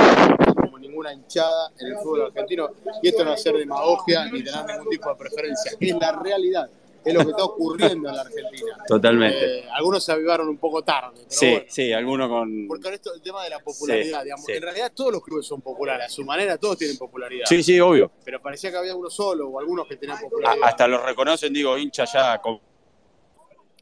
como 0.56 0.78
ninguna 0.78 1.12
hinchada 1.12 1.72
en 1.80 1.88
el 1.88 1.96
fútbol 1.98 2.28
argentino. 2.28 2.70
Y 3.02 3.10
esto 3.10 3.26
no 3.26 3.34
es 3.34 3.40
hacer 3.40 3.58
demagogia 3.58 4.26
ni 4.26 4.44
tener 4.44 4.66
ningún 4.66 4.90
tipo 4.90 5.10
de 5.10 5.16
preferencia, 5.16 5.72
es 5.80 5.96
la 6.00 6.12
realidad, 6.22 6.70
es 7.06 7.14
lo 7.14 7.24
que 7.24 7.32
está 7.32 7.44
ocurriendo 7.44 8.10
en 8.10 8.16
la 8.16 8.22
Argentina. 8.22 8.78
Totalmente. 8.88 9.60
Eh, 9.60 9.66
algunos 9.72 10.04
se 10.04 10.12
avivaron 10.12 10.48
un 10.50 10.58
poco 10.58 10.84
tarde, 10.84 11.12
pero 11.16 11.26
Sí, 11.30 11.50
bueno. 11.52 11.66
sí, 11.70 11.94
alguno 11.94 12.30
con. 12.30 12.68
Porque 12.68 12.84
con 12.84 12.94
esto 12.94 13.14
el 13.14 13.22
tema 13.22 13.44
de 13.44 13.50
la 13.52 13.60
popularidad, 13.60 14.20
Sí, 14.20 14.24
digamos, 14.26 14.46
sí. 14.46 14.52
en 14.54 14.62
realidad 14.62 14.92
todos 14.94 15.12
los 15.14 15.24
clubes 15.24 15.46
son 15.48 15.62
populares, 15.62 16.06
a 16.08 16.10
su 16.10 16.24
manera 16.24 16.58
todos 16.58 16.78
tienen 16.78 16.98
popularidad. 16.98 17.46
Sí, 17.48 17.64
sí, 17.64 17.80
obvio. 17.80 18.12
Pero 18.26 18.42
parecía 18.42 18.72
que 18.72 18.78
había 18.78 18.96
uno 18.96 19.10
solo 19.10 19.48
o 19.48 19.60
algunos 19.60 19.88
que 19.88 19.96
tenían 19.98 20.18
A- 20.18 20.22
popularidad. 20.22 20.68
hasta 20.68 20.88
los 20.88 21.04
reconocen, 21.04 21.54
digo, 21.54 21.78
hincha 21.78 22.06
ya. 22.06 22.40
con- 22.40 22.60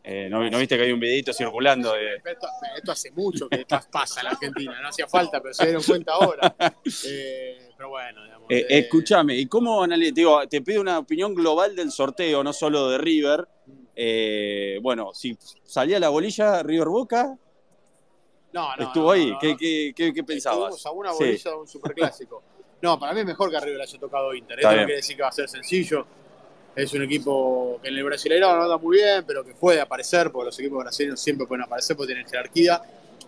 Eh, 0.10 0.30
¿no, 0.30 0.50
no 0.50 0.58
viste 0.58 0.78
que 0.78 0.84
hay 0.84 0.92
un 0.94 1.00
videito 1.02 1.34
circulando 1.34 1.92
de. 1.94 2.16
Esto, 2.16 2.48
esto 2.78 2.92
hace 2.94 3.12
mucho 3.12 3.50
que 3.50 3.66
pasa 3.92 4.22
en 4.22 4.26
la 4.28 4.32
Argentina, 4.32 4.80
no 4.82 4.88
hacía 4.88 5.06
falta, 5.08 5.42
pero 5.42 5.54
se 5.54 5.66
dieron 5.66 5.84
cuenta 5.84 6.14
ahora. 6.14 6.56
Eh, 7.06 7.67
pero 7.78 7.90
bueno, 7.90 8.24
digamos, 8.24 8.48
Eh, 8.50 8.66
eh, 8.70 8.80
escúchame, 8.80 9.36
¿y 9.36 9.46
cómo 9.46 9.84
analizas? 9.84 10.16
Digo, 10.16 10.48
te 10.48 10.62
pido 10.62 10.82
una 10.82 11.00
opinión 11.00 11.34
global 11.36 11.76
del 11.76 11.92
sorteo, 11.92 12.44
no 12.44 12.52
solo 12.54 12.90
de 12.90 12.98
River. 12.98 13.48
Eh, 13.96 14.80
bueno, 14.82 15.14
si 15.14 15.38
salía 15.64 16.00
la 16.00 16.10
bolilla 16.10 16.64
River 16.64 16.88
Boca, 16.88 17.38
no, 18.54 18.76
no, 18.76 18.84
estuvo 18.84 19.04
no, 19.06 19.12
ahí. 19.12 19.32
no, 19.32 19.40
¿Qué, 19.40 19.52
no. 19.52 19.58
qué, 19.58 19.94
qué- 19.96 20.14
qué 20.14 20.24
pensabas? 20.24 20.76
Estuvimos 20.76 20.86
a 20.86 20.92
una 20.92 21.12
Sí. 21.14 21.18
bolilla 21.24 21.52
de 21.52 21.58
un 21.58 21.68
superclásico. 21.68 22.44
No, 22.82 23.00
para 23.00 23.14
mí 23.14 23.20
es 23.22 23.26
mejor 23.26 23.50
que 23.50 23.58
a 23.58 23.60
River 23.60 23.78
le 23.78 23.84
haya 23.84 24.00
tocado 24.00 24.34
Inter. 24.34 24.60
Está 24.60 24.70
Esto 24.70 24.82
no 24.82 24.86
quiere 24.86 24.96
decir 24.98 25.16
que 25.16 25.22
va 25.24 25.30
a 25.30 25.32
ser 25.32 25.50
sencillo. 25.50 26.06
Es 26.76 26.94
un 26.94 27.02
equipo 27.02 27.80
que 27.82 27.90
en 27.90 27.98
el 27.98 28.04
Brasileirao 28.04 28.56
no 28.56 28.64
anda 28.64 28.78
muy 28.78 28.98
bien, 28.98 29.24
pero 29.26 29.44
que 29.44 29.56
puede 29.56 29.82
aparecer, 29.82 30.32
porque 30.32 30.46
los 30.46 30.60
equipos 30.60 30.78
brasileños 30.84 31.20
siempre 31.20 31.48
pueden 31.48 31.64
aparecer 31.64 31.98
porque 31.98 32.14
tienen 32.14 32.30
jerarquía, 32.30 32.80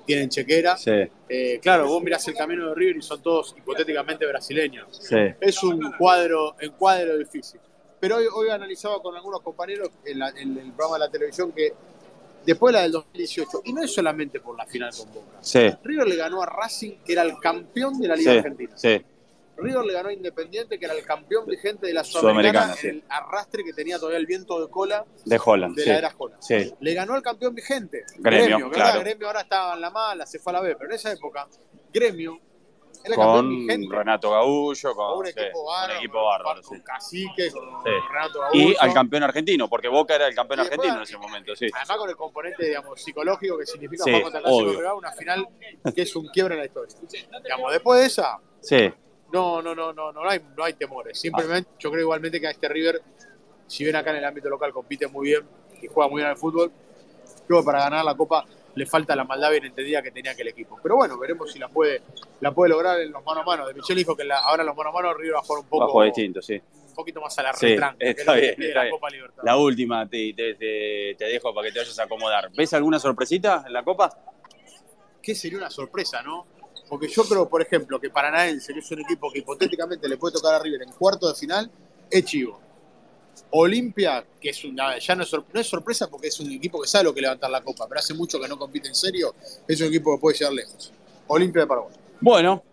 tienen 0.09 0.27
chequera. 0.29 0.75
Sí, 0.75 0.91
Eh, 1.29 1.59
claro, 1.61 1.87
vos 1.87 2.01
mirás 2.01 2.27
el 2.27 2.33
camino 2.33 2.69
de 2.69 2.73
River 2.75 2.97
y 2.97 3.01
son 3.03 3.21
todos 3.21 3.53
hipotéticamente 3.55 4.25
brasileños. 4.25 4.87
sí. 4.91 5.15
Es 5.39 5.61
un 5.63 5.79
cuadro, 5.99 6.55
un 6.59 6.69
cuadro 6.71 7.15
difícil. 7.15 7.59
Pero 7.99 8.15
hoy, 8.15 8.25
hoy 8.33 8.49
analizaba 8.49 8.99
con 9.03 9.15
algunos 9.15 9.41
compañeros 9.41 9.89
en, 10.05 10.17
la- 10.17 10.29
en 10.29 10.57
el 10.57 10.71
programa 10.71 10.95
de 10.95 10.99
la 11.05 11.11
televisión 11.11 11.51
que 11.51 11.73
después 12.43 12.71
de 12.73 12.77
la 12.79 12.83
del 12.83 12.91
2018, 12.93 13.61
y 13.65 13.73
no 13.73 13.83
es 13.83 13.93
solamente 13.93 14.39
por 14.39 14.57
la 14.57 14.65
final 14.65 14.89
con 14.97 15.13
Boca, 15.13 15.37
Sí, 15.41 15.69
River 15.83 16.07
le 16.07 16.15
ganó 16.15 16.41
a 16.41 16.47
Racing, 16.47 16.93
que 17.05 17.13
era 17.13 17.21
el 17.21 17.37
campeón 17.39 17.99
de 17.99 18.07
la 18.07 18.15
Liga 18.15 18.31
Argentina. 18.39 18.71
sí. 18.75 18.99
River 19.59 19.85
le 19.85 19.93
ganó 19.93 20.09
a 20.09 20.13
Independiente, 20.13 20.79
que 20.79 20.85
era 20.85 20.93
el 20.95 21.03
campeón 21.05 21.45
vigente 21.45 21.87
de 21.87 21.93
la 21.93 22.03
Sudamericana, 22.03 22.73
Sudamericana, 22.73 22.75
sí. 22.75 22.87
el 22.87 23.03
arrastre 23.09 23.63
que 23.63 23.73
tenía 23.73 23.97
todavía 23.97 24.17
el 24.19 24.25
viento 24.25 24.59
de 24.59 24.69
cola 24.71 25.05
De 25.25 25.39
Holland. 25.43 25.75
de 25.75 25.83
sí. 25.83 25.89
la 25.89 25.97
era 25.97 26.15
Holland. 26.17 26.41
Sí, 26.41 26.73
Le 26.79 26.93
ganó 26.93 27.13
al 27.13 27.21
campeón 27.21 27.53
vigente. 27.55 28.03
Gremio, 28.17 28.65
ahora 28.65 28.69
claro. 28.71 28.99
Gremio 29.01 29.27
ahora 29.27 29.41
estaba 29.41 29.73
en 29.75 29.81
la 29.81 29.89
mala, 29.91 30.25
se 30.25 30.39
fue 30.39 30.51
a 30.51 30.55
la 30.55 30.61
B, 30.61 30.75
pero 30.75 30.89
en 30.89 30.95
esa 30.95 31.11
época, 31.11 31.47
Gremio 31.93 32.39
era 33.03 33.15
campeón 33.15 33.35
con 33.45 33.49
vigente. 33.49 33.95
Renato 33.95 34.31
Gaullo, 34.31 34.93
Con 34.93 35.07
con, 35.07 35.17
un 35.19 35.27
equipo 35.27 35.59
un 35.61 35.65
bárbaro, 35.67 35.99
equipo 35.99 36.25
bárbaro. 36.25 36.61
con. 36.63 36.79
Cacique, 36.81 37.51
con. 37.51 37.63
Renato 37.85 38.39
Y 38.53 38.61
Gaullo. 38.63 38.81
al 38.81 38.93
campeón 38.93 39.23
argentino, 39.23 39.69
porque 39.69 39.87
Boca 39.87 40.15
era 40.15 40.27
el 40.27 40.35
campeón 40.35 40.59
Y 40.59 40.63
después, 40.63 40.79
argentino 40.89 40.97
en 40.97 41.03
ese 41.03 41.17
momento, 41.17 41.55
sí. 41.55 41.67
Además 41.73 41.97
con 41.97 42.09
el 42.09 42.15
componente 42.17 42.65
digamos, 42.65 43.01
psicológico 43.01 43.57
que 43.57 43.65
significa 43.65 44.03
jugar 44.03 44.21
contra 44.23 44.39
el 44.41 44.93
una 44.97 45.11
final 45.13 45.47
que 45.95 46.01
es 46.01 46.15
un 46.15 46.27
quiebre 46.27 46.55
en 46.55 46.59
la 46.59 46.65
historia. 46.65 46.95
Digamos, 47.43 47.71
después 47.71 47.99
de 48.01 48.05
esa, 48.07 48.37
Sí, 48.61 48.91
no, 49.31 49.61
no, 49.61 49.75
no, 49.75 49.93
no, 49.93 50.11
no 50.11 50.29
hay, 50.29 50.39
no 50.55 50.63
hay 50.63 50.73
temores. 50.73 51.19
Simplemente, 51.19 51.69
yo 51.79 51.89
creo 51.91 52.01
igualmente 52.03 52.39
que 52.39 52.47
a 52.47 52.51
este 52.51 52.67
River, 52.67 53.01
si 53.67 53.83
bien 53.83 53.95
acá 53.95 54.11
en 54.11 54.17
el 54.17 54.25
ámbito 54.25 54.49
local 54.49 54.71
compite 54.73 55.07
muy 55.07 55.27
bien 55.29 55.41
y 55.81 55.87
juega 55.87 56.09
muy 56.09 56.19
bien 56.21 56.29
al 56.29 56.37
fútbol, 56.37 56.71
creo 57.47 57.59
que 57.61 57.65
para 57.65 57.79
ganar 57.79 58.03
la 58.05 58.15
Copa 58.15 58.45
le 58.75 58.85
falta 58.85 59.15
la 59.15 59.23
maldad 59.23 59.51
bien 59.51 59.65
entendida 59.65 60.01
que 60.01 60.11
tenía 60.11 60.31
aquel 60.31 60.47
equipo. 60.47 60.79
Pero 60.81 60.95
bueno, 60.95 61.17
veremos 61.17 61.51
si 61.51 61.59
la 61.59 61.67
puede, 61.67 62.01
la 62.39 62.51
puede 62.53 62.69
lograr 62.69 62.99
en 63.01 63.11
los 63.11 63.23
mano 63.25 63.41
a 63.41 63.43
mano. 63.43 63.67
De 63.67 63.73
Michel 63.73 63.95
dijo 63.97 64.15
que 64.15 64.23
ahora 64.31 64.63
en 64.63 64.67
los 64.67 64.75
mano 64.75 64.89
a 64.89 64.93
mano 64.93 65.13
River 65.13 65.35
va 65.35 65.39
a 65.39 65.43
jugar 65.43 65.63
un 65.63 65.69
poco. 65.69 66.03
distinto, 66.03 66.41
sí. 66.41 66.61
Un 66.89 66.93
poquito 66.95 67.21
más 67.21 67.37
a 67.39 67.43
la 67.43 67.53
Sí, 67.53 67.67
retranca, 67.67 67.95
está 68.05 68.33
bien, 68.33 68.55
está 68.61 68.83
la. 68.83 68.89
Copa. 68.89 69.07
La 69.43 69.57
última, 69.57 70.07
te, 70.09 70.33
te- 70.33 70.55
te- 70.55 71.15
te 71.17 71.25
dejo 71.25 71.53
para 71.53 71.67
que 71.67 71.73
te 71.73 71.79
vayas 71.79 71.97
a 71.97 72.03
acomodar. 72.03 72.49
¿Ves 72.55 72.73
alguna 72.73 72.99
sorpresita 72.99 73.63
en 73.65 73.73
la 73.73 73.83
Copa? 73.83 74.09
que 75.21 75.35
sería 75.35 75.57
una 75.57 75.69
sorpresa, 75.69 76.21
¿no? 76.23 76.47
Porque 76.89 77.07
yo 77.07 77.23
creo, 77.23 77.47
por 77.47 77.61
ejemplo, 77.61 77.99
que 77.99 78.09
Paranaense, 78.09 78.73
que 78.73 78.79
es 78.79 78.91
un 78.91 78.99
equipo 79.01 79.31
que 79.31 79.39
hipotéticamente 79.39 80.09
le 80.09 80.17
puede 80.17 80.33
tocar 80.33 80.55
a 80.55 80.59
River 80.59 80.81
en 80.81 80.91
cuarto 80.91 81.27
de 81.29 81.35
final, 81.35 81.69
es 82.09 82.25
chivo. 82.25 82.59
Olimpia, 83.51 84.23
que 84.39 84.49
es 84.49 84.63
una, 84.63 84.97
ya 84.99 85.15
no 85.15 85.23
es, 85.23 85.29
sor- 85.29 85.45
no 85.51 85.59
es 85.59 85.67
sorpresa 85.67 86.07
porque 86.09 86.27
es 86.27 86.39
un 86.39 86.51
equipo 86.51 86.81
que 86.81 86.87
sabe 86.87 87.05
lo 87.05 87.13
que 87.13 87.21
levantar 87.21 87.49
la 87.49 87.61
copa, 87.61 87.87
pero 87.87 87.99
hace 87.99 88.13
mucho 88.13 88.39
que 88.39 88.47
no 88.47 88.57
compite 88.57 88.87
en 88.87 88.95
serio, 88.95 89.33
es 89.67 89.79
un 89.81 89.87
equipo 89.87 90.15
que 90.15 90.21
puede 90.21 90.37
llegar 90.37 90.53
lejos. 90.53 90.91
Olimpia 91.27 91.61
de 91.63 91.67
Paraguay. 91.67 91.95
Bueno, 92.21 92.63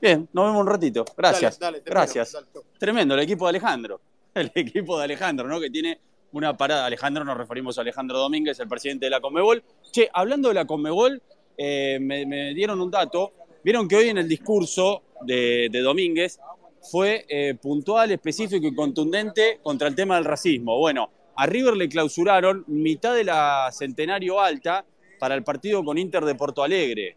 bien, 0.00 0.28
nos 0.32 0.46
vemos 0.46 0.60
un 0.60 0.66
ratito. 0.66 1.04
Gracias. 1.16 1.58
Dale, 1.58 1.78
dale. 1.78 1.90
Gracias. 1.90 2.32
Dale. 2.32 2.46
Tremendo, 2.78 3.14
el 3.14 3.20
equipo 3.20 3.46
de 3.46 3.50
Alejandro. 3.50 4.00
El 4.34 4.50
equipo 4.54 4.98
de 4.98 5.04
Alejandro, 5.04 5.48
¿no? 5.48 5.58
Que 5.60 5.70
tiene 5.70 5.98
una 6.32 6.56
parada. 6.56 6.86
Alejandro, 6.86 7.24
nos 7.24 7.36
referimos 7.36 7.78
a 7.78 7.80
Alejandro 7.80 8.18
Domínguez, 8.18 8.58
el 8.60 8.68
presidente 8.68 9.06
de 9.06 9.10
la 9.10 9.20
Conmebol. 9.20 9.62
Che, 9.90 10.08
hablando 10.12 10.48
de 10.48 10.54
la 10.54 10.64
Conmebol, 10.64 11.20
eh, 11.56 11.98
me, 12.00 12.24
me 12.26 12.54
dieron 12.54 12.80
un 12.80 12.90
dato. 12.90 13.32
Vieron 13.62 13.88
que 13.88 13.96
hoy 13.96 14.08
en 14.08 14.18
el 14.18 14.28
discurso 14.28 15.02
de, 15.22 15.68
de 15.70 15.80
Domínguez 15.80 16.38
fue 16.80 17.26
eh, 17.28 17.54
puntual, 17.60 18.10
específico 18.10 18.66
y 18.66 18.74
contundente 18.74 19.60
contra 19.62 19.88
el 19.88 19.94
tema 19.94 20.14
del 20.14 20.24
racismo. 20.24 20.78
Bueno, 20.78 21.10
a 21.36 21.46
River 21.46 21.76
le 21.76 21.88
clausuraron 21.88 22.64
mitad 22.68 23.14
de 23.14 23.24
la 23.24 23.68
Centenario 23.70 24.40
Alta 24.40 24.84
para 25.18 25.34
el 25.34 25.44
partido 25.44 25.84
con 25.84 25.98
Inter 25.98 26.24
de 26.24 26.34
Porto 26.34 26.62
Alegre. 26.62 27.16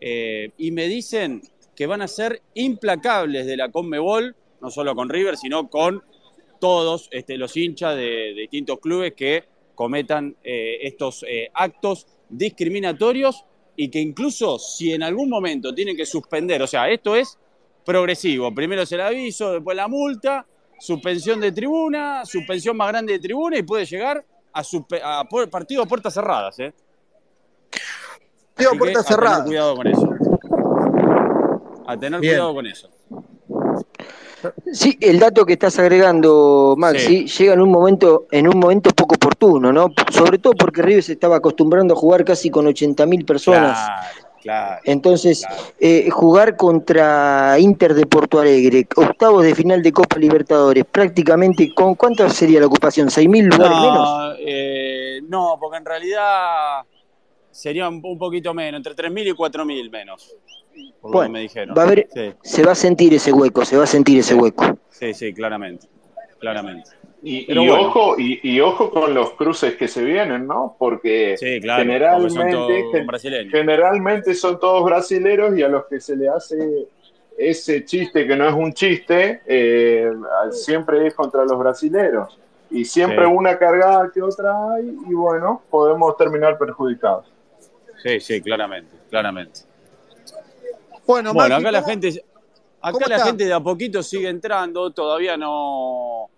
Eh, 0.00 0.50
y 0.58 0.72
me 0.72 0.88
dicen 0.88 1.42
que 1.76 1.86
van 1.86 2.02
a 2.02 2.08
ser 2.08 2.42
implacables 2.54 3.46
de 3.46 3.56
la 3.56 3.70
Conmebol, 3.70 4.34
no 4.60 4.70
solo 4.70 4.96
con 4.96 5.08
River, 5.08 5.36
sino 5.36 5.70
con 5.70 6.02
todos 6.60 7.08
este, 7.12 7.38
los 7.38 7.56
hinchas 7.56 7.94
de, 7.94 8.02
de 8.02 8.34
distintos 8.34 8.80
clubes 8.80 9.14
que 9.14 9.44
cometan 9.76 10.36
eh, 10.42 10.78
estos 10.82 11.24
actos 11.54 12.08
discriminatorios 12.28 13.44
y 13.80 13.88
que 13.88 14.00
incluso 14.00 14.58
si 14.58 14.92
en 14.92 15.04
algún 15.04 15.30
momento 15.30 15.72
tienen 15.72 15.96
que 15.96 16.04
suspender, 16.04 16.60
o 16.60 16.66
sea, 16.66 16.90
esto 16.90 17.14
es 17.14 17.38
progresivo, 17.84 18.52
primero 18.52 18.82
es 18.82 18.90
el 18.90 19.00
aviso, 19.00 19.52
después 19.52 19.76
la 19.76 19.86
multa, 19.86 20.44
suspensión 20.80 21.38
de 21.40 21.52
tribuna, 21.52 22.24
suspensión 22.26 22.76
más 22.76 22.88
grande 22.88 23.12
de 23.12 23.18
tribuna 23.20 23.56
y 23.56 23.62
puede 23.62 23.86
llegar 23.86 24.24
a, 24.52 25.24
partido 25.48 25.82
a 25.84 25.86
puertas 25.86 26.12
cerradas. 26.12 26.58
¿eh? 26.58 26.74
Partido 28.56 28.72
a 28.72 28.78
puertas 28.78 29.06
a 29.06 29.08
tener 29.08 29.20
cerradas. 29.20 29.46
cuidado 29.46 29.76
con 29.76 29.86
eso. 29.86 30.10
A 31.86 31.96
tener 31.96 32.20
Bien. 32.20 32.32
cuidado 32.32 32.54
con 32.54 32.66
eso. 32.66 32.90
Sí, 34.72 34.96
el 35.00 35.18
dato 35.18 35.44
que 35.44 35.54
estás 35.54 35.78
agregando, 35.78 36.74
Maxi, 36.76 37.26
llega 37.26 37.54
en 37.54 37.60
un 37.60 37.70
momento, 37.70 38.26
en 38.30 38.46
un 38.46 38.58
momento 38.58 38.90
poco 38.90 39.16
oportuno, 39.16 39.72
¿no? 39.72 39.92
Sobre 40.10 40.38
todo 40.38 40.54
porque 40.54 40.82
River 40.82 41.02
se 41.02 41.12
estaba 41.12 41.36
acostumbrando 41.36 41.94
a 41.94 41.96
jugar 41.96 42.24
casi 42.24 42.50
con 42.50 42.66
80.000 42.66 43.24
personas. 43.24 43.78
Claro, 43.78 44.28
claro. 44.42 44.80
Entonces, 44.84 45.44
eh, 45.80 46.08
jugar 46.10 46.56
contra 46.56 47.58
Inter 47.58 47.94
de 47.94 48.06
Porto 48.06 48.40
Alegre, 48.40 48.86
octavos 48.96 49.44
de 49.44 49.54
final 49.54 49.82
de 49.82 49.92
Copa 49.92 50.18
Libertadores, 50.18 50.84
prácticamente, 50.84 51.72
¿con 51.74 51.94
cuánto 51.94 52.28
sería 52.30 52.60
la 52.60 52.66
ocupación? 52.66 53.08
¿6.000 53.08 53.44
lugares 53.44 53.78
menos? 53.78 54.08
No, 54.08 54.34
eh, 54.38 55.20
no, 55.28 55.56
porque 55.58 55.78
en 55.78 55.84
realidad 55.84 56.82
sería 57.50 57.88
un, 57.88 58.00
un 58.04 58.18
poquito 58.18 58.54
menos, 58.54 58.78
entre 58.78 58.94
3.000 58.94 59.28
y 59.28 59.32
4.000 59.32 59.90
menos, 59.90 60.36
por 61.00 61.10
lo 61.10 61.12
que 61.12 61.16
Bueno, 61.18 61.32
me 61.32 61.40
dijeron. 61.40 61.76
va 61.76 61.82
a 61.82 61.86
haber, 61.86 62.08
Sí, 62.12 62.32
se 62.42 62.62
va 62.64 62.72
a 62.72 62.74
sentir 62.74 63.14
ese 63.14 63.32
hueco, 63.32 63.64
se 63.64 63.76
va 63.76 63.84
a 63.84 63.86
sentir 63.86 64.18
ese 64.18 64.34
hueco. 64.34 64.78
sí, 64.90 65.14
sí, 65.14 65.32
claramente, 65.34 65.86
claramente. 66.38 66.90
Y, 67.22 67.46
Pero 67.46 67.62
y 67.62 67.68
bueno. 67.68 67.88
ojo, 67.88 68.14
y, 68.18 68.40
y 68.42 68.60
ojo 68.60 68.90
con 68.90 69.12
los 69.12 69.32
cruces 69.32 69.74
que 69.74 69.88
se 69.88 70.04
vienen, 70.04 70.46
¿no? 70.46 70.76
Porque 70.78 71.36
Sí, 71.36 71.60
claro, 71.60 71.82
porque 71.84 71.92
generalmente, 71.92 72.30
son 72.30 72.50
todos 72.50 72.92
gen- 72.92 73.06
brasileños. 73.06 73.52
generalmente 73.52 74.34
son 74.34 74.60
todos 74.60 74.84
brasileros 74.84 75.58
y 75.58 75.62
a 75.62 75.68
los 75.68 75.86
que 75.86 76.00
se 76.00 76.16
le 76.16 76.28
hace 76.28 76.56
ese 77.36 77.84
chiste 77.84 78.26
que 78.26 78.36
no 78.36 78.48
es 78.48 78.54
un 78.54 78.72
chiste, 78.72 79.42
eh, 79.46 80.10
siempre 80.50 81.06
es 81.08 81.14
contra 81.14 81.44
los 81.44 81.58
brasileros. 81.58 82.38
Y 82.70 82.84
siempre 82.84 83.24
Sí. 83.24 83.32
una 83.32 83.58
cargada 83.58 84.10
que 84.12 84.20
otra 84.20 84.74
hay 84.74 84.88
y 85.08 85.14
bueno, 85.14 85.62
podemos 85.70 86.16
terminar 86.16 86.58
perjudicados. 86.58 87.26
Sí, 88.02 88.20
sí, 88.20 88.40
claramente, 88.40 88.94
claramente. 89.10 89.60
Bueno, 91.08 91.32
Bueno, 91.32 91.54
Maxi, 91.54 91.62
acá 91.62 91.72
la 91.72 91.80
¿cómo- 91.80 91.90
gente, 91.90 92.24
acá 92.82 92.98
la 93.08 93.14
está? 93.16 93.26
gente 93.28 93.44
de 93.46 93.52
a 93.54 93.60
poquito 93.60 94.02
sigue 94.02 94.28
entrando, 94.28 94.90
todavía 94.90 95.38
no, 95.38 96.28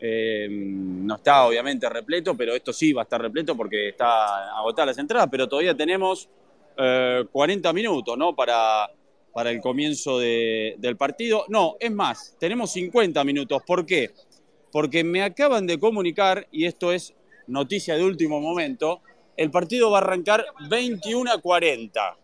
eh, 0.00 0.48
no 0.50 1.16
está 1.16 1.44
obviamente 1.46 1.86
repleto, 1.90 2.34
pero 2.34 2.54
esto 2.54 2.72
sí 2.72 2.94
va 2.94 3.02
a 3.02 3.04
estar 3.04 3.20
repleto 3.20 3.54
porque 3.54 3.90
está 3.90 4.56
agotadas 4.56 4.88
las 4.88 4.98
entradas, 4.98 5.28
pero 5.30 5.46
todavía 5.46 5.76
tenemos 5.76 6.28
eh, 6.78 7.24
40 7.30 7.72
minutos, 7.74 8.16
¿no? 8.18 8.34
Para, 8.34 8.90
para 9.34 9.50
el 9.50 9.60
comienzo 9.60 10.18
de- 10.18 10.76
del 10.78 10.96
partido. 10.96 11.44
No, 11.48 11.76
es 11.78 11.90
más, 11.92 12.34
tenemos 12.38 12.70
50 12.72 13.22
minutos. 13.24 13.62
¿Por 13.66 13.84
qué? 13.84 14.10
Porque 14.72 15.04
me 15.04 15.22
acaban 15.22 15.66
de 15.66 15.78
comunicar, 15.78 16.46
y 16.50 16.64
esto 16.66 16.90
es 16.92 17.14
noticia 17.46 17.96
de 17.96 18.02
último 18.04 18.40
momento, 18.40 19.00
el 19.36 19.50
partido 19.50 19.90
va 19.90 19.98
a 19.98 20.00
arrancar 20.02 20.44
21 20.70 21.30
a 21.32 21.38
40. 21.38 22.16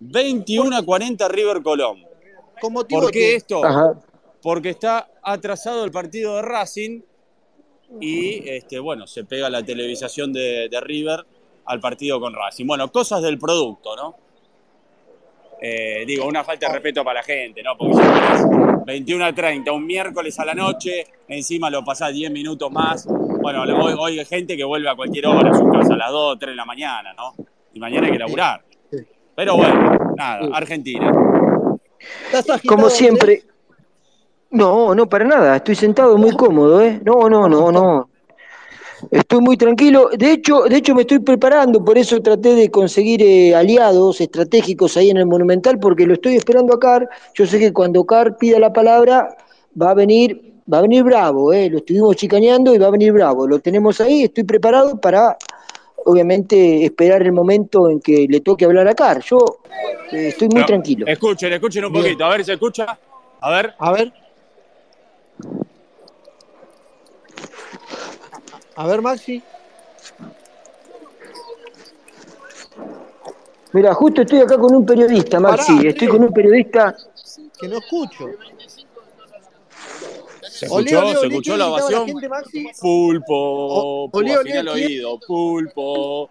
21 0.00 0.76
a 0.76 0.82
40 0.82 1.28
River 1.28 1.62
Colón. 1.62 2.02
Con 2.60 2.72
motivo 2.72 3.02
¿Por 3.02 3.10
qué 3.10 3.18
de- 3.20 3.34
esto? 3.36 3.64
Ajá. 3.64 3.94
Porque 4.42 4.70
está 4.70 5.08
atrasado 5.22 5.84
el 5.84 5.90
partido 5.90 6.36
de 6.36 6.42
Racing 6.42 7.00
y 8.00 8.48
este, 8.48 8.78
bueno, 8.78 9.06
se 9.06 9.24
pega 9.24 9.48
la 9.50 9.62
televisación 9.62 10.32
de, 10.32 10.68
de 10.70 10.80
River 10.80 11.24
al 11.66 11.80
partido 11.80 12.20
con 12.20 12.34
Racing. 12.34 12.66
Bueno, 12.66 12.90
cosas 12.90 13.22
del 13.22 13.38
producto, 13.38 13.96
¿no? 13.96 14.16
Eh, 15.60 16.04
digo, 16.06 16.24
una 16.26 16.44
falta 16.44 16.68
de 16.68 16.74
respeto 16.74 17.02
para 17.02 17.20
la 17.20 17.22
gente, 17.24 17.62
¿no? 17.64 17.76
Porque 17.76 17.94
si 17.96 18.00
tenés 18.00 18.84
21 18.86 19.24
a 19.24 19.32
30, 19.34 19.72
un 19.72 19.84
miércoles 19.86 20.38
a 20.38 20.44
la 20.44 20.54
noche, 20.54 21.04
encima 21.26 21.68
lo 21.68 21.84
pasás 21.84 22.12
10 22.12 22.30
minutos 22.30 22.70
más. 22.70 23.06
Bueno, 23.08 23.62
hoy, 23.62 23.94
hoy 23.98 24.18
hay 24.20 24.24
gente 24.24 24.56
que 24.56 24.62
vuelve 24.64 24.88
a 24.88 24.94
cualquier 24.94 25.26
hora 25.26 25.50
a 25.50 25.54
su 25.54 25.66
casa, 25.68 25.94
a 25.94 25.96
las 25.96 26.10
2, 26.12 26.38
3 26.38 26.52
de 26.52 26.56
la 26.56 26.64
mañana, 26.64 27.12
¿no? 27.14 27.34
Y 27.74 27.80
mañana 27.80 28.06
hay 28.06 28.12
que 28.12 28.18
laburar. 28.20 28.64
Pero 29.38 29.56
bueno, 29.56 29.96
nada, 30.16 30.48
Argentina. 30.52 31.12
¿Estás 32.24 32.50
agitado, 32.50 32.76
Como 32.76 32.90
siempre. 32.90 33.44
No, 34.50 34.96
no, 34.96 35.08
para 35.08 35.24
nada. 35.26 35.54
Estoy 35.54 35.76
sentado 35.76 36.18
muy 36.18 36.32
cómodo, 36.32 36.82
¿eh? 36.82 37.00
No, 37.04 37.30
no, 37.30 37.48
no, 37.48 37.70
no. 37.70 38.10
Estoy 39.12 39.40
muy 39.40 39.56
tranquilo. 39.56 40.10
De 40.18 40.32
hecho, 40.32 40.64
de 40.64 40.78
hecho 40.78 40.92
me 40.92 41.02
estoy 41.02 41.20
preparando, 41.20 41.84
por 41.84 41.96
eso 41.96 42.20
traté 42.20 42.56
de 42.56 42.68
conseguir 42.68 43.22
eh, 43.22 43.54
aliados 43.54 44.20
estratégicos 44.20 44.96
ahí 44.96 45.10
en 45.10 45.18
el 45.18 45.26
Monumental, 45.26 45.78
porque 45.78 46.04
lo 46.04 46.14
estoy 46.14 46.34
esperando 46.34 46.74
a 46.74 46.80
Car. 46.80 47.08
Yo 47.34 47.46
sé 47.46 47.60
que 47.60 47.72
cuando 47.72 48.04
Car 48.04 48.38
pida 48.38 48.58
la 48.58 48.72
palabra, 48.72 49.36
va 49.80 49.92
a 49.92 49.94
venir, 49.94 50.52
va 50.70 50.78
a 50.78 50.82
venir 50.82 51.04
bravo, 51.04 51.52
¿eh? 51.52 51.70
Lo 51.70 51.78
estuvimos 51.78 52.16
chicaneando 52.16 52.74
y 52.74 52.78
va 52.78 52.88
a 52.88 52.90
venir 52.90 53.12
bravo. 53.12 53.46
Lo 53.46 53.60
tenemos 53.60 54.00
ahí, 54.00 54.24
estoy 54.24 54.42
preparado 54.42 55.00
para, 55.00 55.38
obviamente, 56.04 56.84
esperar 56.84 57.22
el 57.22 57.32
momento 57.32 57.88
en 57.90 58.00
que 58.00 58.26
le 58.28 58.40
toque 58.40 58.64
hablar 58.64 58.88
a 58.88 58.94
Car. 58.94 59.22
Yo 59.22 59.58
eh, 60.12 60.28
estoy 60.28 60.48
muy 60.48 60.64
tranquilo. 60.64 61.06
Escuchen, 61.06 61.52
escuchen 61.52 61.84
un 61.84 61.92
Bien. 61.92 62.04
poquito, 62.04 62.24
a 62.24 62.30
ver 62.30 62.40
si 62.40 62.44
se 62.46 62.52
escucha. 62.54 62.98
A 63.40 63.50
ver. 63.50 63.74
A 63.78 63.92
ver. 63.92 64.12
A 68.76 68.86
ver, 68.86 69.02
Maxi. 69.02 69.42
Mira, 73.72 73.92
justo 73.92 74.22
estoy 74.22 74.40
acá 74.40 74.56
con 74.56 74.74
un 74.74 74.86
periodista, 74.86 75.38
Maxi. 75.40 75.76
Pará, 75.76 75.88
estoy 75.88 76.08
con 76.08 76.22
un 76.22 76.32
periodista. 76.32 76.96
Que 77.60 77.68
no 77.68 77.78
escucho. 77.78 78.30
¿Se 80.58 80.66
escuchó? 80.66 80.98
olé, 80.98 81.10
¿Se 81.12 81.18
olé, 81.18 81.28
escuchó 81.28 81.52
¿qué 81.52 81.58
la 81.58 81.68
ovación? 81.68 82.06
gente, 82.06 82.28
Maxi? 82.28 82.66
Pulpo, 82.80 84.10
olé, 84.12 84.36
¿quién? 84.42 84.68
oído, 84.68 85.20
pulpo, 85.20 86.30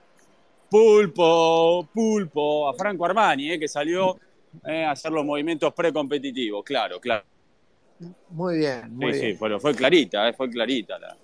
pulpo, 0.69 1.87
pulpo, 1.93 2.67
a 2.69 2.73
Franco 2.73 3.05
Armani, 3.05 3.51
eh, 3.53 3.59
que 3.59 3.67
salió 3.69 4.17
eh, 4.65 4.83
a 4.83 4.91
hacer 4.91 5.11
los 5.11 5.23
movimientos 5.23 5.73
precompetitivos, 5.73 6.63
claro, 6.65 6.99
claro. 6.99 7.23
Muy 8.29 8.57
bien, 8.57 8.95
muy 8.95 9.13
Sí, 9.13 9.19
bien. 9.19 9.31
sí, 9.33 9.37
fue, 9.37 9.59
fue 9.59 9.73
clarita, 9.73 10.27
eh, 10.27 10.33
fue 10.33 10.49
clarita 10.49 10.99
la, 10.99 11.15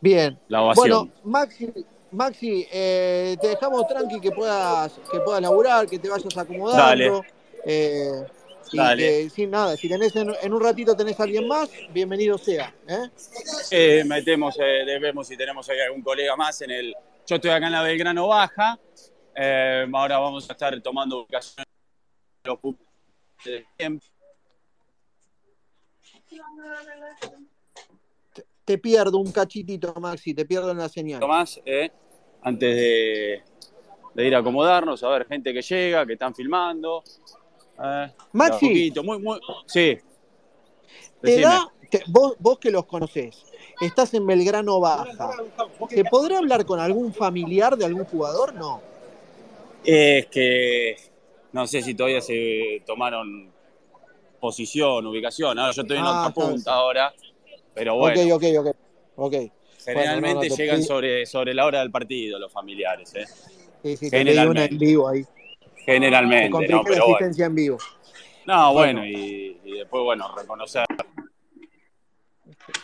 Bien. 0.00 0.38
la 0.48 0.62
ovación. 0.62 0.88
Bueno, 0.88 1.12
Maxi, 1.24 1.70
Maxi 2.12 2.66
eh, 2.72 3.36
te 3.40 3.48
dejamos 3.48 3.86
tranqui 3.88 4.20
que 4.20 4.30
puedas, 4.30 4.98
que 5.12 5.20
puedas 5.20 5.42
laburar, 5.42 5.86
que 5.86 5.98
te 5.98 6.08
vayas 6.08 6.36
acomodando. 6.36 7.22
Dale. 7.64 8.26
Eh, 8.66 8.70
y 8.72 8.76
Dale. 8.76 9.02
que, 9.02 9.30
sin 9.30 9.50
nada, 9.50 9.76
si 9.76 9.88
tenés 9.88 10.14
en, 10.16 10.32
en 10.42 10.52
un 10.52 10.60
ratito 10.60 10.96
tenés 10.96 11.18
a 11.18 11.24
alguien 11.24 11.46
más, 11.46 11.70
bienvenido 11.92 12.38
sea. 12.38 12.74
¿eh? 12.88 13.10
Eh, 13.70 14.04
metemos, 14.04 14.56
eh, 14.58 14.98
vemos 15.00 15.26
si 15.26 15.36
tenemos 15.36 15.68
algún 15.68 16.02
colega 16.02 16.36
más 16.36 16.60
en 16.62 16.70
el. 16.70 16.94
Yo 17.26 17.36
estoy 17.36 17.50
acá 17.50 17.66
en 17.66 17.72
la 17.72 17.82
Belgrano 17.82 18.28
Baja. 18.28 18.78
Eh, 19.34 19.86
ahora 19.92 20.18
vamos 20.18 20.48
a 20.48 20.52
estar 20.54 20.80
tomando 20.80 21.22
ubicación 21.22 21.66
los 22.44 22.58
de 23.44 23.66
tiempo. 23.76 24.06
Te 28.64 28.78
pierdo 28.78 29.18
un 29.18 29.30
cachitito, 29.30 29.94
Maxi, 30.00 30.34
te 30.34 30.44
pierdo 30.44 30.70
en 30.70 30.78
la 30.78 30.88
señal. 30.88 31.20
Más, 31.26 31.60
eh, 31.64 31.90
antes 32.42 32.74
de, 32.74 33.42
de, 34.14 34.26
ir 34.26 34.34
a 34.34 34.38
acomodarnos, 34.38 35.02
a 35.04 35.08
ver, 35.10 35.26
gente 35.26 35.52
que 35.52 35.62
llega, 35.62 36.06
que 36.06 36.14
están 36.14 36.34
filmando. 36.34 37.04
Eh, 37.82 38.10
Maxi. 38.32 38.66
Poquito, 38.66 39.02
muy, 39.02 39.18
muy, 39.18 39.40
sí. 39.66 39.98
Te 41.20 41.40
da, 41.40 41.70
vos, 42.08 42.36
vos 42.38 42.58
que 42.58 42.70
los 42.70 42.86
conocés, 42.86 43.44
estás 43.80 44.14
en 44.14 44.26
Belgrano 44.26 44.80
Baja. 44.80 45.30
¿Se 45.88 46.04
podrá 46.04 46.38
hablar 46.38 46.64
con 46.64 46.80
algún 46.80 47.12
familiar 47.12 47.76
de 47.76 47.84
algún 47.84 48.04
jugador? 48.04 48.54
No. 48.54 48.80
Es 49.84 50.26
que 50.26 50.96
no 51.52 51.66
sé 51.66 51.82
si 51.82 51.94
todavía 51.94 52.20
se 52.20 52.82
tomaron 52.86 53.50
posición, 54.40 55.06
ubicación. 55.06 55.58
Ahora 55.58 55.72
yo 55.72 55.82
estoy 55.82 55.98
en 55.98 56.04
ah, 56.04 56.28
otra 56.28 56.34
punta 56.34 56.74
ahora, 56.74 57.14
pero 57.74 57.96
bueno. 57.96 58.34
Ok, 58.36 58.42
ok, 58.42 58.66
ok. 58.66 58.76
okay. 59.16 59.52
Generalmente 59.84 60.50
llegan 60.50 60.82
sobre, 60.82 61.26
sobre 61.26 61.54
la 61.54 61.64
hora 61.64 61.80
del 61.80 61.90
partido 61.90 62.38
los 62.38 62.52
familiares. 62.52 63.14
¿eh? 63.14 63.24
Sí, 63.82 63.96
sí, 63.96 64.10
Generalmente. 64.10 64.50
Una 64.50 64.64
en 64.64 64.78
vivo 64.78 65.08
ahí. 65.08 65.24
Generalmente, 65.86 66.50
no, 66.68 66.82
pero 66.82 67.04
asistencia 67.04 67.46
en 67.46 67.54
vivo. 67.54 67.78
No, 68.44 68.72
bueno, 68.72 69.06
y, 69.06 69.60
y, 69.64 69.78
después, 69.78 70.02
bueno, 70.02 70.34
reconocer. 70.36 70.84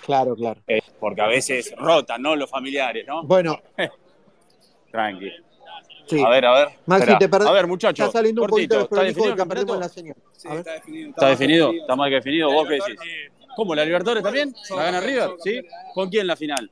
Claro, 0.04 0.34
claro. 0.34 0.60
Eh, 0.66 0.80
porque 0.98 1.20
a 1.20 1.26
veces 1.26 1.74
rotan, 1.76 2.22
¿no? 2.22 2.36
Los 2.36 2.48
familiares, 2.48 3.06
¿no? 3.06 3.24
Bueno. 3.24 3.60
Tranqui. 4.90 5.30
A 6.24 6.30
ver, 6.30 6.44
a 6.44 6.52
ver. 6.52 6.68
Maxi, 6.86 7.18
te 7.18 7.28
A 7.32 7.52
ver, 7.52 7.66
muchachos. 7.66 8.06
Está 8.06 8.18
saliendo 8.18 8.42
un 8.42 8.48
cortito. 8.48 8.86
poquito 8.88 8.94
¿Está 8.94 9.22
definido 9.22 9.64
que 9.66 9.80
la 9.80 9.88
señal. 9.88 10.16
Sí, 10.32 10.48
está 10.48 10.72
definido. 10.72 11.10
¿Está, 11.10 11.28
definido? 11.28 11.72
¿Está 11.72 11.96
más 11.96 12.08
que 12.08 12.14
definido? 12.16 12.52
¿Vos 12.52 12.68
qué 12.68 12.74
decís? 12.74 12.96
¿Cómo? 13.56 13.74
¿La 13.74 13.84
Libertadores 13.84 14.22
también? 14.22 14.54
¿La 14.70 14.84
gana 14.84 15.00
River? 15.00 15.30
¿Sí? 15.42 15.60
¿Con 15.94 16.10
quién 16.10 16.26
la 16.26 16.36
final? 16.36 16.70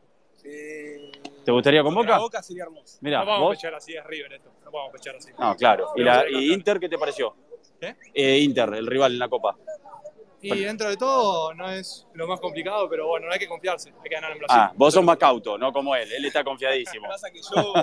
¿Te 1.51 1.55
gustaría 1.55 1.82
con 1.82 1.93
Boca? 1.93 2.16
Boca 2.16 2.40
sería 2.44 2.62
hermoso. 2.62 2.98
Mira, 3.01 3.24
no 3.24 3.27
vamos 3.27 3.40
¿vos? 3.40 3.56
a 3.56 3.59
pechar 3.59 3.74
así, 3.74 3.93
es 3.93 4.05
River 4.05 4.35
esto. 4.35 4.52
No 4.64 4.70
vamos 4.70 4.90
a 4.90 4.93
pechar 4.93 5.16
así. 5.16 5.32
No, 5.36 5.56
claro. 5.56 5.89
¿Y, 5.97 6.02
la, 6.05 6.24
y 6.31 6.52
Inter 6.52 6.78
qué 6.78 6.89
te 6.89 6.97
pareció? 6.97 7.35
¿Qué? 7.81 7.97
Eh, 8.14 8.39
Inter, 8.39 8.72
el 8.74 8.86
rival 8.86 9.14
en 9.14 9.18
la 9.18 9.28
Copa. 9.28 9.56
Y 10.40 10.60
dentro 10.60 10.89
de 10.89 10.97
todo 10.97 11.52
no 11.55 11.68
es 11.68 12.06
lo 12.14 12.28
más 12.28 12.39
complicado, 12.39 12.89
pero 12.89 13.09
bueno, 13.09 13.27
no 13.27 13.32
hay 13.32 13.40
que 13.40 13.48
confiarse, 13.48 13.89
hay 13.89 14.09
que 14.09 14.14
ganar 14.14 14.31
en 14.31 14.39
Brasil. 14.39 14.60
Ah, 14.60 14.72
vos 14.77 14.94
sos 14.94 15.02
más 15.02 15.16
cauto, 15.16 15.59
no 15.59 15.72
como 15.72 15.97
él, 15.97 16.09
él 16.12 16.24
está 16.24 16.44
confiadísimo. 16.44 17.09
Lo 17.09 17.09
que 17.09 17.14
pasa 17.14 17.27
es 17.27 17.32
que 17.32 17.40
yo 17.52 17.74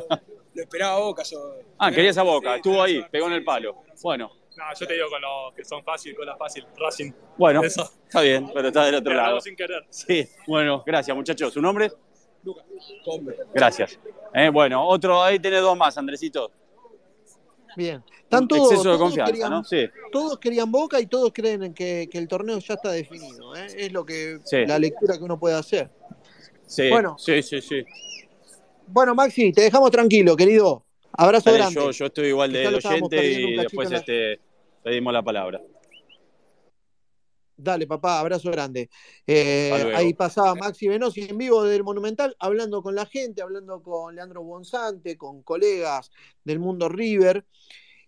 lo 0.53 0.61
esperaba 0.63 0.95
a 0.95 0.99
Boca. 0.99 1.23
Yo, 1.23 1.55
ah, 1.77 1.91
querías 1.91 2.17
a 2.17 2.23
Boca, 2.23 2.55
estuvo 2.55 2.81
ahí, 2.81 3.03
pegó 3.11 3.27
en 3.27 3.33
el 3.33 3.43
palo. 3.43 3.83
Bueno. 4.01 4.31
No, 4.55 4.63
yo 4.79 4.87
te 4.87 4.93
digo 4.93 5.09
con 5.09 5.21
los 5.21 5.53
que 5.53 5.65
son 5.65 5.83
fácil, 5.83 6.15
con 6.15 6.25
la 6.25 6.37
fácil, 6.37 6.65
Racing. 6.77 7.11
Bueno, 7.37 7.61
Eso. 7.63 7.83
está 8.05 8.21
bien, 8.21 8.49
pero 8.53 8.69
está 8.69 8.85
del 8.85 8.95
otro 8.95 9.11
Pero 9.11 9.21
lado. 9.21 9.41
sin 9.41 9.57
querer. 9.57 9.85
Sí, 9.89 10.25
bueno, 10.47 10.83
gracias 10.85 11.15
muchachos. 11.15 11.53
¿Su 11.53 11.61
nombre? 11.61 11.91
Gracias. 13.53 13.99
Eh, 14.33 14.49
bueno, 14.49 14.85
otro, 14.87 15.21
ahí 15.23 15.39
tenés 15.39 15.61
dos 15.61 15.77
más, 15.77 15.97
Andresito. 15.97 16.51
Bien. 17.75 18.03
Exceso 18.29 18.91
de 18.91 18.97
confianza, 18.97 19.31
querían, 19.31 19.49
¿no? 19.51 19.63
Sí. 19.63 19.87
Todos 20.11 20.37
querían 20.39 20.69
Boca 20.71 20.99
y 20.99 21.05
todos 21.05 21.31
creen 21.33 21.73
que, 21.73 22.09
que 22.11 22.17
el 22.17 22.27
torneo 22.27 22.59
ya 22.59 22.73
está 22.73 22.91
definido. 22.91 23.55
¿eh? 23.55 23.67
Es 23.77 23.91
lo 23.93 24.05
que 24.05 24.39
Sí. 24.43 24.65
la 24.65 24.77
lectura 24.79 25.17
que 25.17 25.23
uno 25.23 25.39
puede 25.39 25.55
hacer. 25.55 25.89
Sí, 26.65 26.89
Bueno. 26.89 27.15
sí, 27.17 27.41
sí, 27.41 27.61
sí. 27.61 27.85
Bueno, 28.87 29.15
Maxi, 29.15 29.51
te 29.53 29.61
dejamos 29.61 29.91
tranquilo, 29.91 30.35
querido. 30.35 30.83
Abrazo 31.13 31.49
Dale, 31.51 31.59
grande. 31.63 31.75
yo, 31.79 31.91
yo 31.91 32.05
estoy 32.07 32.27
igual 32.27 32.51
de 32.51 32.67
oyente 32.67 33.31
y 33.31 33.55
después 33.55 33.87
en 33.87 33.93
la- 33.93 33.99
este, 33.99 34.39
pedimos 34.83 35.13
la 35.13 35.23
palabra. 35.23 35.61
Dale, 37.59 37.87
papá, 37.87 38.19
abrazo 38.19 38.51
grande. 38.51 38.87
Eh, 39.25 39.91
ahí 39.95 40.13
pasaba 40.13 40.53
Maxi 40.53 40.87
Venosi 40.87 41.23
en 41.23 41.39
vivo 41.39 41.63
del 41.63 41.83
Monumental, 41.83 42.35
hablando 42.37 42.83
con 42.83 42.93
la 42.93 43.07
gente, 43.07 43.41
hablando 43.41 43.81
con 43.81 44.13
Leandro 44.13 44.43
Bonsante, 44.43 45.17
con 45.17 45.41
colegas 45.41 46.11
del 46.43 46.59
mundo 46.59 46.87
River. 46.87 47.43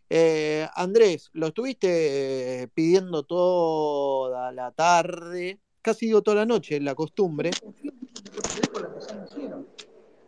Eh, 0.07 0.67
Andrés, 0.75 1.31
lo 1.33 1.47
estuviste 1.47 2.61
eh, 2.61 2.67
pidiendo 2.67 3.23
toda 3.23 4.51
la 4.51 4.71
tarde, 4.71 5.59
casi 5.81 6.05
digo 6.05 6.21
toda 6.21 6.37
la 6.37 6.45
noche, 6.45 6.79
la 6.79 6.93
costumbre. 6.93 7.49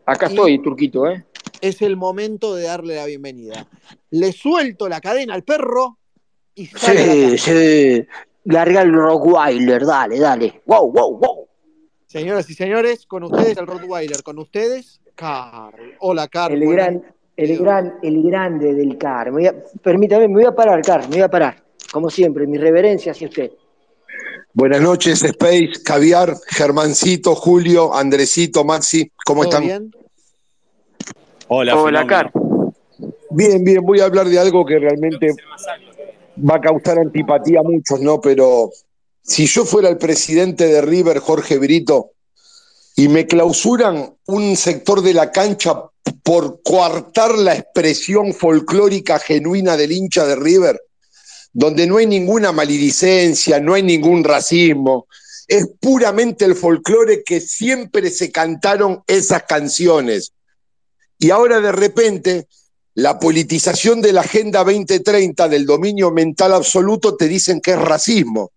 Acá 0.07 0.25
estoy, 0.25 0.59
Turquito, 0.63 1.07
¿eh? 1.07 1.25
Es 1.61 1.83
el 1.83 1.95
momento 1.95 2.55
de 2.55 2.63
darle 2.63 2.95
la 2.95 3.05
bienvenida. 3.05 3.67
Le 4.09 4.31
suelto 4.31 4.89
la 4.89 4.99
cadena 4.99 5.35
al 5.35 5.43
perro 5.43 5.99
y 6.55 6.65
sale 6.65 7.37
Sí, 7.37 7.37
sí. 7.37 8.07
Larga 8.45 8.81
el 8.81 8.91
Rockweiler, 8.93 9.85
dale, 9.85 10.19
dale. 10.19 10.61
Wow, 10.65 10.91
wow, 10.91 11.17
wow. 11.17 11.47
Señoras 12.07 12.49
y 12.49 12.53
señores, 12.55 13.05
con 13.05 13.23
ustedes 13.23 13.57
el 13.57 13.67
Rottweiler, 13.67 14.21
con 14.23 14.37
ustedes, 14.39 14.99
Carl. 15.15 15.93
Hola, 15.99 16.27
Carl. 16.27 16.53
El 16.61 16.69
gran, 16.69 17.03
el 17.37 17.57
gran, 17.57 17.93
el 18.01 18.23
grande 18.23 18.73
del 18.73 18.97
CAR. 18.97 19.27
Me 19.27 19.31
voy 19.31 19.47
a- 19.47 19.55
permítame, 19.81 20.27
me 20.27 20.33
voy 20.35 20.45
a 20.45 20.53
parar, 20.55 20.81
Car, 20.81 21.01
me 21.03 21.15
voy 21.15 21.21
a 21.21 21.29
parar. 21.29 21.63
Como 21.91 22.09
siempre, 22.09 22.45
mi 22.47 22.57
reverencia 22.57 23.11
hacia 23.13 23.27
usted. 23.29 23.51
Buenas 24.53 24.81
noches, 24.81 25.23
Space, 25.23 25.71
Caviar, 25.85 26.33
Germancito, 26.47 27.35
Julio, 27.35 27.93
Andresito, 27.93 28.65
Maxi, 28.65 29.09
¿cómo 29.25 29.43
¿Todo 29.43 29.49
están? 29.51 29.63
bien? 29.65 29.91
Hola, 31.47 31.77
Hola. 31.77 32.07
Car. 32.07 32.31
Bien, 33.29 33.63
bien, 33.63 33.81
voy 33.81 34.01
a 34.01 34.05
hablar 34.05 34.27
de 34.27 34.37
algo 34.37 34.65
que 34.65 34.77
realmente 34.77 35.33
va 36.49 36.55
a 36.55 36.61
causar 36.61 36.99
antipatía 36.99 37.59
a 37.59 37.63
muchos, 37.63 37.99
¿no? 38.01 38.19
Pero 38.19 38.71
si 39.23 39.45
yo 39.45 39.65
fuera 39.65 39.89
el 39.89 39.97
presidente 39.97 40.67
de 40.67 40.81
River, 40.81 41.19
Jorge 41.19 41.57
Brito, 41.57 42.11
y 42.95 43.07
me 43.07 43.25
clausuran 43.25 44.15
un 44.27 44.55
sector 44.55 45.01
de 45.01 45.13
la 45.13 45.31
cancha 45.31 45.83
por 46.23 46.61
coartar 46.63 47.37
la 47.37 47.55
expresión 47.55 48.33
folclórica 48.33 49.19
genuina 49.19 49.77
del 49.77 49.91
hincha 49.91 50.25
de 50.25 50.35
River, 50.35 50.81
donde 51.53 51.87
no 51.87 51.97
hay 51.97 52.05
ninguna 52.05 52.51
maledicencia, 52.51 53.59
no 53.59 53.73
hay 53.73 53.83
ningún 53.83 54.23
racismo, 54.23 55.07
es 55.47 55.67
puramente 55.79 56.45
el 56.45 56.55
folclore 56.55 57.23
que 57.23 57.41
siempre 57.41 58.09
se 58.09 58.31
cantaron 58.31 59.03
esas 59.07 59.43
canciones. 59.43 60.31
Y 61.19 61.29
ahora 61.29 61.59
de 61.59 61.71
repente 61.71 62.47
la 62.95 63.19
politización 63.19 64.01
de 64.01 64.13
la 64.13 64.21
Agenda 64.21 64.63
2030 64.63 65.47
del 65.47 65.65
dominio 65.65 66.11
mental 66.11 66.53
absoluto 66.53 67.15
te 67.15 67.27
dicen 67.27 67.61
que 67.61 67.71
es 67.71 67.79
racismo. 67.79 68.51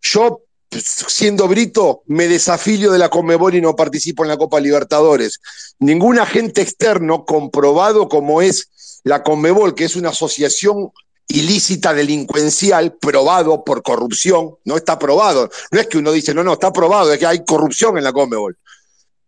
Yo, 0.00 0.42
siendo 0.70 1.48
brito, 1.48 2.02
me 2.06 2.28
desafilio 2.28 2.92
de 2.92 2.98
la 2.98 3.08
Conmebol 3.08 3.54
y 3.54 3.60
no 3.60 3.74
participo 3.74 4.24
en 4.24 4.28
la 4.28 4.36
Copa 4.36 4.60
Libertadores. 4.60 5.40
Ningún 5.78 6.18
agente 6.18 6.62
externo 6.62 7.24
comprobado 7.24 8.08
como 8.08 8.40
es 8.40 9.00
la 9.04 9.22
Conmebol, 9.22 9.74
que 9.74 9.84
es 9.84 9.96
una 9.96 10.10
asociación 10.10 10.92
ilícita 11.28 11.94
delincuencial 11.94 12.94
probado 12.94 13.64
por 13.64 13.82
corrupción, 13.82 14.56
no 14.64 14.76
está 14.76 14.98
probado. 14.98 15.50
No 15.70 15.80
es 15.80 15.86
que 15.88 15.98
uno 15.98 16.12
dice, 16.12 16.34
no, 16.34 16.44
no, 16.44 16.54
está 16.54 16.72
probado, 16.72 17.12
es 17.12 17.18
que 17.18 17.26
hay 17.26 17.44
corrupción 17.44 17.98
en 17.98 18.04
la 18.04 18.12
Conmebol. 18.12 18.56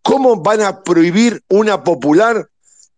¿Cómo 0.02 0.36
van 0.36 0.60
a 0.60 0.82
prohibir 0.82 1.42
una 1.48 1.82
popular 1.82 2.48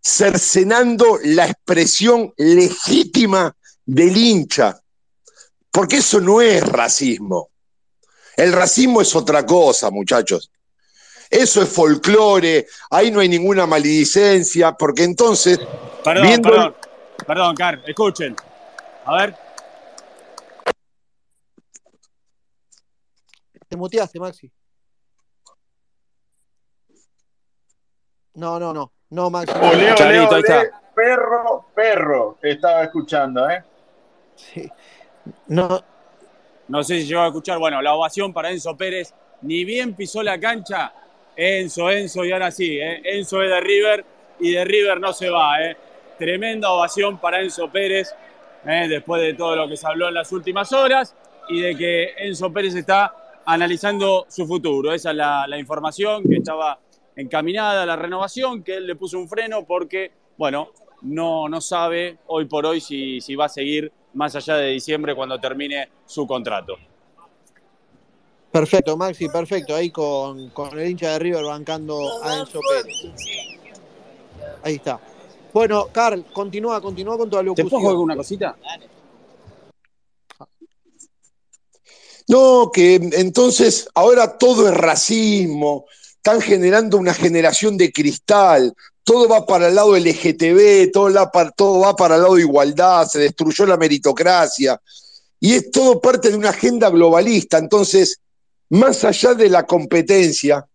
cercenando 0.06 1.18
la 1.24 1.46
expresión 1.46 2.32
legítima 2.36 3.56
del 3.84 4.16
hincha? 4.16 4.80
Porque 5.70 5.96
eso 5.96 6.20
no 6.20 6.40
es 6.40 6.62
racismo. 6.62 7.50
El 8.36 8.52
racismo 8.52 9.00
es 9.00 9.14
otra 9.16 9.44
cosa, 9.44 9.90
muchachos. 9.90 10.52
Eso 11.28 11.60
es 11.60 11.68
folclore, 11.68 12.68
ahí 12.90 13.10
no 13.10 13.18
hay 13.18 13.28
ninguna 13.28 13.66
maledicencia, 13.66 14.72
porque 14.74 15.02
entonces, 15.02 15.58
Perdón, 16.04 16.26
viendo 16.26 16.50
perdón. 16.50 16.76
Perdón, 17.26 17.56
Car, 17.56 17.82
escuchen. 17.84 18.36
A 19.04 19.16
ver. 19.16 19.36
Te 23.68 23.76
muteaste, 23.76 24.20
Maxi. 24.20 24.52
No, 28.34 28.60
no, 28.60 28.72
no. 28.72 28.92
No, 29.10 29.30
Maxi. 29.30 29.54
no. 29.54 29.68
Olé, 29.70 29.92
olé, 29.92 30.20
olé, 30.20 30.70
perro, 30.94 31.66
perro. 31.74 32.38
Estaba 32.42 32.84
escuchando, 32.84 33.48
¿eh? 33.48 33.62
Sí. 34.34 34.68
No, 35.48 35.82
No 36.68 36.82
sé 36.82 37.00
si 37.00 37.06
llegó 37.06 37.20
a 37.22 37.26
escuchar. 37.28 37.58
Bueno, 37.58 37.80
la 37.82 37.94
ovación 37.94 38.32
para 38.32 38.50
Enzo 38.50 38.76
Pérez. 38.76 39.14
Ni 39.42 39.64
bien 39.64 39.94
pisó 39.94 40.22
la 40.22 40.40
cancha. 40.40 40.92
Enzo, 41.36 41.90
Enzo, 41.90 42.24
y 42.24 42.32
ahora 42.32 42.50
sí. 42.50 42.78
¿eh? 42.78 43.02
Enzo 43.04 43.42
es 43.42 43.50
de 43.50 43.60
River 43.60 44.04
y 44.40 44.52
de 44.52 44.64
River 44.64 45.00
no 45.00 45.12
se 45.12 45.30
va. 45.30 45.62
¿eh? 45.62 45.76
Tremenda 46.18 46.70
ovación 46.72 47.18
para 47.18 47.40
Enzo 47.40 47.70
Pérez. 47.70 48.14
¿eh? 48.64 48.86
Después 48.88 49.22
de 49.22 49.34
todo 49.34 49.54
lo 49.54 49.68
que 49.68 49.76
se 49.76 49.86
habló 49.86 50.08
en 50.08 50.14
las 50.14 50.32
últimas 50.32 50.72
horas 50.72 51.14
y 51.48 51.60
de 51.60 51.76
que 51.76 52.14
Enzo 52.18 52.52
Pérez 52.52 52.74
está 52.74 53.14
analizando 53.44 54.26
su 54.28 54.46
futuro. 54.46 54.92
Esa 54.92 55.10
es 55.10 55.16
la, 55.16 55.46
la 55.46 55.58
información 55.58 56.24
que 56.24 56.36
estaba 56.36 56.78
encaminada 57.16 57.82
a 57.82 57.86
la 57.86 57.97
renovación, 57.97 58.62
que 58.62 58.76
él 58.76 58.86
le 58.86 58.94
puso 58.94 59.18
un 59.18 59.28
freno 59.28 59.64
porque, 59.66 60.12
bueno, 60.36 60.70
no, 61.02 61.48
no 61.48 61.60
sabe 61.60 62.18
hoy 62.26 62.44
por 62.44 62.66
hoy 62.66 62.80
si, 62.80 63.20
si 63.20 63.34
va 63.34 63.47
a 63.47 63.48
seguir 63.48 63.90
más 64.14 64.36
allá 64.36 64.56
de 64.56 64.68
diciembre 64.68 65.14
cuando 65.14 65.40
termine 65.40 65.88
su 66.06 66.26
contrato. 66.26 66.76
Perfecto, 68.51 68.97
Maxi, 68.97 69.28
perfecto. 69.28 69.74
Ahí 69.74 69.90
con, 69.90 70.51
con 70.51 70.78
el 70.78 70.88
hincha 70.88 71.12
de 71.12 71.18
River 71.18 71.44
bancando 71.44 72.22
a 72.22 72.38
Enzo 72.38 72.60
Pérez. 72.60 73.12
Ahí 74.62 74.76
está. 74.76 74.98
Bueno, 75.52 75.88
Carl, 75.93 76.24
continúa, 76.32 76.80
continúa 76.80 77.18
con 77.18 77.28
tu 77.28 77.43
locución. 77.43 77.68
¿Te 77.68 77.70
puedo 77.70 77.90
alguna 77.90 78.16
cosita? 78.16 78.56
No, 82.28 82.70
que 82.72 82.97
entonces 82.97 83.88
ahora 83.94 84.36
todo 84.36 84.68
es 84.68 84.74
racismo, 84.74 85.86
están 86.27 86.40
generando 86.40 86.98
una 86.98 87.15
generación 87.15 87.77
de 87.77 87.93
cristal, 87.93 88.74
todo 89.05 89.28
va 89.28 89.47
para 89.47 89.69
el 89.69 89.77
lado 89.77 89.97
LGTB, 89.97 90.90
todo, 90.93 91.31
todo 91.57 91.78
va 91.78 91.94
para 91.94 92.16
el 92.16 92.23
lado 92.23 92.35
de 92.35 92.40
igualdad, 92.40 93.07
se 93.07 93.20
destruyó 93.20 93.65
la 93.65 93.77
meritocracia, 93.77 94.81
y 95.39 95.55
es 95.55 95.70
todo 95.70 96.01
parte 96.01 96.31
de 96.31 96.36
una 96.36 96.48
agenda 96.48 96.90
globalista. 96.90 97.59
Entonces, 97.59 98.20
más 98.70 99.05
allá 99.05 99.35
de 99.35 99.48
la 99.48 99.66
competencia, 99.66 100.66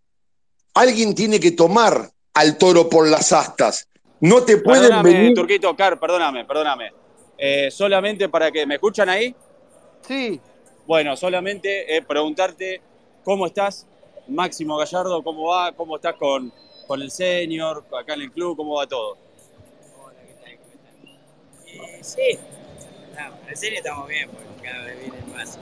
alguien 0.73 1.13
tiene 1.13 1.37
que 1.37 1.51
tomar 1.51 2.09
al 2.33 2.57
toro 2.57 2.87
por 2.87 3.09
las 3.09 3.33
astas. 3.33 3.89
No 4.21 4.43
te 4.43 4.55
pueden 4.55 4.83
perdóname, 4.83 5.13
venir. 5.13 5.33
Turquito, 5.35 5.75
Car, 5.75 5.99
perdóname, 5.99 6.45
perdóname. 6.45 6.93
Eh, 7.37 7.69
solamente 7.71 8.29
para 8.29 8.51
que. 8.53 8.65
¿Me 8.65 8.75
escuchan 8.75 9.09
ahí? 9.09 9.35
Sí. 10.07 10.39
Bueno, 10.87 11.17
solamente 11.17 11.97
eh, 11.97 12.01
preguntarte 12.03 12.79
cómo 13.25 13.47
estás, 13.47 13.85
Máximo 14.27 14.77
Gallardo, 14.77 15.23
cómo 15.23 15.47
va, 15.47 15.71
cómo 15.73 15.95
estás 15.95 16.15
con, 16.15 16.51
con 16.87 17.01
el 17.01 17.11
senior, 17.11 17.83
acá 17.99 18.13
en 18.13 18.21
el 18.21 18.31
club, 18.31 18.55
cómo 18.55 18.75
va 18.75 18.87
todo. 18.87 19.17
Hola, 20.01 20.13
¿qué 20.25 20.33
tal? 20.33 20.57
¿Cómo 20.57 21.83
están? 21.85 21.95
Eh, 21.95 21.99
sí, 22.01 22.39
no, 23.15 23.49
el 23.49 23.57
senior 23.57 23.77
estamos 23.77 24.07
bien, 24.07 24.29
porque 24.29 24.67
cada 24.67 24.85
vez 24.85 24.99
vienen 24.99 25.33
más, 25.33 25.59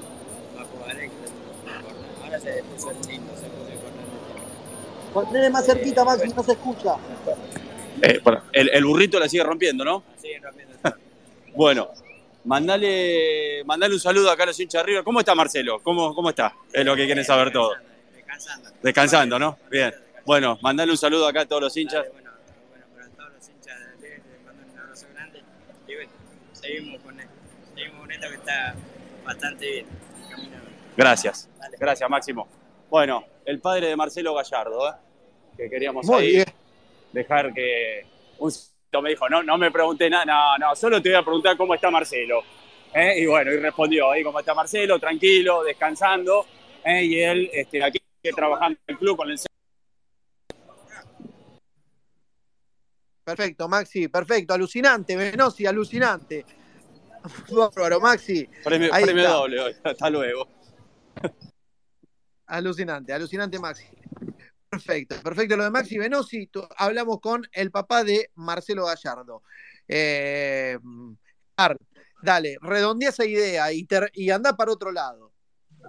más 0.57 0.67
jugadores. 0.67 1.11
Ahora 2.23 2.39
se 2.39 2.63
puso 2.63 2.91
lindo, 3.07 3.33
se 3.35 3.47
puso 3.47 3.71
importante. 3.71 4.09
Ponele 5.13 5.49
más 5.49 5.65
cerquita, 5.65 6.05
Maxi, 6.05 6.27
no 6.29 6.43
se 6.43 6.51
escucha. 6.51 6.95
Eh, 8.01 8.19
bueno, 8.23 8.43
el, 8.53 8.69
el 8.69 8.85
burrito 8.85 9.19
la 9.19 9.27
sigue 9.27 9.43
rompiendo, 9.43 9.83
¿no? 9.83 10.03
Siguen 10.21 10.43
rompiendo 10.43 10.75
Bueno, 11.55 11.89
mandale, 12.45 13.63
mandale 13.65 13.93
un 13.93 13.99
saludo 13.99 14.29
acá 14.29 14.43
a 14.43 14.47
los 14.47 14.59
hinchas 14.59 14.83
de 14.83 14.85
River. 14.85 15.03
¿Cómo 15.03 15.19
está 15.19 15.33
Marcelo? 15.33 15.79
¿Cómo, 15.81 16.13
cómo 16.13 16.29
está? 16.29 16.55
Es 16.71 16.85
lo 16.85 16.95
que 16.95 17.05
quieren 17.05 17.25
saber 17.25 17.51
todo. 17.51 17.71
Descansando. 18.39 18.69
Descansando, 18.81 19.39
¿no? 19.39 19.57
Bien. 19.69 19.93
Bueno, 20.25 20.57
mandale 20.61 20.91
un 20.91 20.97
saludo 20.97 21.27
acá 21.27 21.41
a 21.41 21.45
todos 21.45 21.63
los 21.63 21.75
hinchas. 21.75 22.05
Bueno, 22.13 22.31
bueno, 22.69 22.85
para 22.95 23.09
todos 23.09 23.33
los 23.33 23.49
hinchas 23.49 23.79
de 23.79 23.95
River, 23.95 24.21
les 24.31 24.45
mando 24.45 24.73
un 24.73 24.79
abrazo 24.79 25.07
grande. 25.13 25.43
Y 25.87 25.95
bueno, 25.95 26.11
seguimos 26.53 27.01
con, 27.01 27.17
seguimos 27.75 27.99
con 27.99 28.11
esto 28.11 28.29
que 28.29 28.35
está 28.35 28.75
bastante 29.25 29.69
bien. 29.69 29.85
Caminando. 30.29 30.69
Gracias. 30.95 31.49
Gracias, 31.77 32.09
Máximo. 32.09 32.47
Bueno, 32.89 33.25
el 33.45 33.59
padre 33.59 33.87
de 33.87 33.95
Marcelo 33.97 34.33
Gallardo, 34.33 34.89
¿eh? 34.89 34.93
que 35.57 35.69
queríamos 35.69 36.05
Muy 36.05 36.21
ahí 36.21 36.31
bien. 36.31 36.45
dejar 37.11 37.53
que 37.53 38.05
un 38.37 38.51
me 39.03 39.09
dijo, 39.09 39.27
no, 39.29 39.43
no 39.43 39.57
me 39.57 39.69
pregunté 39.69 40.09
nada, 40.09 40.25
no, 40.25 40.57
no, 40.57 40.75
solo 40.75 41.01
te 41.01 41.09
voy 41.09 41.17
a 41.17 41.23
preguntar 41.23 41.57
cómo 41.57 41.75
está 41.75 41.91
Marcelo. 41.91 42.41
¿eh? 42.93 43.19
Y 43.19 43.25
bueno, 43.25 43.51
y 43.51 43.57
respondió 43.57 44.09
ahí 44.11 44.23
cómo 44.23 44.39
está 44.39 44.53
Marcelo, 44.53 44.97
tranquilo, 44.97 45.63
descansando, 45.63 46.45
¿eh? 46.83 47.03
y 47.03 47.19
él 47.21 47.49
este, 47.53 47.83
aquí 47.83 47.99
trabajando 48.35 48.79
en 48.87 48.93
el 48.93 48.99
club 48.99 49.17
con 49.17 49.29
el 49.31 49.39
Perfecto, 53.23 53.69
Maxi, 53.69 54.07
perfecto. 54.07 54.53
Alucinante, 54.55 55.15
Venosi, 55.15 55.65
alucinante. 55.67 56.45
Bárbaro, 57.51 57.99
Maxi. 57.99 58.49
premio, 58.63 59.29
doble 59.29 59.59
hoy. 59.59 59.75
Hasta 59.83 60.09
luego. 60.09 60.47
Alucinante, 62.47 63.13
alucinante 63.13 63.59
Maxi. 63.59 63.85
Perfecto, 64.67 65.15
perfecto. 65.21 65.57
Lo 65.57 65.63
de 65.63 65.69
Maxi 65.69 65.99
Venosi, 65.99 66.49
hablamos 66.77 67.19
con 67.19 67.47
el 67.51 67.69
papá 67.69 68.03
de 68.03 68.31
Marcelo 68.35 68.85
Gallardo. 68.85 69.43
Eh, 69.87 70.77
Ar, 71.57 71.77
dale, 72.23 72.57
redondea 72.61 73.09
esa 73.09 73.25
idea 73.25 73.71
y, 73.71 73.87
y 74.13 74.29
anda 74.31 74.55
para 74.57 74.71
otro 74.71 74.91
lado. 74.91 75.33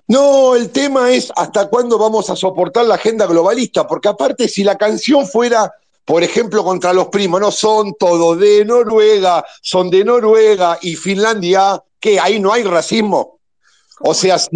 No, 0.09 0.57
el 0.57 0.71
tema 0.71 1.13
es 1.13 1.31
hasta 1.37 1.69
cuándo 1.69 1.97
vamos 1.99 2.31
a 2.31 2.37
soportar 2.37 2.85
la 2.87 2.97
agenda 2.97 3.27
globalista, 3.27 3.87
porque 3.87 4.09
aparte 4.09 4.49
si 4.49 4.65
la 4.65 4.77
canción 4.77 5.27
fuera, 5.27 5.73
por 6.05 6.23
ejemplo, 6.25 6.65
contra 6.65 6.93
los 6.93 7.09
primos, 7.09 7.41
no 7.41 7.53
son 7.53 7.95
todos 7.95 8.39
de 8.39 8.65
Noruega, 8.65 9.45
son 9.63 9.89
de 9.89 10.05
Noruega 10.05 10.79
y 10.83 10.97
Finlandia, 10.97 11.81
¿qué? 12.01 12.19
Ahí 12.19 12.41
no 12.41 12.53
hay 12.53 12.65
racismo. 12.65 13.39
O 14.03 14.15
sea, 14.15 14.39
si, 14.39 14.49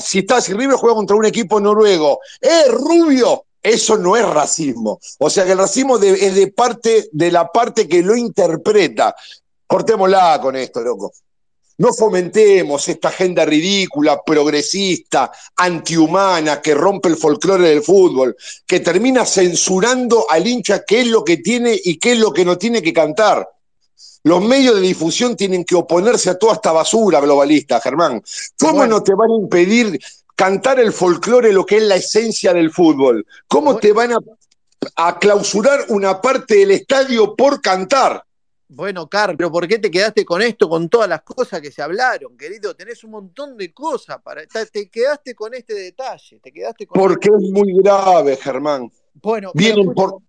si 0.00 0.20
está, 0.20 0.40
si 0.40 0.54
River 0.54 0.76
juega 0.76 0.94
contra 0.94 1.16
un 1.16 1.24
equipo 1.26 1.60
noruego, 1.60 2.20
¡eh, 2.40 2.64
rubio! 2.70 3.44
Eso 3.60 3.96
no 3.96 4.14
es 4.16 4.24
racismo. 4.26 5.00
O 5.18 5.28
sea 5.30 5.44
que 5.44 5.52
el 5.52 5.58
racismo 5.58 5.98
de- 5.98 6.12
es 6.12 6.34
de 6.34 6.48
parte, 6.52 7.08
de 7.12 7.30
la 7.32 7.48
parte 7.50 7.88
que 7.88 8.02
lo 8.02 8.14
interpreta. 8.14 9.14
Cortémosla 9.66 10.38
con 10.40 10.54
esto, 10.54 10.80
loco. 10.80 11.12
No 11.76 11.92
fomentemos 11.92 12.88
esta 12.88 13.08
agenda 13.08 13.44
ridícula, 13.44 14.22
progresista, 14.22 15.32
antihumana, 15.56 16.60
que 16.60 16.74
rompe 16.74 17.08
el 17.08 17.16
folclore 17.16 17.68
del 17.68 17.82
fútbol, 17.82 18.36
que 18.64 18.80
termina 18.80 19.26
censurando 19.26 20.26
al 20.30 20.46
hincha 20.46 20.84
qué 20.84 21.00
es 21.00 21.08
lo 21.08 21.24
que 21.24 21.38
tiene 21.38 21.78
y 21.82 21.98
qué 21.98 22.12
es 22.12 22.18
lo 22.18 22.32
que 22.32 22.44
no 22.44 22.56
tiene 22.56 22.80
que 22.80 22.92
cantar. 22.92 23.48
Los 24.22 24.40
medios 24.40 24.76
de 24.76 24.82
difusión 24.82 25.36
tienen 25.36 25.64
que 25.64 25.74
oponerse 25.74 26.30
a 26.30 26.38
toda 26.38 26.54
esta 26.54 26.72
basura 26.72 27.20
globalista, 27.20 27.80
Germán. 27.80 28.22
¿Cómo 28.58 28.86
no 28.86 29.02
te 29.02 29.14
van 29.14 29.30
a 29.30 29.36
impedir 29.36 30.00
cantar 30.36 30.78
el 30.78 30.92
folclore, 30.92 31.52
lo 31.52 31.66
que 31.66 31.78
es 31.78 31.82
la 31.82 31.96
esencia 31.96 32.54
del 32.54 32.70
fútbol? 32.70 33.26
¿Cómo 33.48 33.76
te 33.76 33.92
van 33.92 34.12
a, 34.12 34.18
a 34.96 35.18
clausurar 35.18 35.86
una 35.88 36.20
parte 36.20 36.54
del 36.54 36.70
estadio 36.70 37.34
por 37.34 37.60
cantar? 37.60 38.24
Bueno, 38.68 39.08
Car, 39.08 39.36
pero 39.36 39.52
¿por 39.52 39.68
qué 39.68 39.78
te 39.78 39.90
quedaste 39.90 40.24
con 40.24 40.40
esto, 40.40 40.68
con 40.68 40.88
todas 40.88 41.08
las 41.08 41.22
cosas 41.22 41.60
que 41.60 41.70
se 41.70 41.82
hablaron, 41.82 42.36
querido? 42.36 42.74
Tenés 42.74 43.04
un 43.04 43.10
montón 43.10 43.56
de 43.56 43.72
cosas 43.74 44.18
para. 44.22 44.46
Te 44.46 44.66
te 44.66 44.88
quedaste 44.88 45.34
con 45.34 45.52
este 45.54 45.74
detalle, 45.74 46.40
te 46.40 46.50
quedaste 46.50 46.86
con. 46.86 46.98
Porque 47.00 47.28
es 47.28 47.50
muy 47.50 47.74
grave, 47.82 48.36
Germán. 48.36 48.90
Bueno, 49.14 49.50
pero 49.52 49.62
Vienen 49.64 49.88
escucha, 49.90 49.94
por. 49.94 50.22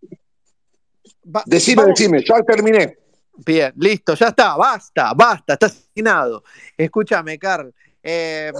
va- 1.35 1.43
Decime, 1.45 1.81
vamos- 1.83 1.97
decime, 1.97 2.23
ya 2.23 2.41
terminé. 2.43 2.97
Bien, 3.45 3.73
listo, 3.77 4.13
ya 4.15 4.27
está, 4.27 4.55
basta, 4.55 5.13
basta, 5.13 5.53
está 5.53 5.65
asignado. 5.67 6.43
Escúchame, 6.77 7.37
Carl. 7.39 7.73
eh, 8.07 8.51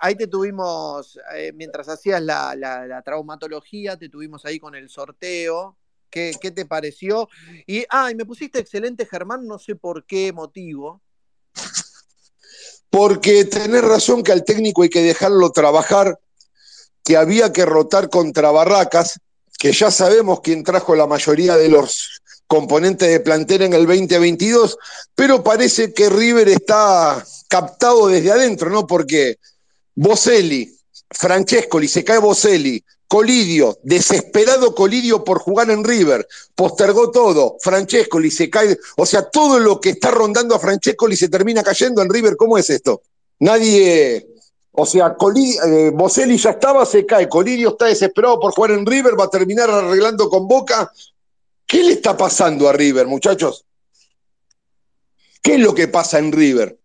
ahí 0.00 0.16
te 0.16 0.26
tuvimos, 0.26 1.18
eh, 1.36 1.52
mientras 1.54 1.88
hacías 1.88 2.20
la, 2.20 2.56
la- 2.56 2.84
la 2.86 3.00
traumatología, 3.02 3.96
te 3.96 4.08
tuvimos 4.08 4.44
ahí 4.44 4.58
con 4.58 4.74
el 4.74 4.88
sorteo. 4.88 5.76
¿Qué, 6.10 6.32
te 6.54 6.66
pareció? 6.66 7.28
Y, 7.66 7.84
ah, 7.90 8.10
me 8.16 8.24
pusiste 8.24 8.58
excelente, 8.58 9.06
Germán, 9.06 9.46
no 9.46 9.58
sé 9.58 9.76
por 9.76 10.04
qué 10.04 10.32
motivo. 10.32 11.02
Porque 12.90 13.44
tenés 13.44 13.82
razón 13.82 14.22
que 14.22 14.32
al 14.32 14.44
técnico 14.44 14.82
hay 14.82 14.88
que 14.88 15.02
dejarlo 15.02 15.50
trabajar, 15.50 16.18
que 17.04 17.16
había 17.16 17.52
que 17.52 17.66
rotar 17.66 18.08
contra 18.08 18.50
Barracas, 18.50 19.20
que 19.58 19.72
ya 19.72 19.90
sabemos 19.90 20.40
quién 20.40 20.64
trajo 20.64 20.94
la 20.94 21.06
mayoría 21.06 21.56
de 21.56 21.68
los 21.68 22.22
componentes 22.46 23.08
de 23.08 23.20
plantel 23.20 23.62
en 23.62 23.74
el 23.74 23.86
2022, 23.86 24.78
pero 25.14 25.44
parece 25.44 25.92
que 25.92 26.08
River 26.08 26.48
está 26.48 27.22
captado 27.48 28.08
desde 28.08 28.32
adentro, 28.32 28.70
¿no? 28.70 28.86
Porque 28.86 29.38
Boselli, 29.94 30.77
Francescoli, 31.10 31.88
se 31.88 32.04
cae 32.04 32.18
Boselli, 32.18 32.82
Colidio, 33.06 33.78
desesperado 33.82 34.74
Colidio 34.74 35.24
por 35.24 35.38
jugar 35.38 35.70
en 35.70 35.82
River, 35.82 36.28
postergó 36.54 37.10
todo, 37.10 37.56
Francescoli 37.60 38.30
se 38.30 38.50
cae, 38.50 38.78
o 38.96 39.06
sea, 39.06 39.30
todo 39.30 39.58
lo 39.58 39.80
que 39.80 39.90
está 39.90 40.10
rondando 40.10 40.54
a 40.54 40.58
Francescoli 40.58 41.16
se 41.16 41.28
termina 41.30 41.62
cayendo 41.62 42.02
en 42.02 42.10
River, 42.10 42.36
¿cómo 42.36 42.58
es 42.58 42.68
esto? 42.68 43.02
Nadie, 43.40 44.26
o 44.72 44.84
sea, 44.84 45.16
Coli- 45.16 45.58
eh, 45.64 45.90
Boselli 45.94 46.36
ya 46.36 46.50
estaba, 46.50 46.84
se 46.84 47.06
cae, 47.06 47.28
Colidio 47.28 47.70
está 47.70 47.86
desesperado 47.86 48.38
por 48.38 48.52
jugar 48.52 48.72
en 48.72 48.84
River, 48.84 49.18
va 49.18 49.24
a 49.24 49.30
terminar 49.30 49.70
arreglando 49.70 50.28
con 50.28 50.46
Boca. 50.46 50.92
¿Qué 51.66 51.82
le 51.82 51.92
está 51.92 52.16
pasando 52.16 52.68
a 52.68 52.72
River, 52.72 53.06
muchachos? 53.06 53.64
¿Qué 55.42 55.54
es 55.54 55.60
lo 55.60 55.74
que 55.74 55.88
pasa 55.88 56.18
en 56.18 56.32
River? 56.32 56.77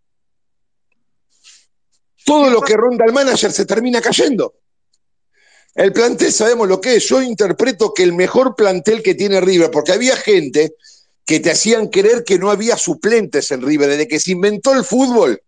Todo 2.25 2.49
lo 2.49 2.61
que 2.61 2.77
ronda 2.77 3.05
el 3.05 3.13
manager 3.13 3.51
se 3.51 3.65
termina 3.65 4.01
cayendo. 4.01 4.55
El 5.75 5.91
plantel 5.91 6.31
sabemos 6.31 6.67
lo 6.67 6.79
que 6.79 6.95
es. 6.95 7.07
Yo 7.07 7.21
interpreto 7.21 7.93
que 7.93 8.03
el 8.03 8.13
mejor 8.13 8.55
plantel 8.55 9.01
que 9.01 9.15
tiene 9.15 9.41
River, 9.41 9.71
porque 9.71 9.91
había 9.91 10.15
gente 10.15 10.75
que 11.25 11.39
te 11.39 11.51
hacían 11.51 11.87
creer 11.87 12.23
que 12.23 12.37
no 12.37 12.51
había 12.51 12.77
suplentes 12.77 13.51
en 13.51 13.61
River. 13.61 13.89
Desde 13.89 14.07
que 14.07 14.19
se 14.19 14.31
inventó 14.31 14.73
el 14.73 14.83
fútbol, 14.83 15.41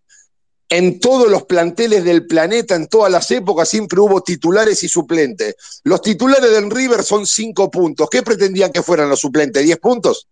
en 0.70 1.00
todos 1.00 1.30
los 1.30 1.44
planteles 1.44 2.04
del 2.04 2.26
planeta, 2.26 2.76
en 2.76 2.88
todas 2.88 3.12
las 3.12 3.30
épocas, 3.30 3.70
siempre 3.70 4.00
hubo 4.00 4.22
titulares 4.22 4.84
y 4.84 4.90
suplentes. 4.90 5.56
Los 5.84 6.02
titulares 6.02 6.50
del 6.52 6.72
River 6.72 7.04
son 7.04 7.28
cinco 7.28 7.70
puntos. 7.70 8.10
¿Qué 8.10 8.24
pretendían 8.24 8.72
que 8.72 8.82
fueran 8.82 9.10
los 9.10 9.20
suplentes? 9.20 9.64
¿Diez 9.64 9.78
puntos? 9.78 10.28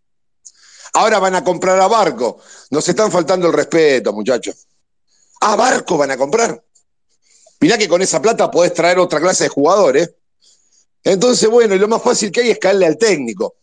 Ahora 0.93 1.19
van 1.19 1.35
a 1.35 1.43
comprar 1.43 1.79
a 1.79 1.87
Barco. 1.87 2.39
Nos 2.71 2.87
están 2.87 3.11
faltando 3.11 3.47
el 3.47 3.53
respeto, 3.53 4.11
muchachos. 4.11 4.67
A 5.45 5.57
Barco 5.57 5.97
van 5.97 6.11
a 6.11 6.17
comprar. 6.17 6.63
Mirá 7.59 7.77
que 7.77 7.89
con 7.89 8.01
esa 8.01 8.21
plata 8.21 8.49
podés 8.49 8.73
traer 8.73 8.97
otra 8.97 9.19
clase 9.19 9.43
de 9.43 9.49
jugadores. 9.49 10.13
Entonces, 11.03 11.49
bueno, 11.49 11.75
y 11.75 11.79
lo 11.79 11.89
más 11.89 12.01
fácil 12.01 12.31
que 12.31 12.41
hay 12.41 12.51
es 12.51 12.59
caerle 12.59 12.85
al 12.85 12.97
técnico. 12.97 13.55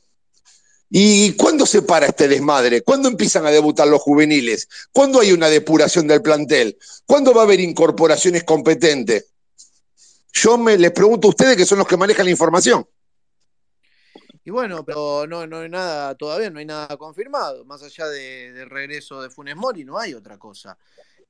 ¿Y 0.91 1.33
cuándo 1.37 1.65
se 1.65 1.81
para 1.81 2.07
este 2.07 2.29
desmadre? 2.29 2.83
¿Cuándo 2.83 3.09
empiezan 3.09 3.47
a 3.47 3.51
debutar 3.51 3.89
los 3.89 4.03
juveniles? 4.03 4.69
¿Cuándo 4.93 5.21
hay 5.21 5.33
una 5.33 5.49
depuración 5.49 6.07
del 6.07 6.21
plantel? 6.21 6.77
¿Cuándo 7.07 7.33
va 7.33 7.43
a 7.43 7.45
haber 7.45 7.61
incorporaciones 7.61 8.45
competentes? 8.45 9.29
Yo 10.35 10.59
me 10.59 10.77
les 10.77 10.93
pregunto 10.93 11.29
a 11.29 11.31
ustedes 11.31 11.57
que 11.57 11.65
son 11.65 11.79
los 11.79 11.89
que 11.89 11.97
manejan 11.97 12.27
la 12.27 12.33
información. 12.33 12.87
Y 14.45 14.51
bueno, 14.51 14.85
pero 14.85 15.27
no, 15.27 15.47
no 15.47 15.61
hay 15.61 15.71
nada, 15.71 16.15
todavía 16.15 16.51
no 16.51 16.59
hay 16.59 16.67
nada 16.67 16.95
confirmado. 16.99 17.65
Más 17.65 17.83
allá 17.83 18.07
del 18.09 18.69
regreso 18.69 19.23
de 19.23 19.31
Funes 19.31 19.57
Mori, 19.57 19.85
no 19.85 19.99
hay 19.99 20.13
otra 20.13 20.39
cosa. 20.39 20.77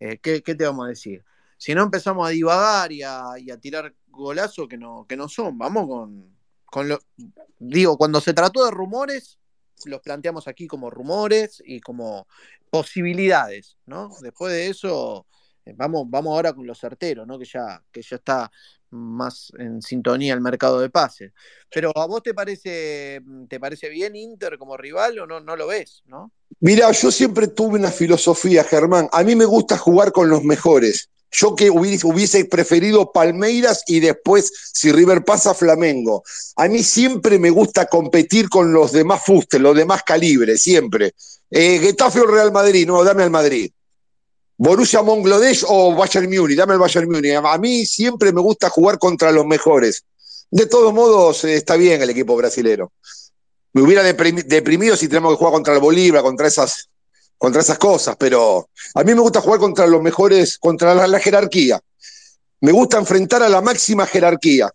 Eh, 0.00 0.18
¿qué, 0.18 0.40
te 0.40 0.64
vamos 0.64 0.86
a 0.86 0.88
decir? 0.88 1.24
Si 1.58 1.74
no 1.74 1.82
empezamos 1.82 2.26
a 2.26 2.30
divagar 2.30 2.90
y 2.90 3.02
a, 3.02 3.34
tirar 3.60 3.94
golazos 4.08 4.66
que 4.66 4.78
no, 4.78 5.06
que 5.06 5.16
no 5.16 5.28
son, 5.28 5.58
vamos 5.58 5.86
con, 5.86 6.36
con 6.64 6.88
lo. 6.88 6.98
Digo, 7.58 7.98
cuando 7.98 8.20
se 8.20 8.32
trató 8.32 8.64
de 8.64 8.70
rumores, 8.70 9.38
los 9.84 10.00
planteamos 10.00 10.48
aquí 10.48 10.66
como 10.66 10.90
rumores 10.90 11.62
y 11.64 11.80
como 11.80 12.26
posibilidades, 12.70 13.76
¿no? 13.84 14.10
Después 14.22 14.52
de 14.52 14.68
eso, 14.68 15.26
eh, 15.66 15.74
vamos, 15.76 16.04
vamos 16.08 16.32
ahora 16.32 16.54
con 16.54 16.66
lo 16.66 16.74
certero, 16.74 17.26
¿no? 17.26 17.38
Que 17.38 17.44
ya, 17.44 17.82
que 17.92 18.00
ya 18.00 18.16
está 18.16 18.50
más 18.90 19.52
en 19.58 19.82
sintonía 19.82 20.34
el 20.34 20.40
mercado 20.40 20.80
de 20.80 20.90
pases. 20.90 21.32
Pero 21.70 21.92
¿a 21.96 22.06
vos 22.06 22.22
te 22.22 22.32
parece, 22.32 23.20
te 23.48 23.60
parece 23.60 23.90
bien 23.90 24.16
Inter 24.16 24.58
como 24.58 24.76
rival 24.76 25.18
o 25.18 25.26
no, 25.26 25.40
no 25.40 25.56
lo 25.56 25.66
ves, 25.66 26.02
no? 26.06 26.32
Mira, 26.58 26.90
yo 26.90 27.10
siempre 27.10 27.46
tuve 27.48 27.78
una 27.78 27.90
filosofía, 27.90 28.64
Germán. 28.64 29.08
A 29.12 29.22
mí 29.22 29.36
me 29.36 29.44
gusta 29.44 29.78
jugar 29.78 30.12
con 30.12 30.28
los 30.28 30.42
mejores. 30.42 31.08
Yo 31.32 31.54
que 31.54 31.70
hubiese, 31.70 32.44
preferido 32.46 33.12
Palmeiras 33.12 33.84
y 33.86 34.00
después, 34.00 34.52
si 34.72 34.90
River 34.90 35.24
pasa, 35.24 35.54
Flamengo. 35.54 36.24
A 36.56 36.66
mí 36.66 36.82
siempre 36.82 37.38
me 37.38 37.50
gusta 37.50 37.86
competir 37.86 38.48
con 38.48 38.72
los 38.72 38.90
demás 38.90 39.22
fustes, 39.24 39.60
los 39.60 39.76
demás 39.76 40.02
calibres, 40.02 40.60
siempre. 40.60 41.14
Eh, 41.50 41.78
Getafe 41.78 42.20
o 42.20 42.26
Real 42.26 42.50
Madrid, 42.50 42.86
no, 42.86 43.04
dame 43.04 43.22
al 43.22 43.30
Madrid. 43.30 43.70
Borussia 44.56 45.02
Monglodesh 45.02 45.64
o 45.68 45.94
Bayern 45.94 46.28
Múnich, 46.28 46.58
dame 46.58 46.74
el 46.74 46.80
Bayern 46.80 47.10
Múnich. 47.10 47.32
A 47.32 47.58
mí 47.58 47.86
siempre 47.86 48.32
me 48.32 48.40
gusta 48.40 48.68
jugar 48.68 48.98
contra 48.98 49.30
los 49.30 49.46
mejores. 49.46 50.04
De 50.50 50.66
todos 50.66 50.92
modos, 50.92 51.44
eh, 51.44 51.54
está 51.54 51.76
bien 51.76 52.02
el 52.02 52.10
equipo 52.10 52.36
brasilero. 52.36 52.92
Me 53.72 53.82
hubiera 53.82 54.02
deprimido 54.02 54.96
si 54.96 55.08
tenemos 55.08 55.32
que 55.32 55.38
jugar 55.38 55.52
contra 55.52 55.74
el 55.74 55.80
Bolívar, 55.80 56.22
contra 56.22 56.48
esas 56.48 56.90
contra 57.40 57.62
esas 57.62 57.78
cosas, 57.78 58.16
pero 58.18 58.68
a 58.94 59.02
mí 59.02 59.14
me 59.14 59.22
gusta 59.22 59.40
jugar 59.40 59.58
contra 59.58 59.86
los 59.86 60.02
mejores, 60.02 60.58
contra 60.58 60.94
la, 60.94 61.18
jerarquía. 61.18 61.80
Me 62.60 62.70
gusta 62.70 62.98
enfrentar 62.98 63.42
a 63.42 63.48
la 63.48 63.62
máxima 63.62 64.04
jerarquía. 64.04 64.70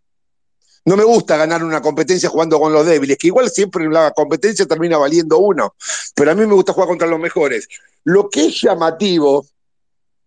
No 0.83 0.97
me 0.97 1.03
gusta 1.03 1.37
ganar 1.37 1.63
una 1.63 1.79
competencia 1.79 2.27
jugando 2.27 2.59
con 2.59 2.73
los 2.73 2.83
débiles, 2.83 3.19
que 3.19 3.27
igual 3.27 3.51
siempre 3.51 3.87
la 3.87 4.09
competencia 4.09 4.65
termina 4.65 4.97
valiendo 4.97 5.37
uno, 5.37 5.75
pero 6.15 6.31
a 6.31 6.33
mí 6.33 6.43
me 6.47 6.55
gusta 6.55 6.73
jugar 6.73 6.89
contra 6.89 7.07
los 7.07 7.19
mejores. 7.19 7.67
Lo 8.03 8.31
que 8.31 8.47
es 8.47 8.59
llamativo, 8.59 9.45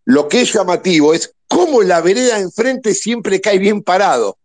lo 0.04 0.28
que 0.28 0.42
es 0.42 0.52
llamativo 0.52 1.14
es 1.14 1.34
cómo 1.48 1.82
la 1.82 2.00
vereda 2.00 2.38
enfrente 2.38 2.94
siempre 2.94 3.40
cae 3.40 3.58
bien 3.58 3.82
parado. 3.82 4.38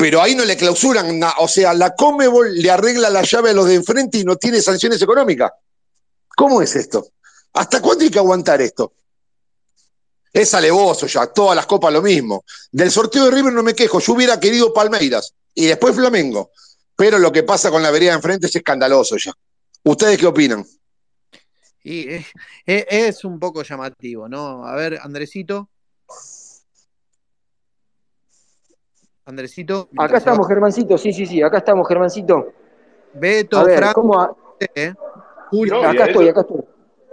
Pero 0.00 0.22
ahí 0.22 0.34
no 0.34 0.46
le 0.46 0.56
clausuran, 0.56 1.18
nada. 1.18 1.34
o 1.40 1.46
sea, 1.46 1.74
la 1.74 1.94
Comebol 1.94 2.54
le 2.54 2.70
arregla 2.70 3.10
la 3.10 3.20
llave 3.20 3.50
a 3.50 3.52
los 3.52 3.66
de 3.66 3.74
enfrente 3.74 4.16
y 4.16 4.24
no 4.24 4.36
tiene 4.36 4.62
sanciones 4.62 5.02
económicas. 5.02 5.52
¿Cómo 6.34 6.62
es 6.62 6.74
esto? 6.74 7.08
¿Hasta 7.52 7.82
cuándo 7.82 8.04
hay 8.04 8.10
que 8.10 8.18
aguantar 8.18 8.62
esto? 8.62 8.94
Es 10.32 10.54
alevoso 10.54 11.06
ya, 11.06 11.26
todas 11.26 11.54
las 11.54 11.66
copas 11.66 11.92
lo 11.92 12.00
mismo. 12.00 12.44
Del 12.72 12.90
sorteo 12.90 13.26
de 13.26 13.30
River 13.30 13.52
no 13.52 13.62
me 13.62 13.74
quejo, 13.74 14.00
yo 14.00 14.14
hubiera 14.14 14.40
querido 14.40 14.72
Palmeiras 14.72 15.34
y 15.52 15.66
después 15.66 15.94
Flamengo, 15.94 16.50
pero 16.96 17.18
lo 17.18 17.30
que 17.30 17.42
pasa 17.42 17.70
con 17.70 17.82
la 17.82 17.90
vereda 17.90 18.14
enfrente 18.14 18.46
es 18.46 18.56
escandaloso 18.56 19.18
ya. 19.18 19.32
¿Ustedes 19.84 20.16
qué 20.16 20.26
opinan? 20.26 20.64
Y 21.82 22.06
es, 22.64 23.24
un 23.24 23.38
poco 23.38 23.62
llamativo, 23.62 24.30
¿no? 24.30 24.66
A 24.66 24.74
ver, 24.74 24.98
Andresito. 25.02 25.69
Andresito. 29.30 29.88
Acá 29.96 30.18
estamos, 30.18 30.46
Germancito, 30.46 30.98
sí, 30.98 31.12
sí, 31.12 31.24
sí, 31.24 31.42
acá 31.42 31.58
estamos, 31.58 31.88
Germancito. 31.88 32.52
Beto, 33.14 33.58
a 33.58 33.64
ver, 33.64 33.84
¿cómo 33.94 34.20
acá 34.20 34.36
estoy, 36.06 36.28
acá 36.28 36.40
estoy. 36.42 36.60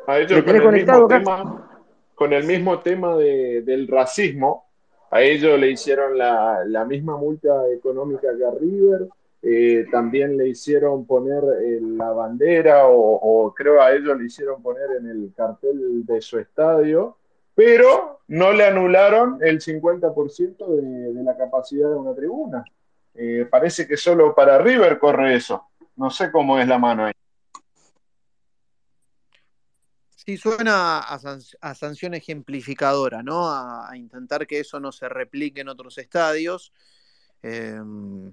A 0.08 0.20
ellos 0.20 0.44
con 0.44 0.56
el, 0.56 0.74
mismo 0.74 1.08
tema, 1.08 1.70
con 2.16 2.34
el 2.34 2.44
mismo 2.46 2.80
tema 2.80 3.16
del 3.16 3.88
racismo, 3.88 4.66
a 5.12 5.22
ellos 5.22 5.60
le 5.60 5.72
hicieron 5.72 6.18
la, 6.18 6.86
misma 6.88 7.18
multa 7.18 7.68
económica 7.70 8.30
que 8.38 8.46
a 8.46 8.52
River, 8.52 9.08
eh, 9.42 9.86
también 9.92 10.36
le 10.36 10.50
hicieron 10.50 11.06
poner 11.06 11.44
eh, 11.62 11.80
la 11.82 12.12
bandera 12.12 12.88
o, 12.88 13.54
creo 13.56 13.82
a 13.82 13.94
ellos 13.94 14.18
le 14.18 14.26
hicieron 14.26 14.62
poner 14.62 14.92
en 15.00 15.08
el 15.08 15.32
cartel 15.36 16.06
de 16.06 16.22
su 16.22 16.40
estadio, 16.40 17.18
pero 17.58 18.22
no 18.28 18.54
le 18.54 18.68
anularon 18.68 19.40
el 19.42 19.60
50% 19.60 20.68
de, 20.68 21.24
la 21.24 21.36
capacidad 21.36 21.90
de 21.90 21.96
una 21.96 22.14
tribuna. 22.14 22.64
Eh, 23.16 23.48
parece 23.50 23.88
que 23.88 23.98
solo 23.98 24.36
para 24.36 24.60
River 24.60 25.00
corre 25.00 25.36
eso. 25.36 25.66
No 25.96 26.12
sé 26.12 26.32
cómo 26.32 26.60
es 26.60 26.68
la 26.68 26.78
mano 26.78 27.08
ahí. 27.08 27.14
Sí, 30.16 30.38
suena 30.38 31.00
a, 31.00 31.74
sanción 31.74 32.14
ejemplificadora, 32.14 33.24
¿no? 33.24 33.50
A, 33.50 33.90
intentar 33.96 34.46
que 34.46 34.60
eso 34.60 34.80
no 34.80 34.92
se 34.92 35.10
replique 35.10 35.62
en 35.62 35.70
otros 35.70 35.98
estadios. 35.98 36.72
Em, 37.42 38.32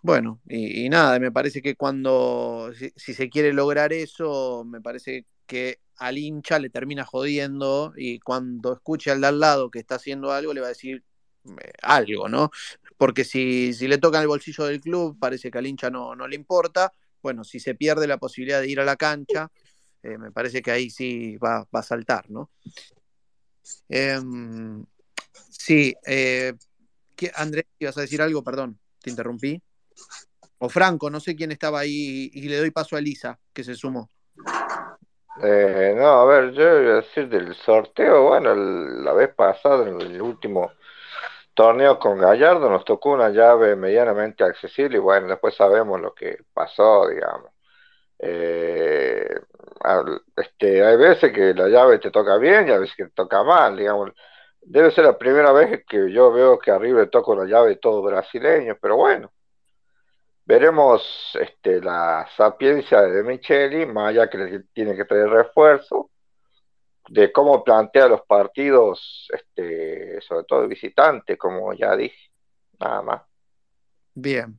bueno, 0.00 0.40
y, 0.46 0.88
nada, 0.88 1.18
me 1.18 1.32
parece 1.32 1.60
que 1.60 1.74
cuando, 1.74 2.70
si, 2.94 3.14
se 3.14 3.28
quiere 3.28 3.52
lograr 3.52 3.92
eso, 3.92 4.62
me 4.64 4.80
parece 4.80 5.26
que 5.44 5.80
al 5.98 6.18
hincha 6.18 6.58
le 6.58 6.70
termina 6.70 7.04
jodiendo 7.04 7.92
y 7.96 8.20
cuando 8.20 8.72
escuche 8.72 9.10
al 9.10 9.20
de 9.20 9.26
al 9.26 9.40
lado 9.40 9.70
que 9.70 9.78
está 9.78 9.96
haciendo 9.96 10.32
algo, 10.32 10.54
le 10.54 10.60
va 10.60 10.66
a 10.66 10.70
decir 10.70 11.04
algo, 11.82 12.28
¿no? 12.28 12.50
Porque 12.96 13.24
si, 13.24 13.72
si 13.72 13.88
le 13.88 13.98
toca 13.98 14.20
el 14.20 14.28
bolsillo 14.28 14.64
del 14.64 14.80
club, 14.80 15.18
parece 15.18 15.50
que 15.50 15.58
al 15.58 15.66
hincha 15.66 15.90
no, 15.90 16.14
no 16.14 16.26
le 16.28 16.36
importa. 16.36 16.92
Bueno, 17.22 17.44
si 17.44 17.60
se 17.60 17.74
pierde 17.74 18.06
la 18.06 18.18
posibilidad 18.18 18.60
de 18.60 18.68
ir 18.68 18.80
a 18.80 18.84
la 18.84 18.96
cancha, 18.96 19.50
eh, 20.02 20.18
me 20.18 20.30
parece 20.30 20.62
que 20.62 20.70
ahí 20.70 20.90
sí 20.90 21.36
va, 21.36 21.66
a 21.70 21.82
saltar, 21.82 22.30
¿no? 22.30 22.50
Em, 23.88 24.84
sí, 25.50 25.94
eh, 26.06 26.54
Andrés, 27.34 27.66
ibas 27.78 27.98
a 27.98 28.02
decir 28.02 28.22
algo, 28.22 28.42
perdón, 28.42 28.78
te 29.00 29.10
interrumpí. 29.10 29.60
O 30.58 30.68
Franco, 30.68 31.10
no 31.10 31.20
sé 31.20 31.36
quién 31.36 31.52
estaba 31.52 31.80
ahí 31.80 32.30
y 32.32 32.48
le 32.48 32.58
doy 32.58 32.70
paso 32.70 32.96
a 32.96 32.98
Elisa, 32.98 33.38
que 33.52 33.64
se 33.64 33.74
sumó. 33.74 34.08
Eh, 35.40 35.94
no, 35.96 36.04
a 36.06 36.24
ver, 36.24 36.52
yo 36.52 36.64
voy 36.64 36.88
a 36.90 36.94
decir 36.96 37.28
del 37.28 37.54
sorteo, 37.54 38.24
bueno, 38.28 38.54
la 38.54 39.12
vez 39.12 39.32
pasada, 39.34 39.88
en 39.88 40.00
el 40.00 40.20
último 40.20 40.72
torneo 41.54 41.98
con 41.98 42.18
Gallardo, 42.18 42.68
nos 42.70 42.84
tocó 42.84 43.12
una 43.12 43.30
llave 43.30 43.76
medianamente 43.76 44.44
accesible 44.44 44.98
y 44.98 45.00
bueno, 45.00 45.28
después 45.28 45.54
sabemos 45.56 46.00
lo 46.00 46.14
que 46.14 46.38
pasó, 46.52 47.08
digamos. 47.08 47.52
Eh, 48.18 49.28
este, 50.36 50.84
hay 50.84 50.96
veces 50.96 51.32
que 51.32 51.54
la 51.54 51.68
llave 51.68 51.98
te 51.98 52.10
toca 52.10 52.36
bien 52.38 52.68
y 52.68 52.72
a 52.72 52.78
veces 52.78 52.96
que 52.96 53.04
te 53.04 53.10
toca 53.10 53.42
mal, 53.44 53.76
digamos. 53.76 54.12
Debe 54.60 54.90
ser 54.90 55.04
la 55.04 55.18
primera 55.18 55.52
vez 55.52 55.84
que 55.88 56.12
yo 56.12 56.32
veo 56.32 56.58
que 56.58 56.70
arriba 56.70 57.00
le 57.00 57.06
toca 57.08 57.32
una 57.32 57.44
llave 57.46 57.76
todo 57.76 58.02
brasileño, 58.02 58.76
pero 58.80 58.96
bueno. 58.96 59.32
Veremos 60.48 61.02
este, 61.38 61.78
la 61.82 62.26
sapiencia 62.34 63.02
de 63.02 63.22
Micheli, 63.22 63.84
más 63.84 64.08
allá 64.08 64.30
que 64.30 64.64
tiene 64.72 64.96
que 64.96 65.04
tener 65.04 65.28
refuerzo, 65.28 66.08
de 67.10 67.30
cómo 67.30 67.62
plantea 67.62 68.08
los 68.08 68.22
partidos, 68.22 69.28
este, 69.30 70.18
sobre 70.22 70.44
todo 70.44 70.66
visitantes, 70.66 71.36
como 71.36 71.74
ya 71.74 71.94
dije, 71.94 72.30
nada 72.80 73.02
más. 73.02 73.22
Bien, 74.14 74.58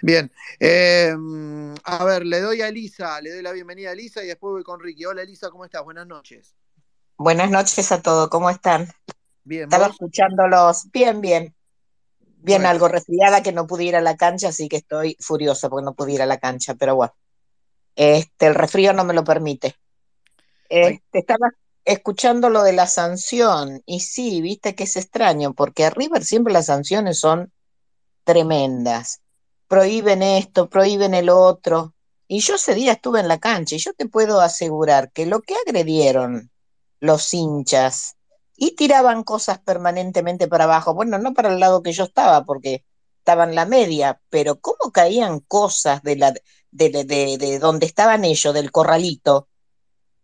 Bien, 0.00 0.30
em, 0.60 1.74
a 1.82 2.04
ver, 2.04 2.24
le 2.24 2.40
doy 2.40 2.62
a 2.62 2.68
Elisa, 2.68 3.20
le 3.20 3.32
doy 3.32 3.42
la 3.42 3.50
bienvenida 3.50 3.90
a 3.90 3.94
Elisa 3.94 4.22
y 4.22 4.28
después 4.28 4.52
voy 4.52 4.62
con 4.62 4.78
Ricky. 4.78 5.06
Hola 5.06 5.22
Elisa, 5.22 5.50
¿cómo 5.50 5.64
estás? 5.64 5.82
Buenas 5.82 6.06
noches. 6.06 6.54
Buenas 7.16 7.50
noches 7.50 7.90
a 7.90 8.00
todos, 8.00 8.28
¿cómo 8.28 8.48
están? 8.48 8.86
Bien. 9.42 9.64
Estaba 9.64 9.88
escuchándolos 9.88 10.88
bien, 10.92 11.20
bien. 11.20 11.52
Bien, 12.42 12.66
algo 12.66 12.88
resfriada 12.88 13.42
que 13.42 13.52
no 13.52 13.66
pude 13.66 13.84
ir 13.84 13.96
a 13.96 14.00
la 14.00 14.16
cancha, 14.16 14.48
así 14.48 14.68
que 14.68 14.76
estoy 14.76 15.16
furiosa 15.20 15.68
porque 15.68 15.84
no 15.84 15.94
pude 15.94 16.12
ir 16.12 16.22
a 16.22 16.26
la 16.26 16.38
cancha, 16.38 16.74
pero 16.74 16.96
bueno. 16.96 17.14
Este, 17.96 18.46
el 18.46 18.54
resfrío 18.54 18.92
no 18.92 19.04
me 19.04 19.14
lo 19.14 19.24
permite. 19.24 19.76
Este, 20.68 21.18
estaba 21.18 21.50
escuchando 21.84 22.48
lo 22.50 22.62
de 22.62 22.72
la 22.72 22.86
sanción, 22.86 23.82
y 23.84 24.00
sí, 24.00 24.40
viste 24.40 24.74
que 24.74 24.84
es 24.84 24.96
extraño, 24.96 25.54
porque 25.54 25.84
a 25.84 25.90
River 25.90 26.24
siempre 26.24 26.52
las 26.52 26.66
sanciones 26.66 27.18
son 27.18 27.52
tremendas 28.24 29.20
prohíben 29.70 30.20
esto, 30.24 30.68
prohíben 30.68 31.14
el 31.14 31.28
otro, 31.30 31.94
Y 32.26 32.40
yo 32.40 32.56
ese 32.56 32.74
día 32.74 32.92
estuve 32.92 33.20
en 33.20 33.28
la 33.28 33.38
cancha 33.38 33.76
y 33.76 33.78
yo 33.78 33.92
te 33.92 34.08
puedo 34.08 34.40
asegurar 34.40 35.10
que 35.12 35.26
lo 35.26 35.42
que 35.42 35.54
agredieron 35.66 36.50
los 37.00 37.34
hinchas 37.34 38.16
y 38.62 38.76
tiraban 38.76 39.24
cosas 39.24 39.58
permanentemente 39.58 40.46
para 40.46 40.64
abajo, 40.64 40.92
bueno, 40.92 41.18
no 41.18 41.32
para 41.32 41.48
el 41.50 41.60
lado 41.60 41.82
que 41.82 41.92
yo 41.92 42.04
estaba, 42.04 42.44
porque 42.44 42.84
estaba 43.18 43.44
en 43.44 43.54
la 43.54 43.64
media, 43.64 44.20
pero 44.28 44.60
cómo 44.60 44.92
caían 44.92 45.40
cosas 45.40 46.02
de, 46.02 46.16
la, 46.16 46.34
de, 46.70 46.90
de, 46.90 47.38
de 47.38 47.58
donde 47.58 47.86
estaban 47.86 48.22
ellos, 48.26 48.52
del 48.52 48.70
corralito, 48.70 49.48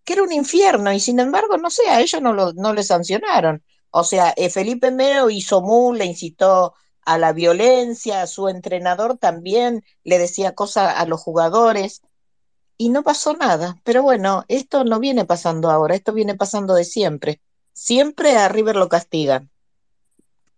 que 0.05 0.13
era 0.15 0.23
un 0.23 0.33
infierno, 0.33 0.93
y 0.93 1.01
sin 1.01 1.19
embargo, 1.19 1.57
no 1.57 1.71
sé, 1.71 1.89
a 1.89 2.01
ellos 2.03 2.21
no, 2.21 2.35
lo, 2.35 2.53
no 2.53 2.75
le 2.75 2.83
sancionaron. 2.83 3.65
O 3.91 4.05
sea, 4.05 4.35
eh, 4.37 4.51
Felipe 4.51 4.91
Meo 4.91 5.31
hizo 5.31 5.63
mu, 5.63 5.95
le 5.95 6.05
incitó 6.05 6.75
a 7.07 7.17
la 7.17 7.33
violencia, 7.33 8.27
su 8.27 8.49
entrenador 8.49 9.17
también 9.17 9.83
le 10.05 10.19
decía 10.19 10.55
cosas 10.55 10.95
a 10.99 11.07
los 11.07 11.23
jugadores 11.23 12.03
y 12.77 12.91
no 12.91 13.03
pasó 13.03 13.35
nada. 13.35 13.77
Pero 13.85 14.03
bueno, 14.03 14.45
esto 14.49 14.85
no 14.85 15.01
viene 15.01 15.25
pasando 15.25 15.71
ahora, 15.71 15.95
esto 15.95 16.13
viene 16.13 16.35
pasando 16.35 16.75
de 16.75 16.85
siempre. 16.85 17.41
Siempre 17.77 18.39
a 18.39 18.49
River 18.49 18.75
lo 18.77 18.89
castigan. 18.89 19.51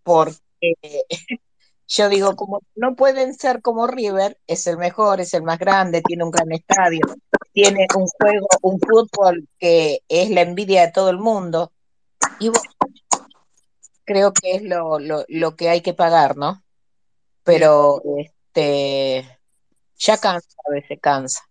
Porque 0.03 0.39
yo 1.87 2.07
digo, 2.07 2.35
como 2.37 2.61
no 2.75 2.95
pueden 2.95 3.33
ser 3.33 3.61
como 3.61 3.87
River, 3.87 4.39
es 4.47 4.67
el 4.67 4.77
mejor, 4.77 5.19
es 5.19 5.33
el 5.33 5.43
más 5.43 5.59
grande, 5.59 6.01
tiene 6.01 6.23
un 6.23 6.31
gran 6.31 6.49
estadio, 6.53 7.01
tiene 7.51 7.87
un 7.93 8.07
juego, 8.07 8.47
un 8.61 8.79
fútbol 8.79 9.49
que 9.59 9.99
es 10.07 10.29
la 10.29 10.41
envidia 10.41 10.85
de 10.85 10.93
todo 10.93 11.09
el 11.09 11.17
mundo. 11.17 11.73
Y 12.39 12.51
creo 14.05 14.31
que 14.33 14.55
es 14.55 14.63
lo, 14.63 14.97
lo, 14.99 15.25
lo 15.27 15.55
que 15.57 15.69
hay 15.69 15.81
que 15.81 15.93
pagar, 15.93 16.37
¿no? 16.37 16.63
Pero 17.43 18.01
este 18.17 19.39
ya 19.97 20.17
cansa, 20.17 20.49
a 20.67 20.71
veces 20.71 20.99
cansa. 21.01 21.48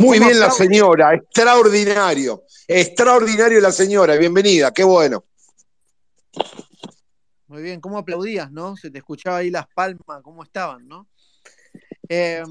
Muy 0.00 0.18
bien 0.18 0.40
la 0.40 0.50
señora, 0.50 1.14
extraordinario, 1.14 2.44
extraordinario 2.66 3.60
la 3.60 3.70
señora, 3.70 4.16
bienvenida, 4.16 4.72
qué 4.72 4.82
bueno. 4.82 5.26
Muy 7.48 7.62
bien, 7.62 7.82
¿cómo 7.82 7.98
aplaudías, 7.98 8.50
no? 8.50 8.78
Se 8.78 8.90
te 8.90 8.96
escuchaba 8.96 9.36
ahí 9.36 9.50
las 9.50 9.66
palmas, 9.68 10.22
¿cómo 10.22 10.42
estaban, 10.42 10.88
no? 10.88 11.06
Eh, 12.08 12.42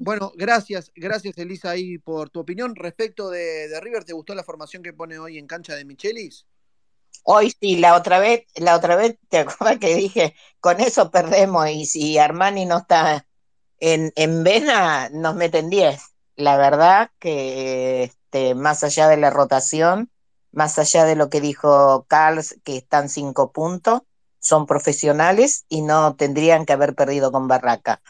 bueno, 0.00 0.32
gracias, 0.36 0.92
gracias 0.94 1.38
Elisa 1.38 1.70
ahí 1.70 1.96
por 1.96 2.28
tu 2.28 2.40
opinión. 2.40 2.76
Respecto 2.76 3.30
de, 3.30 3.68
de, 3.68 3.80
River, 3.80 4.04
¿te 4.04 4.12
gustó 4.12 4.34
la 4.34 4.44
formación 4.44 4.82
que 4.82 4.92
pone 4.92 5.18
hoy 5.18 5.38
en 5.38 5.46
cancha 5.46 5.74
de 5.74 5.86
Michelis? 5.86 6.44
Hoy 7.22 7.54
sí, 7.58 7.78
la 7.78 7.96
otra 7.96 8.18
vez, 8.18 8.44
la 8.56 8.76
otra 8.76 8.96
vez, 8.96 9.16
¿te 9.30 9.38
acuerdas 9.38 9.78
que 9.78 9.94
dije, 9.94 10.34
con 10.60 10.78
eso 10.78 11.10
perdemos 11.10 11.70
y 11.70 11.86
si 11.86 12.18
Armani 12.18 12.66
no 12.66 12.76
está 12.78 13.26
en, 13.80 14.12
en 14.14 14.44
vena, 14.44 15.08
nos 15.08 15.34
meten 15.36 15.70
10? 15.70 16.17
La 16.38 16.56
verdad 16.56 17.10
que 17.18 18.04
este, 18.04 18.54
más 18.54 18.84
allá 18.84 19.08
de 19.08 19.16
la 19.16 19.30
rotación, 19.30 20.08
más 20.52 20.78
allá 20.78 21.04
de 21.04 21.16
lo 21.16 21.30
que 21.30 21.40
dijo 21.40 22.06
Carls, 22.06 22.60
que 22.62 22.76
están 22.76 23.08
cinco 23.08 23.50
puntos, 23.50 24.02
son 24.38 24.64
profesionales 24.64 25.64
y 25.68 25.82
no 25.82 26.14
tendrían 26.14 26.64
que 26.64 26.74
haber 26.74 26.94
perdido 26.94 27.32
con 27.32 27.48
Barraca. 27.48 28.00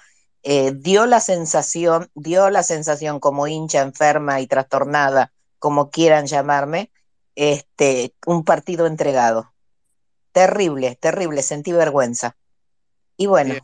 Eh, 0.42 0.72
dio 0.74 1.06
la 1.06 1.20
sensación, 1.20 2.10
dio 2.14 2.50
la 2.50 2.62
sensación 2.62 3.18
como 3.18 3.46
hincha 3.48 3.80
enferma 3.80 4.42
y 4.42 4.46
trastornada, 4.46 5.32
como 5.59 5.88
quieran 5.88 6.26
llamarme, 6.26 6.92
este, 7.34 8.14
un 8.26 8.44
partido 8.44 8.86
entregado. 8.86 9.55
Terrible, 10.32 10.96
terrible, 10.96 11.42
sentí 11.42 11.72
vergüenza. 11.72 12.36
Y 13.16 13.26
bueno, 13.26 13.55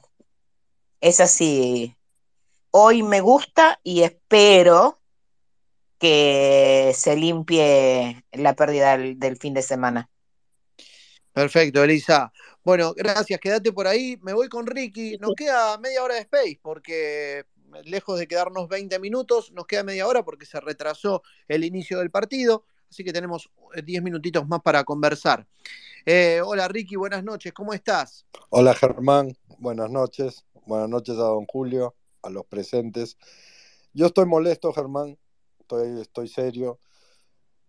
es 1.03 1.21
así. 1.21 1.95
Hoy 2.77 3.05
me 3.05 3.21
gusta 3.21 3.79
y 3.85 4.03
espero 4.03 5.01
que 5.99 6.93
se 6.93 7.15
limpie 7.15 8.25
la 8.33 8.57
pérdida 8.57 8.99
del, 8.99 9.17
del 9.19 9.37
fin 9.37 9.55
de 9.55 9.63
semana. 9.63 10.11
Perfecto, 11.33 11.85
Elisa. 11.85 12.33
Bueno, 12.65 12.93
gracias, 12.95 13.39
quédate 13.39 13.73
por 13.73 13.87
ahí. 13.87 14.19
Me 14.23 14.33
voy 14.33 14.49
con 14.49 14.67
Ricky. 14.67 15.19
Nos 15.19 15.35
queda 15.37 15.79
media 15.79 16.03
hora 16.03 16.15
de 16.15 16.23
space 16.23 16.59
porque 16.61 17.45
lejos 17.85 18.19
de 18.19 18.27
quedarnos 18.27 18.69
20 18.69 18.99
minutos, 18.99 19.53
nos 19.53 19.67
queda 19.67 19.85
media 19.85 20.09
hora 20.09 20.25
porque 20.25 20.45
se 20.45 20.61
retrasó 20.61 21.23
el 21.47 21.63
inicio 21.63 21.99
del 21.99 22.11
partido 22.11 22.65
así 22.95 23.03
que 23.03 23.13
tenemos 23.13 23.51
10 23.85 23.99
eh, 23.99 24.01
minutitos 24.01 24.47
más 24.47 24.61
para 24.63 24.85
conversar. 24.85 25.47
Eh, 26.07 26.41
hola 26.45 26.69
Ricky, 26.69 26.95
buenas 26.95 27.25
noches, 27.25 27.53
¿cómo 27.53 27.75
estás? 27.75 28.25
Hola 28.51 28.73
Germán, 28.75 29.37
buenas 29.59 29.91
noches, 29.91 30.45
buenas 30.65 30.89
noches 30.89 31.17
a 31.17 31.23
don 31.23 31.45
Julio, 31.47 31.97
a 32.25 32.31
los 32.31 32.47
presentes. 32.47 33.17
Yo 33.93 34.07
estoy 34.07 34.27
molesto, 34.27 34.73
Germán, 34.73 35.19
estoy, 35.61 36.01
estoy 36.01 36.29
serio. 36.29 36.81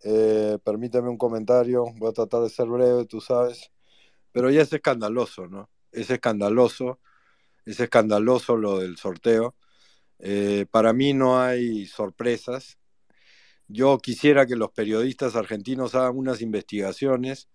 Eh, 0.03 0.57
permíteme 0.63 1.09
un 1.09 1.17
comentario, 1.17 1.85
voy 1.97 2.09
a 2.09 2.13
tratar 2.13 2.41
de 2.41 2.49
ser 2.49 2.67
breve, 2.67 3.05
tú 3.05 3.21
sabes, 3.21 3.71
pero 4.31 4.51
ya 4.51 4.61
es 4.61 4.71
escandaloso, 4.73 5.47
¿no? 5.47 5.69
Es 5.91 6.09
escandaloso, 6.09 6.99
es 7.65 7.79
escandaloso 7.79 8.57
lo 8.57 8.79
del 8.79 8.97
sorteo. 8.97 9.55
para 10.71 10.93
mí 10.93 11.13
no 11.13 11.39
hay 11.39 11.85
sorpresas, 11.87 12.77
yo 13.67 13.97
quisiera 13.97 14.45
que 14.45 14.55
los 14.55 14.71
periodistas 14.71 15.35
argentinos 15.35 15.95
hagan 15.95 16.17
unas 16.17 16.41
investigaciones, 16.41 17.49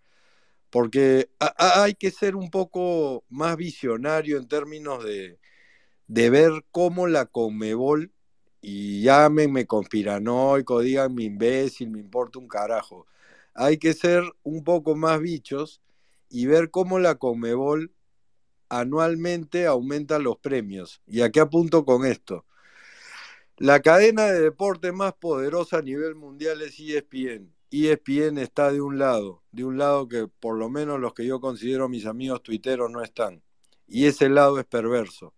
porque 0.71 1.31
hay 1.39 1.95
que 1.95 2.11
ser 2.11 2.37
un 2.37 2.51
poco 2.51 3.25
más 3.29 3.57
visionario 3.57 4.39
en 4.39 4.49
términos 4.49 5.05
de, 5.05 5.39
de 6.11 6.28
ver 6.28 6.65
cómo 6.73 7.07
la 7.07 7.27
Conmebol, 7.27 8.11
y 8.61 9.01
llámenme 9.03 9.66
conspiranoico, 9.66 10.81
díganme 10.81 11.23
imbécil, 11.23 11.89
me 11.91 12.01
importa 12.01 12.41
un 12.41 12.49
carajo. 12.49 13.07
Hay 13.55 13.78
que 13.78 13.95
ser 13.95 14.24
un 14.43 14.65
poco 14.65 14.97
más 14.97 15.20
bichos 15.20 15.81
y 16.28 16.47
ver 16.47 16.73
cómo 16.73 16.99
la 16.99 17.15
Conmebol 17.15 17.93
anualmente 18.69 19.66
aumenta 19.66 20.19
los 20.19 20.37
premios. 20.39 21.01
¿Y 21.07 21.20
a 21.20 21.31
qué 21.31 21.39
apunto 21.39 21.85
con 21.85 22.05
esto? 22.05 22.45
La 23.57 23.78
cadena 23.81 24.24
de 24.27 24.41
deporte 24.41 24.91
más 24.91 25.12
poderosa 25.12 25.78
a 25.78 25.82
nivel 25.82 26.16
mundial 26.16 26.61
es 26.62 26.81
ESPN. 26.81 27.55
ESPN 27.70 28.39
está 28.39 28.73
de 28.73 28.81
un 28.81 28.99
lado, 28.99 29.45
de 29.53 29.65
un 29.65 29.78
lado 29.78 30.09
que 30.09 30.27
por 30.27 30.59
lo 30.59 30.69
menos 30.70 30.99
los 30.99 31.15
que 31.15 31.24
yo 31.24 31.41
considero 31.41 31.89
mis 31.89 32.05
amigos 32.05 32.43
tuiteros 32.43 32.91
no 32.91 33.01
están. 33.01 33.45
Y 33.87 34.07
ese 34.07 34.28
lado 34.28 34.59
es 34.59 34.66
perverso. 34.66 35.35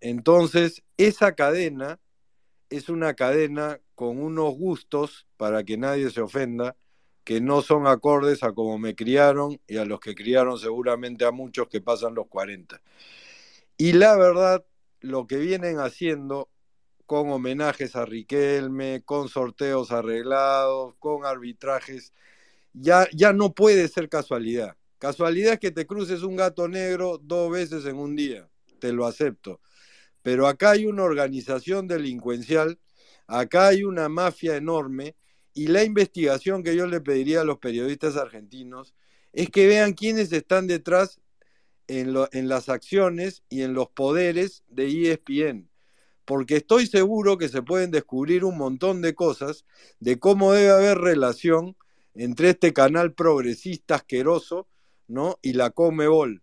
Entonces, 0.00 0.82
esa 0.96 1.34
cadena 1.34 2.00
es 2.70 2.88
una 2.88 3.14
cadena 3.14 3.80
con 3.94 4.22
unos 4.22 4.54
gustos, 4.54 5.26
para 5.36 5.64
que 5.64 5.76
nadie 5.76 6.10
se 6.10 6.20
ofenda, 6.20 6.76
que 7.24 7.40
no 7.40 7.62
son 7.62 7.86
acordes 7.86 8.42
a 8.42 8.52
como 8.52 8.78
me 8.78 8.94
criaron 8.94 9.60
y 9.66 9.76
a 9.76 9.84
los 9.84 10.00
que 10.00 10.14
criaron 10.14 10.58
seguramente 10.58 11.24
a 11.24 11.30
muchos 11.30 11.68
que 11.68 11.80
pasan 11.80 12.14
los 12.14 12.26
40. 12.28 12.80
Y 13.76 13.92
la 13.92 14.16
verdad, 14.16 14.64
lo 15.00 15.26
que 15.26 15.36
vienen 15.36 15.78
haciendo 15.78 16.48
con 17.06 17.30
homenajes 17.30 17.96
a 17.96 18.04
Riquelme, 18.04 19.02
con 19.04 19.28
sorteos 19.28 19.92
arreglados, 19.92 20.94
con 20.98 21.24
arbitrajes, 21.24 22.12
ya, 22.72 23.08
ya 23.12 23.32
no 23.32 23.52
puede 23.52 23.88
ser 23.88 24.08
casualidad. 24.08 24.76
Casualidad 24.98 25.54
es 25.54 25.58
que 25.58 25.70
te 25.70 25.86
cruces 25.86 26.22
un 26.22 26.36
gato 26.36 26.68
negro 26.68 27.18
dos 27.22 27.50
veces 27.50 27.86
en 27.86 27.96
un 27.96 28.16
día, 28.16 28.48
te 28.78 28.92
lo 28.92 29.06
acepto. 29.06 29.60
Pero 30.28 30.46
acá 30.46 30.72
hay 30.72 30.84
una 30.84 31.04
organización 31.04 31.88
delincuencial, 31.88 32.78
acá 33.26 33.68
hay 33.68 33.82
una 33.82 34.10
mafia 34.10 34.56
enorme 34.56 35.16
y 35.54 35.68
la 35.68 35.84
investigación 35.84 36.62
que 36.62 36.76
yo 36.76 36.86
le 36.86 37.00
pediría 37.00 37.40
a 37.40 37.44
los 37.44 37.56
periodistas 37.60 38.14
argentinos 38.18 38.94
es 39.32 39.48
que 39.48 39.66
vean 39.66 39.94
quiénes 39.94 40.30
están 40.30 40.66
detrás 40.66 41.18
en, 41.86 42.12
las 42.12 42.68
acciones 42.68 43.42
y 43.48 43.62
en 43.62 43.72
los 43.72 43.88
poderes 43.88 44.64
de 44.68 45.12
ESPN 45.12 45.70
porque 46.26 46.56
estoy 46.56 46.86
seguro 46.86 47.38
que 47.38 47.48
se 47.48 47.62
pueden 47.62 47.90
descubrir 47.90 48.44
un 48.44 48.58
montón 48.58 49.00
de 49.00 49.14
cosas 49.14 49.64
de 49.98 50.18
cómo 50.18 50.52
debe 50.52 50.72
haber 50.72 50.98
relación 50.98 51.74
entre 52.14 52.50
este 52.50 52.74
canal 52.74 53.14
progresista 53.14 53.94
asqueroso, 53.94 54.68
¿no? 55.06 55.38
y 55.40 55.54
la 55.54 55.70
Comebol, 55.70 56.42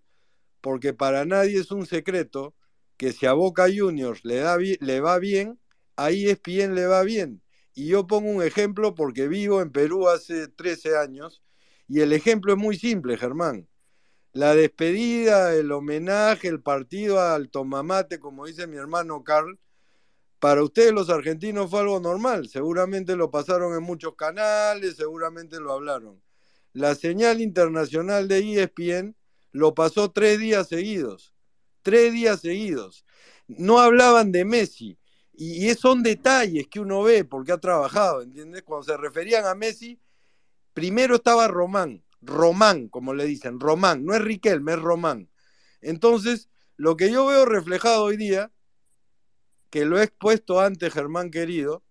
porque 0.59 0.95
para 0.95 1.23
nadie 1.25 1.59
es 1.59 1.69
un 1.69 1.85
secreto 1.85 2.55
que 2.97 3.11
si 3.11 3.26
a 3.26 3.34
Boca 3.34 3.65
Juniors 3.73 4.23
le, 4.23 4.38
da, 4.38 4.57
le 4.57 5.01
va 5.01 5.19
bien, 5.19 5.59
a 5.95 6.11
ESPN 6.11 6.76
le 6.76 6.85
va 6.85 7.03
bien. 7.03 7.41
Y 7.73 7.88
yo 7.88 8.07
pongo 8.07 8.30
un 8.30 8.43
ejemplo 8.43 8.95
porque 8.95 9.27
vivo 9.27 9.61
en 9.61 9.72
Perú 9.72 10.07
hace 10.07 10.47
13 10.47 10.97
años 10.97 11.43
y 11.88 11.99
el 12.01 12.13
ejemplo 12.13 12.53
es 12.53 12.59
muy 12.59 12.77
simple, 12.77 13.17
Germán. 13.17 13.67
La 14.31 14.55
despedida, 14.55 15.55
el 15.55 15.72
homenaje, 15.72 16.47
el 16.47 16.61
partido 16.61 17.22
al 17.22 17.49
tomamate, 17.49 18.19
como 18.19 18.45
dice 18.45 18.67
mi 18.67 18.77
hermano 18.77 19.23
Carl, 19.23 19.59
para 20.39 20.63
ustedes 20.63 20.91
los 20.91 21.09
argentinos 21.09 21.69
fue 21.69 21.80
algo 21.81 21.99
normal, 21.99 22.49
seguramente 22.49 23.15
lo 23.15 23.31
pasaron 23.31 23.73
en 23.73 23.84
muchos 23.84 24.15
canales, 24.15 24.95
seguramente 24.97 25.59
lo 25.59 25.73
hablaron. 25.73 26.22
La 26.73 26.95
señal 26.95 27.41
internacional 27.41 28.27
de 28.27 28.39
ESPN 28.39 29.15
lo 29.51 29.73
pasó 29.73 30.11
tres 30.11 30.39
días 30.39 30.67
seguidos, 30.67 31.34
tres 31.85 32.11
días 32.11 32.41
seguidos. 32.41 33.05
No 33.47 33.77
hablaban 33.79 34.31
de 34.31 34.43
Messi, 34.43 34.97
Y, 35.37 35.71
son 35.75 36.01
detalles 36.01 36.67
que 36.67 36.79
uno 36.79 37.03
ve 37.03 37.25
porque 37.25 37.51
ha 37.51 37.57
trabajado, 37.59 38.21
¿entiendes? 38.23 38.63
Cuando 38.63 38.85
se 38.85 38.97
referían 38.97 39.45
a 39.45 39.53
Messi, 39.53 39.99
primero 40.73 41.15
estaba 41.15 41.47
Román, 41.47 42.03
Román, 42.21 42.87
como 42.87 43.13
le 43.13 43.25
dicen, 43.25 43.59
Román, 43.59 44.03
no 44.05 44.15
es 44.15 44.21
Riquelme, 44.21 44.73
es 44.73 44.79
Román. 44.79 45.29
Entonces, 45.81 46.49
lo 46.77 46.95
que 46.97 47.11
yo 47.11 47.25
veo 47.27 47.45
reflejado 47.45 48.05
hoy 48.05 48.17
día, 48.17 48.51
que 49.69 49.85
lo 49.85 49.99
he 49.99 50.05
expuesto 50.05 50.61
antes, 50.61 50.93
Germán 50.93 51.29
querido, 51.29 51.83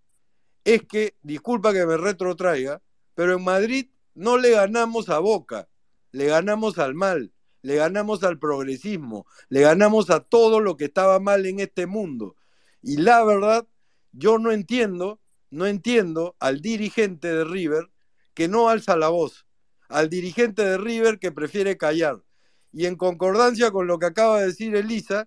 es 0.64 0.82
que, 0.82 1.14
disculpa 1.22 1.72
que 1.72 1.86
me 1.86 1.98
retrotraiga, 1.98 2.82
pero 3.14 3.36
en 3.36 3.44
Madrid 3.44 3.90
no 4.14 4.38
le 4.38 4.50
ganamos 4.50 5.10
a 5.10 5.18
Boca, 5.18 5.68
le 6.10 6.26
ganamos 6.26 6.78
al 6.78 6.94
mal, 6.94 7.33
le 7.64 7.76
ganamos 7.76 8.22
al 8.24 8.38
progresismo, 8.38 9.26
le 9.48 9.62
ganamos 9.62 10.10
a 10.10 10.20
todo 10.20 10.60
lo 10.60 10.76
que 10.76 10.84
estaba 10.84 11.18
mal 11.18 11.46
en 11.46 11.60
este 11.60 11.86
mundo. 11.86 12.36
Y 12.82 12.98
la 12.98 13.24
verdad, 13.24 13.66
yo 14.12 14.38
no 14.38 14.52
entiendo, 14.52 15.18
no 15.48 15.66
entiendo 15.66 16.36
al 16.40 16.60
dirigente 16.60 17.26
de 17.28 17.42
River 17.42 17.90
que 18.34 18.48
no 18.48 18.68
alza 18.68 18.96
la 18.96 19.08
voz, 19.08 19.46
al 19.88 20.10
dirigente 20.10 20.62
de 20.62 20.76
River 20.76 21.18
que 21.18 21.32
prefiere 21.32 21.78
callar. 21.78 22.22
Y 22.70 22.84
en 22.84 22.96
concordancia 22.96 23.70
con 23.70 23.86
lo 23.86 23.98
que 23.98 24.06
acaba 24.06 24.40
de 24.40 24.48
decir 24.48 24.76
Elisa, 24.76 25.26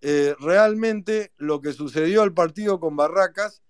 eh, 0.00 0.34
realmente 0.40 1.34
lo 1.36 1.60
que 1.60 1.74
sucedió 1.74 2.22
al 2.22 2.32
partido 2.32 2.80
con 2.80 2.96
Barracas 2.96 3.62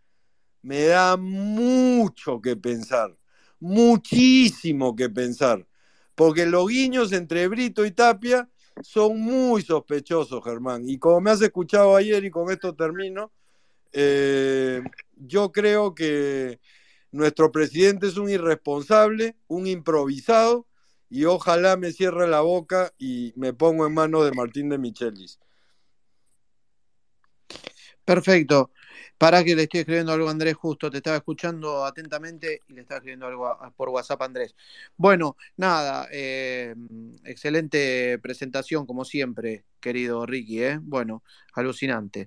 me 0.63 0.85
da 0.85 1.17
mucho 1.17 2.41
que 2.41 2.55
pensar, 2.55 3.19
muchísimo 3.59 4.95
que 4.95 5.11
pensar, 5.11 5.67
porque 6.15 6.47
los 6.47 6.69
guiños 6.69 7.13
entre 7.13 7.49
Brito 7.49 7.85
y 7.85 7.91
Tapia 7.91 8.49
son 8.83 9.21
muy 9.21 9.63
sospechosos, 9.63 10.43
Germán. 10.45 10.89
Y 10.89 10.99
como 10.99 11.21
me 11.21 11.31
has 11.31 11.43
escuchado 11.43 11.97
ayer 11.97 12.25
y 12.25 12.31
con 12.31 12.51
esto 12.51 12.75
termino, 12.75 13.33
eh, 13.93 14.83
yo 15.17 15.53
creo 15.53 15.95
que 15.95 16.61
nuestro 17.13 17.53
presidente 17.53 18.09
es 18.09 18.17
un 18.17 18.29
irresponsable, 18.29 19.37
un 19.47 19.67
improvisado, 19.67 20.67
y 21.09 21.27
ojalá 21.27 21.77
me 21.77 21.93
cierre 21.93 22.27
la 22.27 22.41
boca 22.41 22.93
y 22.99 23.33
me 23.37 23.53
pongo 23.53 23.87
en 23.87 23.95
manos 23.95 24.25
de 24.25 24.33
Martín 24.33 24.69
de 24.69 24.79
Michelis. 24.79 25.39
Perfecto. 28.05 28.71
Para 29.19 29.45
que 29.45 29.55
le 29.55 29.63
estoy 29.63 29.81
escribiendo 29.81 30.13
algo 30.13 30.29
a 30.29 30.33
Andrés 30.33 30.55
justo, 30.55 30.91
te 30.91 30.99
estaba 30.99 31.17
escuchando 31.17 31.85
atentamente 31.85 32.61
y 32.69 32.73
le 32.75 32.83
estaba 32.83 32.99
escribiendo 32.99 33.27
algo 33.27 33.57
por 33.77 33.89
WhatsApp 33.89 34.23
a 34.23 34.25
Andrés. 34.25 34.55
Bueno, 34.97 35.37
nada, 35.57 36.09
eh, 36.11 36.75
excelente 37.25 38.19
presentación 38.19 38.87
como 38.87 39.05
siempre, 39.05 39.65
querido 39.81 40.27
Ricky, 40.27 40.63
¿eh? 40.63 40.79
Bueno, 40.83 41.23
alucinante. 41.55 42.27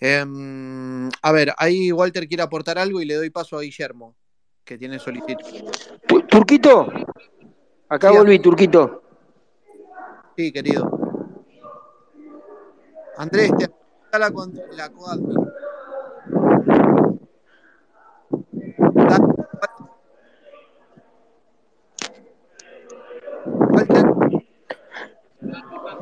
Em, 0.00 1.08
a 1.22 1.32
ver, 1.32 1.52
ahí 1.56 1.92
Walter 1.92 2.26
quiere 2.26 2.42
aportar 2.42 2.78
algo 2.78 3.00
y 3.00 3.04
le 3.04 3.14
doy 3.14 3.30
paso 3.30 3.56
a 3.56 3.62
Guillermo, 3.62 4.16
que 4.64 4.78
tiene 4.78 4.98
solicitud. 4.98 5.44
Turquito, 6.28 6.88
acá 7.88 8.10
volví, 8.10 8.38
Turquito. 8.38 9.02
Sí, 10.36 10.52
querido. 10.52 10.90
Andrés, 13.16 13.52
te 13.58 14.18
la, 14.18 14.30
la 14.72 14.90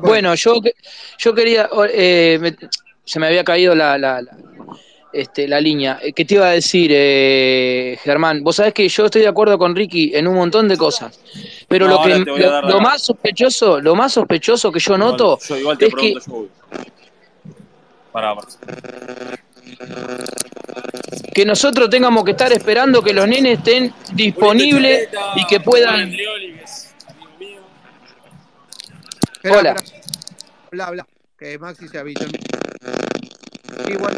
Bueno, 0.03 0.35
yo, 0.35 0.61
yo 1.17 1.33
quería, 1.33 1.69
eh, 1.91 2.55
se 3.05 3.19
me 3.19 3.27
había 3.27 3.43
caído 3.43 3.73
la, 3.75 3.97
la, 3.97 4.21
este, 5.11 5.47
la 5.47 5.61
línea. 5.61 5.99
Eh, 6.01 6.13
¿Qué 6.13 6.25
te 6.25 6.35
iba 6.35 6.47
a 6.47 6.51
decir, 6.51 6.91
eh, 6.93 7.97
Germán? 8.03 8.43
Vos 8.43 8.57
sabés 8.57 8.73
que 8.73 8.87
yo 8.87 9.05
estoy 9.05 9.21
de 9.21 9.27
acuerdo 9.27 9.57
con 9.57 9.75
Ricky 9.75 10.11
en 10.13 10.27
un 10.27 10.35
montón 10.35 10.67
de 10.67 10.77
cosas, 10.77 11.19
pero 11.67 11.87
lo 11.87 12.01
que 12.01 12.19
lo, 12.19 12.79
más 12.81 13.03
sospechoso, 13.03 13.79
lo 13.79 13.95
más 13.95 14.13
sospechoso 14.13 14.71
que 14.71 14.79
yo 14.79 14.97
noto 14.97 15.37
es 15.79 15.95
que 15.95 16.15
que 21.33 21.45
nosotros 21.45 21.89
tengamos 21.89 22.23
que 22.23 22.31
estar 22.31 22.51
esperando 22.53 23.01
que 23.01 23.13
los 23.13 23.27
nenes 23.27 23.57
estén 23.59 23.93
disponibles 24.13 25.09
y 25.35 25.45
que 25.47 25.59
puedan. 25.59 26.13
Hola. 29.45 29.75
Bla, 30.71 30.89
bla, 30.91 31.05
que 31.37 31.59
Maxi 31.59 31.89
se 31.89 31.97
avisa. 31.97 32.25
Igual. 33.87 34.15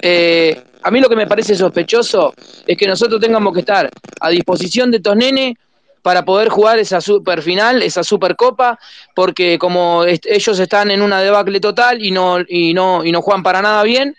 Eh, 0.00 0.62
a 0.82 0.90
mí 0.90 1.00
lo 1.00 1.08
que 1.08 1.16
me 1.16 1.26
parece 1.26 1.54
sospechoso 1.54 2.32
es 2.66 2.78
que 2.78 2.86
nosotros 2.86 3.20
tengamos 3.20 3.52
que 3.52 3.60
estar 3.60 3.90
a 4.20 4.30
disposición 4.30 4.90
de 4.90 4.96
estos 4.96 5.16
nenes 5.16 5.54
para 6.00 6.24
poder 6.24 6.48
jugar 6.48 6.78
esa 6.78 7.02
super 7.02 7.42
final, 7.42 7.82
esa 7.82 8.02
supercopa, 8.02 8.78
porque 9.14 9.58
como 9.58 10.04
ellos 10.06 10.58
están 10.58 10.90
en 10.90 11.02
una 11.02 11.20
debacle 11.20 11.60
total 11.60 12.02
y 12.02 12.10
no, 12.10 12.38
y 12.40 12.72
no, 12.72 13.04
y 13.04 13.12
no 13.12 13.20
juegan 13.20 13.42
para 13.42 13.60
nada 13.60 13.82
bien, 13.82 14.16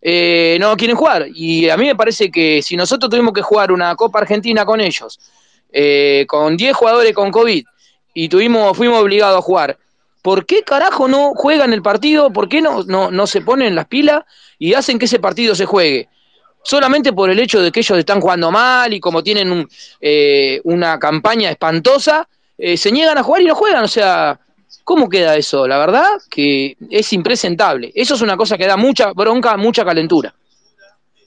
eh, 0.00 0.58
no 0.60 0.76
quieren 0.76 0.96
jugar. 0.96 1.26
Y 1.34 1.68
a 1.70 1.76
mí 1.76 1.86
me 1.86 1.96
parece 1.96 2.30
que 2.30 2.62
si 2.62 2.76
nosotros 2.76 3.10
tuvimos 3.10 3.32
que 3.32 3.42
jugar 3.42 3.72
una 3.72 3.96
Copa 3.96 4.20
Argentina 4.20 4.64
con 4.64 4.80
ellos, 4.80 5.18
eh, 5.72 6.24
con 6.28 6.56
10 6.56 6.76
jugadores 6.76 7.12
con 7.12 7.32
COVID, 7.32 7.64
y 8.14 8.28
tuvimos, 8.28 8.76
fuimos 8.76 9.02
obligados 9.02 9.38
a 9.38 9.42
jugar, 9.42 9.76
¿por 10.22 10.46
qué 10.46 10.62
carajo 10.62 11.08
no 11.08 11.32
juegan 11.34 11.72
el 11.72 11.82
partido? 11.82 12.32
¿Por 12.32 12.48
qué 12.48 12.62
no, 12.62 12.84
no, 12.84 13.10
no 13.10 13.26
se 13.26 13.42
ponen 13.42 13.74
las 13.74 13.86
pilas 13.86 14.24
y 14.58 14.74
hacen 14.74 14.98
que 14.98 15.04
ese 15.04 15.18
partido 15.18 15.54
se 15.54 15.66
juegue? 15.66 16.08
solamente 16.64 17.12
por 17.12 17.30
el 17.30 17.38
hecho 17.38 17.62
de 17.62 17.70
que 17.70 17.80
ellos 17.80 17.98
están 17.98 18.20
jugando 18.20 18.50
mal 18.50 18.92
y 18.92 18.98
como 18.98 19.22
tienen 19.22 19.68
eh, 20.00 20.60
una 20.64 20.98
campaña 20.98 21.50
espantosa, 21.50 22.26
eh, 22.58 22.76
se 22.76 22.90
niegan 22.90 23.18
a 23.18 23.22
jugar 23.22 23.42
y 23.42 23.44
no 23.44 23.54
juegan. 23.54 23.84
O 23.84 23.88
sea, 23.88 24.40
¿cómo 24.82 25.08
queda 25.08 25.36
eso? 25.36 25.68
La 25.68 25.78
verdad 25.78 26.08
que 26.28 26.76
es 26.90 27.12
impresentable. 27.12 27.92
Eso 27.94 28.14
es 28.14 28.22
una 28.22 28.36
cosa 28.36 28.56
que 28.58 28.66
da 28.66 28.76
mucha 28.76 29.12
bronca, 29.12 29.56
mucha 29.56 29.84
calentura. 29.84 30.34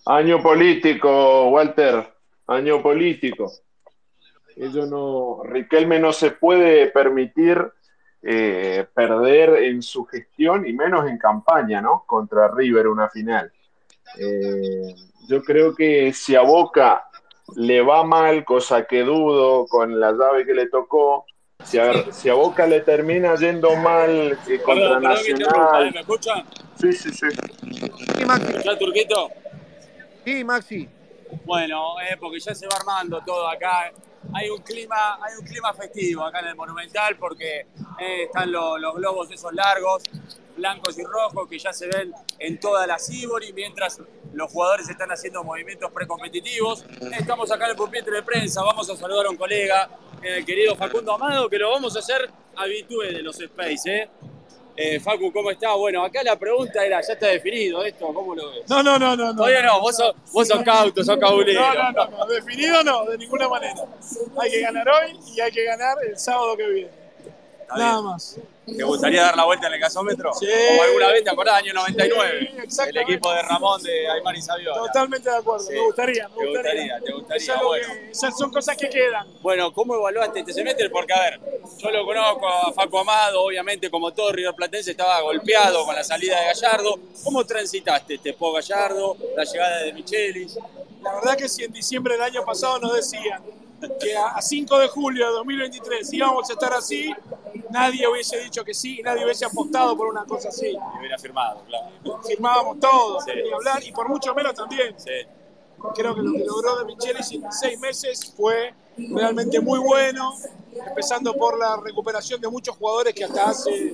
Año 0.05 0.41
político, 0.41 1.49
Walter, 1.49 2.07
año 2.47 2.81
político. 2.81 3.51
Ellos 4.59 4.89
no, 4.89 5.41
Riquelme 5.43 5.99
no 5.99 6.11
se 6.11 6.31
puede 6.31 6.87
permitir 6.87 7.63
eh, 8.23 8.85
perder 8.93 9.63
en 9.63 9.81
su 9.81 10.05
gestión 10.05 10.67
y 10.67 10.73
menos 10.73 11.07
en 11.07 11.17
campaña, 11.17 11.79
¿no? 11.81 12.03
Contra 12.05 12.49
River 12.49 12.87
una 12.87 13.09
final. 13.09 13.51
Eh, 14.17 14.95
yo 15.27 15.43
creo 15.43 15.75
que 15.75 16.11
si 16.13 16.35
a 16.35 16.41
Boca 16.41 17.07
le 17.55 17.81
va 17.81 18.03
mal, 18.03 18.43
cosa 18.43 18.85
que 18.85 19.03
dudo 19.03 19.67
con 19.67 19.99
la 19.99 20.11
llave 20.11 20.45
que 20.45 20.53
le 20.53 20.67
tocó, 20.67 21.25
si 21.63 21.77
a, 21.77 22.11
si 22.11 22.29
a 22.29 22.33
Boca 22.33 22.65
le 22.65 22.81
termina 22.81 23.35
yendo 23.35 23.75
mal 23.75 24.37
eh, 24.47 24.61
contra 24.63 24.99
Nacional. 24.99 25.91
¿Me 25.93 25.99
escuchan? 25.99 26.43
Sí, 26.75 26.91
sí, 26.93 27.11
sí. 27.11 27.27
Sí, 27.29 28.25
Maxi. 28.25 28.53
Turquito? 28.79 29.29
Sí, 30.25 30.43
Maxi. 30.43 30.89
Bueno, 31.45 31.99
eh, 32.01 32.17
porque 32.19 32.39
ya 32.39 32.55
se 32.55 32.67
va 32.67 32.75
armando 32.77 33.21
todo 33.25 33.47
acá. 33.47 33.91
Hay 34.33 34.49
un 34.49 34.61
clima, 34.61 35.19
hay 35.21 35.35
un 35.39 35.45
clima 35.45 35.73
festivo 35.73 36.23
acá 36.23 36.39
en 36.39 36.47
el 36.47 36.55
Monumental 36.55 37.17
porque 37.17 37.67
eh, 37.99 38.23
están 38.23 38.51
los, 38.51 38.95
globos 38.95 39.31
esos 39.31 39.53
largos, 39.53 40.03
blancos 40.55 40.97
y 40.97 41.03
rojos 41.03 41.47
que 41.49 41.59
ya 41.59 41.73
se 41.73 41.87
ven 41.87 42.13
en 42.39 42.59
toda 42.59 42.85
la 42.87 42.99
Sibori, 42.99 43.53
mientras 43.53 44.01
los 44.33 44.51
jugadores 44.51 44.89
están 44.89 45.11
haciendo 45.11 45.43
movimientos 45.43 45.91
precompetitivos. 45.91 46.85
Estamos 47.17 47.51
acá 47.51 47.65
en 47.65 47.71
el 47.71 47.77
pupitre 47.77 48.15
de 48.15 48.23
prensa, 48.23 48.61
vamos 48.63 48.89
a 48.89 48.95
saludar 48.95 49.25
a 49.25 49.29
un 49.29 49.37
colega, 49.37 49.89
el 50.21 50.45
querido 50.45 50.75
Facundo 50.75 51.13
Amado, 51.13 51.49
que 51.49 51.57
lo 51.57 51.71
vamos 51.71 51.95
a 51.95 51.99
hacer 51.99 52.29
habitué 52.55 53.13
de 53.13 53.21
los 53.21 53.39
Space, 53.39 53.95
¿eh? 53.95 54.09
Eh, 54.79 54.99
Facu, 54.99 55.31
¿cómo 55.33 55.49
está? 55.49 55.73
Bueno, 55.73 56.05
acá 56.05 56.21
la 56.21 56.37
pregunta 56.37 56.85
era, 56.85 57.01
¿ya 57.01 57.13
está 57.13 57.25
definido 57.27 57.83
esto? 57.83 58.13
¿Cómo 58.13 58.35
lo 58.35 58.51
ves? 58.51 58.69
No, 58.69 58.83
no, 58.83 58.99
no, 58.99 59.15
no. 59.15 59.35
Todavía 59.35 59.63
no, 59.63 59.81
vos 59.81 59.97
sos, 59.97 60.13
vos 60.31 60.47
sos 60.47 60.61
cauto, 60.61 61.03
sos 61.03 61.17
cabulero. 61.17 61.59
No, 61.59 61.91
no, 61.91 62.07
no, 62.09 62.25
definido 62.27 62.83
no, 62.83 63.05
de 63.05 63.17
ninguna 63.17 63.49
manera. 63.49 63.81
Hay 64.39 64.51
que 64.51 64.61
ganar 64.61 64.87
hoy 64.87 65.19
y 65.35 65.41
hay 65.41 65.51
que 65.51 65.63
ganar 65.63 65.97
el 66.07 66.15
sábado 66.19 66.55
que 66.55 66.67
viene. 66.67 66.91
Nada 67.75 68.01
más. 68.03 68.37
¿Te 68.75 68.83
gustaría 68.83 69.23
dar 69.23 69.37
la 69.37 69.45
vuelta 69.45 69.67
en 69.67 69.73
el 69.73 69.79
gasómetro? 69.79 70.33
Sí. 70.33 70.45
Como 70.69 70.83
alguna 70.83 71.07
vez, 71.07 71.23
¿te 71.23 71.29
acordás? 71.29 71.55
Año 71.55 71.73
99. 71.73 72.65
Sí, 72.67 72.81
el 72.89 72.97
equipo 72.97 73.31
de 73.31 73.41
Ramón 73.43 73.81
de 73.81 74.09
Aymar 74.09 74.35
y 74.35 74.41
Saviola. 74.41 74.77
Totalmente 74.79 75.29
de 75.29 75.37
acuerdo. 75.37 75.65
Sí. 75.65 75.73
Me 75.73 75.79
gustaría, 75.81 76.27
me 76.27 76.35
Te 76.35 76.45
gustaría. 76.47 76.99
te 76.99 77.13
gustaría. 77.13 77.55
Bueno. 77.63 77.87
son 78.37 78.51
cosas 78.51 78.75
que 78.77 78.89
quedan. 78.89 79.25
Bueno, 79.41 79.71
¿cómo 79.73 79.95
evaluaste 79.95 80.39
este 80.41 80.53
semestre? 80.53 80.89
Porque, 80.89 81.13
a 81.13 81.19
ver, 81.21 81.39
yo 81.77 81.91
lo 81.91 82.05
conozco 82.05 82.47
a 82.47 82.73
Facu 82.73 82.97
Amado, 82.99 83.41
obviamente, 83.43 83.89
como 83.89 84.11
todo 84.13 84.31
River 84.33 84.53
Platense, 84.53 84.91
estaba 84.91 85.21
golpeado 85.21 85.85
con 85.85 85.95
la 85.95 86.03
salida 86.03 86.37
de 86.39 86.47
Gallardo. 86.47 86.99
¿Cómo 87.23 87.45
transitaste 87.45 88.15
este 88.15 88.33
post 88.33 88.69
Gallardo, 88.69 89.15
la 89.35 89.43
llegada 89.45 89.77
de 89.83 89.93
Michelis? 89.93 90.57
La 91.01 91.13
verdad 91.15 91.37
que 91.37 91.47
si 91.47 91.63
en 91.63 91.71
diciembre 91.71 92.15
del 92.15 92.23
año 92.23 92.43
pasado 92.43 92.79
nos 92.79 92.93
decían 92.95 93.41
que 93.99 94.15
a 94.15 94.27
a 94.29 94.41
5 94.41 94.79
de 94.79 94.87
julio 94.87 95.25
de 95.27 95.31
2023 95.33 96.13
íbamos 96.13 96.49
a 96.49 96.53
estar 96.53 96.73
así, 96.73 97.13
nadie 97.69 98.07
hubiese 98.07 98.39
dicho 98.39 98.63
que 98.63 98.73
sí, 98.73 99.01
nadie 99.03 99.23
hubiese 99.25 99.45
apostado 99.45 99.95
por 99.95 100.07
una 100.07 100.25
cosa 100.25 100.49
así. 100.49 100.67
Y 100.67 100.99
hubiera 100.99 101.17
firmado, 101.17 101.63
claro. 101.67 102.21
Firmábamos 102.23 102.79
todos, 102.79 103.23
sí. 103.23 103.31
hablar, 103.53 103.83
y 103.83 103.91
por 103.91 104.09
mucho 104.09 104.33
menos 104.33 104.53
también. 104.53 104.95
Sí. 104.97 105.11
Creo 105.95 106.15
que 106.15 106.21
lo 106.21 106.33
que 106.33 106.43
logró 106.43 106.77
de 106.77 106.85
Michelis 106.85 107.31
en 107.31 107.51
seis 107.51 107.79
meses 107.79 108.33
fue 108.35 108.73
realmente 108.97 109.59
muy 109.59 109.79
bueno, 109.79 110.33
empezando 110.87 111.33
por 111.35 111.57
la 111.57 111.77
recuperación 111.77 112.41
de 112.41 112.49
muchos 112.49 112.75
jugadores 112.75 113.13
que 113.13 113.25
hasta 113.25 113.49
hace 113.49 113.93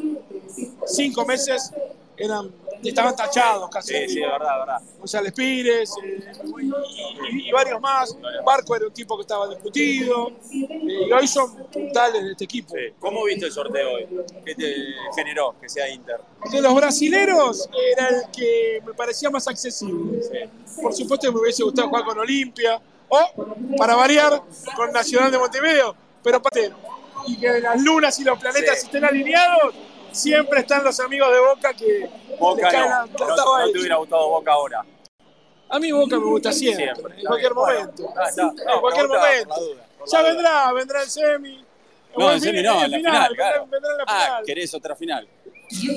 cinco 0.86 1.26
meses 1.26 1.72
eran 2.16 2.54
estaban 2.90 3.16
tachados 3.16 3.70
casi. 3.70 3.94
Sí, 3.94 4.10
sí, 4.10 4.20
verdad, 4.22 4.60
verdad. 4.60 4.82
González 4.98 5.34
Pires 5.34 5.94
eh, 6.04 6.32
y, 7.32 7.50
y, 7.50 7.52
varios 7.52 7.80
más. 7.82 8.18
Barco 8.46 8.76
era 8.76 8.88
un 8.88 8.94
tipo 8.94 9.16
que 9.18 9.22
estaba 9.22 9.48
discutido. 9.50 10.32
Eh, 10.52 11.08
y 11.08 11.12
hoy 11.12 11.28
son 11.28 11.56
puntales 11.68 12.24
de 12.24 12.32
este 12.32 12.46
equipo. 12.46 12.74
Sí. 12.74 12.94
¿Cómo 13.00 13.24
viste 13.26 13.46
el 13.46 13.52
sorteo 13.52 13.94
hoy? 13.94 14.08
¿Qué 14.46 14.56
te 14.56 14.76
generó 15.16 15.56
que 15.60 15.70
sea 15.70 15.90
Inter? 15.90 16.20
De 16.52 16.62
los 16.62 16.76
brasileros 16.76 17.70
era 17.92 18.10
el 18.10 18.32
que 18.32 18.82
me 18.86 18.94
parecía 18.94 19.30
más 19.30 19.48
accesible. 19.48 20.22
Sí. 20.22 20.82
Por 20.82 20.94
supuesto 20.94 21.28
que 21.28 21.34
me 21.34 21.42
hubiese 21.42 21.64
gustado 21.64 21.90
jugar 21.90 22.06
con 22.06 22.20
Olimpia 22.20 22.82
o, 23.10 23.46
para 23.78 23.96
variar, 23.96 24.42
con 24.76 24.92
Nacional 24.92 25.32
de 25.32 25.38
Montevideo. 25.38 25.96
Pero 26.24 26.42
y 27.28 27.38
que 27.38 27.60
las 27.60 27.82
lunas 27.82 28.20
y 28.20 28.24
los 28.24 28.40
planetas 28.40 28.80
sí. 28.80 28.86
estén 28.88 29.06
alineados, 29.06 29.74
siempre 30.14 30.62
están 30.62 30.84
los 30.84 31.00
amigos 31.00 31.32
de 31.32 31.40
Boca 31.40 31.74
que 31.74 32.10
Boca 32.40 32.72
no, 32.72 33.26
no, 33.26 33.36
no 33.36 33.72
te 33.72 33.80
hubiera 33.80 33.96
gustado 33.98 34.30
Boca 34.30 34.54
ahora. 34.54 34.86
A 35.70 35.80
mí 35.80 35.92
Boca 35.92 36.18
me 36.18 36.26
gusta 36.26 36.52
siempre, 36.52 36.94
siempre. 36.94 37.20
en 37.20 37.26
cualquier 37.26 37.54
momento. 37.54 38.14
No, 38.38 38.74
en 38.74 38.80
cualquier 38.80 39.08
momento. 39.08 39.56
Duda, 39.56 39.88
ya 40.06 40.20
duda. 40.20 40.30
vendrá, 40.30 40.74
vendrá 40.74 41.02
el 41.02 41.10
semi. 41.10 41.66
No, 42.16 42.32
el 42.32 42.42
semi 42.42 42.62
no, 42.62 42.84
en 42.84 42.92
la 42.92 42.98
final, 42.98 43.14
final 43.14 43.36
claro. 43.36 43.68
vendrá, 43.68 43.92
en 43.92 43.98
la 43.98 44.06
final. 44.06 44.32
Ah, 44.32 44.42
querés 44.46 44.74
otra 44.74 44.96
final. 44.96 45.28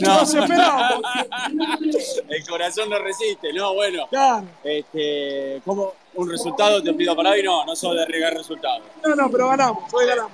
No. 0.00 0.20
Nos 0.20 0.34
esperamos. 0.34 1.02
el 2.28 2.46
corazón 2.46 2.88
no 2.88 2.98
resiste, 2.98 3.52
no, 3.52 3.74
bueno. 3.74 4.06
Claro. 4.08 4.46
Este, 4.64 5.60
¿Cómo 5.64 5.92
un 6.14 6.30
resultado 6.30 6.82
te 6.82 6.94
pido 6.94 7.14
para 7.14 7.30
hoy? 7.30 7.42
No, 7.42 7.66
no 7.66 7.76
sos 7.76 7.94
de 7.94 8.02
arriesgar 8.02 8.32
resultados. 8.32 8.82
No, 9.04 9.14
no, 9.14 9.30
pero 9.30 9.48
ganamos, 9.48 9.92
hoy 9.92 10.06
ganamos. 10.06 10.32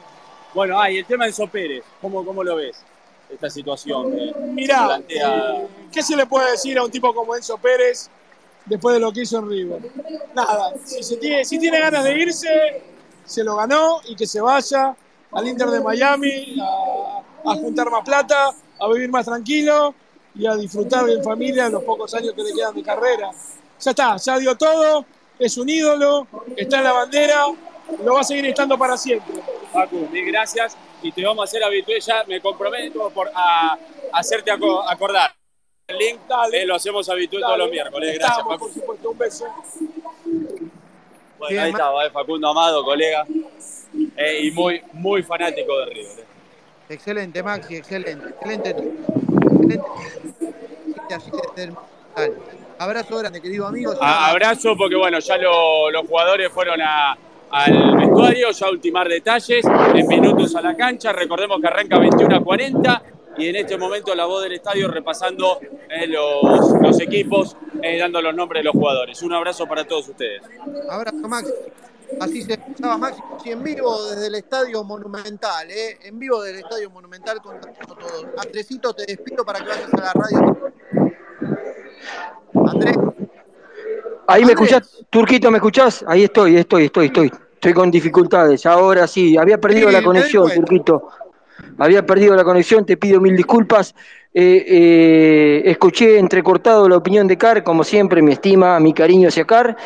Bueno, 0.55 0.79
ah, 0.79 0.89
y 0.91 0.99
el 0.99 1.07
tema 1.07 1.25
de 1.25 1.31
Enzo 1.31 1.49
Pérez, 1.49 1.83
¿cómo, 2.01 2.25
cómo 2.25 2.45
lo 2.45 2.57
ves? 2.57 2.85
Esta 3.33 3.51
situación? 3.51 4.13
Eh, 4.19 4.35
Mirá, 4.53 4.87
plantea... 4.87 5.57
eh, 5.57 5.69
¿qué 5.91 6.03
se 6.03 6.17
le 6.17 6.27
puede 6.27 6.51
decir 6.53 6.79
a 6.79 6.85
un 6.85 6.91
tipo 6.91 7.15
como 7.15 7.35
Enzo 7.35 7.57
Pérez 7.59 8.09
después 8.67 8.95
de 8.95 9.01
lo 9.01 9.13
que 9.13 9.23
hizo 9.23 9.39
en 9.39 9.49
River? 9.49 9.81
Nada, 10.35 10.75
si, 10.85 11.03
se 11.03 11.17
tiene, 11.17 11.45
si 11.45 11.59
tiene 11.59 11.81
ganas 11.81 12.05
de 12.05 12.19
irse, 12.19 12.83
se 13.25 13.43
lo 13.45 13.57
ganó 13.57 14.01
y 14.07 14.17
que 14.17 14.27
se 14.27 14.41
vaya 14.41 14.95
al 15.33 15.49
Inter 15.49 15.69
de 15.69 15.81
Miami 15.81 16.57
a, 16.61 17.51
a 17.51 17.55
juntar 17.55 17.91
más 17.91 18.05
plata, 18.05 18.55
a 18.79 18.89
vivir 18.89 19.11
más 19.11 19.25
tranquilo 19.25 19.95
y 20.35 20.47
a 20.47 20.55
disfrutar 20.57 21.09
en 21.09 21.23
familia 21.23 21.67
en 21.67 21.73
los 21.73 21.83
pocos 21.85 22.13
años 22.15 22.35
que 22.35 22.43
le 22.43 22.53
quedan 22.53 22.75
de 22.75 22.83
carrera. 22.83 23.31
Ya 23.81 23.91
está, 23.91 24.17
ya 24.17 24.39
dio 24.39 24.57
todo, 24.57 25.05
es 25.39 25.57
un 25.59 25.69
ídolo, 25.69 26.27
está 26.57 26.79
en 26.79 26.85
la 26.85 26.93
bandera, 26.93 27.47
lo 28.05 28.15
va 28.15 28.21
a 28.21 28.25
seguir 28.25 28.47
estando 28.47 28.79
para 28.79 28.97
siempre. 28.97 29.43
Facu, 29.73 30.09
mil 30.11 30.27
gracias 30.27 30.77
y 31.03 31.13
te 31.13 31.25
vamos 31.25 31.43
a 31.43 31.45
hacer 31.45 31.63
habitué 31.65 32.01
ya, 32.01 32.25
me 32.25 32.41
comprometo 32.41 33.11
por 33.11 33.31
a, 33.35 33.73
a 33.73 33.79
hacerte 34.13 34.51
acordar. 34.51 35.35
El 35.87 35.99
link 35.99 36.21
eh, 36.53 36.65
lo 36.65 36.77
hacemos 36.77 37.09
habitué 37.09 37.41
todos 37.41 37.59
los 37.59 37.71
miércoles. 37.71 38.15
Gracias, 38.15 38.39
Estamos, 38.39 38.59
Por 38.59 38.73
supuesto, 38.73 39.11
un 39.11 39.19
beso. 39.19 39.47
Bueno, 41.39 41.63
ahí 41.63 41.71
estaba, 41.71 42.07
eh, 42.07 42.11
Facundo 42.11 42.49
Amado, 42.49 42.85
colega, 42.85 43.27
eh, 44.17 44.41
y 44.43 44.51
muy, 44.53 44.81
muy 44.93 45.23
fanático 45.23 45.77
de 45.81 45.87
River. 45.87 46.19
Eh. 46.21 46.25
Excelente, 46.91 47.43
Maxi, 47.43 47.77
excelente, 47.77 48.29
excelente. 48.29 48.71
excelente. 48.71 49.83
Así 51.15 51.31
que 51.31 51.73
Abrazo 52.79 53.19
grande, 53.19 53.41
querido 53.41 53.67
amigo. 53.67 53.93
Abrazo 54.01 54.77
porque, 54.77 54.97
bueno, 54.97 55.19
ya 55.19 55.37
lo, 55.37 55.91
los 55.91 56.07
jugadores 56.07 56.51
fueron 56.51 56.81
a, 56.81 57.17
al 57.53 57.97
vestuario, 57.97 58.51
ya 58.51 58.71
ultimar 58.71 59.09
detalles, 59.09 59.65
en 59.95 60.07
minutos 60.07 60.57
a 60.57 60.63
la 60.63 60.75
cancha, 60.75 61.13
recordemos 61.13 61.61
que 61.61 61.67
arranca 61.67 61.99
21 61.99 62.37
a 62.37 62.41
40 62.41 63.03
y 63.37 63.49
en 63.49 63.57
este 63.57 63.77
momento 63.77 64.15
la 64.15 64.25
voz 64.25 64.43
del 64.43 64.53
estadio 64.53 64.89
repasando 64.89 65.61
eh, 65.89 66.07
los, 66.07 66.81
los, 66.81 67.01
equipos, 67.01 67.57
eh, 67.83 67.99
dando 67.99 68.23
los 68.23 68.35
nombres 68.35 68.61
de 68.61 68.65
los 68.65 68.73
jugadores. 68.73 69.23
Un 69.23 69.35
abrazo 69.35 69.67
para 69.67 69.85
todos 69.85 70.09
ustedes. 70.09 70.43
Abrazo, 70.89 71.29
Maxi. 71.29 71.53
Así 72.21 72.43
se 72.43 72.55
escuchaba 72.55 72.97
Maxi 72.97 73.23
en 73.45 73.63
vivo 73.63 74.03
desde 74.11 74.27
el 74.29 74.35
Estadio 74.35 74.83
Monumental, 74.85 75.71
¿eh? 75.71 75.99
en 76.03 76.19
vivo 76.19 76.43
del 76.43 76.57
Estadio 76.57 76.89
Monumental 76.91 77.41
con 77.43 77.61
todos. 77.61 78.27
Andresito, 78.39 78.95
te 78.95 79.05
despido 79.07 79.45
para 79.45 79.61
que 79.61 79.69
vayas 79.69 79.93
a 79.93 80.01
la 80.01 80.13
radio. 80.13 80.73
Andrés. 82.67 82.97
Ahí 84.27 84.45
me 84.45 84.53
escuchás, 84.53 85.05
Turquito, 85.11 85.51
¿me 85.51 85.59
escuchás? 85.59 86.05
Ahí 86.07 86.25
estoy, 86.25 86.57
estoy, 86.57 86.85
estoy, 86.87 87.07
estoy. 87.07 87.33
Estoy 87.63 87.75
con 87.75 87.93
dificultades. 87.93 88.67
Ahora 88.67 89.07
sí, 89.07 89.37
había 89.37 89.57
perdido 89.57 89.87
sí, 89.87 89.95
la 89.95 90.03
conexión, 90.03 90.51
Turquito. 90.53 91.11
Había 91.79 92.05
perdido 92.05 92.35
la 92.35 92.43
conexión, 92.43 92.85
te 92.85 92.97
pido 92.97 93.21
mil 93.21 93.37
disculpas. 93.37 93.95
Eh, 94.35 94.65
eh, 94.67 95.63
escuché 95.67 96.19
entrecortado 96.19 96.89
la 96.89 96.97
opinión 96.97 97.29
de 97.29 97.39
Car, 97.39 97.63
como 97.63 97.85
siempre, 97.85 98.21
mi 98.21 98.33
estima, 98.33 98.81
mi 98.81 98.93
cariño 98.93 99.29
hacia 99.29 99.45
Car. 99.45 99.77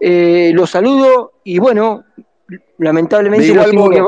Eh, 0.00 0.50
los 0.54 0.70
saludo 0.70 1.34
y 1.44 1.60
bueno, 1.60 2.02
lamentablemente 2.78 3.54
los 3.54 3.70
tengo, 3.70 3.90
que, 3.90 4.02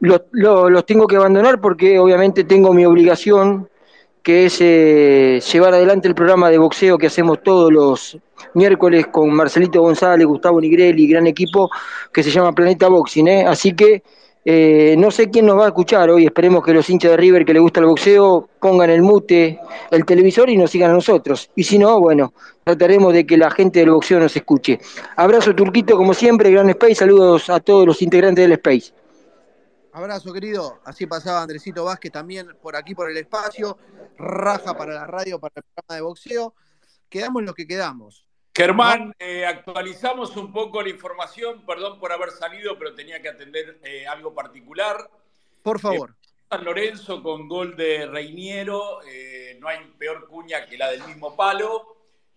los, 0.00 0.22
los, 0.32 0.70
los 0.70 0.84
tengo 0.84 1.06
que 1.06 1.16
abandonar 1.16 1.58
porque 1.58 1.98
obviamente 1.98 2.44
tengo 2.44 2.74
mi 2.74 2.84
obligación 2.84 3.69
que 4.22 4.46
es 4.46 4.58
eh, 4.60 5.40
llevar 5.52 5.74
adelante 5.74 6.08
el 6.08 6.14
programa 6.14 6.50
de 6.50 6.58
boxeo 6.58 6.98
que 6.98 7.06
hacemos 7.06 7.42
todos 7.42 7.72
los 7.72 8.18
miércoles 8.54 9.06
con 9.06 9.32
Marcelito 9.32 9.80
González, 9.80 10.26
Gustavo 10.26 10.60
Nigrelli, 10.60 11.06
gran 11.08 11.26
equipo 11.26 11.70
que 12.12 12.22
se 12.22 12.30
llama 12.30 12.52
Planeta 12.52 12.88
Boxing. 12.88 13.28
¿eh? 13.28 13.46
Así 13.46 13.72
que 13.72 14.02
eh, 14.44 14.94
no 14.98 15.10
sé 15.10 15.28
quién 15.28 15.46
nos 15.46 15.58
va 15.58 15.64
a 15.64 15.68
escuchar 15.68 16.08
hoy, 16.08 16.24
esperemos 16.24 16.64
que 16.64 16.72
los 16.72 16.88
hinchas 16.88 17.10
de 17.10 17.16
River 17.18 17.44
que 17.44 17.52
les 17.52 17.60
gusta 17.60 17.80
el 17.80 17.86
boxeo 17.86 18.48
pongan 18.58 18.88
el 18.88 19.02
mute, 19.02 19.60
el 19.90 20.04
televisor 20.06 20.48
y 20.48 20.56
nos 20.56 20.70
sigan 20.70 20.90
a 20.90 20.94
nosotros. 20.94 21.50
Y 21.54 21.64
si 21.64 21.78
no, 21.78 22.00
bueno, 22.00 22.32
trataremos 22.64 23.12
de 23.12 23.26
que 23.26 23.36
la 23.36 23.50
gente 23.50 23.80
del 23.80 23.90
boxeo 23.90 24.18
nos 24.18 24.34
escuche. 24.34 24.78
Abrazo 25.16 25.54
Turquito 25.54 25.96
como 25.96 26.14
siempre, 26.14 26.50
Gran 26.50 26.70
Space, 26.70 26.94
saludos 26.94 27.50
a 27.50 27.60
todos 27.60 27.86
los 27.86 28.00
integrantes 28.00 28.42
del 28.42 28.52
Space. 28.52 28.92
Abrazo, 29.92 30.32
querido. 30.32 30.80
Así 30.84 31.06
pasaba 31.06 31.42
Andresito 31.42 31.84
Vázquez 31.84 32.12
también 32.12 32.56
por 32.62 32.76
aquí, 32.76 32.94
por 32.94 33.10
el 33.10 33.16
espacio. 33.16 33.76
Raja 34.16 34.76
para 34.76 34.94
la 34.94 35.06
radio, 35.06 35.40
para 35.40 35.52
el 35.56 35.62
programa 35.62 35.94
de 35.96 36.00
boxeo. 36.02 36.54
Quedamos 37.08 37.42
lo 37.42 37.54
que 37.54 37.66
quedamos. 37.66 38.24
Germán, 38.54 39.14
eh, 39.18 39.46
actualizamos 39.46 40.36
un 40.36 40.52
poco 40.52 40.82
la 40.82 40.90
información. 40.90 41.64
Perdón 41.66 41.98
por 41.98 42.12
haber 42.12 42.30
salido, 42.30 42.78
pero 42.78 42.94
tenía 42.94 43.20
que 43.20 43.28
atender 43.28 43.80
eh, 43.82 44.06
algo 44.06 44.34
particular. 44.34 45.10
Por 45.62 45.80
favor. 45.80 46.10
Eh, 46.10 46.28
San 46.48 46.64
Lorenzo 46.64 47.22
con 47.22 47.48
gol 47.48 47.76
de 47.76 48.06
Reiniero. 48.06 49.00
no 49.58 49.68
hay 49.68 49.78
peor 49.98 50.28
cuña 50.28 50.66
que 50.66 50.78
la 50.78 50.90
del 50.90 51.02
mismo 51.04 51.34
palo. 51.34 51.96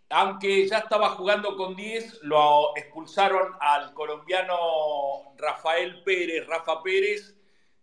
Aunque 0.09 0.67
ya 0.67 0.79
estaba 0.79 1.09
jugando 1.09 1.55
con 1.55 1.75
10, 1.75 2.21
lo 2.23 2.75
expulsaron 2.75 3.53
al 3.59 3.93
colombiano 3.93 5.33
Rafael 5.37 6.03
Pérez, 6.03 6.45
Rafa 6.45 6.83
Pérez, 6.83 7.35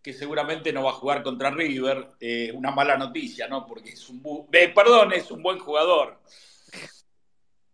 que 0.03 0.13
seguramente 0.13 0.73
no 0.73 0.85
va 0.85 0.91
a 0.91 0.95
jugar 0.95 1.23
contra 1.23 1.51
River. 1.51 2.11
Eh, 2.21 2.53
una 2.55 2.71
mala 2.71 2.97
noticia, 2.97 3.49
¿no? 3.49 3.67
Porque 3.67 3.91
es 3.91 4.09
un, 4.09 4.49
eh, 4.53 4.73
perdón, 4.75 5.13
es 5.13 5.31
un 5.31 5.43
buen 5.43 5.59
jugador. 5.59 6.19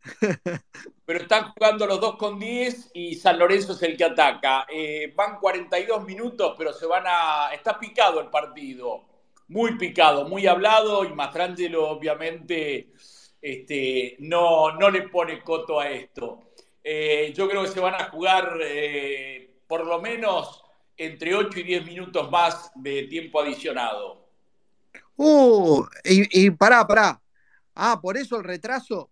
Pero 1.05 1.21
están 1.21 1.53
jugando 1.53 1.87
los 1.87 2.01
dos 2.01 2.17
con 2.17 2.39
10 2.39 2.91
y 2.95 3.15
San 3.15 3.39
Lorenzo 3.39 3.73
es 3.73 3.83
el 3.83 3.97
que 3.97 4.05
ataca. 4.05 4.67
Eh, 4.69 5.13
van 5.15 5.39
42 5.39 6.05
minutos, 6.05 6.55
pero 6.59 6.73
se 6.73 6.87
van 6.87 7.05
a. 7.07 7.51
Está 7.53 7.79
picado 7.79 8.21
el 8.21 8.29
partido. 8.29 9.05
Muy 9.49 9.77
picado, 9.79 10.29
muy 10.29 10.47
hablado. 10.47 11.05
Y 11.05 11.13
Mastrangelo, 11.13 11.89
obviamente, 11.91 12.93
este, 13.41 14.17
no, 14.19 14.73
no 14.73 14.91
le 14.91 15.09
pone 15.09 15.43
coto 15.43 15.79
a 15.79 15.89
esto. 15.91 16.51
Eh, 16.83 17.33
yo 17.35 17.49
creo 17.49 17.63
que 17.63 17.69
se 17.69 17.81
van 17.81 17.95
a 17.95 18.09
jugar 18.11 18.59
eh, 18.63 19.61
por 19.67 19.85
lo 19.87 20.01
menos 20.01 20.63
entre 20.97 21.35
8 21.35 21.61
y 21.61 21.63
10 21.63 21.87
minutos 21.87 22.31
más 22.31 22.71
de 22.75 23.05
tiempo 23.05 23.41
adicionado. 23.41 24.27
Uh, 25.17 25.85
y, 26.05 26.47
y 26.47 26.51
pará, 26.51 26.87
pará. 26.87 27.21
Ah, 27.75 28.01
por 28.01 28.17
eso 28.17 28.37
el 28.37 28.45
retraso. 28.45 29.11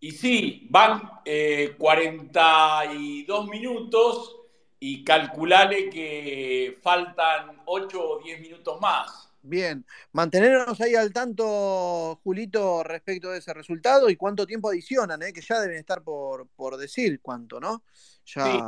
Y 0.00 0.12
sí, 0.12 0.66
van 0.70 1.02
eh, 1.24 1.74
42 1.78 3.48
minutos 3.48 4.36
y 4.78 5.02
calculale 5.04 5.88
que 5.88 6.78
faltan 6.82 7.62
8 7.64 8.00
o 8.00 8.22
10 8.22 8.40
minutos 8.40 8.80
más. 8.80 9.30
Bien, 9.42 9.86
mantenernos 10.12 10.80
ahí 10.80 10.94
al 10.96 11.12
tanto, 11.12 12.18
Julito, 12.22 12.82
respecto 12.82 13.30
de 13.30 13.38
ese 13.38 13.54
resultado 13.54 14.10
y 14.10 14.16
cuánto 14.16 14.46
tiempo 14.46 14.70
adicionan, 14.70 15.22
¿eh? 15.22 15.32
que 15.32 15.40
ya 15.40 15.60
deben 15.60 15.78
estar 15.78 16.02
por, 16.02 16.48
por 16.48 16.76
decir 16.76 17.20
cuánto, 17.22 17.60
¿no? 17.60 17.82
Ya... 18.26 18.44
Sí. 18.44 18.58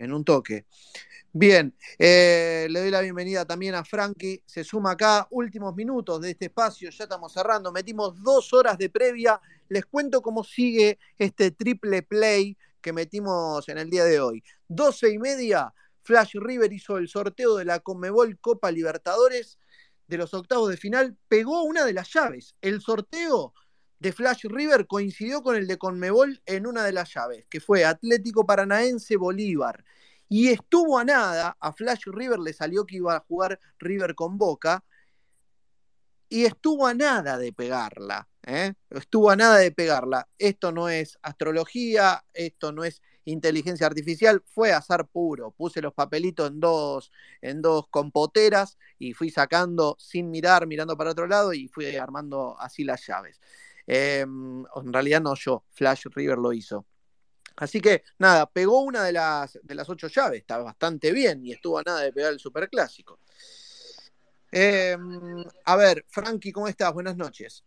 En 0.00 0.12
un 0.12 0.24
toque. 0.24 0.66
Bien, 1.32 1.72
eh, 1.96 2.66
le 2.68 2.80
doy 2.80 2.90
la 2.90 3.02
bienvenida 3.02 3.44
también 3.44 3.76
a 3.76 3.84
Frankie. 3.84 4.42
Se 4.46 4.64
suma 4.64 4.92
acá, 4.92 5.28
últimos 5.30 5.76
minutos 5.76 6.20
de 6.20 6.30
este 6.30 6.46
espacio, 6.46 6.90
ya 6.90 7.04
estamos 7.04 7.32
cerrando. 7.32 7.70
Metimos 7.70 8.20
dos 8.20 8.52
horas 8.52 8.76
de 8.78 8.90
previa. 8.90 9.40
Les 9.68 9.86
cuento 9.86 10.22
cómo 10.22 10.42
sigue 10.42 10.98
este 11.16 11.52
triple 11.52 12.02
play 12.02 12.56
que 12.80 12.92
metimos 12.92 13.68
en 13.68 13.78
el 13.78 13.90
día 13.90 14.04
de 14.04 14.18
hoy. 14.18 14.42
12 14.66 15.12
y 15.12 15.18
media, 15.18 15.72
Flash 16.02 16.34
River 16.34 16.72
hizo 16.72 16.96
el 16.96 17.06
sorteo 17.06 17.56
de 17.56 17.64
la 17.64 17.78
Conmebol 17.78 18.36
Copa 18.40 18.72
Libertadores 18.72 19.58
de 20.08 20.18
los 20.18 20.34
octavos 20.34 20.68
de 20.68 20.76
final, 20.76 21.16
pegó 21.28 21.62
una 21.62 21.84
de 21.84 21.92
las 21.92 22.12
llaves. 22.12 22.56
El 22.60 22.80
sorteo 22.80 23.54
de 24.00 24.12
Flash 24.12 24.46
River 24.46 24.86
coincidió 24.86 25.42
con 25.42 25.56
el 25.56 25.66
de 25.66 25.78
Conmebol 25.78 26.42
en 26.46 26.66
una 26.66 26.82
de 26.84 26.92
las 26.92 27.12
llaves, 27.14 27.46
que 27.48 27.60
fue 27.60 27.84
Atlético 27.84 28.46
Paranaense 28.46 29.16
Bolívar. 29.16 29.84
Y 30.28 30.48
estuvo 30.48 30.98
a 30.98 31.04
nada, 31.04 31.56
a 31.60 31.72
Flash 31.72 32.04
River 32.06 32.38
le 32.38 32.52
salió 32.52 32.86
que 32.86 32.96
iba 32.96 33.14
a 33.14 33.20
jugar 33.20 33.60
River 33.78 34.14
con 34.14 34.38
Boca, 34.38 34.82
y 36.30 36.44
estuvo 36.44 36.86
a 36.86 36.94
nada 36.94 37.38
de 37.38 37.52
pegarla, 37.52 38.28
¿eh? 38.46 38.74
estuvo 38.90 39.30
a 39.30 39.36
nada 39.36 39.56
de 39.58 39.72
pegarla. 39.72 40.28
Esto 40.38 40.70
no 40.70 40.88
es 40.88 41.18
astrología, 41.22 42.24
esto 42.32 42.70
no 42.70 42.84
es 42.84 43.02
inteligencia 43.24 43.86
artificial, 43.86 44.40
fue 44.46 44.72
azar 44.72 45.08
puro. 45.08 45.50
Puse 45.50 45.82
los 45.82 45.92
papelitos 45.92 46.48
en 46.48 46.60
dos, 46.60 47.10
en 47.42 47.60
dos 47.60 47.88
compoteras 47.90 48.78
y 48.98 49.12
fui 49.12 49.30
sacando 49.30 49.96
sin 49.98 50.30
mirar, 50.30 50.68
mirando 50.68 50.96
para 50.96 51.10
otro 51.10 51.26
lado 51.26 51.52
y 51.52 51.66
fui 51.66 51.96
armando 51.96 52.56
así 52.60 52.84
las 52.84 53.04
llaves. 53.04 53.40
Em, 53.92 54.60
en 54.60 54.92
realidad 54.92 55.20
no 55.20 55.34
yo, 55.34 55.64
Flash 55.72 56.04
River 56.14 56.38
lo 56.38 56.52
hizo. 56.52 56.86
Así 57.56 57.80
que 57.80 58.04
nada, 58.18 58.48
pegó 58.48 58.82
una 58.82 59.02
de 59.02 59.10
las, 59.10 59.58
de 59.60 59.74
las 59.74 59.88
ocho 59.88 60.06
llaves, 60.06 60.42
está 60.42 60.58
bastante 60.58 61.10
bien 61.10 61.44
y 61.44 61.50
estuvo 61.50 61.76
a 61.76 61.82
nada 61.82 62.02
de 62.02 62.12
pegar 62.12 62.32
el 62.32 62.38
superclásico. 62.38 63.18
Em, 64.52 65.44
a 65.64 65.74
ver, 65.74 66.04
Frankie, 66.08 66.52
¿cómo 66.52 66.68
estás? 66.68 66.92
Buenas 66.92 67.16
noches. 67.16 67.64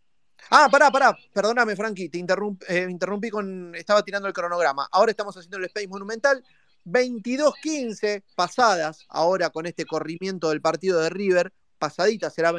Ah, 0.50 0.68
pará, 0.70 0.90
pará, 0.90 1.14
perdóname, 1.30 1.76
Frankie, 1.76 2.08
te 2.08 2.24
eh, 2.68 2.86
interrumpí 2.88 3.28
con. 3.28 3.74
Estaba 3.74 4.02
tirando 4.02 4.26
el 4.26 4.32
cronograma. 4.32 4.88
Ahora 4.92 5.10
estamos 5.10 5.36
haciendo 5.36 5.58
el 5.58 5.64
Space 5.64 5.88
Monumental. 5.88 6.42
22-15 6.86 8.22
pasadas, 8.34 9.04
ahora 9.10 9.50
con 9.50 9.66
este 9.66 9.84
corrimiento 9.84 10.48
del 10.48 10.62
partido 10.62 11.00
de 11.00 11.10
River. 11.10 11.52
Pasadita 11.78 12.30
será 12.30 12.50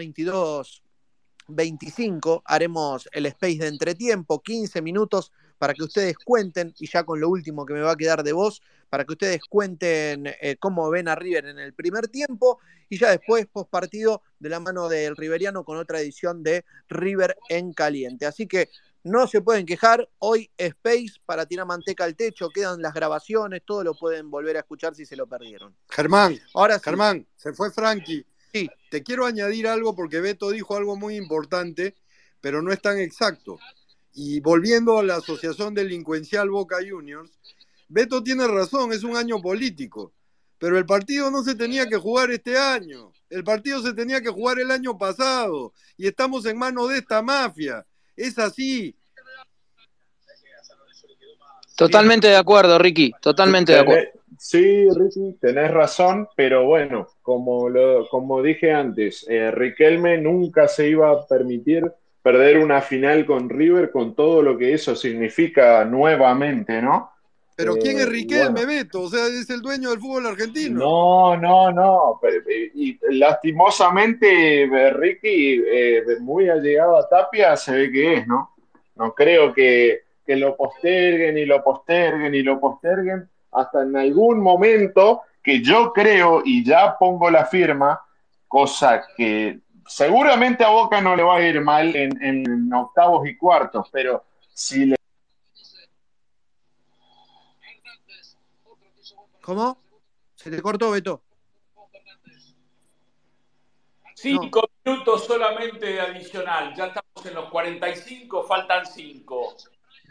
22-25. 1.48 2.42
Haremos 2.46 3.10
el 3.12 3.26
Space 3.28 3.58
de 3.58 3.68
entretiempo, 3.68 4.42
15 4.42 4.82
minutos 4.82 5.32
para 5.58 5.74
que 5.74 5.84
ustedes 5.84 6.18
cuenten, 6.18 6.74
y 6.80 6.88
ya 6.88 7.04
con 7.04 7.20
lo 7.20 7.30
último 7.30 7.66
que 7.66 7.74
me 7.74 7.82
va 7.82 7.92
a 7.92 7.96
quedar 7.96 8.24
de 8.24 8.34
vos, 8.34 8.62
para 8.90 9.06
que 9.06 9.14
ustedes 9.14 9.42
cuenten 9.50 10.28
eh, 10.28 10.58
cómo 10.60 10.90
ven 10.90 11.08
a 11.08 11.16
River 11.16 11.46
en 11.46 11.60
el 11.60 11.74
primer 11.74 12.08
tiempo 12.08 12.60
y 12.90 12.98
ya 12.98 13.10
después, 13.10 13.48
post 13.48 13.70
partido, 13.70 14.22
de 14.40 14.50
la 14.50 14.60
mano 14.60 14.90
del 14.90 15.16
Riveriano 15.16 15.64
con 15.64 15.78
otra 15.78 16.00
edición 16.00 16.44
de 16.44 16.66
River 16.88 17.38
en 17.50 17.74
caliente. 17.74 18.26
Así 18.26 18.48
que 18.48 18.70
no 19.04 19.28
se 19.28 19.42
pueden 19.42 19.66
quejar, 19.66 20.10
hoy 20.20 20.50
Space 20.58 21.14
para 21.26 21.46
tirar 21.46 21.66
manteca 21.66 22.04
al 22.04 22.16
techo, 22.16 22.50
quedan 22.50 22.82
las 22.82 22.94
grabaciones, 22.94 23.62
todo 23.66 23.84
lo 23.84 23.94
pueden 23.94 24.32
volver 24.32 24.58
a 24.58 24.60
escuchar 24.60 24.96
si 24.96 25.06
se 25.06 25.16
lo 25.16 25.28
perdieron. 25.28 25.76
Germán, 25.90 26.40
ahora 26.54 26.80
Germán, 26.80 27.26
se 27.36 27.54
fue 27.54 27.72
Frankie. 27.72 28.26
Sí. 28.56 28.70
Te 28.90 29.04
quiero 29.04 29.26
añadir 29.26 29.68
algo 29.68 29.94
porque 29.96 30.22
Beto 30.22 30.50
dijo 30.50 30.78
algo 30.78 30.96
muy 30.96 31.18
importante, 31.18 31.94
pero 32.40 32.62
no 32.62 32.72
es 32.72 32.82
tan 32.82 32.98
exacto. 33.00 33.60
Y 34.14 34.40
volviendo 34.40 34.98
a 34.98 35.04
la 35.04 35.18
Asociación 35.18 35.74
Delincuencial 35.74 36.50
Boca 36.50 36.78
Juniors, 36.88 37.38
Beto 37.90 38.24
tiene 38.24 38.48
razón, 38.48 38.94
es 38.94 39.04
un 39.04 39.18
año 39.18 39.42
político, 39.42 40.14
pero 40.58 40.78
el 40.78 40.86
partido 40.86 41.30
no 41.30 41.44
se 41.44 41.56
tenía 41.56 41.86
que 41.90 41.98
jugar 41.98 42.32
este 42.32 42.58
año, 42.58 43.12
el 43.30 43.44
partido 43.44 43.82
se 43.82 43.94
tenía 43.94 44.22
que 44.22 44.30
jugar 44.30 44.58
el 44.60 44.72
año 44.72 44.98
pasado 44.98 45.74
y 45.98 46.08
estamos 46.08 46.46
en 46.46 46.58
manos 46.58 46.90
de 46.90 47.00
esta 47.00 47.22
mafia. 47.22 47.86
Es 48.16 48.40
así. 48.40 48.96
Totalmente 51.76 52.28
de 52.28 52.38
acuerdo, 52.38 52.80
Ricky, 52.80 53.12
totalmente 53.22 53.74
de 53.74 53.80
acuerdo. 53.80 54.15
Sí, 54.48 54.88
Ricky, 54.92 55.40
tenés 55.42 55.72
razón, 55.72 56.30
pero 56.36 56.66
bueno, 56.66 57.08
como, 57.24 57.68
lo, 57.68 58.08
como 58.10 58.44
dije 58.44 58.72
antes, 58.72 59.26
eh, 59.28 59.50
Riquelme 59.50 60.20
nunca 60.20 60.68
se 60.68 60.88
iba 60.88 61.10
a 61.10 61.26
permitir 61.26 61.84
perder 62.22 62.60
una 62.60 62.80
final 62.80 63.26
con 63.26 63.50
River 63.50 63.90
con 63.90 64.14
todo 64.14 64.44
lo 64.44 64.56
que 64.56 64.76
eso 64.76 64.96
significa 64.96 65.84
nuevamente, 65.84 66.80
¿no? 66.80 67.10
Pero 67.56 67.74
¿quién 67.78 67.98
es 67.98 68.04
eh, 68.04 68.10
Riquelme, 68.10 68.68
Beto? 68.68 69.02
O 69.02 69.10
sea, 69.10 69.26
es 69.26 69.50
el 69.50 69.64
dueño 69.64 69.90
del 69.90 70.00
fútbol 70.00 70.28
argentino. 70.28 70.80
No, 70.80 71.38
no, 71.38 71.72
no. 71.72 72.20
Y 72.76 73.00
lastimosamente, 73.18 74.62
eh, 74.66 74.94
Ricky, 74.94 75.64
eh, 75.66 76.04
muy 76.20 76.50
allegado 76.50 76.98
a 76.98 77.10
Tapia, 77.10 77.56
se 77.56 77.72
ve 77.72 77.92
que 77.92 78.14
es, 78.18 78.28
¿no? 78.28 78.52
No 78.96 79.12
creo 79.16 79.52
que, 79.52 80.02
que 80.24 80.36
lo 80.36 80.56
posterguen 80.56 81.36
y 81.36 81.46
lo 81.46 81.64
posterguen 81.64 82.36
y 82.36 82.44
lo 82.44 82.60
posterguen 82.60 83.28
hasta 83.56 83.84
en 83.84 83.96
algún 83.96 84.40
momento 84.42 85.22
que 85.42 85.62
yo 85.62 85.94
creo 85.94 86.42
y 86.44 86.64
ya 86.64 86.98
pongo 86.98 87.30
la 87.30 87.46
firma, 87.46 88.02
cosa 88.48 89.06
que 89.16 89.60
seguramente 89.88 90.64
a 90.64 90.70
Boca 90.70 91.02
no 91.02 91.16
le 91.16 91.24
va 91.24 91.38
a 91.38 91.42
ir 91.42 91.62
mal 91.62 91.96
en, 91.96 92.74
octavos 92.74 93.28
y 93.28 93.38
cuartos, 93.38 93.88
pero 93.92 94.24
si 94.54 94.88
le... 94.88 94.96
¿Cómo? 99.42 99.78
¿Se 100.34 100.50
te 100.50 100.62
cortó, 100.62 100.92
Beto? 100.92 101.22
Cinco 104.16 104.68
minutos 104.84 105.26
solamente 105.26 105.86
de 105.86 106.02
adicional. 106.02 106.74
Ya 106.74 106.88
estamos 106.88 107.26
en 107.26 107.36
los 107.36 107.50
45, 107.50 108.44
faltan 108.44 108.86
cinco. 108.86 109.56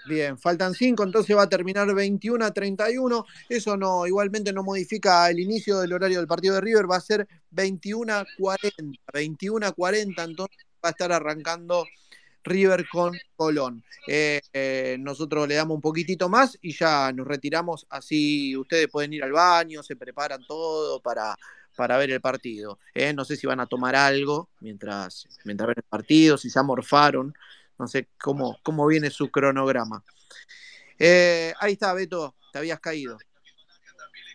Bien, 0.07 0.39
faltan 0.39 0.75
cinco, 0.75 1.03
entonces 1.03 1.35
va 1.35 1.45
a 1.45 1.49
terminar 1.49 1.93
21 1.95 2.45
a 2.45 2.53
31. 2.53 3.25
Eso 3.49 3.77
no, 3.77 4.07
igualmente 4.07 4.53
no 4.53 4.63
modifica 4.63 5.31
el 5.31 5.41
inicio 5.41 5.81
del 5.81 5.93
horario 5.95 6.19
del 6.19 6.27
partido 6.27 6.55
de 6.57 6.61
River, 6.61 6.91
va 6.91 6.97
a 6.97 7.01
ser 7.01 7.27
21 7.51 8.13
a 8.13 8.27
40. 8.39 9.01
21 9.13 9.67
a 9.67 9.73
40, 9.73 10.25
entonces 10.25 10.57
va 10.85 10.89
a 10.89 10.91
estar 10.91 11.11
arrancando 11.13 11.87
River 12.45 12.87
con 12.91 13.13
Colón. 13.37 13.83
Eh, 14.07 14.41
eh, 14.53 14.97
nosotros 15.01 15.49
le 15.49 15.55
damos 15.55 15.77
un 15.77 15.81
poquitito 15.81 16.29
más 16.29 16.59
y 16.61 16.73
ya 16.77 17.11
nos 17.13 17.27
retiramos, 17.27 17.87
así 17.89 18.55
ustedes 18.57 18.89
pueden 18.89 19.15
ir 19.15 19.25
al 19.25 19.33
baño, 19.33 19.83
se 19.83 19.97
preparan 19.97 20.45
todo 20.47 21.01
para, 21.01 21.35
para 21.75 21.97
ver 21.97 22.11
el 22.11 22.21
partido. 22.21 22.79
Eh, 22.95 23.15
no 23.15 23.25
sé 23.25 23.37
si 23.37 23.47
van 23.47 23.61
a 23.61 23.67
tomar 23.67 23.97
algo 23.97 24.51
mientras, 24.61 25.27
mientras 25.45 25.69
ven 25.69 25.79
el 25.79 25.89
partido, 25.89 26.37
si 26.37 26.51
se 26.51 26.59
amorfaron. 26.59 27.35
No 27.79 27.87
sé 27.87 28.09
cómo, 28.21 28.59
cómo 28.63 28.87
viene 28.87 29.11
su 29.11 29.31
cronograma. 29.31 30.03
Eh, 30.99 31.53
ahí 31.61 31.73
está, 31.73 31.93
Beto, 31.93 32.35
te 32.53 32.59
habías 32.59 32.81
caído. 32.81 33.19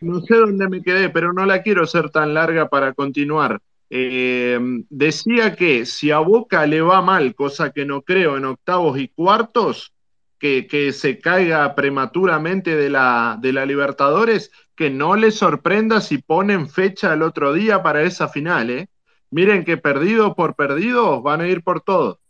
No 0.01 0.21
sé 0.21 0.35
dónde 0.35 0.67
me 0.69 0.81
quedé, 0.81 1.09
pero 1.09 1.33
no 1.33 1.45
la 1.45 1.61
quiero 1.61 1.85
ser 1.85 2.09
tan 2.09 2.33
larga 2.33 2.69
para 2.69 2.93
continuar. 2.93 3.61
Eh, 3.89 4.59
decía 4.89 5.55
que 5.55 5.85
si 5.85 6.11
a 6.11 6.19
Boca 6.19 6.65
le 6.65 6.81
va 6.81 7.01
mal, 7.01 7.33
cosa 7.35 7.71
que 7.71 7.85
no 7.85 8.01
creo 8.01 8.37
en 8.37 8.45
octavos 8.45 8.99
y 8.99 9.07
cuartos, 9.09 9.93
que, 10.39 10.67
que 10.67 10.93
se 10.93 11.19
caiga 11.19 11.75
prematuramente 11.75 12.75
de 12.75 12.89
la, 12.89 13.37
de 13.41 13.51
la 13.51 13.65
Libertadores, 13.65 14.51
que 14.75 14.89
no 14.89 15.15
le 15.15 15.31
sorprenda 15.31 15.99
si 15.99 16.19
ponen 16.19 16.69
fecha 16.69 17.13
el 17.13 17.21
otro 17.21 17.51
día 17.51 17.83
para 17.83 18.03
esa 18.03 18.29
final. 18.29 18.69
¿eh? 18.69 18.87
Miren 19.29 19.65
que 19.65 19.75
perdido 19.77 20.35
por 20.35 20.55
perdido 20.55 21.21
van 21.21 21.41
a 21.41 21.47
ir 21.47 21.61
por 21.63 21.81
todo. 21.81 22.21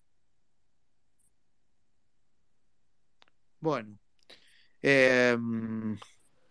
Bueno. 3.60 3.98
Em, 4.82 5.98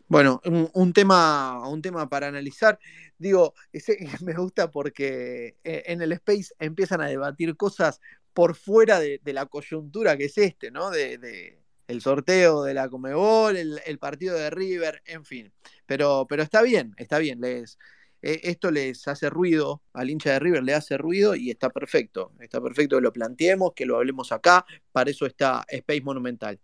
bueno, 0.08 0.40
un, 0.44 0.92
tema, 0.92 1.68
un 1.68 1.82
tema 1.82 2.08
para 2.08 2.28
analizar. 2.28 2.78
Digo, 3.18 3.54
ese, 3.72 3.98
me 4.24 4.34
gusta 4.34 4.70
porque 4.70 5.58
eh, 5.64 5.82
en 5.86 6.02
el 6.02 6.12
Space 6.12 6.54
empiezan 6.58 7.00
a 7.00 7.08
debatir 7.08 7.56
cosas 7.56 8.00
por 8.32 8.54
fuera 8.54 9.00
de, 9.00 9.20
la 9.24 9.46
coyuntura 9.46 10.16
que 10.16 10.26
es 10.26 10.38
este, 10.38 10.70
¿no? 10.70 10.90
De, 10.90 11.58
el 11.88 12.00
sorteo 12.02 12.64
de 12.64 12.74
la 12.74 12.88
Comebol, 12.88 13.56
el, 13.56 13.98
partido 13.98 14.36
de 14.36 14.50
River, 14.50 15.02
en 15.06 15.24
fin. 15.24 15.52
Pero, 15.86 16.26
pero 16.28 16.42
está 16.42 16.62
bien, 16.62 16.94
está 16.98 17.18
bien. 17.18 17.40
Les, 17.40 17.78
eh, 18.22 18.40
esto 18.44 18.70
les 18.70 19.06
hace 19.06 19.30
ruido, 19.30 19.82
al 19.92 20.10
hincha 20.10 20.32
de 20.32 20.38
River 20.38 20.62
le 20.62 20.74
hace 20.74 20.98
ruido 20.98 21.34
y 21.34 21.50
está 21.50 21.70
perfecto. 21.70 22.32
Está 22.40 22.60
perfecto 22.60 22.96
que 22.96 23.02
lo 23.02 23.12
planteemos, 23.12 23.72
que 23.74 23.86
lo 23.86 23.96
hablemos 23.96 24.32
acá. 24.32 24.64
Para 24.92 25.10
eso 25.10 25.26
está 25.26 25.64
Space 25.68 26.00
Monumental. 26.00 26.58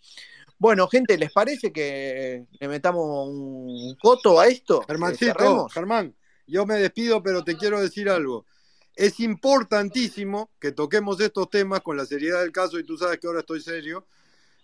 Bueno, 0.59 0.89
gente, 0.89 1.19
¿les 1.19 1.33
parece 1.33 1.73
que 1.73 2.47
le 2.59 2.69
metamos 2.69 3.29
un 3.29 3.97
coto 4.01 4.41
a 4.41 4.47
esto? 4.47 4.83
Germancito, 4.87 5.69
Germán, 5.69 6.15
yo 6.47 6.65
me 6.65 6.77
despido, 6.77 7.23
pero 7.23 7.45
te 7.45 7.57
quiero 7.57 7.81
decir 7.81 8.09
algo. 8.09 8.47
Es 8.95 9.19
importantísimo 9.19 10.51
que 10.61 10.71
toquemos 10.73 11.21
estos 11.21 11.51
temas 11.51 11.81
con 11.81 11.97
la 11.97 12.07
seriedad 12.07 12.41
del 12.41 12.53
caso, 12.53 12.79
y 12.79 12.85
tú 12.85 12.97
sabes 12.97 13.19
que 13.19 13.27
ahora 13.27 13.41
estoy 13.41 13.61
serio, 13.61 14.07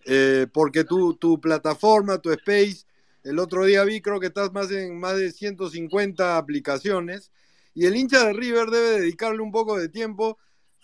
eh, 0.07 0.47
porque 0.53 0.85
tu, 0.85 1.15
tu 1.15 1.41
plataforma, 1.41 2.19
tu 2.19 2.31
space, 2.31 2.87
El 3.23 3.39
otro 3.39 3.65
día 3.67 3.85
vi, 3.85 4.01
creo 4.01 4.19
que 4.19 4.29
estás 4.29 4.53
más 4.53 4.71
en 4.71 4.99
más 4.99 5.17
de 5.17 5.31
150 5.31 6.39
aplicaciones. 6.39 7.31
Y 7.75 7.87
el 7.87 7.97
hincha 7.97 8.25
de 8.25 8.33
River 8.33 8.71
debe 8.71 9.01
dedicarle 9.01 9.43
un 9.43 9.53
poco 9.53 9.79
de 9.79 9.89
tiempo, 9.89 10.39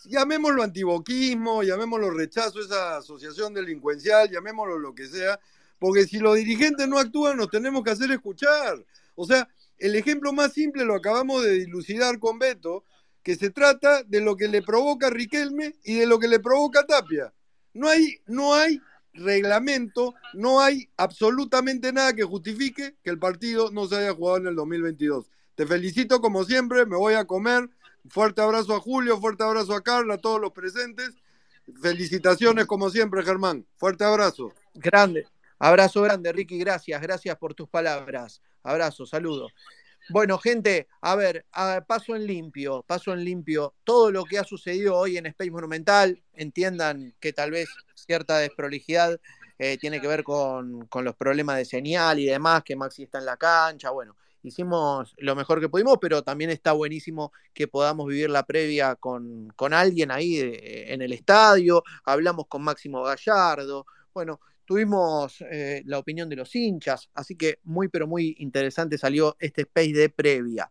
llamémoslo 0.05 0.63
antiboquismo, 0.63 1.63
llamémoslo 1.63 2.11
rechazo, 2.11 2.61
esa 2.61 2.99
asociación 2.99 3.55
delincuencial, 3.55 4.31
llamémoslo 4.31 4.79
lo 4.79 4.95
que 4.95 5.07
sea, 5.07 5.41
porque 5.79 6.05
si 6.05 6.19
los 6.19 6.37
dirigentes 6.37 6.87
no 6.87 6.99
actúan, 6.99 7.39
nos 7.39 7.51
tenemos 7.51 7.83
que 7.83 7.91
hacer 7.91 8.11
escuchar. 8.11 8.85
O 9.15 9.27
sea, 9.27 9.49
el 9.79 9.97
ejemplo 9.97 10.33
más 10.33 10.53
simple 10.53 10.85
lo 10.85 10.95
acabamos 10.95 11.43
de 11.43 11.53
dilucidar 11.53 12.19
con 12.19 12.39
Beto, 12.39 12.85
que 13.23 13.35
se 13.35 13.51
trata 13.51 14.05
de 14.05 14.21
lo 14.21 14.37
que 14.37 14.47
le 14.47 14.63
provoca 14.63 15.11
Riquelme 15.11 15.75
y 15.83 15.97
de 15.97 16.07
lo 16.07 16.19
que 16.19 16.29
le 16.29 16.39
provoca 16.39 16.87
Tapia. 16.87 17.33
No 17.75 17.89
hay, 17.89 18.21
no 18.27 18.55
hay 18.55 18.81
reglamento, 19.17 20.15
no 20.35 20.61
hay 20.61 20.89
absolutamente 20.97 21.93
nada 21.93 22.13
que 22.15 22.25
justifique 22.25 22.95
que 23.03 23.11
el 23.11 23.19
partido 23.19 23.71
no 23.71 23.87
se 23.87 23.97
haya 23.97 24.15
jugado 24.15 24.39
en 24.39 24.47
el 24.49 24.57
2022. 24.57 25.31
Te 25.55 25.67
felicito 25.67 26.21
como 26.21 26.45
siempre, 26.45 26.87
me 26.87 26.97
voy 26.97 27.15
a 27.15 27.25
comer. 27.25 27.69
Fuerte 28.09 28.41
abrazo 28.41 28.75
a 28.75 28.81
Julio, 28.81 29.19
fuerte 29.19 29.43
abrazo 29.43 29.75
a 29.75 29.83
Carla, 29.83 30.15
a 30.15 30.19
todos 30.19 30.41
los 30.41 30.53
presentes. 30.53 31.11
Felicitaciones 31.83 32.67
como 32.67 32.91
siempre, 32.91 33.23
Germán. 33.23 33.67
Fuerte 33.77 34.05
abrazo. 34.05 34.53
Grande. 34.75 35.27
Abrazo 35.59 36.03
grande, 36.03 36.33
Ricky. 36.33 36.59
Gracias, 36.59 37.01
gracias 37.01 37.37
por 37.37 37.55
tus 37.55 37.69
palabras. 37.69 38.43
Abrazo, 38.63 39.07
saludo. 39.07 39.49
Bueno, 40.09 40.39
gente, 40.39 40.87
a 41.01 41.17
ver, 41.17 41.47
paso 41.87 42.15
en 42.15 42.27
limpio, 42.27 42.85
paso 42.87 43.13
en 43.13 43.25
limpio. 43.25 43.75
Todo 43.85 44.11
lo 44.11 44.25
que 44.25 44.39
ha 44.39 44.45
sucedido 44.45 44.97
hoy 44.97 45.17
en 45.17 45.27
Space 45.27 45.51
Monumental, 45.51 46.23
entiendan 46.35 47.15
que 47.21 47.33
tal 47.33 47.51
vez 47.51 47.69
cierta 47.95 48.39
desprolijidad 48.39 49.21
eh, 49.59 49.79
tiene 49.79 50.01
que 50.01 50.07
ver 50.07 50.23
con, 50.23 50.87
con, 50.87 51.05
los 51.05 51.17
problemas 51.17 51.57
de 51.57 51.65
señal 51.65 52.19
y 52.19 52.27
demás, 52.27 52.63
que 52.63 52.77
Maxi 52.77 53.05
está 53.05 53.19
en 53.19 53.27
la 53.27 53.37
cancha. 53.37 53.91
Bueno, 53.91 54.17
hicimos 54.43 55.15
lo 55.19 55.35
mejor 55.35 55.61
que 55.61 55.69
pudimos, 55.69 55.99
pero 56.01 56.23
también 56.23 56.51
está 56.51 56.73
buenísimo 56.73 57.33
que 57.53 57.67
podamos 57.67 58.07
vivir 58.07 58.31
la 58.31 58.45
previa 58.45 58.95
con, 58.95 59.49
con 59.57 59.75
alguien 59.75 60.11
ahí 60.11 60.39
en 60.41 61.03
el 61.03 61.13
estadio. 61.13 61.83
Hablamos 62.05 62.47
con 62.47 62.63
Máximo 62.63 63.03
Gallardo. 63.03 63.87
Bueno, 64.15 64.41
tuvimos 64.67 65.41
eh, 65.51 65.83
la 65.87 65.99
opinión 65.99 66.29
de 66.29 66.37
los 66.37 66.55
hinchas, 66.55 67.09
así 67.15 67.37
que 67.37 67.61
muy, 67.63 67.89
pero 67.89 68.07
muy 68.07 68.37
interesante 68.39 68.99
salió 68.99 69.37
este 69.39 69.63
space 69.63 69.93
de 69.93 70.09
previa. 70.11 70.71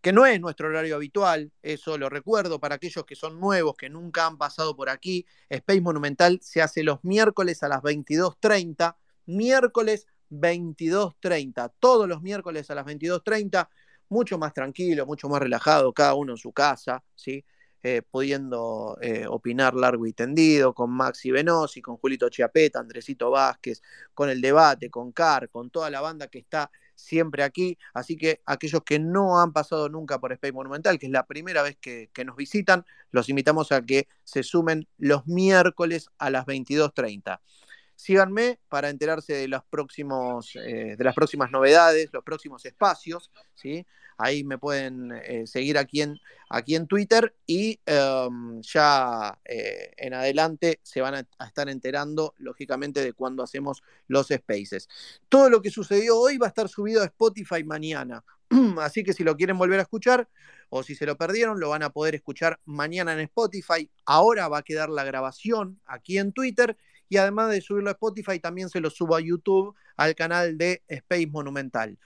Que 0.00 0.12
no 0.12 0.24
es 0.24 0.40
nuestro 0.40 0.68
horario 0.68 0.96
habitual, 0.96 1.52
eso 1.62 1.98
lo 1.98 2.08
recuerdo 2.08 2.60
para 2.60 2.76
aquellos 2.76 3.04
que 3.04 3.16
son 3.16 3.38
nuevos, 3.38 3.76
que 3.76 3.90
nunca 3.90 4.26
han 4.26 4.38
pasado 4.38 4.74
por 4.74 4.88
aquí. 4.88 5.26
Space 5.48 5.80
Monumental 5.80 6.38
se 6.42 6.62
hace 6.62 6.82
los 6.82 7.02
miércoles 7.02 7.62
a 7.62 7.68
las 7.68 7.82
22.30, 7.82 8.96
miércoles 9.26 10.06
22.30, 10.30 11.72
todos 11.78 12.08
los 12.08 12.22
miércoles 12.22 12.70
a 12.70 12.74
las 12.74 12.86
22.30, 12.86 13.68
mucho 14.08 14.38
más 14.38 14.54
tranquilo, 14.54 15.04
mucho 15.06 15.28
más 15.28 15.40
relajado, 15.40 15.92
cada 15.92 16.14
uno 16.14 16.32
en 16.32 16.38
su 16.38 16.52
casa, 16.52 17.02
¿sí? 17.14 17.44
Eh, 17.82 18.02
pudiendo 18.02 18.98
eh, 19.00 19.26
opinar 19.26 19.74
largo 19.74 20.06
y 20.06 20.12
tendido, 20.12 20.74
con 20.74 20.90
Maxi 20.90 21.30
Venosi, 21.30 21.80
con 21.80 21.96
Julito 21.96 22.28
Chiapeta, 22.28 22.78
Andresito 22.78 23.30
Vázquez, 23.30 23.80
con 24.12 24.28
el 24.28 24.42
debate, 24.42 24.90
con 24.90 25.12
Car, 25.12 25.48
con 25.48 25.70
toda 25.70 25.88
la 25.88 26.02
banda 26.02 26.28
que 26.28 26.40
está 26.40 26.70
siempre 26.94 27.42
aquí. 27.42 27.78
Así 27.94 28.16
que 28.16 28.42
aquellos 28.44 28.82
que 28.84 28.98
no 28.98 29.40
han 29.40 29.52
pasado 29.52 29.88
nunca 29.88 30.20
por 30.20 30.32
Space 30.32 30.52
Monumental, 30.52 30.98
que 30.98 31.06
es 31.06 31.12
la 31.12 31.26
primera 31.26 31.62
vez 31.62 31.78
que, 31.80 32.10
nos 32.24 32.36
visitan, 32.36 32.84
los 33.10 33.28
invitamos 33.28 33.72
a 33.72 33.80
que 33.80 34.08
se 34.24 34.42
sumen 34.42 34.86
los 34.98 35.26
miércoles 35.26 36.10
a 36.18 36.28
las 36.28 36.44
22.30. 36.44 37.40
Síganme 38.00 38.58
para 38.70 38.88
enterarse 38.88 39.34
de, 39.34 39.60
próximos, 39.68 40.56
eh, 40.56 40.94
de 40.96 41.04
las 41.04 41.14
próximas 41.14 41.50
novedades, 41.50 42.08
los 42.14 42.24
próximos 42.24 42.64
espacios, 42.64 43.30
¿sí? 43.54 43.86
Ahí 44.16 44.42
me 44.42 44.56
pueden 44.56 45.12
eh, 45.12 45.46
seguir 45.46 45.76
aquí 45.76 46.00
en, 46.00 46.18
aquí 46.48 46.76
en 46.76 46.86
Twitter 46.86 47.36
y 47.46 47.78
em, 47.84 48.62
ya 48.62 49.38
eh, 49.44 49.92
en 49.98 50.14
adelante 50.14 50.80
se 50.82 51.02
van 51.02 51.14
a, 51.14 51.44
estar 51.44 51.68
enterando, 51.68 52.32
lógicamente, 52.38 53.02
de 53.04 53.12
cuando 53.12 53.42
hacemos 53.42 53.82
los 54.08 54.28
spaces. 54.28 54.88
Todo 55.28 55.50
lo 55.50 55.60
que 55.60 55.70
sucedió 55.70 56.18
hoy 56.18 56.38
va 56.38 56.46
a 56.46 56.48
estar 56.48 56.70
subido 56.70 57.02
a 57.02 57.04
Spotify 57.06 57.64
mañana. 57.64 58.24
Así 58.80 59.04
que 59.04 59.12
si 59.12 59.24
lo 59.24 59.36
quieren 59.36 59.58
volver 59.58 59.78
a 59.78 59.82
escuchar 59.82 60.26
o 60.70 60.82
si 60.82 60.94
se 60.94 61.04
lo 61.04 61.18
perdieron, 61.18 61.60
lo 61.60 61.68
van 61.68 61.82
a 61.82 61.90
poder 61.90 62.14
escuchar 62.14 62.60
mañana 62.64 63.12
en 63.12 63.20
Spotify. 63.20 63.90
Ahora 64.06 64.48
va 64.48 64.58
a 64.58 64.62
quedar 64.62 64.88
la 64.88 65.04
grabación 65.04 65.82
aquí 65.84 66.16
en 66.16 66.32
Twitter 66.32 66.78
y 67.10 67.18
además 67.18 67.50
de 67.50 67.60
subirlo 67.60 67.90
a 67.90 67.92
Spotify, 67.92 68.38
también 68.38 68.70
se 68.70 68.80
lo 68.80 68.88
subo 68.88 69.16
a 69.16 69.20
YouTube 69.20 69.74
al 69.96 70.14
canal 70.14 70.56
de 70.56 70.82
Space 70.88 71.26
Monumental. 71.26 71.98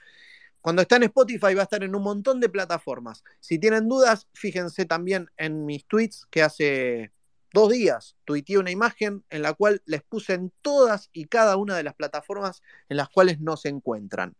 Cuando 0.59 0.81
está 0.81 0.95
en 0.95 1.03
Spotify 1.03 1.53
va 1.53 1.61
a 1.61 1.63
estar 1.63 1.83
en 1.83 1.95
un 1.95 2.01
montón 2.01 2.39
de 2.39 2.49
plataformas. 2.49 3.23
Si 3.39 3.59
tienen 3.59 3.87
dudas, 3.87 4.27
fíjense 4.33 4.85
también 4.85 5.29
en 5.37 5.63
mis 5.63 5.85
tweets 5.85 6.25
que 6.31 6.41
hace 6.41 7.11
dos 7.53 7.71
días 7.71 8.17
tuiteé 8.25 8.57
una 8.57 8.71
imagen 8.71 9.23
en 9.29 9.43
la 9.43 9.53
cual 9.53 9.83
les 9.85 10.01
puse 10.01 10.33
en 10.33 10.51
todas 10.63 11.09
y 11.13 11.25
cada 11.25 11.55
una 11.55 11.77
de 11.77 11.83
las 11.83 11.93
plataformas 11.93 12.63
en 12.89 12.97
las 12.97 13.09
cuales 13.09 13.39
no 13.39 13.57
se 13.57 13.69
encuentran. 13.69 14.35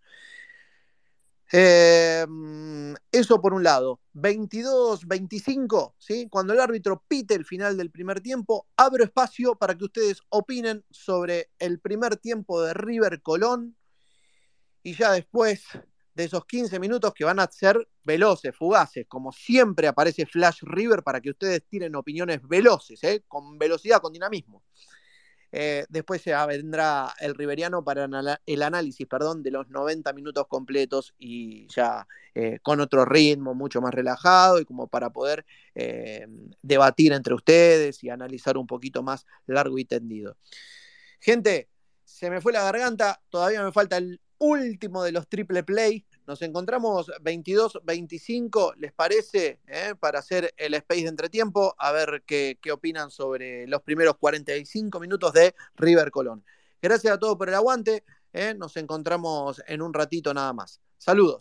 Em, 1.57 2.93
eso 3.13 3.39
por 3.39 3.53
un 3.53 3.63
lado. 3.63 4.01
22-25, 4.13 5.95
¿sí? 5.97 6.27
cuando 6.29 6.51
el 6.51 6.59
árbitro 6.59 7.05
pite 7.07 7.33
el 7.33 7.45
final 7.45 7.77
del 7.77 7.91
primer 7.91 8.19
tiempo, 8.19 8.67
abro 8.75 9.05
espacio 9.05 9.55
para 9.55 9.77
que 9.77 9.85
ustedes 9.85 10.21
opinen 10.27 10.83
sobre 10.91 11.51
el 11.59 11.79
primer 11.79 12.17
tiempo 12.17 12.61
de 12.61 12.73
River 12.73 13.21
Colón 13.21 13.77
y 14.83 14.95
ya 14.95 15.13
después 15.13 15.63
de 16.13 16.25
esos 16.25 16.45
15 16.45 16.77
minutos 16.77 17.13
que 17.13 17.23
van 17.23 17.39
a 17.39 17.49
ser 17.49 17.87
veloces, 18.03 18.53
fugaces, 18.53 19.05
como 19.07 19.31
siempre 19.31 19.87
aparece 19.87 20.25
Flash 20.25 20.59
River 20.61 21.03
para 21.03 21.21
que 21.21 21.29
ustedes 21.29 21.63
tiren 21.69 21.95
opiniones 21.95 22.45
veloces, 22.45 23.01
¿eh? 23.05 23.23
con 23.29 23.57
velocidad, 23.57 24.01
con 24.01 24.11
dinamismo. 24.11 24.61
Eh, 25.57 25.85
después 25.87 26.21
ya 26.25 26.45
vendrá 26.45 27.13
el 27.17 27.33
Riveriano 27.33 27.81
para 27.81 28.09
el 28.45 28.61
análisis 28.61 29.07
perdón, 29.07 29.41
de 29.41 29.51
los 29.51 29.69
90 29.69 30.11
minutos 30.11 30.47
completos 30.49 31.13
y 31.17 31.65
ya 31.73 32.05
eh, 32.33 32.59
con 32.61 32.81
otro 32.81 33.05
ritmo, 33.05 33.53
mucho 33.53 33.79
más 33.79 33.93
relajado 33.93 34.59
y 34.59 34.65
como 34.65 34.87
para 34.87 35.11
poder 35.11 35.45
debatir 36.61 37.13
entre 37.13 37.33
ustedes 37.33 38.03
y 38.03 38.09
analizar 38.09 38.57
un 38.57 38.67
poquito 38.67 39.01
más 39.01 39.25
largo 39.45 39.77
y 39.77 39.85
tendido. 39.85 40.35
Gente, 41.21 41.69
se 42.03 42.29
me 42.29 42.41
fue 42.41 42.51
la 42.51 42.63
garganta, 42.63 43.21
todavía 43.29 43.63
me 43.63 43.71
falta 43.71 43.95
el 43.95 44.19
último 44.37 45.03
de 45.03 45.13
los 45.13 45.27
triple 45.29 45.63
play. 45.63 46.05
Nos 46.27 46.41
encontramos 46.41 47.11
22-25, 47.21 48.75
¿les 48.77 48.91
parece? 48.93 49.59
Eh, 49.67 49.93
para 49.99 50.19
hacer 50.19 50.53
el 50.57 50.73
space 50.73 51.01
de 51.01 51.07
entretiempo, 51.07 51.75
a 51.77 51.91
ver 51.91 52.23
qué, 52.25 52.57
qué 52.61 52.71
opinan 52.71 53.11
sobre 53.11 53.67
los 53.67 53.81
primeros 53.81 54.17
45 54.17 54.99
minutos 54.99 55.33
de 55.33 55.53
River 55.75 56.09
Colón. 56.09 56.43
Gracias 56.81 57.13
a 57.13 57.19
todos 57.19 57.37
por 57.37 57.49
el 57.49 57.55
aguante. 57.55 58.03
Eh, 58.33 58.53
nos 58.53 58.75
encontramos 58.77 59.61
en 59.67 59.81
un 59.81 59.93
ratito 59.93 60.33
nada 60.33 60.51
más. 60.51 60.81
Saludos. 60.97 61.33